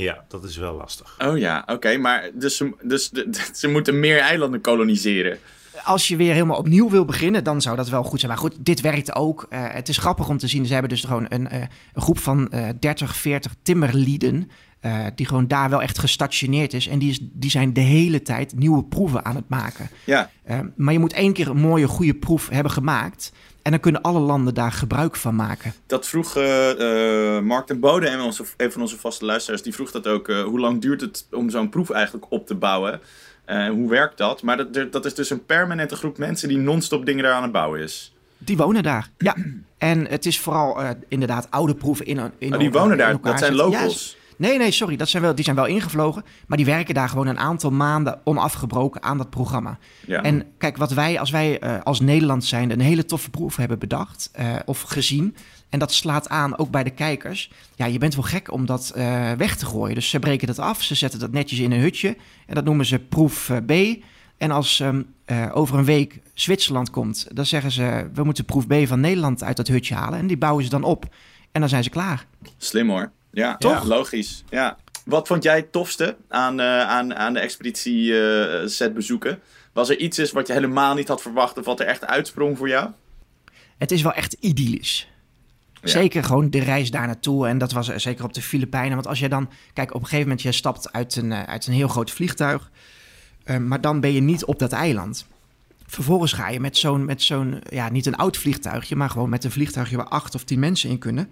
ja, 0.00 0.24
dat 0.28 0.44
is 0.44 0.56
wel 0.56 0.74
lastig. 0.74 1.16
oh 1.18 1.38
ja, 1.38 1.62
oké. 1.66 1.96
maar 1.96 2.30
dus, 2.34 2.62
dus 2.82 3.10
ze 3.60 3.68
moeten 3.68 4.00
meer 4.00 4.18
eilanden 4.18 4.60
koloniseren. 4.60 5.38
Als 5.84 6.08
je 6.08 6.16
weer 6.16 6.32
helemaal 6.32 6.56
opnieuw 6.56 6.90
wil 6.90 7.04
beginnen, 7.04 7.44
dan 7.44 7.60
zou 7.60 7.76
dat 7.76 7.88
wel 7.88 8.02
goed 8.02 8.20
zijn. 8.20 8.32
Maar 8.32 8.40
goed, 8.40 8.54
dit 8.58 8.80
werkt 8.80 9.14
ook. 9.14 9.46
Eh, 9.48 9.60
het 9.62 9.88
is 9.88 9.98
grappig 9.98 10.28
om 10.28 10.38
te 10.38 10.46
zien. 10.48 10.66
Ze 10.66 10.72
hebben 10.72 10.90
dus 10.90 11.04
gewoon 11.04 11.26
een, 11.28 11.48
eh, 11.48 11.60
een 11.94 12.02
groep 12.02 12.18
van 12.18 12.50
eh 12.50 12.68
30, 12.80 13.16
40 13.16 13.54
timmerlieden. 13.62 14.50
eh, 14.80 15.06
die 15.14 15.26
gewoon 15.26 15.48
daar 15.48 15.70
wel 15.70 15.82
echt 15.82 15.98
gestationeerd 15.98 16.72
is. 16.72 16.88
En 16.88 16.98
die, 16.98 17.10
is, 17.10 17.18
die 17.22 17.50
zijn 17.50 17.72
de 17.72 17.80
hele 17.80 18.22
tijd 18.22 18.54
nieuwe 18.56 18.84
proeven 18.84 19.24
aan 19.24 19.34
het 19.34 19.48
maken. 19.48 19.90
Ja, 20.04 20.30
maar 20.76 20.92
je 20.92 20.98
moet 20.98 21.12
één 21.12 21.32
keer 21.32 21.48
een 21.48 21.60
mooie, 21.60 21.86
goede 21.86 22.14
proef 22.14 22.48
hebben 22.48 22.72
gemaakt. 22.72 23.32
En 23.62 23.70
dan 23.70 23.80
kunnen 23.80 24.02
alle 24.02 24.18
landen 24.18 24.54
daar 24.54 24.72
gebruik 24.72 25.16
van 25.16 25.34
maken. 25.34 25.74
dat 25.86 26.06
vroeg 26.06 26.34
Mark 27.42 27.66
ten 27.66 27.80
Bode, 27.80 28.08
en 28.08 28.20
onze, 28.20 28.44
een 28.56 28.72
van 28.72 28.80
onze 28.80 28.96
vaste 28.96 29.24
luisteraars, 29.24 29.62
die 29.62 29.74
vroeg 29.74 29.90
dat 29.90 30.06
ook. 30.06 30.26
hoe 30.26 30.60
lang 30.60 30.80
duurt 30.80 31.00
het 31.00 31.26
om 31.30 31.50
zo'n 31.50 31.68
proef 31.68 31.90
eigenlijk 31.90 32.26
op 32.28 32.46
te 32.46 32.54
bouwen? 32.54 33.00
Eh, 33.44 33.68
hoe 33.68 33.88
werkt 33.88 34.18
dat? 34.18 34.42
Maar 34.42 34.56
dat, 34.56 34.92
dat 34.92 35.04
is 35.04 35.14
dus 35.14 35.30
een 35.30 35.44
permanente 35.44 35.96
groep 35.96 36.18
mensen 36.18 36.48
die 36.48 36.58
non-stop 36.58 37.06
dingen 37.06 37.24
daar 37.24 37.32
aan 37.32 37.42
het 37.42 37.52
bouwen 37.52 37.80
is. 37.80 38.14
Die 38.38 38.56
wonen 38.56 38.82
daar. 38.82 39.10
Ja. 39.18 39.36
En 39.78 40.06
het 40.06 40.26
is 40.26 40.40
vooral 40.40 40.82
eh, 40.82 40.90
inderdaad 41.08 41.50
oude 41.50 41.74
proeven 41.74 42.06
in, 42.06 42.20
in 42.38 42.52
Oh, 42.52 42.58
die 42.58 42.70
wonen 42.70 42.96
daar, 42.96 43.20
dat 43.20 43.38
zijn. 43.38 43.54
Ja, 43.54 43.62
locals. 43.62 44.16
Nee, 44.36 44.58
nee, 44.58 44.70
sorry. 44.70 44.96
Dat 44.96 45.08
zijn 45.08 45.22
wel, 45.22 45.34
die 45.34 45.44
zijn 45.44 45.56
wel 45.56 45.66
ingevlogen. 45.66 46.24
Maar 46.46 46.56
die 46.56 46.66
werken 46.66 46.94
daar 46.94 47.08
gewoon 47.08 47.26
een 47.26 47.38
aantal 47.38 47.70
maanden 47.70 48.20
onafgebroken 48.24 49.02
aan 49.02 49.18
dat 49.18 49.30
programma. 49.30 49.78
Ja. 50.06 50.22
En 50.22 50.44
kijk, 50.58 50.76
wat 50.76 50.92
wij 50.92 51.20
als 51.20 51.30
wij 51.30 51.58
eh, 51.58 51.80
als 51.82 52.00
Nederland 52.00 52.44
zijn 52.44 52.70
een 52.70 52.80
hele 52.80 53.04
toffe 53.04 53.30
proef 53.30 53.56
hebben 53.56 53.78
bedacht 53.78 54.30
of 54.64 54.80
gezien. 54.80 55.36
En 55.68 55.78
dat 55.78 55.92
slaat 55.92 56.28
aan 56.28 56.58
ook 56.58 56.70
bij 56.70 56.84
de 56.84 56.90
kijkers. 56.90 57.50
Ja, 57.74 57.86
je 57.86 57.98
bent 57.98 58.14
wel 58.14 58.24
gek 58.24 58.52
om 58.52 58.66
dat 58.66 58.92
eh, 58.94 59.32
weg 59.32 59.56
te 59.56 59.66
gooien. 59.66 59.94
Dus 59.94 60.10
ze 60.10 60.18
breken 60.18 60.46
dat 60.46 60.58
af. 60.58 60.82
Ze 60.82 60.94
zetten 60.94 61.20
dat 61.20 61.32
netjes 61.32 61.58
in 61.58 61.72
een 61.72 61.80
hutje. 61.80 62.16
En 62.46 62.54
dat 62.54 62.64
noemen 62.64 62.86
ze 62.86 62.98
proef 62.98 63.50
eh, 63.50 63.56
B. 63.96 64.02
En 64.36 64.50
als 64.50 64.80
ehm, 64.80 65.02
eh, 65.24 65.50
over 65.52 65.78
een 65.78 65.84
week 65.84 66.20
Zwitserland 66.34 66.90
komt, 66.90 67.26
dan 67.32 67.46
zeggen 67.46 67.70
ze: 67.70 68.10
we 68.14 68.24
moeten 68.24 68.44
proef 68.44 68.66
B 68.66 68.74
van 68.86 69.00
Nederland 69.00 69.42
uit 69.42 69.56
dat 69.56 69.68
hutje 69.68 69.94
halen. 69.94 70.18
En 70.18 70.26
die 70.26 70.36
bouwen 70.36 70.64
ze 70.64 70.70
dan 70.70 70.84
op. 70.84 71.04
En 71.52 71.60
dan 71.60 71.68
zijn 71.68 71.82
ze 71.82 71.90
klaar. 71.90 72.26
Slim 72.56 72.90
hoor. 72.90 73.10
Ja, 73.30 73.56
Toch? 73.56 73.84
Logisch. 73.84 74.44
Ja. 74.48 74.76
Wat 75.04 75.26
vond 75.26 75.42
jij 75.42 75.56
het 75.56 75.72
tofste 75.72 76.16
aan, 76.28 76.60
eh, 76.60 76.80
aan, 76.80 77.14
aan 77.14 77.32
de 77.32 77.40
expeditie 77.40 78.14
set 78.68 78.94
bezoeken? 78.94 79.38
Was 79.72 79.88
er 79.88 79.98
iets 79.98 80.18
is 80.18 80.32
wat 80.32 80.46
je 80.46 80.52
helemaal 80.52 80.94
niet 80.94 81.08
had 81.08 81.22
verwacht 81.22 81.58
of 81.58 81.64
wat 81.64 81.80
er 81.80 81.86
echt 81.86 82.06
uitsprong 82.06 82.58
voor 82.58 82.68
jou? 82.68 82.90
Het 83.78 83.90
is 83.90 84.02
wel 84.02 84.12
echt 84.12 84.32
idyllisch. 84.32 85.08
Zeker 85.84 86.24
gewoon 86.24 86.50
de 86.50 86.58
reis 86.58 86.90
daar 86.90 87.06
naartoe. 87.06 87.46
En 87.46 87.58
dat 87.58 87.72
was 87.72 87.88
er 87.88 88.00
zeker 88.00 88.24
op 88.24 88.32
de 88.32 88.42
Filipijnen. 88.42 88.94
Want 88.94 89.06
als 89.06 89.18
je 89.18 89.28
dan... 89.28 89.48
Kijk, 89.72 89.94
op 89.94 90.00
een 90.00 90.06
gegeven 90.06 90.28
moment... 90.28 90.42
Je 90.42 90.52
stapt 90.52 90.92
uit 90.92 91.16
een, 91.16 91.32
eh, 91.32 91.42
uit 91.42 91.66
een 91.66 91.72
heel 91.72 91.88
groot 91.88 92.10
vliegtuig. 92.10 92.70
eh, 93.44 93.56
maar 93.56 93.80
dan 93.80 94.00
ben 94.00 94.12
je 94.12 94.20
niet 94.20 94.44
op 94.44 94.58
dat 94.58 94.72
eiland. 94.72 95.26
Vervolgens 95.86 96.32
ga 96.32 96.48
je 96.48 96.60
met 96.60 96.76
zo'n... 96.76 97.04
Met 97.04 97.22
zo'n 97.22 97.62
ja, 97.68 97.88
niet 97.88 98.06
een 98.06 98.16
oud 98.16 98.36
vliegtuigje... 98.36 98.96
Maar 98.96 99.10
gewoon 99.10 99.28
met 99.28 99.44
een 99.44 99.50
vliegtuigje 99.50 99.96
waar 99.96 100.08
acht 100.08 100.34
of 100.34 100.44
tien 100.44 100.58
mensen 100.58 100.90
in 100.90 100.98
kunnen. 100.98 101.28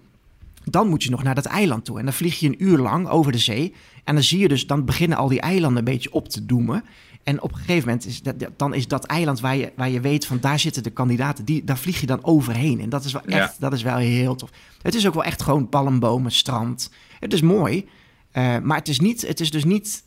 Dan 0.63 0.87
moet 0.87 1.03
je 1.03 1.09
nog 1.09 1.23
naar 1.23 1.35
dat 1.35 1.45
eiland 1.45 1.85
toe. 1.85 1.99
En 1.99 2.05
dan 2.05 2.13
vlieg 2.13 2.39
je 2.39 2.47
een 2.47 2.63
uur 2.63 2.77
lang 2.77 3.07
over 3.07 3.31
de 3.31 3.37
zee. 3.37 3.73
En 4.03 4.13
dan 4.13 4.23
zie 4.23 4.39
je 4.39 4.47
dus... 4.47 4.67
Dan 4.67 4.85
beginnen 4.85 5.17
al 5.17 5.27
die 5.27 5.41
eilanden 5.41 5.77
een 5.77 5.93
beetje 5.93 6.13
op 6.13 6.29
te 6.29 6.45
doemen. 6.45 6.83
En 7.23 7.41
op 7.41 7.51
een 7.51 7.57
gegeven 7.57 7.87
moment 7.87 8.05
is 8.05 8.21
dat, 8.21 8.35
dan 8.57 8.73
is 8.73 8.87
dat 8.87 9.05
eiland 9.05 9.39
waar 9.39 9.55
je, 9.55 9.71
waar 9.75 9.89
je 9.89 9.99
weet 9.99 10.25
van 10.25 10.37
daar 10.41 10.59
zitten 10.59 10.83
de 10.83 10.89
kandidaten, 10.89 11.45
die, 11.45 11.63
daar 11.63 11.77
vlieg 11.77 11.99
je 11.99 12.05
dan 12.05 12.23
overheen. 12.23 12.79
En 12.79 12.89
dat 12.89 13.03
is 13.05 13.11
wel 13.13 13.21
Ja. 13.25 13.37
echt, 13.39 13.59
dat 13.59 13.73
is 13.73 13.81
wel 13.81 13.97
heel 13.97 14.35
tof. 14.35 14.49
Het 14.81 14.95
is 14.95 15.07
ook 15.07 15.13
wel 15.13 15.23
echt 15.23 15.41
gewoon 15.41 15.69
palmbomen, 15.69 16.31
strand. 16.31 16.91
Het 17.19 17.33
is 17.33 17.41
mooi, 17.41 17.87
eh, 18.31 18.57
maar 18.59 18.77
het 18.77 18.87
is, 18.87 18.99
niet, 18.99 19.27
het 19.27 19.39
is 19.39 19.51
dus 19.51 19.63
niet, 19.63 20.03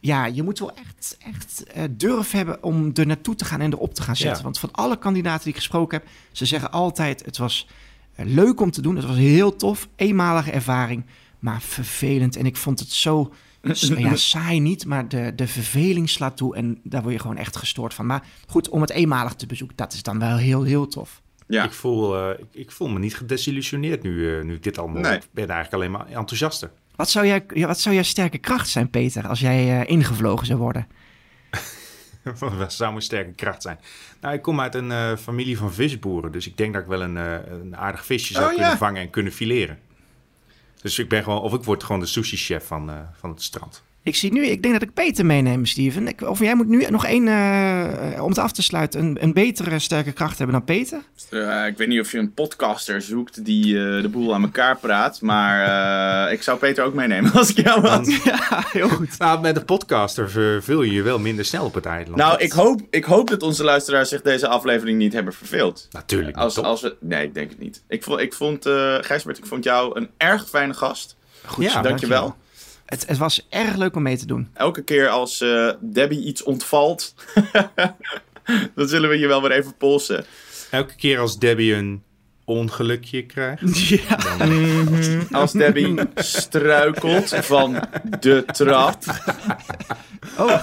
ja, 0.00 0.26
je 0.26 0.42
moet 0.42 0.58
wel 0.58 0.74
echt, 0.74 1.16
echt 1.18 1.64
eh, 1.64 1.82
durf 1.90 2.30
hebben 2.30 2.62
om 2.62 2.90
er 2.94 3.06
naartoe 3.06 3.34
te 3.34 3.44
gaan 3.44 3.60
en 3.60 3.72
erop 3.72 3.94
te 3.94 4.02
gaan 4.02 4.16
zetten. 4.16 4.36
Ja. 4.36 4.42
Want 4.42 4.58
van 4.58 4.72
alle 4.72 4.98
kandidaten 4.98 5.44
die 5.44 5.52
ik 5.52 5.58
gesproken 5.58 5.98
heb, 5.98 6.08
ze 6.32 6.44
zeggen 6.46 6.70
altijd, 6.72 7.24
het 7.24 7.36
was 7.36 7.66
eh, 8.14 8.26
leuk 8.26 8.60
om 8.60 8.70
te 8.70 8.82
doen, 8.82 8.96
het 8.96 9.04
was 9.06 9.16
heel 9.16 9.56
tof, 9.56 9.88
eenmalige 9.96 10.50
ervaring, 10.50 11.04
maar 11.38 11.62
vervelend. 11.62 12.36
En 12.36 12.46
ik 12.46 12.56
vond 12.56 12.78
het 12.80 12.92
zo 12.92 13.32
ja, 13.98 14.16
saai 14.16 14.60
niet, 14.60 14.86
maar 14.86 15.08
de, 15.08 15.32
de 15.34 15.46
verveling 15.46 16.10
slaat 16.10 16.36
toe 16.36 16.56
en 16.56 16.80
daar 16.82 17.02
word 17.02 17.14
je 17.14 17.20
gewoon 17.20 17.36
echt 17.36 17.56
gestoord 17.56 17.94
van. 17.94 18.06
Maar 18.06 18.26
goed, 18.46 18.68
om 18.68 18.80
het 18.80 18.90
eenmalig 18.90 19.34
te 19.34 19.46
bezoeken, 19.46 19.76
dat 19.76 19.92
is 19.92 20.02
dan 20.02 20.18
wel 20.18 20.36
heel, 20.36 20.62
heel 20.62 20.86
tof. 20.86 21.22
Ja. 21.46 21.64
Ik, 21.64 21.72
voel, 21.72 22.16
eh, 22.16 22.38
ik, 22.38 22.46
ik 22.52 22.70
voel 22.70 22.88
me 22.88 22.98
niet 22.98 23.16
gedesillusioneerd 23.16 24.02
nu, 24.02 24.38
eh, 24.38 24.44
nu 24.44 24.54
ik 24.54 24.62
dit 24.62 24.78
allemaal 24.78 25.02
Nee. 25.02 25.16
Ik 25.16 25.26
ben 25.30 25.48
eigenlijk 25.48 25.74
alleen 25.74 25.90
maar 25.90 26.06
enthousiaster. 26.06 26.70
Wat 26.96 27.10
zou, 27.10 27.26
jij, 27.26 27.44
wat 27.66 27.80
zou 27.80 27.94
jouw 27.94 28.04
sterke 28.04 28.38
kracht 28.38 28.68
zijn, 28.68 28.90
Peter, 28.90 29.28
als 29.28 29.40
jij 29.40 29.80
eh, 29.80 29.90
ingevlogen 29.90 30.46
zou 30.46 30.58
worden? 30.58 30.86
Wat 32.58 32.72
zou 32.72 32.90
mijn 32.90 33.02
sterke 33.02 33.32
kracht 33.32 33.62
zijn? 33.62 33.78
Nou, 34.20 34.34
ik 34.34 34.42
kom 34.42 34.60
uit 34.60 34.74
een 34.74 34.90
eh, 34.90 35.16
familie 35.16 35.58
van 35.58 35.72
visboeren. 35.72 36.32
Dus 36.32 36.46
ik 36.46 36.56
denk 36.56 36.72
dat 36.72 36.82
ik 36.82 36.88
wel 36.88 37.02
een, 37.02 37.16
eh, 37.16 37.34
een 37.50 37.76
aardig 37.76 38.04
visje 38.04 38.32
zou 38.32 38.44
Oh, 38.44 38.50
kunnen 38.50 38.70
ja. 38.70 38.76
vangen 38.76 39.02
en 39.02 39.10
kunnen 39.10 39.32
fileren. 39.32 39.78
Dus 40.84 40.98
ik 40.98 41.08
ben 41.08 41.22
gewoon, 41.22 41.40
of 41.40 41.54
ik 41.54 41.64
word 41.64 41.84
gewoon 41.84 42.00
de 42.00 42.06
sushi-chef 42.06 42.66
van, 42.66 42.90
eh, 42.90 43.00
van 43.12 43.30
het 43.30 43.42
strand. 43.42 43.82
Ik 44.04 44.16
zie 44.16 44.32
nu, 44.32 44.46
ik 44.46 44.62
denk 44.62 44.74
dat 44.74 44.82
ik 44.82 44.94
Peter 44.94 45.26
meeneem, 45.26 45.66
Steven. 45.66 46.08
Ik, 46.08 46.20
of 46.20 46.38
jij 46.38 46.54
moet 46.54 46.68
nu 46.68 46.86
nog 46.90 47.06
één, 47.06 47.28
eh, 47.28 48.22
om 48.22 48.28
het 48.28 48.38
af 48.38 48.52
te 48.52 48.62
sluiten, 48.62 49.00
een, 49.00 49.16
een 49.20 49.32
betere 49.32 49.78
sterke 49.78 50.12
kracht 50.12 50.38
hebben 50.38 50.56
dan 50.56 50.64
Peter. 50.64 50.98
Eh, 51.30 51.66
ik 51.66 51.76
weet 51.76 51.88
niet 51.88 52.00
of 52.00 52.12
je 52.12 52.18
een 52.18 52.34
podcaster 52.34 53.02
zoekt 53.02 53.44
die 53.44 53.64
eh, 53.64 54.02
de 54.02 54.08
boel 54.08 54.34
aan 54.34 54.42
elkaar 54.42 54.76
praat. 54.78 55.20
Maar 55.20 56.26
eh, 56.26 56.32
ik 56.32 56.42
zou 56.42 56.58
Peter 56.58 56.84
ook 56.84 56.94
meenemen 56.94 57.32
als 57.40 57.50
ik 57.50 57.64
jou 57.64 57.86
had. 57.86 58.06
Ja, 58.24 58.64
heel 58.72 58.88
goed. 58.88 59.18
Nou, 59.18 59.40
met 59.40 59.54
de 59.54 59.64
podcaster 59.64 60.30
verveel 60.30 60.82
je 60.82 60.92
je 60.92 61.02
wel 61.02 61.18
minder 61.18 61.44
snel 61.44 61.64
op 61.64 61.74
het 61.74 61.86
eiland. 61.86 62.16
Nou, 62.16 62.38
ik 62.40 62.52
hoop, 62.52 62.80
ik 62.90 63.04
hoop 63.04 63.28
dat 63.28 63.42
onze 63.42 63.64
luisteraars 63.64 64.08
zich 64.08 64.22
deze 64.22 64.48
aflevering 64.48 64.98
niet 64.98 65.12
hebben 65.12 65.32
verveeld. 65.32 65.88
Natuurlijk. 65.90 66.36
Als, 66.36 66.58
als 66.58 66.80
we, 66.80 66.96
nee, 67.00 67.24
ik 67.24 67.34
denk 67.34 67.50
het 67.50 67.58
niet. 67.58 67.82
Ik 67.88 68.02
vond, 68.02 68.20
ik 68.20 68.34
vond 68.34 68.66
eh, 68.66 68.96
Gijsbert, 69.00 69.38
ik 69.38 69.46
vond 69.46 69.64
jou 69.64 69.98
een 69.98 70.10
erg 70.16 70.48
fijne 70.48 70.74
gast. 70.74 71.16
Goed 71.44 71.64
Ja, 71.64 71.70
zo, 71.70 71.80
Dankjewel. 71.80 72.36
Het, 72.86 73.06
het 73.06 73.18
was 73.18 73.46
erg 73.48 73.76
leuk 73.76 73.96
om 73.96 74.02
mee 74.02 74.16
te 74.16 74.26
doen. 74.26 74.48
Elke 74.54 74.82
keer 74.82 75.08
als 75.08 75.40
eh, 75.40 75.70
Debbie 75.80 76.24
iets 76.24 76.42
ontvalt, 76.42 77.14
dan 78.74 78.88
zullen 78.88 79.08
we 79.08 79.18
je 79.18 79.26
wel 79.26 79.42
weer 79.42 79.52
even 79.52 79.76
polsen. 79.76 80.24
Elke 80.70 80.94
keer 80.94 81.18
als 81.18 81.38
Debbie 81.38 81.74
een 81.74 82.02
ongelukje 82.44 83.26
krijgt. 83.26 83.62
Ja. 83.88 84.18
Als 85.30 85.52
Debbie 85.52 85.94
struikelt 86.14 87.28
van 87.28 87.88
de 88.20 88.44
trap. 88.46 89.02
Oh, 90.38 90.62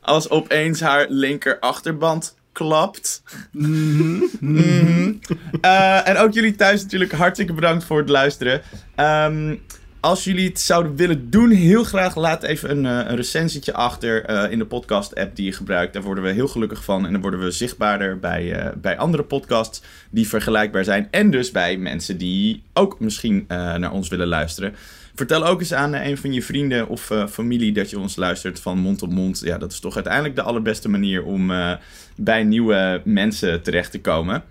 Als 0.00 0.30
opeens 0.30 0.80
haar 0.80 1.06
linker 1.08 1.58
achterband 1.58 2.36
klapt. 2.52 3.22
Mhm. 3.50 5.12
Eh, 5.60 6.08
en 6.08 6.16
ook 6.16 6.32
jullie 6.32 6.54
thuis 6.54 6.82
natuurlijk 6.82 7.12
hartstikke 7.12 7.52
bedankt 7.52 7.84
voor 7.84 7.98
het 7.98 8.08
luisteren. 8.08 8.62
Ehm, 8.94 9.54
als 10.04 10.24
jullie 10.24 10.48
het 10.48 10.60
zouden 10.60 10.96
willen 10.96 11.30
doen, 11.30 11.50
heel 11.50 11.84
graag 11.84 12.16
laat 12.16 12.42
even 12.42 12.70
een, 12.70 12.86
eh, 12.86 13.10
een 13.10 13.16
recensietje 13.16 13.72
achter 13.72 14.24
eh, 14.24 14.50
in 14.50 14.58
de 14.58 14.66
podcast-app 14.66 15.36
die 15.36 15.44
je 15.44 15.52
gebruikt. 15.52 15.92
Daar 15.92 16.02
worden 16.02 16.24
we 16.24 16.30
heel 16.30 16.48
gelukkig 16.48 16.84
van. 16.84 17.06
En 17.06 17.12
dan 17.12 17.20
worden 17.20 17.40
we 17.40 17.50
zichtbaarder 17.50 18.18
bij, 18.18 18.52
eh, 18.52 18.72
bij 18.76 18.98
andere 18.98 19.22
podcasts 19.22 19.82
die 20.10 20.28
vergelijkbaar 20.28 20.84
zijn. 20.84 21.08
En 21.10 21.30
dus 21.30 21.50
bij 21.50 21.76
mensen 21.76 22.18
die 22.18 22.62
ook 22.72 23.00
misschien 23.00 23.44
naar 23.48 23.92
ons 23.92 24.08
willen 24.08 24.26
luisteren. 24.26 24.74
Vertel 25.14 25.46
ook 25.46 25.60
eens 25.60 25.72
aan 25.72 25.92
een 25.92 26.18
van 26.18 26.32
je 26.32 26.42
vrienden 26.42 26.88
of 26.88 27.10
familie 27.30 27.72
dat 27.72 27.90
je 27.90 27.98
ons 27.98 28.16
luistert 28.16 28.60
van 28.60 28.78
mond 28.78 29.02
op 29.02 29.12
mond. 29.12 29.40
Ja, 29.44 29.58
dat 29.58 29.72
is 29.72 29.80
toch 29.80 29.94
uiteindelijk 29.94 30.34
de 30.34 30.42
allerbeste 30.42 30.88
manier 30.88 31.24
om 31.24 31.52
bij 32.16 32.44
nieuwe 32.44 33.00
mensen 33.04 33.62
terecht 33.62 33.90
te 33.90 34.00
komen. 34.00 34.44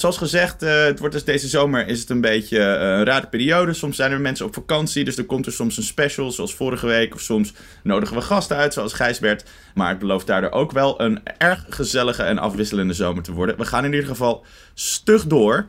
Zoals 0.00 0.16
gezegd, 0.18 0.62
eh, 0.62 0.84
het 0.84 0.98
wordt 0.98 1.14
dus 1.14 1.24
deze 1.24 1.48
zomer 1.48 1.86
is 1.86 2.00
het 2.00 2.10
een 2.10 2.20
beetje 2.20 2.58
eh, 2.58 2.64
een 2.98 3.04
rare 3.04 3.26
periode. 3.26 3.72
Soms 3.72 3.96
zijn 3.96 4.12
er 4.12 4.20
mensen 4.20 4.46
op 4.46 4.54
vakantie, 4.54 5.04
dus 5.04 5.16
er 5.16 5.24
komt 5.24 5.46
er 5.46 5.52
soms 5.52 5.76
een 5.76 5.82
special, 5.82 6.30
zoals 6.30 6.54
vorige 6.54 6.86
week. 6.86 7.14
Of 7.14 7.20
soms 7.20 7.52
nodigen 7.82 8.16
we 8.16 8.22
gasten 8.22 8.56
uit, 8.56 8.72
zoals 8.72 8.92
Gijsbert. 8.92 9.44
Maar 9.74 9.88
het 9.88 9.98
belooft 9.98 10.26
daardoor 10.26 10.50
ook 10.50 10.72
wel 10.72 11.00
een 11.00 11.20
erg 11.38 11.66
gezellige 11.68 12.22
en 12.22 12.38
afwisselende 12.38 12.92
zomer 12.94 13.22
te 13.22 13.32
worden. 13.32 13.56
We 13.56 13.64
gaan 13.64 13.84
in 13.84 13.92
ieder 13.92 14.08
geval 14.08 14.44
stug 14.74 15.26
door. 15.26 15.66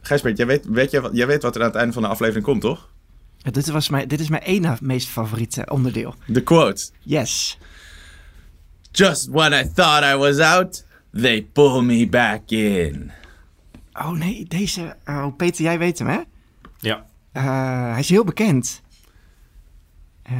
Gijsbert, 0.00 0.36
jij 0.36 0.46
weet, 0.46 0.66
weet, 0.68 0.90
jij, 0.90 1.00
wat- 1.00 1.14
jij 1.16 1.26
weet 1.26 1.42
wat 1.42 1.54
er 1.54 1.60
aan 1.60 1.66
het 1.68 1.76
einde 1.76 1.92
van 1.92 2.02
de 2.02 2.08
aflevering 2.08 2.44
komt, 2.44 2.60
toch? 2.60 2.88
dit, 3.50 3.70
was 3.70 3.88
mijn, 3.88 4.08
dit 4.08 4.20
is 4.20 4.28
mijn 4.28 4.42
ene 4.42 4.76
meest 4.80 5.08
favoriete 5.08 5.66
onderdeel. 5.70 6.14
De 6.26 6.42
quote. 6.42 6.90
Yes. 7.00 7.58
Just 8.90 9.28
when 9.30 9.52
I 9.52 9.70
thought 9.74 10.04
I 10.04 10.16
was 10.16 10.38
out, 10.38 10.84
they 11.20 11.42
pull 11.52 11.82
me 11.82 12.08
back 12.08 12.50
in. 12.50 13.10
Oh 13.92 14.10
nee, 14.10 14.44
deze... 14.44 14.96
Oh, 15.06 15.36
Peter, 15.36 15.64
jij 15.64 15.78
weet 15.78 15.98
hem, 15.98 16.08
hè? 16.08 16.20
Ja. 16.78 17.06
Eh, 17.32 17.90
hij 17.90 17.98
is 18.00 18.08
heel 18.08 18.24
bekend. 18.24 18.82
Eh, 20.22 20.32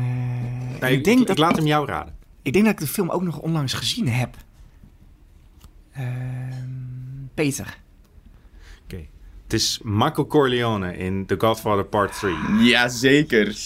Nee, 0.80 0.96
ik, 0.96 1.04
denk 1.04 1.20
ik, 1.20 1.26
dat, 1.26 1.38
laat 1.38 1.56
hem 1.56 1.66
jou 1.66 1.86
raden. 1.86 2.14
ik 2.42 2.52
denk 2.52 2.64
dat 2.64 2.74
ik 2.74 2.80
de 2.80 2.86
film 2.86 3.10
ook 3.10 3.22
nog 3.22 3.38
onlangs 3.38 3.72
gezien 3.72 4.08
heb. 4.08 4.36
Ehm, 5.92 6.68
Peter. 7.34 7.78
Oké. 8.84 9.06
Het 9.42 9.52
is 9.52 9.80
Michael 9.82 10.26
Corleone 10.26 10.96
in 10.96 11.26
The 11.26 11.34
Godfather 11.38 11.84
Part 11.84 12.18
3. 12.18 12.34
Jazeker. 12.60 13.56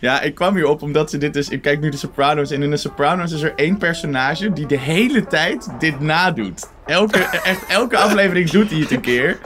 Ja, 0.00 0.20
ik 0.20 0.34
kwam 0.34 0.54
hierop 0.54 0.82
omdat 0.82 1.10
ze 1.10 1.18
dit 1.18 1.34
dus... 1.34 1.48
Ik 1.48 1.62
kijk 1.62 1.80
nu 1.80 1.88
de 1.88 1.96
Sopranos 1.96 2.50
en 2.50 2.62
in 2.62 2.70
de 2.70 2.76
Sopranos 2.76 3.32
is 3.32 3.42
er 3.42 3.52
één 3.56 3.76
personage 3.76 4.52
die 4.52 4.66
de 4.66 4.78
hele 4.78 5.26
tijd 5.26 5.68
dit 5.78 6.00
nadoet. 6.00 6.68
Elke, 6.86 7.18
echt 7.44 7.66
elke 7.66 7.96
aflevering 7.96 8.50
doet 8.50 8.70
hij 8.70 8.78
het 8.80 8.90
een 8.90 9.00
keer. 9.00 9.38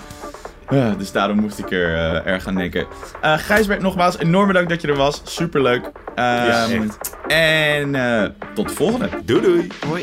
Ja, 0.70 0.90
dus 0.98 1.12
daarom 1.12 1.40
moest 1.40 1.58
ik 1.58 1.70
er 1.70 1.94
eh, 1.94 2.32
erg 2.32 2.46
aan 2.46 2.54
denken. 2.54 2.86
Eh 3.20 3.38
Gijsbert, 3.38 3.80
nogmaals, 3.80 4.18
enorm 4.18 4.46
bedankt 4.46 4.68
dat 4.70 4.80
je 4.80 4.88
er 4.88 4.96
was. 4.96 5.20
Superleuk. 5.24 5.90
Ja, 6.16 6.64
Ehm, 6.68 6.82
echt. 6.82 7.16
en 7.28 7.94
eh, 7.94 8.28
tot 8.54 8.68
de 8.68 8.74
volgende. 8.74 9.08
Doei 9.24 9.40
doei. 9.42 9.66
Hoi. 9.88 10.02